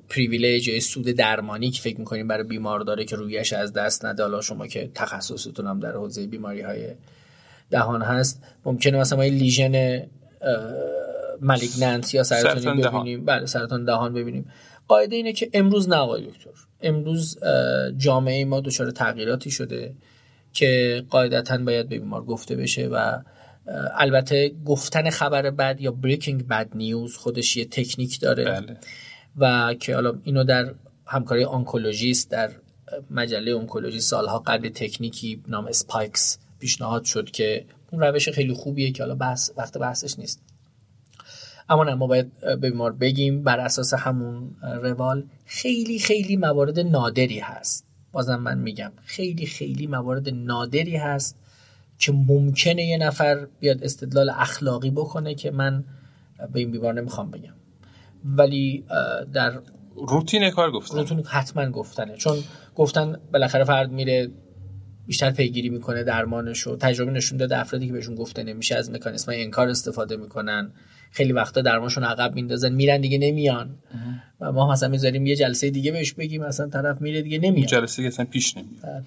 پریویلیج 0.09 0.67
یا 0.67 0.79
سود 0.79 1.05
درمانی 1.05 1.71
که 1.71 1.81
فکر 1.81 1.99
می‌کنیم 1.99 2.27
برای 2.27 2.43
بیمار 2.43 2.79
داره 2.79 3.05
که 3.05 3.15
رویش 3.15 3.53
از 3.53 3.73
دست 3.73 4.05
نده. 4.05 4.23
حالا 4.23 4.41
شما 4.41 4.67
که 4.67 4.91
تخصصتون 4.95 5.67
هم 5.67 5.79
در 5.79 5.91
حوزه 5.91 6.27
بیماری 6.27 6.61
های 6.61 6.87
دهان 7.69 8.01
هست. 8.01 8.43
ممکنه 8.65 8.99
مثلا 8.99 9.17
ما 9.17 9.23
لیژن 9.23 10.03
ملیگننت 11.41 12.13
یا 12.13 12.23
سرطانی 12.23 12.81
ببینیم. 12.81 13.25
بله 13.25 13.45
سرطان 13.45 13.85
دهان 13.85 14.13
ببینیم. 14.13 14.51
قاعده 14.87 15.15
اینه 15.15 15.33
که 15.33 15.49
امروز 15.53 15.89
نه 15.89 15.95
آقای 15.95 16.21
دکتر. 16.21 16.49
امروز 16.81 17.39
جامعه 17.97 18.45
ما 18.45 18.61
دچار 18.61 18.91
تغییراتی 18.91 19.51
شده 19.51 19.93
که 20.53 21.03
قاعدتا 21.09 21.57
باید 21.57 21.89
به 21.89 21.99
بیمار 21.99 22.23
گفته 22.23 22.55
بشه 22.55 22.87
و 22.87 23.19
البته 23.97 24.51
گفتن 24.65 25.09
خبر 25.09 25.49
بد 25.49 25.81
یا 25.81 25.91
breaking 25.91 26.47
bad 26.47 26.69
news 26.75 27.17
خودش 27.17 27.57
یه 27.57 27.65
تکنیک 27.65 28.19
داره. 28.19 28.43
بله. 28.43 28.77
و 29.37 29.73
که 29.73 29.95
حالا 29.95 30.13
اینو 30.23 30.43
در 30.43 30.73
همکارای 31.05 31.43
آنکولوژیست 31.43 32.31
در 32.31 32.51
مجله 33.11 33.51
اونکولوژی 33.51 34.01
سالها 34.01 34.39
قبل 34.39 34.69
تکنیکی 34.69 35.43
نام 35.47 35.67
SPIKES 35.67 36.39
پیشنهاد 36.65 37.03
شد 37.03 37.31
که 37.31 37.65
اون 37.91 38.01
روش 38.01 38.29
خیلی 38.29 38.53
خوبیه 38.53 38.91
که 38.91 39.03
حالا 39.03 39.15
بحث 39.15 39.51
وقت 39.57 39.77
بحثش 39.77 40.19
نیست. 40.19 40.41
اما 41.69 41.83
نه 41.83 41.93
ما 41.93 42.07
باید 42.07 42.39
به 42.39 42.55
بیمار 42.55 42.91
بگیم 42.91 43.43
بر 43.43 43.59
اساس 43.59 43.93
همون 43.93 44.55
روال 44.61 45.23
خیلی 45.45 45.99
خیلی 45.99 46.37
موارد 46.37 46.79
نادری 46.79 47.39
هست. 47.39 47.85
بازم 48.11 48.35
من 48.35 48.57
میگم 48.57 48.91
خیلی 49.05 49.45
خیلی 49.45 49.87
موارد 49.87 50.29
نادری 50.29 50.95
هست 50.97 51.37
که 51.99 52.11
ممکنه 52.11 52.85
یه 52.85 52.97
نفر 52.97 53.47
بیاد 53.59 53.83
استدلال 53.83 54.29
اخلاقی 54.29 54.91
بکنه 54.91 55.35
که 55.35 55.51
من 55.51 55.83
به 56.53 56.59
این 56.59 56.71
بیمار 56.71 56.93
نمی‌خوام 56.93 57.31
بگم. 57.31 57.53
ولی 58.25 58.85
در 59.33 59.59
روتین 59.95 60.49
کار 60.49 60.71
گفتن. 60.71 60.97
روتین 60.97 61.23
حتما 61.25 61.69
گفتنه. 61.71 62.17
چون 62.17 62.37
گفتن 62.75 63.19
بالاخره 63.33 63.63
فرد 63.63 63.91
میره 63.91 64.31
بیشتر 65.07 65.31
پیگیری 65.31 65.69
می‌کنه 65.69 66.03
درمانش 66.03 66.59
رو 66.59 66.75
تجربه 66.75 67.11
نشون 67.11 67.37
داده 67.37 67.57
افرادی 67.57 67.87
که 67.87 67.93
بهشون 67.93 68.15
گفته 68.15 68.43
نمیشه 68.43 68.75
از 68.75 68.91
مکانیزم 68.91 69.31
انکار 69.35 69.69
استفاده 69.69 70.17
می‌کنن. 70.17 70.71
خیلی 71.11 71.31
وقتا 71.31 71.61
درمانشون 71.61 72.03
عقب 72.03 72.35
میندازن 72.35 72.73
میرن 72.73 73.01
دیگه 73.01 73.17
نمیان. 73.17 73.77
و 74.39 74.51
ما 74.51 74.71
مثلا 74.71 74.89
می‌ذاریم 74.89 75.25
یه 75.25 75.35
جلسه 75.35 75.69
دیگه 75.69 75.91
بهش 75.91 76.13
بگیم 76.13 76.43
مثلا 76.43 76.67
طرف 76.67 77.01
میره 77.01 77.21
دیگه 77.21 77.39
نمیاد. 77.39 77.67
جلسه 77.67 77.97
دیگه 77.97 78.07
اصلا 78.07 78.25
پیش 78.25 78.57
نمیاد. 78.57 79.05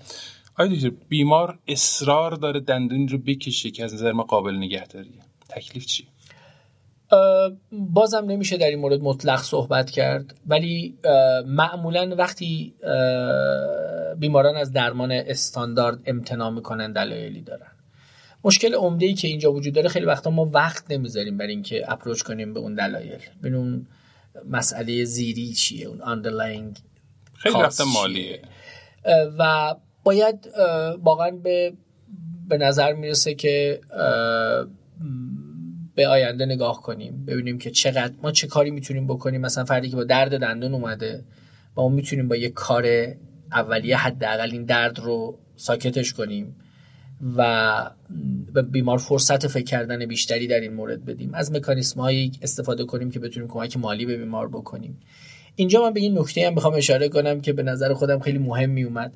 آیا 0.55 0.91
بیمار 1.09 1.59
اصرار 1.69 2.33
داره 2.33 2.61
دندون 2.61 3.09
رو 3.09 3.19
بکشه 3.19 3.71
که 3.71 3.85
از 3.85 3.95
نظر 3.95 4.13
ما 4.13 4.23
قابل 4.23 4.55
نگهداریه. 4.55 5.13
تکلیف 5.49 5.87
چی 5.87 6.07
بازم 7.73 8.25
نمیشه 8.25 8.57
در 8.57 8.67
این 8.67 8.79
مورد 8.79 9.01
مطلق 9.01 9.43
صحبت 9.43 9.91
کرد 9.91 10.35
ولی 10.47 10.99
معمولا 11.47 12.15
وقتی 12.19 12.75
بیماران 14.19 14.57
از 14.57 14.73
درمان 14.73 15.13
استاندارد 15.13 15.99
امتناع 16.07 16.51
می‌کنن 16.51 16.93
دلایلی 16.93 17.41
دارن. 17.41 17.71
مشکل 18.45 18.75
عمده 18.75 19.07
ای 19.07 19.15
که 19.15 19.29
اینجا 19.29 19.53
وجود 19.53 19.75
داره 19.75 19.89
خیلی 19.89 20.07
وقتا 20.07 20.31
ما 20.31 20.51
وقت 20.55 20.91
نمی‌ذاریم 20.91 21.37
برای 21.37 21.51
اینکه 21.51 21.93
اپروچ 21.93 22.23
کنیم 22.23 22.55
به 22.55 22.61
اون 22.61 22.75
دلایل. 22.75 23.19
ببین 23.43 23.55
اون 23.55 23.87
مسئله 24.51 25.05
زیری 25.05 25.53
چیه؟ 25.53 25.87
اون 25.87 25.99
underlying 25.99 26.79
خیلی 27.35 27.55
وقتا 27.55 27.85
مالیه. 27.85 28.41
و 29.39 29.75
باید 30.05 30.49
واقعا 31.03 31.31
به 31.31 31.73
به 32.49 32.59
نظر 32.59 32.93
می‌رسه 32.93 33.35
که 33.35 33.81
به 35.99 36.09
آینده 36.09 36.47
نگاه 36.47 36.83
کنیم. 36.83 37.25
ببینیم 37.27 37.59
که 37.59 37.71
چقدر 37.71 38.13
ما 38.23 38.33
چه 38.33 38.47
کاری 38.47 38.71
می‌تونیم 38.71 39.07
بکنیم. 39.07 39.41
مثلا 39.41 39.65
فردی 39.65 39.89
که 39.89 39.97
با 39.97 40.05
درد 40.05 40.41
دندون 40.41 40.75
اومده 40.75 41.25
ما 41.77 41.89
می‌تونیم 41.89 42.29
با 42.29 42.37
یه 42.37 42.49
کار 42.49 42.87
اولیه 43.53 43.97
حداقل 43.97 44.51
این 44.53 44.65
درد 44.65 44.99
رو 44.99 45.39
ساکتش 45.57 46.13
کنیم 46.13 46.57
و 47.37 47.91
به 48.55 48.63
بیمار 48.63 48.99
فرصت 48.99 49.47
فکر 49.47 49.65
کردن 49.65 50.07
بیشتری 50.07 50.47
در 50.47 50.61
این 50.61 50.75
مورد 50.75 51.05
بدیم. 51.05 51.35
از 51.35 51.53
مکانیسم 51.53 52.01
هایی 52.01 52.33
استفاده 52.43 52.85
کنیم 52.85 53.11
که 53.11 53.19
بتونیم 53.19 53.49
کمک 53.49 53.77
مالی 53.77 54.07
به 54.07 54.17
بیمار 54.17 54.49
بکنیم. 54.49 55.01
اینجا 55.57 55.83
من 55.83 55.93
به 55.93 56.01
این 56.01 56.19
نکته 56.19 56.47
هم 56.47 56.55
بخوام 56.55 56.75
اشاره 56.75 57.09
کنم 57.09 57.41
که 57.41 57.53
به 57.53 57.63
نظر 57.63 57.95
خودم 57.95 58.19
خیلی 58.19 58.39
مهم 58.39 58.71
می 58.71 58.85
اومد 58.85 59.13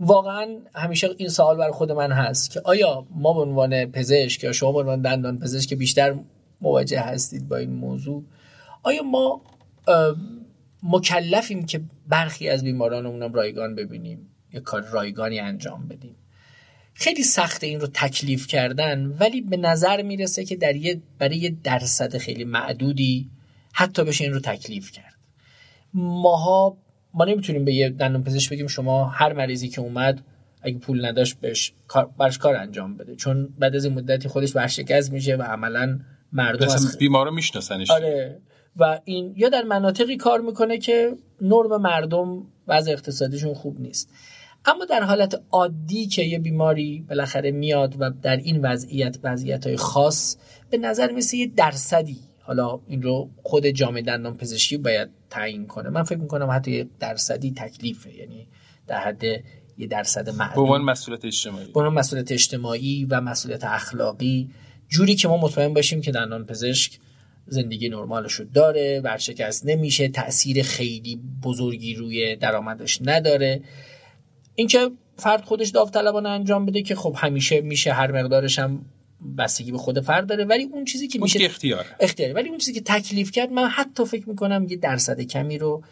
واقعا 0.00 0.58
همیشه 0.74 1.08
این 1.16 1.28
سوال 1.28 1.56
بر 1.56 1.70
خود 1.70 1.92
من 1.92 2.12
هست 2.12 2.50
که 2.50 2.60
آیا 2.64 3.06
ما 3.10 3.32
به 3.32 3.40
عنوان 3.40 3.86
پزشک 3.86 4.44
یا 4.44 4.52
شما 4.52 4.72
به 4.72 4.78
عنوان 4.78 5.02
دندان 5.02 5.38
پزشک 5.38 5.68
که 5.68 5.76
بیشتر 5.76 6.18
مواجه 6.60 7.00
هستید 7.00 7.48
با 7.48 7.56
این 7.56 7.70
موضوع 7.70 8.24
آیا 8.82 9.02
ما 9.02 9.42
مکلفیم 10.82 11.66
که 11.66 11.80
برخی 12.08 12.48
از 12.48 12.64
بیمارانمون 12.64 13.32
رایگان 13.32 13.74
ببینیم 13.74 14.30
یا 14.52 14.60
کار 14.60 14.82
رایگانی 14.82 15.40
انجام 15.40 15.88
بدیم؟ 15.88 16.16
خیلی 16.94 17.22
سخت 17.22 17.64
این 17.64 17.80
رو 17.80 17.86
تکلیف 17.86 18.46
کردن 18.46 19.06
ولی 19.06 19.40
به 19.40 19.56
نظر 19.56 20.02
می‌رسه 20.02 20.44
که 20.44 20.56
در 20.56 20.76
یه 20.76 21.02
برای 21.18 21.36
یه 21.36 21.56
درصد 21.64 22.16
خیلی 22.16 22.44
معدودی 22.44 23.30
حتی 23.72 24.04
بشه 24.04 24.24
این 24.24 24.32
رو 24.32 24.40
تکلیف 24.40 24.92
کرد. 24.92 25.14
ماها 25.94 26.76
ما 27.16 27.24
نمی‌تونیم 27.24 27.64
به 27.64 27.72
یه 27.72 27.90
دندون 27.90 28.22
پزشک 28.22 28.50
بگیم 28.50 28.66
شما 28.66 29.04
هر 29.04 29.32
مریضی 29.32 29.68
که 29.68 29.80
اومد 29.80 30.20
اگه 30.62 30.78
پول 30.78 31.04
نداشت 31.06 31.40
بهش 31.40 31.72
کار 31.88 32.10
برش 32.18 32.38
کار 32.38 32.56
انجام 32.56 32.96
بده. 32.96 33.16
چون 33.16 33.48
بعد 33.58 33.76
از 33.76 33.84
این 33.84 33.94
مدتی 33.94 34.28
خودش 34.28 34.56
ورشکست 34.56 35.12
میشه 35.12 35.36
و 35.36 35.42
عملا 35.42 35.98
مردم 36.32 36.68
از 36.68 36.98
بیمارا 36.98 37.30
میشناسنش. 37.30 37.90
آره. 37.90 38.40
و 38.76 39.00
این 39.04 39.34
یا 39.36 39.48
در 39.48 39.62
مناطقی 39.62 40.16
کار 40.16 40.40
می‌کنه 40.40 40.78
که 40.78 41.16
نرم 41.40 41.82
مردم 41.82 42.46
وضع 42.68 42.92
اقتصادیشون 42.92 43.54
خوب 43.54 43.80
نیست. 43.80 44.10
اما 44.64 44.84
در 44.84 45.02
حالت 45.02 45.42
عادی 45.50 46.06
که 46.06 46.22
یه 46.22 46.38
بیماری 46.38 47.04
بالاخره 47.08 47.50
میاد 47.50 47.94
و 47.98 48.10
در 48.22 48.36
این 48.36 48.60
وضعیت 48.62 49.18
وضعیت 49.22 49.66
های 49.66 49.76
خاص 49.76 50.36
به 50.70 50.78
نظر 50.78 51.12
میسه 51.12 51.36
یه 51.36 51.46
درصدی 51.46 52.18
حالا 52.46 52.80
این 52.86 53.02
رو 53.02 53.30
خود 53.42 53.66
جامعه 53.66 54.02
دندان 54.02 54.36
پزشکی 54.36 54.76
باید 54.76 55.08
تعیین 55.30 55.66
کنه. 55.66 55.88
من 55.88 56.02
فکر 56.02 56.18
می‌کنم 56.18 56.50
حتی 56.50 56.70
یه 56.70 56.88
درصدی 57.00 57.52
تکلیفه 57.56 58.14
یعنی 58.14 58.48
در 58.86 58.98
حد 58.98 59.24
یه 59.78 59.86
درصد 59.86 60.30
معلوم. 60.30 60.78
به 60.78 60.78
مسئولیت 60.78 61.24
اجتماعی. 61.24 61.72
به 61.72 61.88
مسئولیت 61.88 62.32
اجتماعی 62.32 63.04
و 63.04 63.20
مسئولیت 63.20 63.64
اخلاقی 63.64 64.50
جوری 64.88 65.14
که 65.14 65.28
ما 65.28 65.36
مطمئن 65.36 65.74
باشیم 65.74 66.00
که 66.00 66.12
دندان 66.12 66.46
پزشک 66.46 66.98
زندگی 67.46 67.88
نرمالش 67.88 68.32
رو 68.32 68.44
داره 68.44 69.00
ورشکست 69.04 69.66
نمیشه 69.66 70.08
تاثیر 70.08 70.62
خیلی 70.62 71.20
بزرگی 71.42 71.94
روی 71.94 72.36
درآمدش 72.36 72.98
نداره. 73.04 73.62
اینکه 74.54 74.90
فرد 75.16 75.44
خودش 75.44 75.68
داوطلبانه 75.68 76.28
انجام 76.28 76.66
بده 76.66 76.82
که 76.82 76.94
خب 76.94 77.14
همیشه 77.18 77.60
میشه 77.60 77.92
هر 77.92 78.12
مقدارش 78.12 78.58
هم 78.58 78.84
بستگی 79.38 79.72
به 79.72 79.78
خود 79.78 80.00
فرد 80.00 80.26
داره. 80.26 80.44
ولی 80.44 80.64
اون 80.64 80.84
چیزی 80.84 81.08
که 81.08 81.18
میشه 81.18 81.44
اختیار 81.44 81.86
اختیار 82.00 82.32
ولی 82.32 82.48
اون 82.48 82.58
چیزی 82.58 82.72
که 82.72 82.80
تکلیف 82.80 83.30
کرد 83.30 83.50
من 83.50 83.68
حتی 83.68 84.04
فکر 84.04 84.28
می‌کنم 84.28 84.66
یه 84.68 84.76
درصد 84.76 85.20
کمی 85.20 85.58
رو 85.58 85.82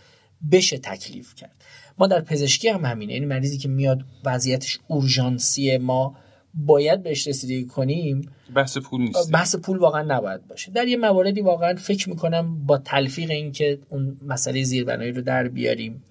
بشه 0.52 0.78
تکلیف 0.78 1.34
کرد. 1.34 1.64
ما 1.98 2.06
در 2.06 2.20
پزشکی 2.20 2.68
هم 2.68 2.84
همینه. 2.84 3.12
این 3.12 3.22
یعنی 3.22 3.34
مریضی 3.34 3.58
که 3.58 3.68
میاد 3.68 4.04
وضعیتش 4.24 4.78
اورژانسی 4.88 5.76
ما 5.76 6.16
باید 6.54 7.02
بهش 7.02 7.28
رسیدگی 7.28 7.64
کنیم 7.64 8.30
بحث 8.54 8.78
پول 8.78 9.00
نیست. 9.00 9.32
بحث 9.32 9.56
پول 9.56 9.78
واقعا 9.78 10.02
نباید 10.02 10.46
باشه. 10.46 10.72
در 10.72 10.88
یه 10.88 10.96
مواردی 10.96 11.40
واقعا 11.40 11.74
فکر 11.74 12.08
می‌کنم 12.08 12.66
با 12.66 12.78
تلفیق 12.78 13.30
این 13.30 13.52
که 13.52 13.78
اون 13.88 14.16
مسئله 14.22 14.62
زیربنایی 14.62 15.12
رو 15.12 15.22
در 15.22 15.48
بیاریم. 15.48 16.04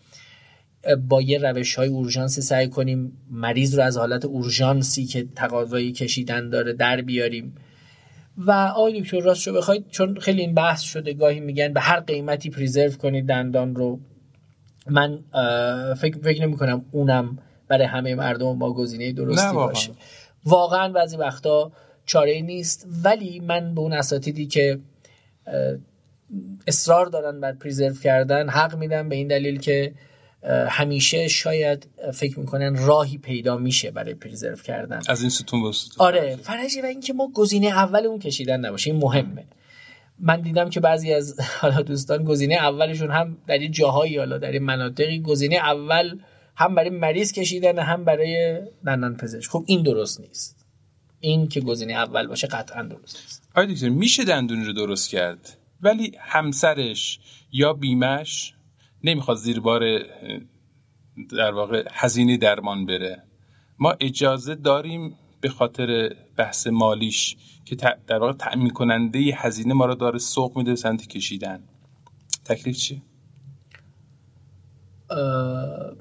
با 1.10 1.22
یه 1.22 1.38
روش 1.38 1.76
های 1.76 1.88
اورژانسی 1.88 2.42
سعی 2.42 2.68
کنیم 2.68 3.18
مریض 3.32 3.76
رو 3.76 3.84
از 3.84 3.98
حالت 3.98 4.26
اورژانسی 4.26 5.06
که 5.06 5.28
تقاضایی 5.36 5.92
کشیدن 5.92 6.50
داره 6.50 6.74
در 6.74 7.02
بیاریم. 7.02 7.56
و 8.38 8.52
آقای 8.52 9.02
دکتر 9.02 9.20
راست 9.20 9.42
شو 9.42 9.54
بخواید 9.54 9.86
چون 9.90 10.20
خیلی 10.20 10.42
این 10.42 10.54
بحث 10.54 10.82
شده 10.82 11.14
گاهی 11.14 11.40
میگن 11.40 11.74
به 11.74 11.80
هر 11.80 12.00
قیمتی 12.00 12.50
پریزرو 12.50 12.92
کنید 12.92 13.26
دندان 13.26 13.76
رو. 13.76 14.00
من 14.88 15.20
فکر, 15.96 16.18
فکر 16.24 16.42
نمی 16.42 16.58
کنم 16.58 16.86
اونم 16.92 17.38
برای 17.68 17.86
همه 17.86 18.16
مردم 18.16 18.60
با 18.60 18.74
گزینه 18.74 19.12
درستی 19.12 19.56
باشه. 19.56 19.92
واقعا 20.46 20.90
بعضی 20.90 21.18
وقتا 21.18 21.72
چاره 22.06 22.42
نیست 22.42 22.88
ولی 23.04 23.40
من 23.40 23.76
به 23.76 23.82
اون 23.82 23.94
اساتیدی 23.94 24.46
که 24.46 24.80
اصرار 26.68 27.06
دارن 27.06 27.40
بر 27.40 27.52
پریزرو 27.52 27.96
کردن 27.96 28.50
حق 28.50 28.78
میدم 28.78 29.10
به 29.10 29.16
این 29.16 29.28
دلیل 29.28 29.60
که 29.60 29.94
همیشه 30.70 31.28
شاید 31.28 31.88
فکر 32.14 32.40
می‌کنن 32.40 32.76
راهی 32.86 33.18
پیدا 33.18 33.58
میشه 33.58 33.92
برای 33.92 34.14
پریزرو 34.14 34.56
کردن. 34.56 35.02
از 35.08 35.22
این 35.22 35.30
ستون 35.30 35.74
آره 35.98 36.36
فرجی 36.36 36.82
و 36.82 36.86
اینکه 36.86 37.14
ما 37.14 37.32
گزینه 37.34 37.68
اول 37.68 38.06
اون 38.06 38.20
کشیدن 38.20 38.60
نباشه 38.66 38.92
این 38.92 39.00
مهمه. 39.00 39.46
من 40.20 40.42
دیدم 40.42 40.70
که 40.70 40.80
بعضی 40.80 41.14
از 41.14 41.40
حالا 41.60 41.82
دوستان 41.82 42.24
گزینه 42.24 42.56
اولشون 42.56 43.12
هم 43.12 43.38
در 43.48 43.58
این 43.58 43.72
جاهایی 43.72 44.18
حالا 44.18 44.38
در 44.38 44.52
این 44.52 44.64
مناطقی 44.64 45.22
گزینه 45.22 45.56
اول 45.56 46.18
هم 46.56 46.76
برای 46.76 46.90
مریض 46.90 47.32
کشیدن 47.32 47.80
هم 47.80 48.06
برای 48.06 48.62
دندان 48.86 49.18
پزشک. 49.18 49.50
خب 49.50 49.64
این 49.68 49.84
درست 49.84 50.22
نیست. 50.22 50.66
این 51.20 51.48
که 51.48 51.62
گزینه 51.62 51.94
اول 51.94 52.28
باشه 52.28 52.48
قطعا 52.48 52.84
درست 52.84 53.18
نیست. 53.22 53.44
آره 53.56 53.90
میشه 53.90 54.24
دندون 54.24 54.66
رو 54.66 54.74
درست 54.74 55.10
کرد؟ 55.10 55.58
ولی 55.82 56.12
همسرش 56.20 57.20
یا 57.52 57.74
بیمش 57.74 58.54
نمی‌خواد 59.04 59.38
زیر 59.38 59.60
بار 59.60 60.00
در 61.38 61.52
واقع 61.52 61.88
هزینه 61.92 62.38
درمان 62.38 62.86
بره. 62.86 63.24
ما 63.80 63.96
اجازه 64.00 64.56
داریم 64.56 65.16
به 65.42 65.50
خاطر 65.50 66.16
بحث 66.38 66.68
مالیش 66.68 67.36
که 67.66 67.76
در 68.08 68.18
واقع 68.18 68.34
تأمین 68.34 68.70
کننده 68.70 69.20
هزینه 69.20 69.74
ما 69.74 69.86
رو 69.86 69.96
داره 69.96 70.20
سوق 70.20 70.58
میده 70.58 70.76
سمت 70.76 71.08
کشیدن. 71.08 71.64
تکلیف 72.46 72.78
چی؟ 72.78 73.02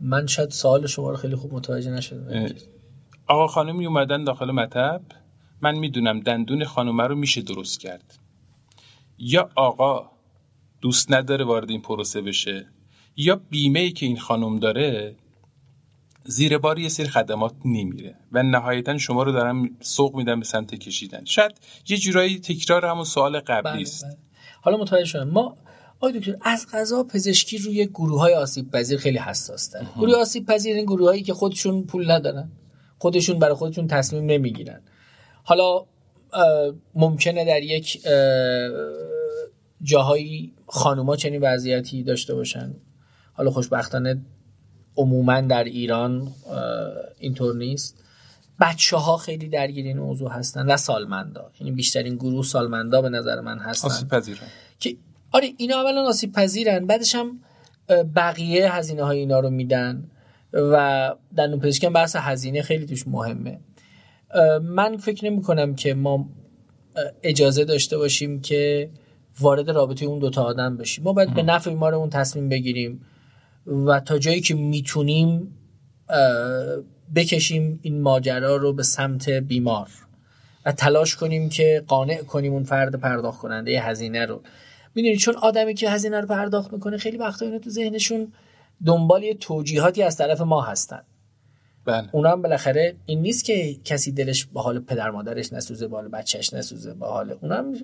من 0.00 0.26
شاید 0.26 0.50
سوال 0.50 0.86
شما 0.86 1.10
رو 1.10 1.16
خیلی 1.16 1.36
خوب 1.36 1.54
متوجه 1.54 1.90
نشدم. 1.90 2.46
آقا 3.26 3.46
خانمی 3.46 3.86
اومدن 3.86 4.24
داخل 4.24 4.50
مطب. 4.50 5.02
من 5.60 5.78
می‌دونم 5.78 6.20
دندون 6.20 6.64
خانومه 6.64 7.06
رو 7.06 7.14
میشه 7.14 7.42
درست 7.42 7.80
کرد. 7.80 8.18
یا 9.18 9.50
آقا 9.54 10.10
دوست 10.80 11.12
نداره 11.12 11.44
وارد 11.44 11.70
این 11.70 11.82
پروسه 11.82 12.20
بشه. 12.20 12.66
یا 13.16 13.40
بیمه 13.51 13.80
ای 13.80 13.93
که 13.93 14.06
این 14.06 14.18
خانم 14.18 14.59
داره 14.59 15.16
زیر 16.24 16.59
بار 16.59 16.78
یه 16.78 16.89
سری 16.89 17.09
خدمات 17.09 17.55
نمیره 17.64 18.14
و 18.32 18.43
نهایتا 18.43 18.98
شما 18.98 19.22
رو 19.22 19.32
دارم 19.32 19.70
سوق 19.80 20.16
میدن 20.16 20.39
به 20.39 20.44
سمت 20.44 20.74
کشیدن. 20.74 21.24
شاید 21.24 21.52
یه 21.89 21.97
جورایی 21.97 22.39
تکرار 22.39 22.86
همون 22.86 23.05
سوال 23.05 23.40
قبلی 23.40 23.72
بله، 23.72 23.82
است. 23.82 24.05
بله. 24.05 24.16
حالا 24.60 24.76
متوجه 24.76 25.05
شدم. 25.05 25.28
ما 25.28 25.56
آقای 25.97 26.20
دکتر 26.20 26.36
از 26.43 26.66
غذا 26.72 27.05
پزشکی 27.05 27.59
روی 27.59 27.86
گروه 27.86 28.20
های 28.20 28.34
آسیب 28.34 28.70
پذیر 28.70 28.98
خیلی 28.98 29.18
حساس 29.18 29.70
داره 29.70 29.86
گروه 29.97 30.16
آسیب 30.16 30.47
پذیر 30.47 30.76
این 30.76 30.84
گروه 30.84 31.09
هایی 31.09 31.22
که 31.22 31.34
خودشون 31.34 31.84
پول 31.84 32.10
ندارن. 32.10 32.52
خودشون 32.98 33.39
برای 33.39 33.55
خودشون 33.55 33.86
تصمیم 33.86 34.24
نمی‌گیرن. 34.24 34.82
حالا 35.44 35.86
ممکنه 36.94 37.44
در 37.44 37.62
یک 37.62 38.02
اه، 38.05 38.12
جاهایی 39.82 40.52
خانوما 40.66 41.16
چنین 41.16 41.40
وضعیتی 41.43 42.02
داشته 42.02 42.34
باشن. 42.34 42.74
حالا 43.32 43.50
خوشبختانه 43.50 44.22
عموما 44.96 45.40
در 45.40 45.64
ایران 45.64 46.28
اینطور 47.18 47.56
نیست. 47.56 48.04
بچه 48.60 48.96
ها 48.96 49.16
خیلی 49.16 49.48
درگیر 49.48 49.86
این 49.86 49.98
موضوع 49.98 50.30
هستن 50.30 50.66
و 50.66 50.76
سالمندا. 50.76 51.50
یعنی 51.60 51.72
بیشترین 51.72 52.16
گروه 52.16 52.44
سالمندا 52.44 53.02
به 53.02 53.09
نظر 53.09 53.40
من 53.40 53.59
هستن. 53.59 53.88
آسیب 53.88 54.09
پذیرن 54.09 54.46
که 54.78 54.96
آره 55.32 55.48
اینا 55.56 55.80
اولا 55.80 56.02
آسیب 56.02 56.32
پذیرن 56.32 56.86
بعدش 56.86 57.14
هم 57.14 57.40
بقیه 58.16 58.74
هزینه 58.74 59.02
های 59.02 59.18
اینا 59.18 59.40
رو 59.40 59.50
میدن 59.50 60.10
و 60.52 61.14
دندون 61.36 61.60
پزشکی 61.60 61.86
هم 61.86 61.92
بحث 61.92 62.16
هزینه 62.16 62.62
خیلی 62.62 62.86
توش 62.86 63.09
مهمه. 63.09 63.60
من 64.62 64.96
فکر 64.96 65.24
نمی 65.24 65.42
کنم 65.42 65.74
که 65.74 65.94
ما 65.94 66.28
اجازه 67.22 67.64
داشته 67.64 67.98
باشیم 67.98 68.40
که 68.40 68.90
وارد 69.40 69.70
رابطه 69.70 70.06
اون 70.06 70.18
دوتا 70.18 70.44
آدم 70.44 70.76
بشیم. 70.76 71.04
ما 71.04 71.12
باید 71.12 71.34
به 71.34 71.42
نفع 71.42 71.70
بیمارمون 71.70 72.10
تصمیم 72.10 72.48
بگیریم. 72.48 73.04
و 73.66 74.01
تا 74.01 74.18
جایی 74.18 74.40
که 74.40 74.55
می‌تونیم 74.55 75.59
بکشیم 77.14 77.80
این 77.82 78.01
ماجرا 78.01 78.56
رو 78.56 78.72
به 78.72 78.82
سمت 78.82 79.28
بیمار 79.28 79.89
و 80.66 80.72
تلاش 80.72 81.16
کنیم 81.16 81.48
که 81.48 81.84
قانع 81.86 82.22
کنیم 82.22 82.52
اون 82.52 82.64
فرد 82.64 83.01
پرداخت 83.01 83.39
کننده 83.39 83.80
هزینه 83.80 84.26
رو. 84.26 84.43
می‌دونید 84.94 85.18
چون 85.18 85.34
آدمی 85.36 85.74
که 85.74 85.90
هزینه 85.90 86.20
رو 86.20 86.26
پرداخت 86.26 86.72
می‌کنه 86.72 86.97
خیلی 86.97 87.16
وقتا 87.16 87.47
اینو 87.47 87.59
تو 87.59 87.70
ذهنشون 87.70 88.32
دنبال 88.86 89.22
یه 89.22 89.34
توجیهاتی 89.34 90.02
از 90.02 90.16
طرف 90.16 90.40
ما 90.40 90.62
هستن. 90.62 91.02
بله. 91.84 92.09
اونا 92.12 92.30
هم 92.30 92.43
بالاخره 92.43 92.94
این 93.06 93.22
نیست 93.22 93.44
که 93.44 93.74
کسی 93.84 94.12
دلش 94.12 94.44
به 94.44 94.60
حال 94.60 94.78
پدر 94.78 95.10
مادرش 95.10 95.52
نسوزه 95.52 95.89
به 95.89 95.97
حال 95.97 96.09
بچهش 96.09 96.55
نسوزه 96.55 96.94
به 96.94 97.06
حال 97.06 97.34
اونا 97.43 97.56
هم 97.56 97.74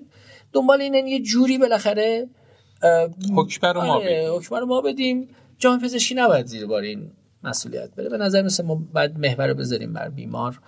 دنبال 0.53 0.81
اینن 0.81 1.07
یه 1.07 1.19
جوری 1.19 1.57
بالاخره 1.57 2.27
حکمه 3.35 3.71
رو 3.71 3.81
ما 4.65 4.75
آره، 4.75 4.93
بدیم. 4.93 5.27
جامعه 5.59 5.83
پزشکی 5.83 6.15
نباید 6.15 6.45
زیر 6.45 6.65
بار 6.65 6.81
این 6.81 7.11
مسئولیت 7.43 7.95
بره. 7.95 8.09
به 8.09 8.17
نظر 8.17 8.41
مثل 8.41 8.65
ما 8.65 8.75
باید 8.75 9.19
محور 9.19 9.53
بذاریم 9.53 9.93
بر 9.93 10.09
بیمار. 10.09 10.59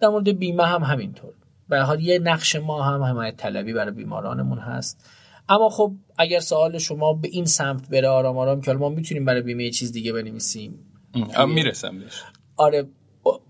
در 0.00 0.08
مورد 0.08 0.28
بیمه 0.28 0.66
هم 0.66 0.82
همینطور. 0.82 1.34
به 1.68 1.76
هر 1.76 1.82
حال 1.82 2.00
یه 2.00 2.18
نقش 2.18 2.56
ما 2.56 2.82
هم 2.82 3.02
حمایت 3.02 3.36
طلبی 3.36 3.72
برای 3.72 3.94
بیمارانمون 3.94 4.58
هست. 4.58 5.04
اما 5.48 5.68
خب 5.68 5.92
اگر 6.18 6.40
سوال 6.40 6.78
شما 6.78 7.12
به 7.12 7.28
این 7.32 7.44
سمت 7.44 7.88
بره 7.88 8.08
آرام 8.08 8.38
آرام 8.38 8.60
که 8.60 8.72
ما 8.72 8.88
می‌تونیم 8.88 9.24
برای 9.24 9.42
بیمه 9.42 9.70
چیز 9.70 9.92
دیگه 9.92 10.12
بنویسیم. 10.12 10.78
آه، 11.36 11.44
می‌رسم 11.44 11.98
بهش. 11.98 12.22
آره 12.56 12.88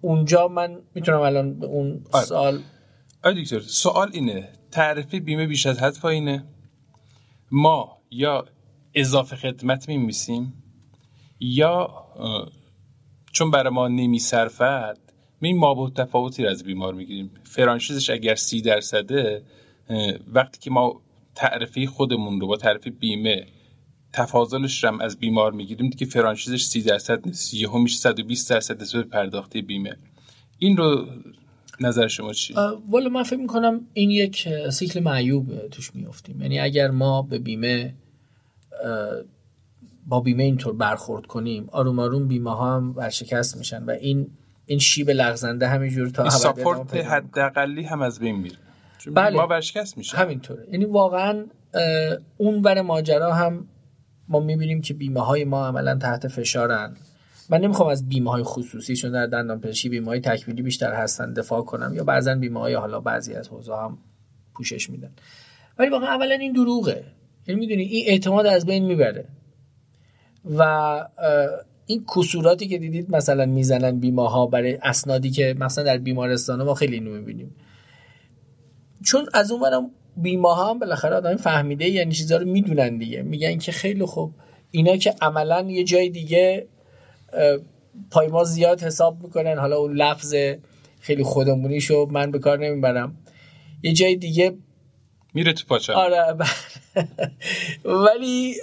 اونجا 0.00 0.48
من 0.48 0.78
می‌تونم 0.94 1.20
الان 1.20 1.58
به 1.58 1.66
اون 1.66 2.04
آره. 2.12 2.24
سوال 2.24 2.60
آی 3.24 3.42
دکتر 3.42 3.60
سوال 3.60 4.10
اینه. 4.12 4.48
تعرفه 4.70 5.20
بیمه 5.20 5.46
بیش 5.46 5.66
از 5.66 5.78
حد 5.78 5.98
پایینه. 5.98 6.44
ما 7.50 7.98
یا 8.10 8.44
اضافه 8.94 9.36
خدمت 9.36 9.88
میمیسیم 9.88 10.59
یا 11.40 11.90
چون 13.32 13.50
برای 13.50 13.72
ما 13.72 13.88
نمیصرفد 13.88 14.98
می 15.40 15.52
ما 15.52 15.74
با 15.74 15.90
تفاوتی 15.90 16.46
از 16.46 16.64
بیمار 16.64 16.94
می‌گیریم. 16.94 17.30
فرانشیزش 17.44 18.10
اگر 18.10 18.34
سی 18.34 18.62
درصده 18.62 19.42
وقتی 20.32 20.58
که 20.60 20.70
ما 20.70 21.00
تعرفه 21.34 21.86
خودمون 21.86 22.40
رو 22.40 22.46
با 22.46 22.56
تعرفه 22.56 22.90
بیمه 22.90 23.46
تفاضلش 24.12 24.84
رو 24.84 25.02
از 25.02 25.18
بیمار 25.18 25.52
می‌گیریم 25.52 25.90
دیگه 25.90 26.06
فرانشیزش 26.06 26.62
سی 26.62 26.82
درصد 26.82 27.26
نیست 27.26 27.54
یهو 27.54 27.78
میشه 27.78 27.98
120 27.98 28.50
درصد 28.50 28.82
نسبت 28.82 29.06
پرداخته 29.06 29.62
بیمه. 29.62 29.96
این 30.58 30.76
رو 30.76 31.06
نظر 31.80 32.08
شما؟ 32.08 32.32
اه، 32.56 32.82
والا 32.90 33.08
من 33.08 33.22
فکر 33.22 33.40
می‌کنم 33.40 33.80
این 33.92 34.10
یک 34.10 34.48
سیکل 34.70 35.00
معیوب 35.00 35.68
توش 35.68 35.94
میفتیم 35.94 36.42
یعنی 36.42 36.60
اگر 36.60 36.90
ما 36.90 37.22
به 37.22 37.38
بیمه 37.38 37.94
با 40.06 40.20
بیمه 40.20 40.42
اینطور 40.42 40.76
برخورد 40.76 41.26
کنیم 41.26 41.68
آروم 41.72 41.98
آروم 41.98 42.28
بیمه 42.28 42.54
ها 42.54 42.76
هم 42.76 42.92
ورشکست 42.96 43.56
میشن 43.56 43.82
و 43.82 43.90
این 43.90 44.30
این 44.66 44.78
شیب 44.78 45.10
لغزنده 45.10 45.68
همینجور 45.68 46.08
تا 46.08 46.22
این 46.22 46.30
ساپورت. 46.30 46.96
حداقلی 46.96 47.82
هم 47.82 48.02
از 48.02 48.18
بین 48.20 48.36
میره. 48.36 48.56
چون 48.98 49.14
بله. 49.14 49.36
ما 49.36 49.46
ورشکست 49.46 49.98
میشه. 49.98 50.16
همینطوره. 50.16 50.66
یعنی 50.72 50.84
واقعا 50.84 51.44
اون 52.36 52.62
ور 52.62 52.82
ماجرا 52.82 53.34
هم 53.34 53.66
ما 54.28 54.40
می‌بینیم 54.40 54.80
که 54.80 54.94
بیمه 54.94 55.20
های 55.20 55.44
ما 55.44 55.66
عملا 55.66 55.98
تحت 55.98 56.28
فشارن. 56.28 56.96
من 57.50 57.60
نمی‌خوام 57.60 57.88
از 57.88 58.08
بیمه 58.08 58.30
های 58.30 58.42
خصوصی 58.42 58.96
چون 58.96 59.12
در 59.12 59.26
دندان 59.26 59.60
پزشکی 59.60 59.88
بیمه 59.88 60.06
های 60.06 60.20
تکمیلی 60.20 60.62
بیشتر 60.62 60.92
هستن 60.92 61.32
دفاع 61.32 61.62
کنم 61.62 61.94
یا 61.94 62.04
بعضا 62.04 62.34
بیمه 62.34 62.60
های 62.60 62.74
حالا 62.74 63.00
بعضی 63.00 63.34
از 63.34 63.48
حوزه 63.48 63.74
هم 63.74 63.98
پوشش 64.54 64.90
میدن. 64.90 65.10
ولی 65.78 65.90
واقعا 65.90 66.08
اولا 66.08 66.34
این 66.34 66.52
دروغه. 66.52 67.04
یعنی 67.46 67.60
می‌دونی 67.60 67.82
این 67.82 68.04
اعتماد 68.08 68.46
از 68.46 68.66
بین 68.66 68.84
می‌بره. 68.84 69.24
و 70.44 70.62
این 71.86 72.04
کسوراتی 72.16 72.68
که 72.68 72.78
دیدید 72.78 73.10
مثلا 73.16 73.46
می‌زنن 73.46 74.00
بیمه 74.00 74.28
ها 74.28 74.46
برای 74.46 74.78
اسنادی 74.82 75.30
که 75.30 75.54
مثلا 75.58 75.84
در 75.84 75.98
بیمارستان 75.98 76.62
ما 76.62 76.74
خیلی 76.74 76.94
اینو 76.94 77.10
می‌بینیم. 77.10 77.56
چون 79.04 79.26
از 79.34 79.50
اون 79.50 79.60
برم 79.60 79.90
بیمه 80.16 80.54
ها 80.54 80.70
هم 80.70 80.78
بالاخره 80.78 81.16
آدم 81.16 81.36
فهمیده 81.36 81.88
یعنی 81.88 82.12
چیزا 82.14 82.36
رو 82.36 82.46
می‌دونن 82.46 82.98
دیگه. 82.98 83.22
میگن 83.22 83.58
که 83.58 83.72
خیلی 83.72 84.04
خوب 84.04 84.34
اینا 84.70 84.96
که 84.96 85.14
عملا 85.20 85.66
یه 85.68 85.84
جای 85.84 86.08
دیگه 86.08 86.66
پای 88.10 88.28
ما 88.28 88.44
زیاد 88.44 88.82
حساب 88.82 89.22
می‌کنن. 89.22 89.58
حالا 89.58 89.76
اون 89.76 89.96
لفظ 89.96 90.34
خیلی 91.00 91.22
خودمونیشو 91.22 92.08
من 92.10 92.30
به 92.30 92.38
کار 92.38 92.58
نمی‌برم. 92.58 93.16
یه 93.82 93.92
جای 93.92 94.16
دیگه 94.16 94.56
میره 95.34 95.52
تو 95.52 95.64
پاچه. 95.68 95.92
آره. 95.92 96.36
ولی 98.06 98.54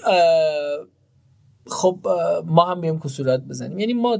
خب 1.69 2.07
ما 2.45 2.65
هم 2.65 2.81
بیام 2.81 2.99
کسورات 2.99 3.41
بزنیم. 3.41 3.79
یعنی 3.79 3.93
ما 3.93 4.19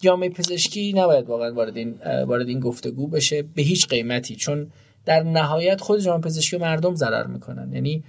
جامعه 0.00 0.30
پزشکی 0.30 0.92
نباید 0.92 1.26
واقعا 1.26 1.54
وارد 1.54 1.76
این 1.76 1.94
وارد 2.26 2.48
این 2.48 2.60
گفتگو 2.60 3.06
بشه 3.06 3.42
به 3.42 3.62
هیچ 3.62 3.88
قیمتی 3.88 4.36
چون 4.36 4.70
در 5.04 5.22
نهایت 5.22 5.80
خود 5.80 6.00
جامعه 6.00 6.20
پزشکی 6.20 6.56
و 6.56 6.58
مردم 6.58 6.94
ضرر 6.94 7.26
می‌کنن. 7.26 7.72
یعنی 7.72 8.04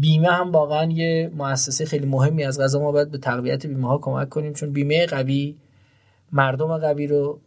بیمه 0.00 0.28
هم 0.28 0.52
واقعا 0.52 0.92
یه 0.92 1.30
مؤسسه 1.34 1.84
خیلی 1.84 2.06
مهمی 2.06 2.44
از 2.44 2.60
غذا 2.60 2.80
ما 2.80 2.92
باید 2.92 3.10
به 3.10 3.18
تقویت 3.18 3.66
بیمه 3.66 3.88
ها 3.88 3.98
کمک 3.98 4.28
کنیم 4.28 4.52
چون 4.52 4.72
بیمه 4.72 5.06
قوی 5.06 5.56
مردم 6.32 6.78
قوی 6.78 7.06
رو 7.06 7.40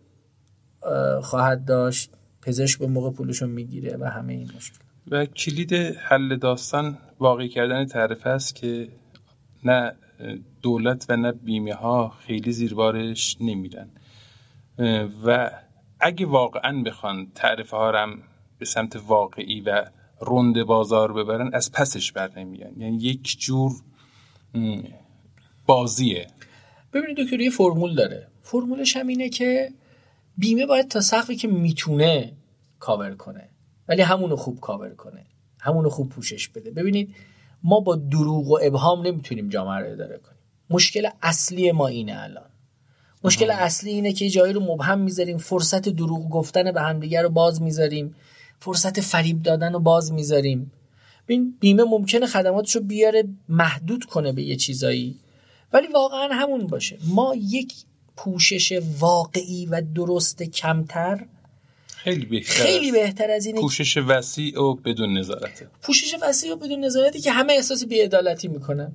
اه، 0.83 1.21
خواهد 1.21 1.65
داشت. 1.65 2.11
پزشک 2.41 2.79
به 2.79 2.87
موقع 2.87 3.11
پولشون 3.11 3.49
می‌گیره 3.49 3.97
و 3.97 4.05
همه 4.05 4.33
این 4.33 4.51
مشکل 4.55 4.77
و 5.11 5.25
کلید 5.25 5.73
حل 5.73 6.37
داستان 6.37 6.97
واقعی 7.19 7.49
کردن 7.49 7.85
تعرفه 7.85 8.29
است 8.29 8.55
که 8.55 8.87
نه 9.65 9.95
دولت 10.61 11.05
و 11.09 11.17
نه 11.17 11.31
بیمه 11.31 11.73
ها 11.73 12.09
خیلی 12.09 12.51
زیر 12.51 12.73
بارش 12.73 13.37
نمیرن 13.41 13.89
و 15.25 15.51
اگه 15.99 16.25
واقعا 16.25 16.83
بخوان 16.83 17.31
تعرفه 17.35 17.77
ها 17.77 18.01
هم 18.01 18.23
به 18.59 18.65
سمت 18.65 18.95
واقعی 18.95 19.61
و 19.61 19.85
رند 20.21 20.63
بازار 20.63 21.13
ببرن 21.13 21.49
از 21.53 21.71
پسش 21.71 22.11
بر 22.11 22.39
نمیان 22.39 22.81
یعنی 22.81 22.97
یک 22.97 23.37
جور 23.39 23.71
بازیه. 25.65 26.27
ببینید 26.93 27.17
دکتر 27.17 27.39
یه 27.39 27.49
فرمول 27.49 27.95
داره. 27.95 28.27
فرمولش 28.41 28.97
هم 28.97 29.07
اینه 29.07 29.29
که 29.29 29.69
بیمه 30.37 30.65
باید 30.65 30.87
تا 30.87 31.01
سقفی 31.01 31.35
که 31.35 31.47
می‌تونه 31.47 32.33
کاور 32.79 33.15
کنه 33.15 33.49
ولی 33.87 34.01
همونو 34.01 34.35
خوب 34.35 34.59
کاور 34.59 34.89
کنه. 34.89 35.25
همونو 35.59 35.89
خوب 35.89 36.09
پوشش 36.09 36.47
بده. 36.47 36.71
ببینید 36.71 37.15
ما 37.63 37.79
با 37.79 37.95
دروغ 37.95 38.51
و 38.51 38.59
ابهام 38.63 39.07
نمی‌تونیم 39.07 39.49
جامعه 39.49 39.79
رو 39.79 39.91
اداره 39.91 40.17
کنیم. 40.17 40.37
مشکل 40.69 41.07
اصلی 41.21 41.71
ما 41.71 41.87
اینه 41.87 42.21
الان. 42.21 42.49
مشکل 43.23 43.51
اصلی 43.51 43.89
اینه 43.89 44.13
که 44.13 44.29
جایی 44.29 44.53
رو 44.53 44.59
مبهم 44.59 44.99
می‌ذاریم 44.99 45.37
فرصت 45.37 45.89
دروغ 45.89 46.29
گفتن 46.29 46.71
به 46.71 46.81
همدیگه 46.81 47.21
رو 47.21 47.29
باز 47.29 47.61
می‌ذاریم 47.61 48.15
فرصت 48.59 49.01
فریب 49.01 49.41
دادن 49.41 49.73
رو 49.73 49.79
باز 49.79 50.13
می‌ذاریم. 50.13 50.71
ببین 51.27 51.57
بیمه 51.59 51.83
ممکنه 51.83 52.25
خدماتشو 52.25 52.79
بیاره 52.79 53.23
محدود 53.49 54.05
کنه 54.05 54.31
به 54.31 54.43
یه 54.43 54.55
چیزایی 54.55 55.19
ولی 55.73 55.87
واقعا 55.87 56.29
همون 56.31 56.67
باشه. 56.67 56.97
ما 57.07 57.35
یک 57.35 57.73
پوشش 58.15 58.79
واقعی 58.99 59.65
و 59.65 59.81
درست 59.95 60.43
کمتر 60.43 61.25
خیلی 62.03 62.25
بهتر 62.25 62.63
خیلی 62.63 62.91
بهتر 62.91 63.31
از 63.31 63.45
اینه 63.45 63.61
پوشش 63.61 63.97
وسیع 63.97 64.61
و 64.61 64.75
بدون 64.75 65.17
نظارت 65.17 65.67
پوشش 65.81 66.15
وسیع 66.21 66.53
و 66.53 66.55
بدون 66.55 66.79
نظارتی 66.79 67.19
که 67.19 67.31
همه 67.31 67.53
احساس 67.53 67.85
بی‌عدالتی 67.85 68.47
می‌کنن. 68.47 68.91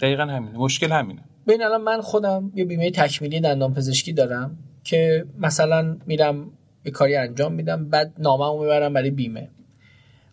دقیقا 0.00 0.22
همینه. 0.22 0.58
مشکل 0.58 0.92
همینه. 0.92 1.24
ببین 1.46 1.62
الان 1.62 1.82
من 1.82 2.00
خودم 2.00 2.52
یه 2.54 2.64
بیمه 2.64 2.90
تکمیلی 2.90 3.40
دندان 3.40 3.74
پزشکی 3.74 4.12
دارم 4.12 4.58
که 4.84 5.26
مثلا 5.38 5.98
میرم 6.06 6.52
یه 6.84 6.92
کاری 6.92 7.16
انجام 7.16 7.52
میدم 7.52 7.88
بعد 7.88 8.14
ناممو 8.18 8.62
می‌برم 8.62 8.92
برای 8.92 9.10
بیمه. 9.10 9.50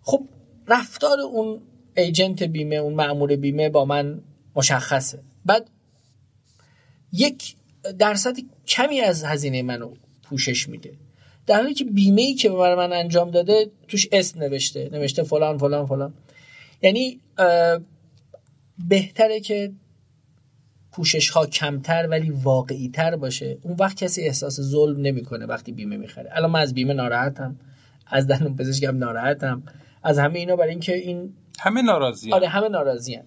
خب 0.01 0.27
رفتار 0.67 1.19
اون 1.19 1.61
ایجنت 1.97 2.43
بیمه 2.43 2.75
اون 2.75 2.93
مأمور 2.93 3.35
بیمه 3.35 3.69
با 3.69 3.85
من 3.85 4.21
مشخصه. 4.55 5.19
بعد 5.45 5.69
یک 7.11 7.55
درصد 7.99 8.35
کمی 8.67 9.01
از 9.01 9.23
هزینه 9.23 9.61
منو 9.61 9.93
پوشش 10.23 10.69
میده. 10.69 10.93
در 11.47 11.55
حالی 11.55 11.73
که 11.73 11.85
بیمه 11.85 12.21
ای 12.21 12.33
که 12.33 12.49
برای 12.49 12.75
من 12.75 12.93
انجام 12.93 13.31
داده 13.31 13.71
توش 13.87 14.07
اسم 14.11 14.39
نوشته 14.39 14.89
نوشته 14.91 15.23
فلان 15.23 15.57
فلان 15.57 15.85
فلان. 15.85 16.13
یعنی 16.81 17.19
بهتره 18.89 19.39
که 19.39 19.71
پوشش 20.91 21.29
ها 21.29 21.45
کمتر 21.45 22.07
ولی 22.07 22.29
واقعی 22.29 22.89
تر 22.89 23.15
باشه. 23.15 23.57
اون 23.61 23.75
وقت 23.79 23.97
کسی 23.97 24.21
احساس 24.21 24.61
ظلم 24.61 25.01
نمی‌کنه 25.01 25.45
وقتی 25.45 25.71
بیمه 25.71 25.97
می‌خره. 25.97 26.29
الان 26.33 26.51
من 26.51 26.59
از 26.59 26.73
بیمه 26.73 26.93
ناراحتم. 26.93 27.59
از 28.07 28.27
دندون 28.27 28.55
پزشکم 28.55 28.97
ناراحتم. 28.97 29.63
از 30.03 30.19
همه 30.19 30.39
اینا 30.39 30.55
برای 30.55 30.69
اینکه 30.69 30.95
این 30.95 31.33
همه 31.59 31.81
ناراضی 31.81 32.31
آره 32.31 32.47
همه 32.47 32.69
ناراضی 32.69 33.19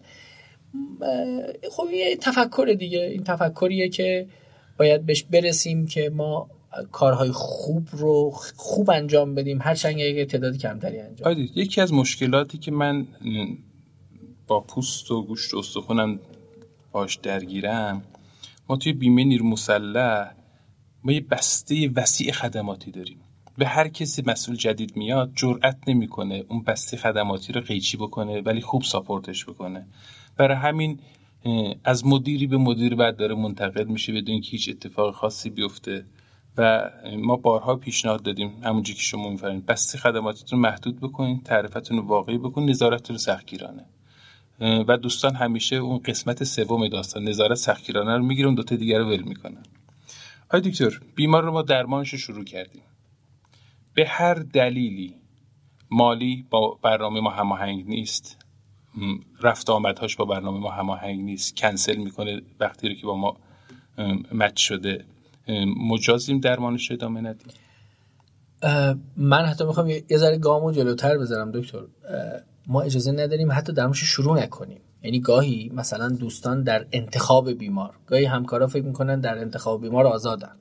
خب 1.71 1.87
یه 1.93 2.17
تفکر 2.17 2.75
دیگه. 2.79 3.01
این 3.01 3.25
تفکریه 3.25 3.89
که 3.89 4.27
باید 4.79 5.07
بهش 5.07 5.23
برسیم 5.23 5.87
که 5.87 6.11
ما 6.11 6.51
کارهای 6.93 7.31
خوب 7.33 7.89
رو 7.93 8.31
خوب 8.57 8.91
انجام 8.91 9.35
بدیم 9.35 9.59
هر 9.63 9.75
چند 9.75 9.99
یه 9.99 10.25
تعداد 10.25 10.57
کمتری 10.57 11.01
انجام. 11.01 11.29
آره 11.29 11.59
یکی 11.59 11.81
از 11.81 11.93
مشکلاتی 11.93 12.59
که 12.59 12.71
من 12.71 13.07
با 14.47 14.61
پوست 14.61 15.11
و 15.11 15.23
گوشت 15.23 15.55
و 15.55 15.59
استخونم 15.59 16.19
باش 16.93 17.17
درگیرم 17.17 18.03
ما 18.69 18.77
توی 18.77 18.93
بیمه 18.93 19.25
نیر 19.25 19.43
مسلح 19.43 20.35
ما 21.05 21.13
یه 21.13 21.21
بسته 21.21 21.91
وسیع 21.97 22.33
خدماتی 22.33 22.91
داریم. 22.91 23.21
به 23.59 23.67
هر 23.67 23.89
کسی 23.89 24.23
مسئول 24.27 24.57
جدید 24.57 24.97
میاد 24.97 25.33
جرأت 25.37 25.77
نمی‌کنه 25.87 26.45
اون 26.49 26.63
بسته 26.63 26.97
خدماتی 26.97 27.53
رو 27.53 27.61
قیچی 27.61 27.97
بکنه 27.97 28.41
ولی 28.41 28.61
خوب 28.61 28.83
ساپورتش 28.83 29.45
بکنه. 29.45 29.87
برای 30.37 30.57
همین 30.57 30.99
از 31.85 32.07
مدیری 32.07 32.47
به 32.47 32.57
مدیر 32.57 32.95
بعد 32.95 33.17
داره 33.17 33.35
منتقل 33.35 33.85
میشه 33.85 34.13
بدون 34.13 34.41
که 34.41 34.51
هیچ 34.51 34.69
اتفاق 34.69 35.15
خاصی 35.15 35.51
بیفته. 35.51 36.05
و 36.57 36.91
ما 37.19 37.37
بارها 37.37 37.77
پیشنهاد 37.77 38.23
دادیم 38.23 38.61
همونجوری 38.65 38.97
که 38.97 39.05
شما 39.05 39.31
میفرمایید. 39.31 39.67
بسته 39.67 39.99
خدماتتون 39.99 40.59
محدود 40.59 41.01
بکنید 41.01 41.43
تعرفتون 41.43 41.97
رو 41.99 42.07
واقعی 42.07 42.39
بکنید 42.39 42.71
نظارت 42.71 43.11
رو 43.11 43.19
سختگیرانه. 43.19 43.85
و 44.61 44.97
دوستان 44.97 45.35
همیشه 45.35 45.77
اون 45.77 45.99
قسمت 45.99 46.45
سوم 46.45 46.89
داستان 46.89 47.25
نظارت 47.29 47.55
سختگیرانه 47.55 48.17
رو 48.17 48.23
می‌گیرن 48.23 48.55
دوتا 48.55 48.77
دیگر 48.77 48.99
رو 48.99 49.09
ول 49.09 49.23
می‌کنن. 49.23 49.63
آی 50.51 50.61
دکتر 50.61 51.01
بیمار 51.15 51.45
رو 51.45 51.53
ما 51.53 51.63
درمانش 51.63 52.09
رو 52.11 52.19
شروع 52.19 52.45
کردیم. 52.45 52.83
به 53.95 54.07
هر 54.07 54.35
دلیلی 54.35 55.15
مالی 55.91 56.47
با 56.51 56.79
برنامه 56.83 57.21
ما 57.21 57.31
هماهنگ 57.31 57.87
نیست. 57.87 58.45
رفت 59.43 59.71
آمدهاش 59.71 60.17
با 60.17 60.25
برنامه 60.25 60.59
ما 60.59 60.71
هماهنگ 60.71 61.21
نیست. 61.21 61.57
کنسل 61.57 61.97
می‌کنه 61.97 62.43
وقتی 62.61 62.89
رو 62.89 62.95
که 62.95 63.07
با 63.07 63.17
ما 63.17 63.37
مچ 64.33 64.61
شده. 64.61 65.05
مجازیم 65.91 66.41
درمانش 66.41 66.93
ادامه 66.93 67.21
ندیم؟ 67.21 67.47
من 69.17 69.45
حتی 69.47 69.65
می‌خوام 69.65 69.89
یه 69.89 70.17
ذره 70.17 70.39
گامو 70.39 70.73
جلوتر 70.73 71.19
بذارم 71.19 71.51
دکتر. 71.51 71.83
ما 72.67 72.83
اجازه 72.83 73.13
نداریم 73.13 73.53
حتی 73.53 73.73
درمانش 73.73 74.05
شروع 74.05 74.43
نکنیم. 74.43 74.81
یعنی 75.03 75.21
گاهی 75.21 75.71
مثلا 75.75 76.09
دوستان 76.09 76.63
در 76.63 76.87
انتخاب 76.93 77.53
بیمار 77.53 77.95
گاهی 78.07 78.25
همکارا 78.25 78.67
فکر 78.67 78.85
می‌کنن 78.85 79.21
در 79.21 79.39
انتخاب 79.39 79.81
بیمار 79.81 80.07
آزادن. 80.07 80.53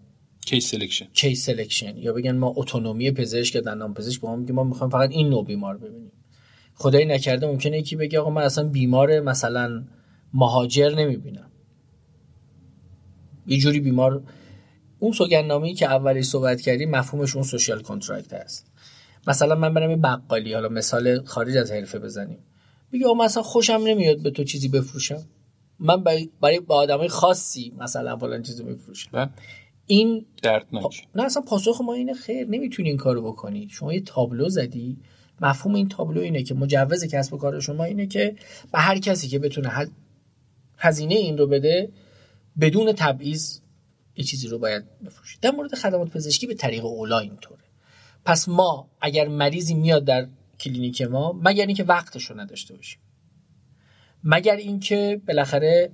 case 0.45 0.71
selection 0.71 1.05
case 1.13 1.45
selection 1.45 1.97
یا 1.97 2.13
بگن 2.13 2.37
ما 2.37 2.53
autonomy 2.57 3.11
پزشک 3.11 3.57
دندان 3.57 3.93
پزشک 3.93 4.21
با 4.21 4.29
ما 4.29 4.35
میگه 4.35 4.53
ما 4.53 4.63
می‌خوایم 4.63 4.91
فقط 4.91 5.11
این 5.11 5.29
نوع 5.29 5.45
بیمار 5.45 5.77
ببینیم. 5.77 6.11
خدایی 6.75 7.05
نکرده 7.05 7.47
ممکنه 7.47 7.77
یکی 7.77 7.95
بگه 7.95 8.19
آقا 8.19 8.29
من 8.29 8.41
اصلا 8.41 8.69
بیمار 8.69 9.19
مثلا 9.19 9.83
مهاجر 10.33 10.95
نمی‌بینم. 10.95 11.51
یه 13.47 13.57
جوری 13.57 13.79
بیمار 13.79 14.23
اون 14.99 15.11
سوگندنامه‌ای 15.11 15.73
که 15.73 15.85
اولی 15.85 16.23
صحبت 16.23 16.61
کردیم 16.61 16.89
مفهومش 16.89 17.35
اون 17.35 17.43
social 17.43 17.81
contract 17.81 18.33
است. 18.33 18.71
مثلا 19.27 19.55
من 19.55 19.73
برم 19.73 20.01
بقالی 20.01 20.53
حالا 20.53 20.69
مثال 20.69 21.25
خارج 21.25 21.57
از 21.57 21.71
حرفه 21.71 21.99
بزنیم. 21.99 22.39
بگه 22.93 23.05
او 23.05 23.17
مثلا 23.17 23.43
خوشم 23.43 23.81
نمیاد 23.83 24.21
به 24.21 24.31
تو 24.31 24.43
چیزی 24.43 24.67
بفروشم. 24.67 25.23
من 25.79 26.03
برای 26.41 26.59
با 26.59 26.75
آدمای 26.75 27.07
خاصی 27.07 27.73
مثلا 27.77 28.17
فلان 28.17 28.43
چیزی 28.43 28.63
میفروشم. 28.63 29.33
این 29.85 30.25
دردناک. 30.43 31.07
نه 31.15 31.23
اصلا 31.23 31.41
پاسخ 31.41 31.81
ما 31.81 31.93
اینه 31.93 32.13
خیر 32.13 32.47
نمی‌تونی 32.47 32.89
این 32.89 32.97
کارو 32.97 33.21
بکنی. 33.21 33.67
شما 33.71 33.93
یه 33.93 34.01
تابلو 34.01 34.49
زدی. 34.49 34.97
مفهوم 35.41 35.75
این 35.75 35.89
تابلو 35.89 36.21
اینه 36.21 36.43
که 36.43 36.53
مجوز 36.53 37.05
کسب 37.05 37.33
و 37.33 37.37
کار 37.37 37.59
شما 37.59 37.83
اینه 37.83 38.07
که 38.07 38.35
به 38.71 38.79
هر 38.79 38.97
کسی 38.97 39.27
که 39.27 39.39
بتونه 39.39 39.87
هزینه 40.77 41.15
این 41.15 41.37
رو 41.37 41.47
بده 41.47 41.89
بدون 42.59 42.91
تبعیض 42.91 43.59
یه 44.19 44.25
چیزی 44.25 44.47
رو 44.47 44.59
باید 44.59 44.83
بفروشید. 45.05 45.39
در 45.41 45.51
مورد 45.51 45.75
خدمات 45.75 46.09
پزشکی 46.09 46.47
به 46.47 46.53
طریق 46.53 46.85
اولا 46.85 47.19
اینطوره. 47.19 47.63
پس 48.25 48.49
ما 48.49 48.89
اگر 49.01 49.27
مریضی 49.27 49.73
میاد 49.73 50.05
در 50.05 50.27
کلینیک 50.59 51.01
ما 51.01 51.39
مگر 51.43 51.65
اینکه 51.65 51.83
وقتش 51.83 52.25
رو 52.25 52.39
نداشته 52.39 52.75
باشیم. 52.75 52.99
مگر 54.23 54.55
اینکه 54.55 55.21
بالاخره 55.27 55.91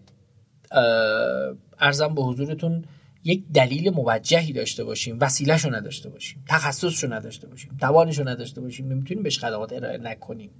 ارزم 1.79 2.15
به 2.15 2.21
حضورتون 2.21 2.85
یک 3.23 3.43
دلیل 3.53 3.89
موجهی 3.89 4.53
داشته 4.53 4.83
باشیم 4.83 5.17
وسیلهش 5.21 5.65
رو 5.65 5.75
نداشته 5.75 6.09
باشیم 6.09 6.43
تخصصش 6.49 7.03
رو 7.03 7.13
نداشته 7.13 7.47
باشیم 7.47 7.77
توانش 7.79 8.19
رو 8.19 8.27
نداشته 8.27 8.61
باشیم. 8.61 8.87
نمی‌تونیم 8.87 9.23
بهش 9.23 9.39
خدمات 9.39 9.73
ارائه 9.73 9.97
نکنیم. 9.97 10.51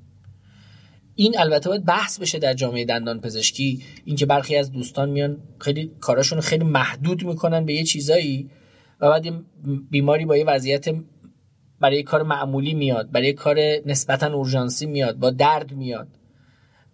این 1.16 1.40
البته 1.40 1.70
باید 1.70 1.86
بحث 1.86 2.20
بشه 2.20 2.40
در 2.40 2.54
جامعه 2.54 2.86
دندان 2.86 3.22
پزشکی 3.22 3.84
اینکه 4.06 4.26
برخی 4.26 4.56
از 4.56 4.72
دوستان 4.72 5.10
میان 5.10 5.38
خیلی 5.60 5.92
کاراشون 6.00 6.40
خیلی 6.42 6.64
محدود 6.64 7.24
می‌کنن 7.24 7.66
به 7.66 7.74
یه 7.74 7.84
چیزایی 7.84 8.50
و 9.02 9.10
بعد 9.10 9.26
بیماری 9.90 10.26
با 10.26 10.38
یه 10.38 10.46
وضعیت 10.46 10.86
برای 11.80 12.04
کار 12.04 12.24
معمولی 12.24 12.74
میاد 12.74 13.12
برای 13.12 13.34
کار 13.34 13.58
نسبتا 13.86 14.34
اورژانسی 14.34 14.86
میاد 14.86 15.16
با 15.16 15.32
درد 15.32 15.72
میاد. 15.72 16.08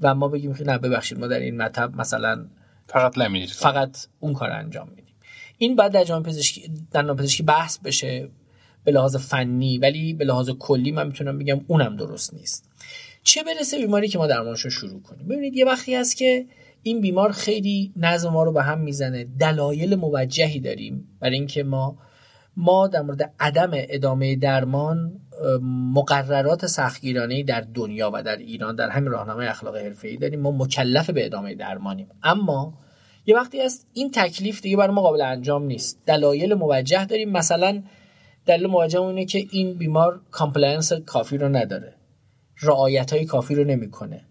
و 0.02 0.16
ما 0.16 0.28
بگیم 0.28 0.54
که 0.54 0.64
نه 0.64 0.78
ببخشید 0.78 1.20
ما 1.20 1.28
در 1.28 1.40
این 1.40 1.58
مطب 1.58 1.96
مثلا 1.96 2.46
فقط 2.88 3.18
لمینیت 3.18 3.50
فقط 3.50 4.08
اون 4.20 4.34
کار 4.34 4.52
انجام 4.52 4.90
میدیم. 4.90 5.16
این 5.58 5.76
بعد 5.76 5.92
در 5.92 6.04
جامعه 6.04 6.30
پزشکی 6.30 6.72
دندان 6.92 7.16
پزشکی 7.16 7.44
بحث 7.44 7.80
بشه 7.80 8.30
به 8.84 8.92
لحاظ 8.92 9.16
فنی 9.16 9.78
ولی 9.78 10.14
به 10.14 10.26
لحاظ 10.26 10.50
کلی 10.50 10.92
من 10.92 11.08
می‌تونم 11.08 11.38
بگم 11.38 11.62
اونم 11.68 11.96
درست 11.96 12.34
نیست. 12.34 12.71
چه 13.24 13.44
برسه 13.44 13.78
بیماری 13.78 14.08
که 14.08 14.18
ما 14.18 14.28
درمانش 14.28 14.62
رو 14.62 14.70
شروع 14.70 15.02
کنیم؟ 15.02 15.28
ببینید 15.28 15.54
یه 15.54 15.66
وقتی 15.66 15.96
هست 15.96 16.18
که 16.18 16.46
این 16.84 17.02
بیمار 17.02 17.32
خیلی 17.32 17.94
نظم 17.96 18.30
ما 18.30 18.44
رو 18.44 18.52
به 18.52 18.64
هم 18.64 18.80
می‌زنه 18.80 19.24
دلایل 19.40 19.96
موجهی 19.96 20.60
داریم. 20.60 21.18
برای 21.20 21.36
اینکه 21.36 21.64
ما 21.64 21.98
ما 22.58 22.88
در 22.88 23.02
مورد 23.02 23.34
عدم 23.40 23.72
ادامه 23.74 24.36
درمان 24.36 25.22
مقررات 25.94 26.66
سختگیرانه 26.66 27.44
در 27.44 27.62
دنیا 27.74 28.12
و 28.14 28.24
در 28.24 28.38
ایران 28.38 28.76
در 28.76 28.90
همین 28.90 29.12
راهنمای 29.12 29.48
اخلاق 29.48 29.78
حرفه‌ای 29.78 30.18
داریم. 30.18 30.40
ما 30.40 30.52
مکلف 30.52 31.10
به 31.10 31.26
ادامه 31.26 31.56
درمانیم. 31.56 32.08
اما 32.24 32.74
یه 33.26 33.36
وقتی 33.36 33.62
است 33.62 33.88
این 33.94 34.12
تکلیف 34.12 34.62
دیگه 34.62 34.78
برای 34.78 34.96
ما 34.96 35.02
قابل 35.02 35.22
انجام 35.22 35.64
نیست. 35.64 36.02
دلایل 36.06 36.54
موجه 36.54 37.06
داریم. 37.06 37.30
مثلا 37.30 37.84
دلیل 38.46 38.68
موجه 38.68 39.02
اینه 39.02 39.26
که 39.26 39.46
این 39.52 39.78
بیمار 39.78 40.22
compliance 40.32 40.94
کافی 40.94 41.38
رو 41.38 41.50
نداره. 41.50 41.96
رعایت 42.62 43.14
های 43.14 43.26
کافی 43.26 43.56
رو 43.56 43.64
نمی‌کنه. 43.64 44.26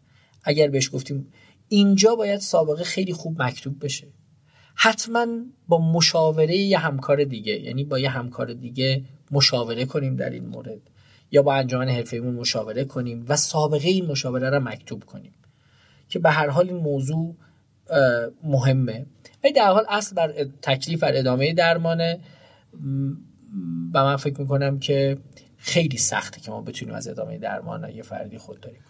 اگر 0.44 0.68
بهش 0.68 0.90
گفتیم 0.94 1.32
اینجا 1.68 2.14
باید 2.14 2.40
سابقه 2.40 2.84
خیلی 2.84 3.12
خوب 3.12 3.42
مکتوب 3.42 3.84
بشه. 3.84 4.06
حتما 4.74 5.26
با 5.68 5.78
مشاوره 5.92 6.56
یه 6.56 6.78
همکار 6.78 7.24
دیگه 7.24 7.60
یعنی 7.60 7.84
با 7.84 7.98
یه 7.98 8.10
همکار 8.10 8.52
دیگه 8.52 9.04
مشاوره 9.30 9.84
کنیم 9.84 10.16
در 10.16 10.30
این 10.30 10.46
مورد. 10.46 10.80
یا 11.30 11.42
با 11.42 11.54
انجمن 11.54 11.88
حرفه‌ایمون 11.88 12.34
مشاوره 12.34 12.84
کنیم 12.84 13.24
و 13.28 13.36
سابقه 13.36 13.88
این 13.88 14.06
مشاوره 14.06 14.50
رو 14.50 14.60
مکتوب 14.60 15.04
کنیم. 15.04 15.32
که 16.08 16.18
به 16.18 16.30
هر 16.30 16.48
حال 16.48 16.68
این 16.68 16.76
موضوع 16.76 17.36
مهمه. 18.44 19.06
ولی 19.44 19.52
در 19.52 19.66
حال 19.72 19.84
اصل 19.88 20.14
بر 20.14 20.32
تکلیف 20.62 21.00
بر 21.00 21.16
ادامه 21.16 21.52
درمانه. 21.52 22.20
و 23.94 24.04
من 24.04 24.16
فکر 24.16 24.40
می‌کنم 24.40 24.78
که 24.78 25.18
خیلی 25.62 25.96
سخته 25.96 26.40
که 26.40 26.50
ما 26.50 26.60
بتونیم 26.60 26.94
از 26.94 27.08
ادامه 27.08 27.38
درمان 27.38 27.90
یه 27.90 28.02
فردی 28.02 28.38
خود 28.38 28.60
داریم. 28.60 28.82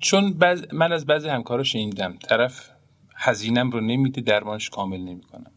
چون 0.00 0.38
من 0.72 0.92
از 0.92 1.06
بعضی 1.06 1.28
همکارا 1.28 1.64
شنیدم 1.64 2.18
طرف 2.18 2.70
هزینم 3.16 3.70
رو 3.70 3.80
نمیده 3.80 4.20
درمانش 4.20 4.70
کامل 4.70 5.00
نمی‌کنم. 5.00 5.50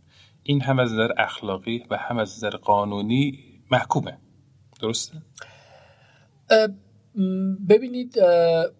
این 0.44 0.62
هم 0.62 0.80
از 0.80 0.94
نظر 0.94 1.10
اخلاقی 1.18 1.84
و 1.90 1.98
هم 1.98 2.18
از 2.18 2.38
نظر 2.38 2.50
قانونی 2.50 3.40
محکومه. 3.72 4.18
درسته؟ 4.82 5.22
ببینید 7.70 8.14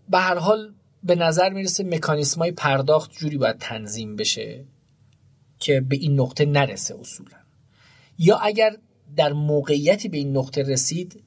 به 0.10 0.20
هر 0.20 0.38
حال 0.38 0.74
به 1.04 1.16
نظر 1.16 1.50
می‌رسه 1.50 1.84
مکانیسم 1.84 2.40
های 2.40 2.52
پرداخت 2.52 3.12
جوری 3.12 3.38
باید 3.38 3.58
تنظیم 3.58 4.16
بشه 4.16 4.66
که 5.60 5.82
به 5.82 5.96
این 5.96 6.20
نقطه 6.20 6.46
نرسه 6.46 7.00
اصولا. 7.00 7.38
یا 8.18 8.38
اگر 8.38 8.78
در 9.16 9.34
موقعیتی 9.34 10.10
به 10.10 10.18
این 10.18 10.38
نقطه 10.38 10.64
رسید 10.64 11.24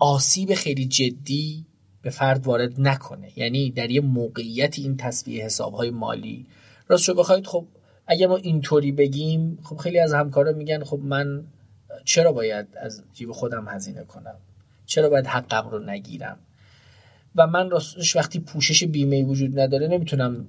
آسیب 0.00 0.54
خیلی 0.54 0.86
جدی 0.86 1.66
به 2.02 2.10
فرد 2.10 2.46
وارد 2.46 2.80
نکنه. 2.80 3.32
یعنی 3.36 3.70
در 3.70 3.90
یه 3.90 4.00
موقعیتی 4.00 4.82
این 4.82 4.96
تصویه 4.96 5.44
حسابهای 5.44 5.90
مالی. 5.90 6.46
راست 6.88 7.02
شو 7.02 7.14
بخواید 7.14 7.46
خب 7.46 7.66
اگه 8.06 8.26
ما 8.26 8.36
اینطوری 8.36 8.92
بگیم 8.92 9.58
خب 9.62 9.76
خیلی 9.76 9.98
از 9.98 10.12
همکارا 10.14 10.52
میگن 10.52 10.84
خب 10.84 10.98
من 10.98 11.44
چرا 12.04 12.32
باید 12.32 12.66
از 12.76 13.02
جیب 13.12 13.32
خودم 13.32 13.68
هزینه 13.68 14.04
کنم؟ 14.04 14.36
چرا 14.86 15.08
باید 15.08 15.26
حقم 15.26 15.68
رو 15.68 15.78
نگیرم؟ 15.78 16.38
و 17.36 17.46
من 17.46 17.70
راستش 17.70 18.16
وقتی 18.16 18.40
پوشش 18.40 18.84
بیمه 18.84 19.24
وجود 19.24 19.60
نداره 19.60 19.88
نمی‌تونم 19.88 20.46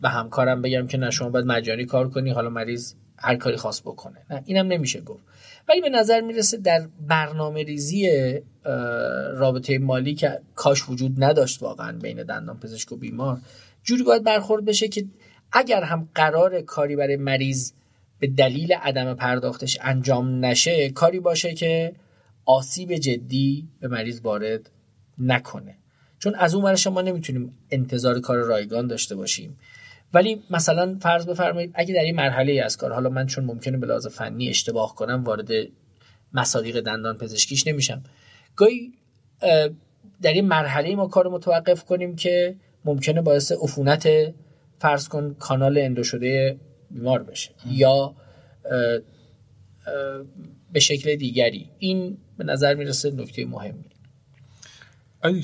به 0.00 0.08
همکارم 0.08 0.62
بگم 0.62 0.86
که 0.86 0.98
نه 0.98 1.10
شما 1.10 1.30
باید 1.30 1.46
مجانی 1.46 1.84
کار 1.84 2.10
کنی 2.10 2.30
حالا 2.30 2.50
مریض 2.50 2.94
هر 3.18 3.36
کاری 3.36 3.56
خاص 3.56 3.80
بکنه. 3.80 4.26
نه 4.30 4.42
اینم 4.44 4.66
نمیشه 4.66 5.00
گفت. 5.00 5.22
ولی 5.68 5.80
به 5.80 5.88
نظر 5.88 6.20
می‌رسه 6.20 6.56
در 6.56 6.88
برنامه 7.00 7.62
ریزی 7.62 8.10
رابطه 9.34 9.78
مالی 9.78 10.14
که 10.14 10.40
کاش 10.54 10.88
وجود 10.88 11.24
نداشت 11.24 11.62
واقعا 11.62 11.98
بین 11.98 12.22
دندان 12.22 12.60
پزشک 12.60 12.92
و 12.92 12.96
بیمار 12.96 13.38
جوری 13.82 14.02
باید 14.02 14.24
برخورد 14.24 14.64
بشه 14.64 14.88
که 14.88 15.04
اگر 15.52 15.82
هم 15.82 16.08
قرار 16.14 16.60
کاری 16.60 16.96
برای 16.96 17.16
مریض 17.16 17.72
به 18.18 18.26
دلیل 18.26 18.72
عدم 18.72 19.14
پرداختش 19.14 19.78
انجام 19.82 20.44
نشه 20.44 20.90
کاری 20.90 21.20
باشه 21.20 21.54
که 21.54 21.94
آسیب 22.44 22.94
جدی 22.94 23.68
به 23.80 23.88
مریض 23.88 24.20
وارد 24.20 24.70
نکنه. 25.18 25.74
چون 26.18 26.34
از 26.34 26.54
اون 26.54 26.64
ورش 26.64 26.86
ما 26.86 27.02
نمی‌تونیم 27.02 27.58
انتظار 27.70 28.20
کار 28.20 28.38
رایگان 28.38 28.86
داشته 28.86 29.16
باشیم. 29.16 29.58
ولی 30.14 30.42
مثلا 30.50 30.98
فرض 31.00 31.26
بفرمایید 31.26 31.72
اگه 31.74 31.94
در 31.94 32.00
این 32.00 32.14
مرحله 32.16 32.62
از 32.64 32.76
کار 32.76 32.92
حالا 32.92 33.10
من 33.10 33.26
چون 33.26 33.44
ممکنه 33.44 33.78
به 33.78 33.86
لحاظ 33.86 34.06
فنی 34.06 34.48
اشتباه 34.48 34.94
کنم 34.94 35.24
وارد 35.24 35.48
مصادیق 36.32 36.80
دندان 36.80 37.18
پزشکیش 37.18 37.66
نمیشم. 37.66 38.02
گاهی 38.56 38.92
در 40.22 40.32
این 40.32 40.46
مرحله 40.48 40.96
ما 40.96 41.06
کار 41.06 41.28
متوقف 41.28 41.84
کنیم 41.84 42.16
که 42.16 42.56
ممکنه 42.84 43.22
باعث 43.22 43.52
عفونت 43.52 44.08
فرض 44.78 45.08
کن 45.08 45.36
کانال 45.38 45.78
اندو 45.78 46.04
شده 46.04 46.60
بیمار 46.90 47.22
بشه. 47.22 47.50
یا 47.66 48.14
به 50.72 50.80
شکل 50.80 51.16
دیگری. 51.16 51.70
این 51.78 52.18
به 52.38 52.44
نظر 52.44 52.74
می‌رسه 52.74 53.10
نکته 53.10 53.46
مهمی. 53.46 53.84
آی 55.22 55.42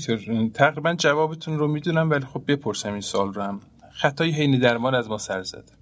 تقریبا 0.54 0.94
جوابتون 0.94 1.58
رو 1.58 1.68
می‌دونم 1.68 2.10
ولی 2.10 2.24
خب 2.24 2.42
بپرسم 2.48 2.92
این 2.92 3.00
سال 3.00 3.34
رو 3.34 3.42
هم. 3.42 3.60
خطای 3.92 4.30
حین 4.30 4.58
درمان 4.58 4.94
از 4.94 5.08
ما 5.08 5.18
سر 5.18 5.42
زده 5.42 5.72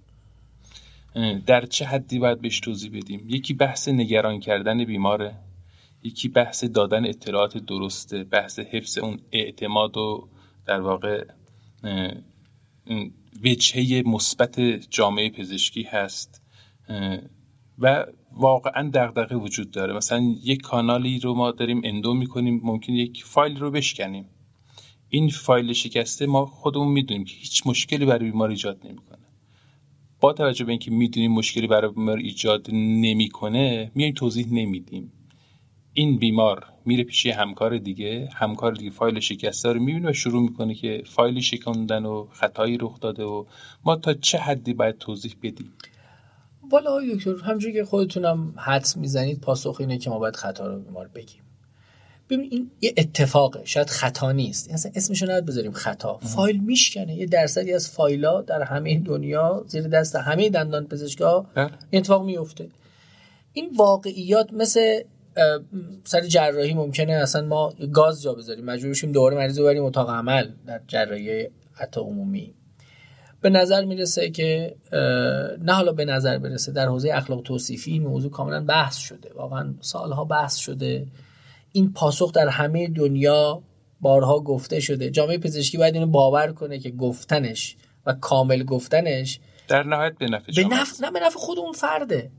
در 1.45 1.65
چه 1.65 1.85
حدی 1.85 2.19
باید 2.19 2.41
بهش 2.41 2.59
توضیح 2.59 2.91
بدیم؟ 2.97 3.25
یکی 3.29 3.53
بحث 3.53 3.87
نگران 3.87 4.39
کردن 4.39 4.83
بیماره 4.83 5.35
یکی 6.03 6.27
بحث 6.27 6.63
دادن 6.63 7.05
اطلاعات 7.05 7.57
درسته 7.57 8.23
بحث 8.23 8.59
حفظ 8.59 8.97
اون 8.97 9.19
اعتماد 9.31 9.97
و 9.97 10.27
در 10.65 10.81
واقع 10.81 11.25
وجهه 13.43 14.03
مثبت 14.05 14.59
جامعه 14.89 15.29
پزشکی 15.29 15.83
هست 15.83 16.41
و 17.79 18.05
واقعا 18.31 18.89
دغدغه 18.93 19.35
وجود 19.35 19.71
داره. 19.71 19.93
مثلا 19.93 20.35
یک 20.43 20.61
کانالی 20.61 21.19
رو 21.19 21.33
ما 21.33 21.51
داریم 21.51 21.81
اندو 21.83 22.13
می‌کنیم 22.13 22.61
ممکن 22.63 22.93
یک 22.93 23.23
فایل 23.23 23.59
رو 23.59 23.71
بشکنیم. 23.71 24.25
این 25.13 25.29
فایل 25.29 25.73
شکسته 25.73 26.25
ما 26.25 26.45
خودمون 26.45 26.87
می‌دونیم 26.87 27.23
که 27.23 27.35
هیچ 27.35 27.67
مشکلی 27.67 28.05
برای 28.05 28.31
بیمار 28.31 28.49
ایجاد 28.49 28.79
نمی‌کنه. 28.85 29.27
با 30.19 30.33
توجه 30.33 30.65
به 30.65 30.71
اینکه 30.71 30.91
می‌دونیم 30.91 31.31
مشکلی 31.31 31.67
برای 31.67 31.91
بیمار 31.91 32.17
ایجاد 32.17 32.67
نمی‌کنه 32.71 33.91
میایم 33.95 34.13
توضیح 34.13 34.47
نمیدیم. 34.51 35.11
این 35.93 36.17
بیمار 36.17 36.65
میره 36.85 37.03
پیش 37.03 37.25
همکار 37.25 37.77
دیگه 37.77 38.29
همکار 38.35 38.73
دیگه 38.73 38.89
فایل 38.89 39.19
شکسته 39.19 39.73
رو 39.73 39.79
می‌بینه 39.79 40.09
و 40.09 40.13
شروع 40.13 40.41
می‌کنه 40.41 40.75
که 40.75 41.03
فایل 41.05 41.39
شکندن 41.39 42.05
و 42.05 42.27
خطایی 42.31 42.77
رخ 42.77 42.99
داده 42.99 43.23
و 43.23 43.45
ما 43.85 43.95
تا 43.95 44.13
چه 44.13 44.37
حدی 44.37 44.73
باید 44.73 44.97
توضیح 44.97 45.35
بدیم؟ 45.43 45.73
والا 46.71 47.15
دکتر 47.15 47.35
همجوری 47.35 47.73
که 47.73 47.85
خودتونم 47.85 48.53
حدس 48.57 48.97
می‌زنید 48.97 49.41
پاسخ 49.41 49.77
اینه 49.79 49.97
که 49.97 50.09
ما 50.09 50.19
باید 50.19 50.35
خطا 50.35 50.67
رو 50.67 50.79
بیمار 50.79 51.07
بگیم. 51.07 51.43
ببین 52.31 52.47
این 52.51 52.71
یه 52.81 52.93
اتفاقه 52.97 53.61
شاید 53.65 53.89
خطا 53.89 54.31
نیست. 54.31 54.71
اصلا 54.71 54.91
اسمشو 54.95 55.25
نباید 55.25 55.45
بذاریم 55.45 55.71
خطا. 55.71 56.17
فایل 56.17 56.63
میشکنه. 56.63 57.15
یه 57.15 57.25
درصدی 57.25 57.73
از 57.73 57.89
فایلا 57.89 58.41
در 58.41 58.61
همه 58.61 58.99
دنیا 58.99 59.63
زیر 59.67 59.87
دست 59.87 60.15
همه 60.15 60.49
دندان 60.49 60.87
پزشکا 60.87 61.45
این 61.55 61.69
اتفاق 61.93 62.25
میفته. 62.25 62.69
این 63.53 63.69
واقعیات 63.77 64.53
مثل 64.53 65.01
سر 66.03 66.21
جراحی 66.21 66.73
ممکنه 66.73 67.13
اصلا 67.13 67.41
ما 67.47 67.73
گاز 67.93 68.21
جا 68.21 68.33
بذاریم. 68.33 68.65
مجبور 68.65 68.93
شیم 68.93 69.11
دوباره 69.11 69.37
مریض 69.37 69.59
رو 69.59 69.65
بریم 69.65 69.83
اتاق 69.85 70.09
عمل 70.09 70.49
در 70.67 70.81
جراحی 70.87 71.47
حتی 71.73 72.01
عمومی. 72.01 72.53
به 73.41 73.49
نظر 73.49 73.85
می‌رسه 73.85 74.29
که 74.29 74.75
نه 75.61 75.73
حالا 75.73 75.91
به 75.91 76.05
نظر 76.05 76.37
برسه 76.37 76.71
در 76.71 76.87
حوزه 76.87 77.09
اخلاق 77.13 77.41
توصیفی 77.41 77.91
این 77.91 78.03
موضوع 78.03 78.31
کاملا 78.31 78.65
بحث 78.65 78.97
شده. 78.97 79.29
واقعا 79.35 79.73
سالها 79.81 80.25
بحث 80.25 80.55
شده. 80.55 81.07
این 81.71 81.93
پاسخ 81.93 82.31
در 82.31 82.47
همه 82.47 82.87
دنیا 82.87 83.63
بارها 84.01 84.39
گفته 84.39 84.79
شده. 84.79 85.09
جامعه 85.09 85.37
پزشکی 85.37 85.77
باید 85.77 85.93
اینو 85.93 86.07
باور 86.07 86.51
کنه 86.51 86.79
که 86.79 86.91
گفتنش 86.91 87.75
و 88.05 88.13
کامل 88.13 88.63
گفتنش 88.63 89.39
در 89.67 89.83
نهایت 89.83 90.17
به 90.17 90.25
نفع 90.25 90.51
به 90.55 90.63
نفع 90.63 91.05
نه 91.05 91.11
به 91.11 91.19
نفع 91.19 91.37
خود 91.39 91.59
اون 91.59 91.71
فرده. 91.71 92.31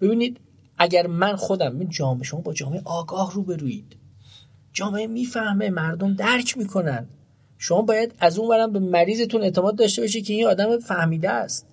ببینید 0.00 0.40
اگر 0.78 1.06
من 1.06 1.36
خودم 1.36 1.78
این 1.78 1.88
جامعه 1.88 2.24
شما 2.24 2.40
با 2.40 2.52
جامعه 2.52 2.82
آگاه 2.84 3.32
روبروید 3.32 3.96
جامعه 4.72 5.06
می‌فهمه 5.06 5.70
مردم 5.70 6.14
درک 6.14 6.58
می‌کنن. 6.58 7.08
شما 7.58 7.82
باید 7.82 8.14
از 8.18 8.38
اون 8.38 8.48
برم 8.48 8.72
به 8.72 8.78
مریضتون 8.78 9.42
اعتماد 9.42 9.76
داشته 9.76 10.02
باشید 10.02 10.26
که 10.26 10.32
این 10.32 10.46
آدم 10.46 10.78
فهمیده 10.78 11.30
است. 11.30 11.66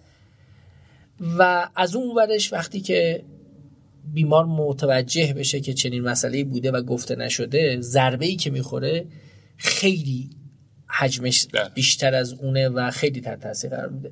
و 1.37 1.69
از 1.75 1.95
اون 1.95 2.15
ورش 2.15 2.53
وقتی 2.53 2.81
که 2.81 3.23
بیمار 4.03 4.45
متوجه 4.45 5.33
بشه 5.33 5.59
که 5.59 5.73
چنین 5.73 6.03
مسئله 6.03 6.43
بوده 6.43 6.71
و 6.71 6.81
گفته 6.81 7.15
نشده 7.15 7.81
ضربه 7.81 8.25
ای 8.25 8.35
که 8.35 8.49
می‌خوره 8.49 9.05
خیلی 9.57 10.29
حجمش 10.87 11.47
بله. 11.53 11.69
بیشتر 11.69 12.15
از 12.15 12.33
اونه 12.33 12.69
و 12.69 12.91
خیلی 12.91 13.21
تحت 13.21 13.39
تاثیر 13.39 13.69
قرار 13.69 13.89
میده. 13.89 14.11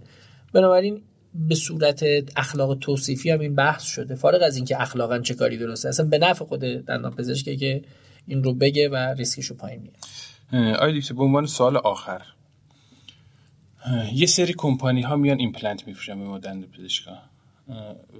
بنابراین 0.53 1.01
به 1.33 1.55
صورت 1.55 2.05
اخلاق 2.35 2.77
توصیفی 2.79 3.29
هم 3.29 3.39
این 3.39 3.55
بحث 3.55 3.83
شده. 3.83 4.15
فارغ 4.15 4.41
از 4.43 4.55
اینکه 4.55 4.81
اخلاقا 4.81 5.19
چه 5.19 5.33
کاری 5.33 5.57
درسته 5.57 5.89
اصلا 5.89 6.05
به 6.05 6.17
نفع 6.17 6.45
خود 6.45 6.59
دندان 6.59 7.15
پزشکه 7.15 7.55
که 7.55 7.81
این 8.27 8.43
رو 8.43 8.53
بگه 8.53 8.89
و 8.89 8.95
ریسکش 8.95 9.45
رو 9.45 9.55
پایین 9.55 9.81
میاره 9.81 10.77
آیا 10.77 11.01
به 11.17 11.23
عنوان 11.23 11.45
سوال 11.45 11.77
آخر. 11.77 12.21
یه 14.13 14.27
سری 14.27 14.53
کمپانی 14.57 15.01
ها 15.01 15.15
میان 15.15 15.39
ایمپلنت 15.39 15.87
میفروشن 15.87 16.19
به 16.19 16.25
ما 16.25 16.37
دندان 16.37 16.71
پزشکا. 16.71 17.11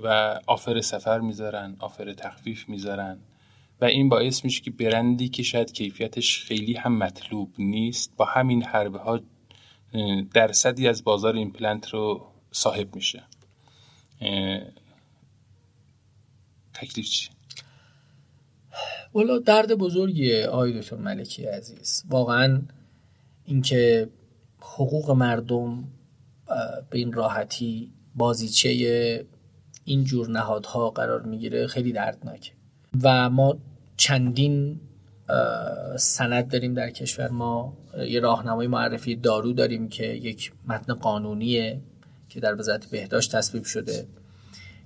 و 0.03 0.39
offer 0.47 0.81
سفر 0.81 1.19
می‌ذارن 1.19 1.75
offer 1.79 2.13
تخفیف 2.13 2.69
می‌ذارن 2.69 3.19
و 3.81 3.85
این 3.85 4.09
باعث 4.09 4.45
میشه 4.45 4.61
که 4.61 4.71
برندی 4.71 5.29
که 5.29 5.43
شاید 5.43 5.71
کیفیتش 5.71 6.43
خیلی 6.43 6.73
هم 6.73 6.97
مطلوب 6.97 7.53
نیست 7.57 8.13
با 8.17 8.25
همین 8.25 8.63
حربه 8.63 8.99
ها 8.99 9.19
درصدی 10.33 10.87
از 10.87 11.03
بازار 11.03 11.35
ایمپلنت 11.35 11.89
رو 11.89 12.25
صاحب 12.51 12.95
میشه 12.95 13.23
تکلیف 16.73 17.09
چی؟ 17.09 17.29
والا 19.13 19.39
درد 19.39 19.73
بزرگیه 19.73 20.47
آقای 20.47 20.79
دکتر 20.81 20.95
ملکی 20.95 21.45
عزیز 21.45 22.03
واقعا 22.09 22.61
اینکه 23.45 24.09
حقوق 24.59 25.11
مردم 25.11 25.83
به 26.89 26.97
این 26.97 27.13
راحتی 27.13 27.91
بازیچه 28.15 29.25
این 29.85 30.03
جور 30.03 30.29
نهادها 30.29 30.89
قرار 30.89 31.21
می‌گیره 31.21 31.67
خیلی 31.67 31.91
دردناکه. 31.91 32.51
و 33.03 33.29
ما 33.29 33.57
چندین 33.97 34.79
سند 35.97 36.51
داریم 36.51 36.73
در 36.73 36.89
کشور. 36.89 37.29
ما 37.29 37.77
یه 38.07 38.19
راهنمای 38.19 38.67
معرفی 38.67 39.15
دارو 39.15 39.53
داریم 39.53 39.89
که 39.89 40.05
یک 40.05 40.51
متن 40.67 40.93
قانونیه 40.93 41.81
که 42.29 42.39
در 42.39 42.59
وزارت 42.59 42.85
بهداشت 42.85 43.35
تصویب 43.35 43.63
شده 43.63 44.07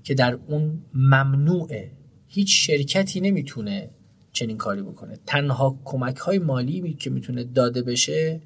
که 0.03 0.13
در 0.13 0.37
اون 0.47 0.81
ممنوعه 0.93 1.91
هیچ 2.27 2.67
شرکتی 2.67 3.21
نمی‌تونه 3.21 3.89
چنین 4.33 4.57
کاری 4.57 4.81
بکنه. 4.81 5.19
تنها 5.25 5.79
کمک 5.85 6.17
های 6.17 6.39
مالی 6.39 6.93
که 6.93 7.09
می‌تونه 7.09 7.43
داده 7.43 7.81
بشه 7.81 8.41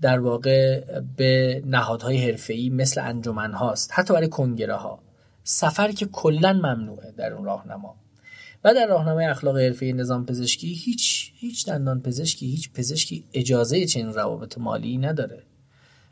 در 0.00 0.18
واقع 0.18 0.84
به 1.16 1.62
نهادهای 1.66 2.18
حرفه‌ای 2.18 2.70
مثل 2.70 3.00
انجمن 3.00 3.52
هاست 3.52 3.90
حتی 3.94 4.14
برای 4.14 4.28
کنگره 4.28 4.74
ها 4.74 5.02
سفر 5.48 5.92
که 5.92 6.06
کلا 6.06 6.52
ممنوعه 6.52 7.12
در 7.12 7.32
اون 7.32 7.44
راهنما. 7.44 7.96
و 8.64 8.74
در 8.74 8.86
راهنمای 8.86 9.24
اخلاق 9.24 9.58
حرفه 9.58 9.92
نظام 9.92 10.26
پزشکی 10.26 10.74
هیچ 10.74 11.32
هیچ 11.34 11.66
دندان 11.66 12.02
پزشکی 12.02 12.46
هیچ 12.46 12.72
پزشکی 12.72 13.24
اجازه 13.32 13.86
چنین 13.86 14.12
روابط 14.12 14.58
مالی 14.58 14.98
نداره. 14.98 15.42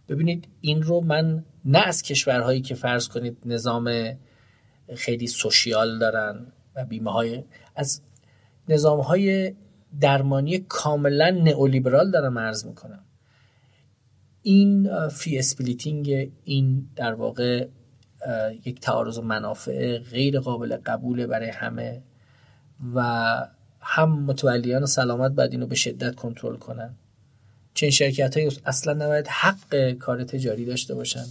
ببینید 0.08 0.48
این 0.60 0.82
رو 0.82 1.00
من 1.00 1.44
نه 1.64 1.78
از 1.78 2.02
کشورهایی 2.02 2.60
که 2.60 2.74
فرض 2.74 3.08
کنید 3.08 3.36
نظام 3.44 4.16
خیلی 4.96 5.26
سوشیال 5.26 5.98
دارن 5.98 6.46
و 6.76 6.84
بیمه 6.84 7.12
های 7.12 7.44
از 7.76 8.00
نظام 8.68 9.00
های 9.00 9.54
درمانی 10.00 10.58
کاملا 10.58 11.30
نئولیبرال 11.30 12.10
دارم 12.10 12.38
عرض 12.38 12.66
می‌کنم. 12.66 13.04
این 14.42 14.90
fee 15.08 15.38
splitting 15.38 16.32
این 16.44 16.88
در 16.96 17.14
واقع 17.14 17.68
یک 18.64 18.80
تعارض 18.80 19.18
منافع 19.18 19.98
غیر 19.98 20.40
قابل 20.40 20.76
قبوله 20.76 21.26
برای 21.26 21.48
همه 21.48 22.02
و 22.94 23.00
هم 23.80 24.22
متولیان 24.24 24.86
سلامت 24.86 25.32
باید 25.32 25.52
اینو 25.52 25.66
به 25.66 25.74
شدت 25.74 26.14
کنترل 26.14 26.56
کنن. 26.56 26.94
چنین 27.74 27.90
شرکت 27.90 28.36
های 28.36 28.50
اصلا 28.66 28.92
نباید 28.92 29.28
حق 29.28 29.90
کار 29.90 30.24
تجاری 30.24 30.64
داشته 30.64 30.94
باشن 30.94 31.24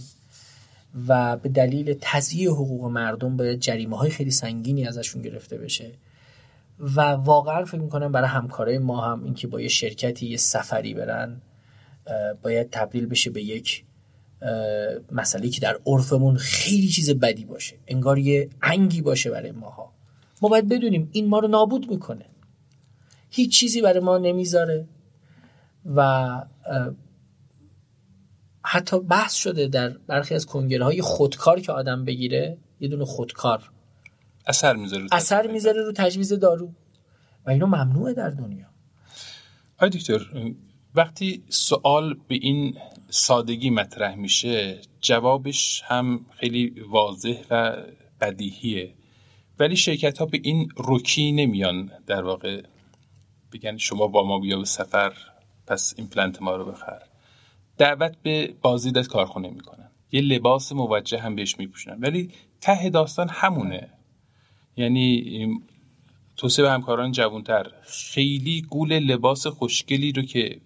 و 1.08 1.36
به 1.36 1.48
دلیل 1.48 1.98
تضییع 2.00 2.50
حقوق 2.50 2.84
مردم 2.84 3.36
باید 3.36 3.60
جریمه 3.60 3.96
های 3.96 4.10
خیلی 4.10 4.30
سنگینی 4.30 4.86
ازشون 4.86 5.22
گرفته 5.22 5.58
بشه. 5.58 5.90
و 6.80 7.00
واقعا 7.00 7.64
فکر 7.64 7.80
می‌کنم 7.80 8.12
برای 8.12 8.28
همکارای 8.28 8.78
ما 8.78 9.00
هم 9.00 9.24
اینکه 9.24 9.46
با 9.46 9.60
یه 9.60 9.68
شرکتی 9.68 10.26
یه 10.26 10.36
سفری 10.36 10.94
برن 10.94 11.40
باید 12.42 12.70
تبدیل 12.70 13.06
بشه 13.06 13.30
به 13.30 13.42
یک 13.42 13.84
مسئله 15.12 15.48
که 15.48 15.60
در 15.60 15.78
عرفمون 15.86 16.36
خیلی 16.36 16.88
چیز 16.88 17.10
بدی 17.10 17.44
باشه. 17.44 17.76
انگار 17.86 18.18
یه 18.18 18.50
انگی 18.62 19.02
باشه 19.02 19.30
برای 19.30 19.52
ماها. 19.52 19.92
ما 20.42 20.48
باید 20.48 20.68
بدونیم 20.68 21.08
این 21.12 21.26
ما 21.26 21.38
رو 21.38 21.48
نابود 21.48 21.90
می‌کنه. 21.90 22.24
هیچ 23.30 23.58
چیزی 23.58 23.82
برای 23.82 24.00
ما 24.00 24.18
نمی‌ذاره 24.18 24.88
و 25.96 26.28
حتی 28.62 29.00
بحث 29.00 29.34
شده 29.34 29.66
در 29.66 29.88
برخی 29.88 30.34
از 30.34 30.46
کنگره 30.46 30.84
های 30.84 31.00
خودکار 31.00 31.60
که 31.60 31.72
آدم 31.72 32.04
بگیره 32.04 32.58
یه 32.80 32.88
دونه 32.88 33.04
خودکار 33.04 33.70
اثر 34.46 34.76
می‌ذاره 34.76 35.06
اثر 35.12 35.46
می‌ذاره 35.46 35.82
رو 35.82 35.92
تجویز 35.92 36.32
دارو. 36.32 36.72
و 37.46 37.50
اینو 37.50 37.66
ممنوعه 37.66 38.14
در 38.14 38.30
دنیا. 38.30 38.66
آقای 39.78 39.90
دکتر 39.90 40.26
وقتی 40.94 41.44
سوال 41.48 42.14
به 42.28 42.34
این 42.34 42.76
سادگی 43.16 43.70
مطرح 43.70 44.14
میشه 44.14 44.80
جوابش 45.00 45.82
هم 45.86 46.26
خیلی 46.30 46.80
واضح 46.88 47.42
و 47.50 47.76
بدیهیه. 48.20 48.94
ولی 49.58 49.76
شرکت 49.76 50.18
ها 50.18 50.26
به 50.26 50.40
این 50.42 50.68
رکی 50.76 51.32
نمیان 51.32 51.90
در 52.06 52.22
واقع 52.22 52.62
بگن 53.52 53.76
شما 53.76 54.06
با 54.06 54.24
ما 54.24 54.38
بیا 54.38 54.58
به 54.58 54.64
سفر 54.64 55.12
پس 55.66 55.94
ایمپلنت 55.96 56.42
ما 56.42 56.56
رو 56.56 56.64
بخر. 56.64 57.02
دعوت 57.78 58.16
به 58.22 58.54
بازدید 58.62 58.98
از 58.98 59.08
کارخونه 59.08 59.50
می‌کنن. 59.50 59.90
یه 60.12 60.20
لباس 60.20 60.72
موجه 60.72 61.18
هم 61.18 61.34
بهش 61.36 61.58
میپوشنن 61.58 62.00
ولی 62.00 62.30
ته 62.60 62.90
داستان 62.90 63.28
همونه. 63.28 63.90
یعنی 64.76 65.48
به 66.56 66.70
همکاران 66.70 67.12
جوانتر. 67.12 67.70
خیلی 67.82 68.62
گول 68.62 68.98
لباس 68.98 69.46
خوشگلی 69.46 70.12
رو 70.12 70.22
که 70.22 70.60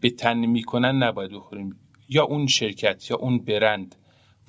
به 0.00 0.10
تن 0.10 0.38
می‌کنن 0.38 1.02
نباید 1.02 1.30
بخوریم. 1.30 1.76
یا 2.08 2.24
اون 2.24 2.46
شرکت 2.46 3.10
یا 3.10 3.16
اون 3.16 3.38
برند 3.38 3.94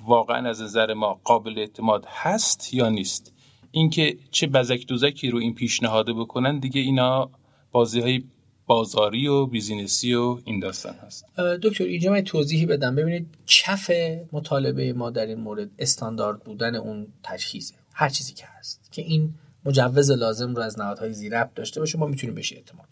واقعا 0.00 0.48
از 0.48 0.62
نظر 0.62 0.94
ما 0.94 1.20
قابل 1.24 1.58
اعتماد 1.58 2.06
هست 2.08 2.74
یا 2.74 2.88
نیست؟ 2.88 3.34
اینکه 3.70 4.18
چه 4.30 4.46
بزک 4.46 4.86
دوزکی 4.86 5.30
رو 5.30 5.38
این 5.38 5.54
پیشنهاده 5.54 6.12
بکنن 6.12 6.58
دیگه 6.58 6.80
اینا 6.80 7.30
بازی 7.72 8.00
های 8.00 8.24
بازاری 8.66 9.26
و 9.26 9.46
بیزینسی 9.46 10.14
و 10.14 10.38
این 10.44 10.60
داستان 10.60 10.94
هست. 10.94 11.24
دکتر 11.62 11.84
اینجا 11.84 12.12
من 12.12 12.20
توضیحی 12.20 12.66
بدم. 12.66 12.94
ببینید 12.94 13.26
کف 13.46 13.90
مطالبه 14.32 14.92
ما 14.92 15.10
در 15.10 15.26
این 15.26 15.40
مورد 15.40 15.70
استاندارد 15.78 16.44
بودن 16.44 16.74
اون 16.74 17.06
تجهیزه. 17.22 17.74
هر 17.94 18.08
چیزی 18.08 18.34
که 18.34 18.44
هست 18.58 18.92
که 18.92 19.02
این 19.02 19.34
مجوز 19.64 20.10
لازم 20.10 20.54
رو 20.54 20.62
از 20.62 20.78
نهادهای 20.78 21.12
ذی‌ربط 21.12 21.50
داشته 21.54 21.80
باشه 21.80 21.98
ما 21.98 22.06
می‌تونیم 22.06 22.34
بهش 22.34 22.52
اعتماد 22.52 22.91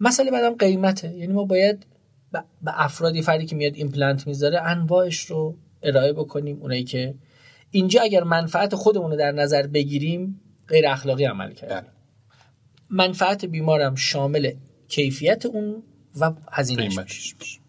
مسئله 0.00 0.30
بعدم 0.30 0.54
قیمته. 0.54 1.14
یعنی 1.14 1.32
ما 1.32 1.44
باید 1.44 1.86
به 2.32 2.42
افرادی 2.64 3.22
فردی 3.22 3.46
که 3.46 3.56
میاد 3.56 3.74
ایمپلنت 3.74 4.26
می‌ذاره 4.26 4.62
انواعش 4.62 5.20
رو 5.20 5.56
ارائه 5.82 6.12
بکنیم. 6.12 6.58
اونایی 6.60 6.84
که 6.84 7.14
اینجا 7.70 8.02
اگر 8.02 8.24
منفعت 8.24 8.74
خودمون 8.74 9.10
رو 9.10 9.16
در 9.16 9.32
نظر 9.32 9.66
بگیریم 9.66 10.40
غیر 10.68 10.88
اخلاقی 10.88 11.24
عمل 11.24 11.52
کردیم. 11.52 11.76
بله. 11.76 11.86
منفعت 12.90 13.44
بیمارم 13.44 13.94
شامل 13.94 14.52
کیفیت 14.88 15.46
اون 15.46 15.82
و 16.20 16.32
هزینهش 16.52 16.98
میشه. 16.98 17.60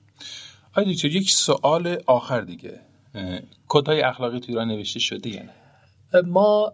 آیا 0.73 0.91
دکتر 0.91 1.07
یک 1.07 1.31
سوال 1.31 1.97
آخر 2.05 2.41
دیگه. 2.41 2.79
کدهای 3.67 4.01
اخلاقی 4.01 4.39
تو 4.39 4.45
ایران 4.49 4.67
نوشته 4.67 4.99
شده 4.99 5.29
یا 5.29 5.41
ما 6.25 6.73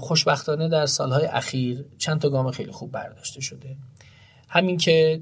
خوشبختانه 0.00 0.68
در 0.68 0.86
سالهای 0.86 1.26
اخیر 1.26 1.84
چند 1.98 2.20
تا 2.20 2.28
گام 2.28 2.50
خیلی 2.50 2.72
خوب 2.72 2.92
برداشته 2.92 3.40
شده. 3.40 3.76
همین 4.48 4.76
که 4.76 5.20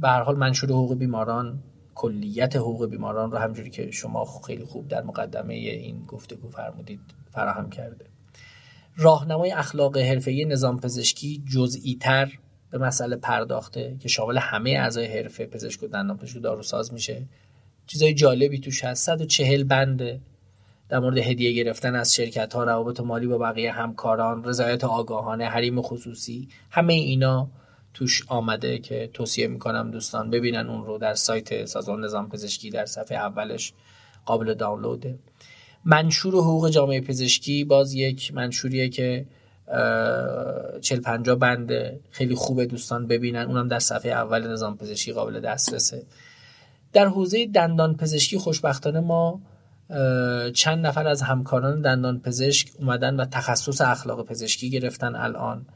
به 0.00 0.08
حال 0.08 0.36
منشور 0.36 0.70
حقوق 0.70 0.94
بیماران 0.94 1.62
کلیت 1.94 2.56
حقوق 2.56 2.86
بیماران 2.86 3.30
رو 3.30 3.38
همجوری 3.38 3.70
که 3.70 3.90
شما 3.90 4.24
خیلی 4.46 4.64
خوب 4.64 4.88
در 4.88 5.02
مقدمه 5.02 5.54
این 5.54 6.04
گفتگو 6.06 6.48
فرمودید 6.48 7.00
فراهم 7.30 7.70
کرده. 7.70 8.04
راهنمای 8.96 9.52
اخلاق 9.52 9.96
حرفه‌ای 9.96 10.44
نظام 10.44 10.80
پزشکی 10.80 11.42
جزئی 11.54 11.96
تر 12.00 12.32
به 12.70 12.78
مسئله 12.78 13.16
پرداخته 13.16 13.96
که 14.00 14.08
شامل 14.08 14.38
همه 14.38 14.70
اعضای 14.70 15.06
حرفه 15.06 15.46
پزشک 15.46 15.82
و 15.82 15.86
دندان 15.86 16.16
پزشک 16.16 16.36
و 16.36 16.40
داروساز 16.40 16.92
میشه. 16.92 17.22
چیزای 17.86 18.14
جالبی 18.14 18.58
توش 18.58 18.84
هست. 18.84 19.06
140 19.06 19.64
بنده 19.64 20.20
در 20.88 20.98
مورد 20.98 21.18
هدیه 21.18 21.52
گرفتن 21.52 21.94
از 21.94 22.14
شرکت 22.14 22.54
ها 22.54 22.64
روابط 22.64 23.00
مالی 23.00 23.26
با 23.26 23.38
بقیه 23.38 23.72
همکاران 23.72 24.44
رضایت 24.44 24.84
آگاهانه 24.84 25.44
حریم 25.44 25.82
خصوصی 25.82 26.48
همه 26.70 26.92
اینا 26.92 27.48
توش 27.94 28.22
آمده 28.28 28.78
که 28.78 29.10
توصیه 29.14 29.46
می‌کنم 29.46 29.90
دوستان 29.90 30.30
ببینن 30.30 30.68
اون 30.68 30.84
رو 30.84 30.98
در 30.98 31.14
سایت 31.14 31.64
سازمان 31.64 32.04
نظام 32.04 32.28
پزشکی 32.28 32.70
در 32.70 32.86
صفحه 32.86 33.18
اولش 33.18 33.72
قابل 34.24 34.54
دانلوده 34.54 35.18
منشور 35.84 36.34
حقوق 36.34 36.68
جامعه 36.70 37.00
پزشکی 37.00 37.64
باز 37.64 37.94
یک 37.94 38.34
منشوریه 38.34 38.88
که 38.88 39.26
چل 40.80 41.00
پنجا 41.00 41.36
بنده 41.36 42.00
خیلی 42.10 42.34
خوبه 42.34 42.66
دوستان 42.66 43.06
ببینن. 43.06 43.46
اونم 43.46 43.68
در 43.68 43.78
صفحه 43.78 44.12
اول 44.12 44.52
نظام 44.52 44.76
پزشکی 44.76 45.12
قابل 45.12 45.40
دسترسه. 45.40 46.06
در 46.92 47.06
حوزه 47.06 47.46
دندان 47.46 47.96
پزشکی 47.96 48.38
خوشبختانه 48.38 49.00
ما 49.00 49.40
چند 50.54 50.86
نفر 50.86 51.06
از 51.06 51.22
همکاران 51.22 51.80
دندان 51.80 52.20
پزشک 52.20 52.68
اومدن 52.78 53.16
و 53.16 53.24
تخصص 53.24 53.80
اخلاق 53.80 54.26
پزشکی 54.26 54.70
گرفتن 54.70 55.14
الان. 55.14 55.66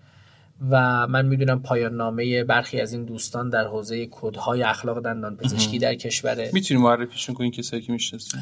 و 0.71 1.07
من 1.07 1.27
می‌دونم 1.27 1.63
پایان 1.63 1.95
نامه 1.95 2.45
برخی 2.45 2.81
از 2.81 2.93
این 2.93 3.05
دوستان 3.05 3.51
در 3.51 3.67
حوزه 3.67 4.09
کدهای 4.11 4.63
اخلاق 4.63 5.01
دندان 5.01 5.37
پزشکی 5.37 5.79
در 5.79 5.95
کشوره. 5.95 6.51
می‌تونی 6.53 6.81
معرفیشون 6.81 7.35
کنین 7.35 7.51
کسایی 7.51 7.83
که 7.83 7.93
می‌شناسین 7.93 8.41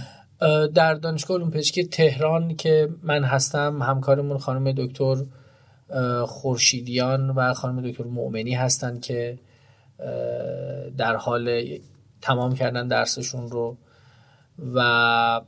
در 0.75 0.95
دانشگاه 0.95 1.37
علوم 1.37 1.51
پزشکی 1.51 1.85
تهران 1.85 2.57
که 2.57 2.89
من 3.03 3.25
هستم 3.25 3.83
همکارمون 3.83 4.39
خانم 4.39 4.73
دکتر 4.73 5.17
خورشیدیان 6.27 7.31
و 7.31 7.55
خانم 7.55 7.91
دکتر 7.91 8.05
مؤمنی 8.05 8.55
هستن 8.55 9.01
که 9.01 9.39
در 10.97 11.17
حال 11.17 11.79
تمام 12.21 12.55
کردن 12.55 12.89
درسشون 12.89 13.51
رو 13.51 13.77
و 14.75 15.41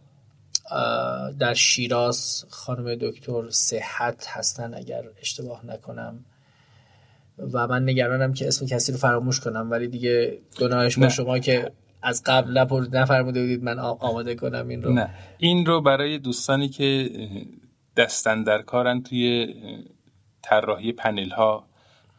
در 1.38 1.54
شیراز 1.54 2.44
خانم 2.48 2.94
دکتر 2.94 3.50
صحت 3.50 4.26
هستن 4.28 4.74
اگر 4.74 5.04
اشتباه 5.20 5.66
نکنم. 5.66 6.24
و 7.38 7.66
من 7.66 7.82
نگرانم 7.82 8.32
که 8.32 8.48
اسم 8.48 8.66
کسی 8.66 8.92
رو 8.92 8.98
فراموش 8.98 9.40
کنم 9.40 9.70
ولی 9.70 9.88
دیگه 9.88 10.38
گناهش 10.60 10.98
با 10.98 11.08
شما 11.08 11.38
که 11.38 11.70
از 12.02 12.22
قبل 12.26 12.58
نفرموده 12.92 13.40
بودید 13.40 13.64
من 13.64 13.78
آماده 13.78 14.34
کنم 14.34 14.68
این 14.68 14.82
رو. 14.82 14.92
نه. 14.92 15.10
این 15.38 15.66
رو 15.66 15.80
برای 15.80 16.18
دوستانی 16.18 16.68
که 16.68 17.10
دستن 17.96 18.42
در 18.42 18.62
کارن 18.62 19.02
توی 19.02 19.54
طراحی 20.42 20.92
پنل 20.92 21.30
ها 21.30 21.66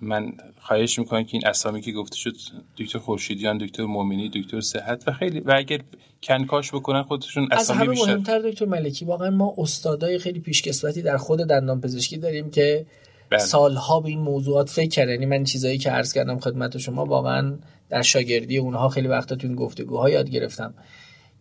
من 0.01 0.33
خواهش 0.61 0.99
می‌کنم 0.99 1.23
که 1.23 1.29
این 1.33 1.47
اسامی 1.47 1.81
که 1.81 1.91
گفته 1.91 2.15
شد 2.15 2.35
دکتر 2.77 2.99
خورشیدیان 2.99 3.57
دکتر 3.57 3.83
مومنی 3.83 4.29
دکتر 4.29 4.61
صحت 4.61 5.07
و 5.07 5.11
خیلی 5.11 5.39
و 5.39 5.53
اگر 5.57 5.79
کنکاش 6.23 6.71
بکنن 6.71 7.03
خودشون 7.03 7.47
اسامی 7.51 7.81
از 7.81 7.87
همه 7.87 8.05
مهمتر 8.05 8.39
دکتر 8.39 8.65
ملکی. 8.65 9.05
واقعا 9.05 9.29
ما 9.29 9.53
استادای 9.57 10.19
خیلی 10.19 10.39
پیشکسوتی 10.39 11.01
در 11.01 11.17
خود 11.17 11.39
دندان 11.39 11.81
پزشکی 11.81 12.17
داریم 12.17 12.49
که 12.49 12.85
بله. 13.29 13.39
سالها 13.39 13.99
به 13.99 14.09
این 14.09 14.19
موضوعات 14.19 14.69
فکر 14.69 14.89
کردن 14.89 15.11
یعنی 15.11 15.25
من 15.25 15.43
چیزایی 15.43 15.77
که 15.77 15.91
عرض 15.91 16.13
کردم 16.13 16.39
خدمت 16.39 16.77
شما 16.77 17.05
واقعا 17.05 17.57
در 17.89 18.01
شاگردی 18.01 18.57
اونها 18.57 18.89
خیلی 18.89 19.07
وقتا 19.07 19.35
تو 19.35 19.47
این 19.47 19.55
گفتگوها 19.55 20.09
یاد 20.09 20.29
گرفتم 20.29 20.73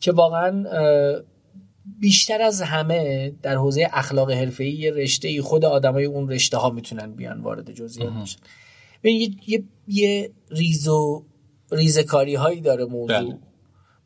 که 0.01 0.13
واقعا 0.13 0.65
بیشتر 2.01 2.43
از 2.43 2.63
همه 2.63 3.33
در 3.43 3.57
حوزه 3.57 3.89
اخلاق 3.93 4.31
حرفه‌ای 4.31 4.73
یه 4.73 4.91
رشته 4.91 5.43
خود 5.43 5.65
آدمای 5.65 6.05
اون 6.05 6.29
رشته 6.29 6.57
ها 6.57 6.71
می‌تونن 6.71 7.13
بیان 7.13 7.41
وارد 7.41 7.73
جزئیات 7.73 8.13
بشن. 8.13 8.39
یه, 9.05 9.31
یه, 9.47 9.65
یه 9.89 10.31
ریز 10.51 10.89
و 10.89 11.25
ریزکاری 11.73 12.35
هایی 12.35 12.61
داره 12.61 12.85
موضوع. 12.85 13.23
بله. 13.23 13.39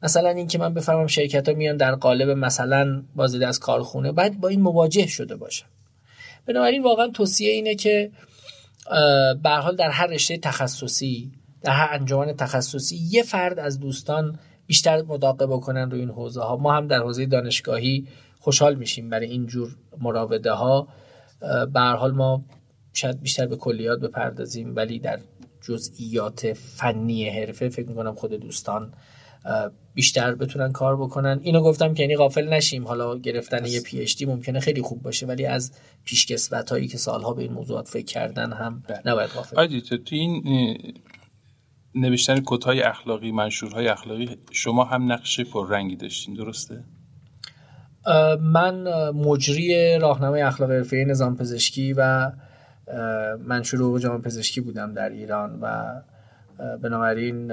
مثلا 0.02 0.28
اینکه 0.28 0.58
من 0.58 0.74
بفهمم 0.74 1.06
شرکت 1.06 1.48
ها 1.48 1.54
میان 1.54 1.76
در 1.76 1.94
قالب 1.94 2.30
مثلا 2.30 3.02
بازدید 3.16 3.42
از 3.42 3.58
کارخونه 3.58 4.12
بعد 4.12 4.40
با 4.40 4.48
این 4.48 4.60
مواجه 4.60 5.06
شده 5.06 5.36
باشم 5.36 5.66
بنابراین 6.48 6.82
واقعا 6.82 7.08
توصیه 7.08 7.50
اینه 7.50 7.74
که 7.74 8.10
به 9.42 9.50
حال 9.50 9.76
در 9.76 9.90
هر 9.90 10.06
رشته 10.06 10.38
تخصصی 10.38 11.32
در 11.62 11.72
هر 11.72 11.88
انجمن 11.92 12.32
تخصصی 12.32 12.96
یه 13.10 13.22
فرد 13.22 13.58
از 13.58 13.80
دوستان 13.80 14.38
بیشتر 14.66 15.02
مداقبه 15.02 15.60
کنن 15.60 15.90
روی 15.90 16.00
این 16.00 16.10
حوزه 16.10 16.40
ها 16.40 16.56
ما 16.56 16.72
هم 16.72 16.86
در 16.86 16.98
حوزه 16.98 17.26
دانشگاهی 17.26 18.08
خوشحال 18.40 18.74
میشیم 18.74 19.10
برای 19.10 19.26
اینجور 19.26 19.76
مراوده 19.98 20.52
ها 20.52 20.88
به 21.72 21.80
حال 21.80 22.12
ما 22.12 22.44
شاید 22.92 23.20
بیشتر 23.20 23.46
به 23.46 23.56
کلیات 23.56 24.00
بپردازیم 24.00 24.76
ولی 24.76 24.98
در 24.98 25.20
جزئیات 25.62 26.52
فنی 26.52 27.28
حرفه 27.28 27.68
فکر 27.68 27.88
می‌کنم 27.88 28.14
خود 28.14 28.32
دوستان 28.32 28.92
بیشتر 29.94 30.34
بتونن 30.34 30.72
کار 30.72 30.96
بکنن. 30.96 31.40
اینو 31.42 31.60
گفتم 31.60 31.94
که 31.94 32.02
یعنی 32.02 32.16
غافل 32.16 32.48
نشیم. 32.48 32.86
حالا 32.86 33.18
گرفتن 33.18 33.66
یه 33.66 33.80
پی 33.80 34.00
اچ 34.00 34.16
دی 34.16 34.26
ممکنه 34.26 34.60
خیلی 34.60 34.82
خوب 34.82 35.02
باشه 35.02 35.26
ولی 35.26 35.46
از 35.46 35.72
پیشکسوت 36.04 36.70
هایی 36.70 36.88
که 36.88 36.98
سالها 36.98 37.32
به 37.32 37.42
این 37.42 37.52
موضوعات 37.52 37.88
فکر 37.88 38.04
کردن 38.04 38.52
هم 38.52 38.82
بله. 38.88 39.02
نباید 39.04 39.30
غافل. 39.30 39.80
تو 39.80 40.14
این 40.14 40.42
نوشتن 41.94 42.42
کتای 42.46 42.82
اخلاقی 42.82 43.32
منشورهای 43.32 43.88
اخلاقی 43.88 44.36
شما 44.52 44.84
هم 44.84 45.12
نقش 45.12 45.40
پررنگی 45.40 45.96
داشتین 45.96 46.34
درسته؟ 46.34 46.84
من 48.40 49.10
مجری 49.10 49.98
راهنمای 49.98 50.42
اخلاق 50.42 50.70
حرفه‌ای 50.70 51.04
نظام 51.04 51.36
پزشکی 51.36 51.92
و 51.92 52.32
منشور 53.46 53.80
حقوق 53.80 53.98
جامعه 53.98 54.22
پزشکی 54.22 54.60
بودم 54.60 54.94
در 54.94 55.08
ایران 55.08 55.58
و 55.60 55.84
بنابراین 56.82 57.52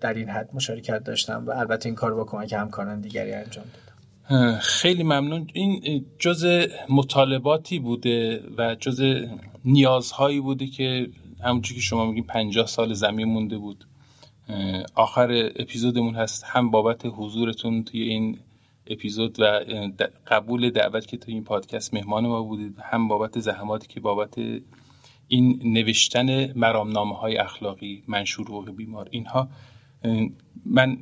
در 0.00 0.14
این 0.14 0.28
حد 0.28 0.50
مشارکت 0.54 1.04
داشتم 1.04 1.44
و 1.46 1.50
البته 1.50 1.86
این 1.88 1.96
کار 1.96 2.14
با 2.14 2.24
کمک 2.24 2.52
همکاران 2.52 3.00
دیگری 3.00 3.32
انجام 3.32 3.64
دادم 3.64 3.96
خیلی 4.58 5.02
ممنون. 5.02 5.46
این 5.52 6.04
جز 6.18 6.66
مطالباتی 6.88 7.78
بوده 7.78 8.42
و 8.58 8.74
جز 8.74 9.02
نیازهایی 9.64 10.40
بوده 10.40 10.66
که 10.66 11.08
همونجور 11.44 11.74
که 11.74 11.80
شما 11.80 12.06
میگین 12.06 12.24
پنجاه 12.24 12.66
سال 12.66 12.94
زمین 12.94 13.28
مونده 13.28 13.58
بود. 13.58 13.84
آخر 14.94 15.50
اپیزودمون 15.56 16.14
هست. 16.14 16.44
هم 16.46 16.70
بابت 16.70 17.02
حضورتون 17.06 17.84
توی 17.84 18.02
این 18.02 18.38
اپیزود 18.86 19.36
و 19.40 19.60
قبول 20.26 20.70
دعوت 20.70 21.06
که 21.06 21.16
توی 21.16 21.34
این 21.34 21.44
پادکست 21.44 21.94
مهمان 21.94 22.26
ما 22.26 22.42
بودید. 22.42 22.76
هم 22.82 23.08
بابت 23.08 23.40
زحماتی 23.40 23.86
که 23.86 24.00
بابت 24.00 24.34
این 25.28 25.60
نوشتن 25.64 26.52
مرامنامه 26.52 27.16
های 27.16 27.36
اخلاقی 27.36 28.04
منشور 28.08 28.46
حقوق 28.46 28.70
بیمار 28.70 29.08
اینها 29.10 29.48
من 30.66 30.98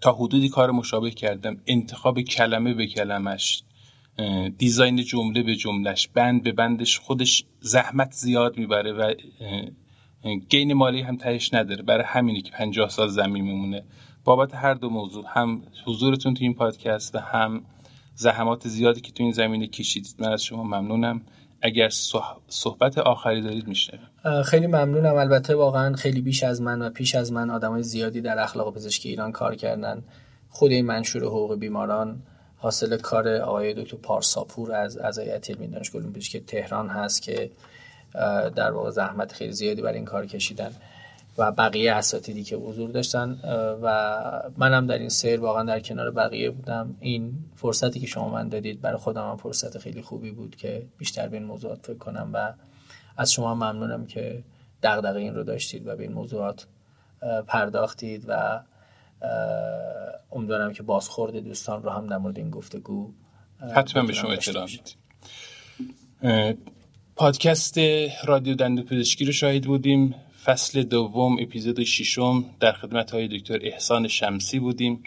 تا 0.00 0.12
حدودی 0.12 0.48
کار 0.48 0.70
مشابه 0.70 1.10
کردم. 1.10 1.60
انتخاب 1.66 2.20
کلمه 2.20 2.74
به 2.74 2.86
کلمش 2.86 3.62
دیزاین 4.58 4.96
جمله 4.96 5.42
به 5.42 5.56
جملش 5.56 6.08
بند 6.08 6.42
به 6.42 6.52
بندش 6.52 6.98
خودش 6.98 7.44
زحمت 7.60 8.12
زیاد 8.12 8.58
می‌بره 8.58 8.92
و 8.92 9.14
گین 10.48 10.72
مالی 10.72 11.02
هم 11.02 11.16
تهش 11.16 11.54
نداره. 11.54 11.82
برای 11.82 12.04
همینی 12.06 12.42
که 12.42 12.50
پنجاه 12.50 12.88
سال 12.88 13.08
زمین 13.08 13.44
میمونه 13.44 13.84
بابت 14.24 14.54
هر 14.54 14.74
دو 14.74 14.90
موضوع 14.90 15.24
هم 15.28 15.62
حضورتون 15.84 16.34
تو 16.34 16.44
این 16.44 16.54
پادکست 16.54 17.14
و 17.14 17.18
هم 17.18 17.64
زحمات 18.14 18.68
زیادی 18.68 19.00
که 19.00 19.12
تو 19.12 19.22
این 19.22 19.32
زمینه 19.32 19.66
کشیدید. 19.66 20.14
من 20.18 20.32
از 20.32 20.44
شما 20.44 20.62
ممنونم. 20.62 21.22
اگر 21.62 21.88
صحبت 22.48 22.98
آخری 22.98 23.42
دارید 23.42 23.68
میشه 23.68 24.00
خیلی 24.44 24.66
ممنونم. 24.66 25.14
البته 25.14 25.54
واقعا 25.54 25.96
خیلی 25.96 26.20
بیش 26.20 26.42
از 26.42 26.62
من 26.62 26.82
و 26.82 26.90
پیش 26.90 27.14
از 27.14 27.32
من 27.32 27.50
آدمای 27.50 27.82
زیادی 27.82 28.20
در 28.20 28.38
اخلاق 28.38 28.74
پزشکی 28.74 29.08
ایران 29.08 29.32
کار 29.32 29.54
کردن. 29.54 30.02
خود 30.50 30.70
این 30.70 30.86
منشور 30.86 31.24
حقوق 31.24 31.54
بیماران 31.54 32.22
حاصل 32.56 32.96
کار 32.96 33.28
آقای 33.28 33.74
دکتر 33.74 33.96
پارساپور 33.96 34.72
از 34.72 34.96
از 34.96 35.18
علمی 35.18 35.68
دانشگاه 35.68 36.02
علوم 36.02 36.12
پزشکی 36.12 36.40
تهران 36.40 36.88
هست 36.88 37.22
که 37.22 37.50
در 38.56 38.70
واقع 38.70 38.90
زحمت 38.90 39.32
خیلی 39.32 39.52
زیادی 39.52 39.82
برای 39.82 39.96
این 39.96 40.04
کار 40.04 40.26
کشیدن 40.26 40.70
و 41.38 41.52
بقیه 41.52 41.92
اساتیدی 41.92 42.44
که 42.44 42.56
حضور 42.56 42.90
داشتن. 42.90 43.38
و 43.82 44.22
منم 44.56 44.86
در 44.86 44.98
این 44.98 45.08
سیر 45.08 45.40
واقعا 45.40 45.64
در 45.64 45.80
کنار 45.80 46.10
بقیه 46.10 46.50
بودم. 46.50 46.96
این 47.00 47.32
فرصتی 47.54 48.00
که 48.00 48.06
شما 48.06 48.28
من 48.28 48.48
دادید 48.48 48.80
برای 48.80 48.98
خودم 48.98 49.30
هم 49.30 49.36
فرصت 49.36 49.78
خیلی 49.78 50.02
خوبی 50.02 50.30
بود 50.30 50.56
که 50.56 50.86
بیشتر 50.98 51.28
به 51.28 51.36
این 51.36 51.46
موضوعات 51.46 51.78
فکر 51.86 51.98
کنم 51.98 52.30
و 52.32 52.52
از 53.18 53.32
شما 53.32 53.54
ممنونم 53.54 54.06
که 54.06 54.42
دغدغه 54.82 55.18
این 55.18 55.34
رو 55.34 55.44
داشتید 55.44 55.86
و 55.86 55.96
به 55.96 56.02
این 56.02 56.12
موضوعات 56.12 56.66
پرداختید 57.46 58.24
و 58.28 58.60
امیدوارم 60.32 60.72
که 60.72 60.82
بازخورد 60.82 61.36
دوستان 61.36 61.82
رو 61.82 61.90
هم 61.90 62.06
در 62.06 62.18
مورد 62.18 62.38
این 62.38 62.50
گفتگو 62.50 63.12
حتما 63.74 64.02
به 64.02 64.12
شما 64.12 64.32
اطلاع 64.32 64.68
پادکست 67.16 67.78
رادیو 68.24 68.54
دندو 68.54 68.82
پزشکی 68.82 69.24
رو 69.24 69.32
شاهد 69.32 69.64
بودیم. 69.64 70.14
فصل 70.44 70.82
دوم 70.82 71.36
اپیزود 71.40 71.84
ششم 71.84 72.44
در 72.60 72.72
خدمت 72.72 73.10
های 73.10 73.28
دکتر 73.28 73.58
احسان 73.62 74.08
شمسی 74.08 74.58
بودیم. 74.58 75.02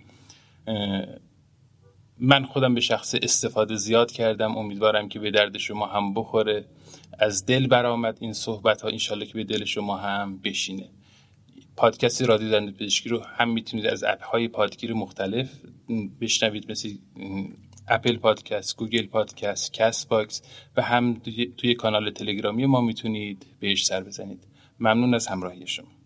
من 2.19 2.45
خودم 2.45 2.73
به 2.73 2.81
شخص 2.81 3.15
استفاده 3.21 3.75
زیاد 3.75 4.11
کردم. 4.11 4.57
امیدوارم 4.57 5.09
که 5.09 5.19
به 5.19 5.31
درد 5.31 5.57
شما 5.57 5.85
هم 5.85 6.13
بخوره. 6.13 6.65
از 7.19 7.45
دل 7.45 7.67
برآمد 7.67 8.17
این 8.21 8.33
صحبت 8.33 8.81
ها 8.81 8.89
انشالله 8.89 9.25
که 9.25 9.33
به 9.33 9.43
دل 9.43 9.65
شما 9.65 9.97
هم 9.97 10.38
بشینه. 10.38 10.89
پادکست 11.75 12.21
رادیو 12.21 12.51
دندون 12.51 12.73
پزشکی 12.73 13.09
رو 13.09 13.19
هم 13.19 13.49
می‌تونید 13.49 13.85
از 13.85 14.03
اپ 14.03 14.23
های 14.23 14.47
پادگیر 14.47 14.93
مختلف 14.93 15.49
بشنوید 16.21 16.71
مثل 16.71 16.89
Apple 17.88 18.18
Podcast، 18.18 18.77
Google 18.77 19.05
Podcast، 19.05 19.73
Castbox 19.73 20.41
و 20.77 20.81
هم 20.81 21.21
توی 21.57 21.75
کانال 21.75 22.11
تلگرامی 22.11 22.65
ما 22.65 22.81
می‌تونید 22.81 23.45
بهش 23.59 23.85
سر 23.85 24.03
بزنید. 24.03 24.47
ممنون 24.79 25.13
از 25.13 25.27
همراهی 25.27 25.67
شما. 25.67 26.01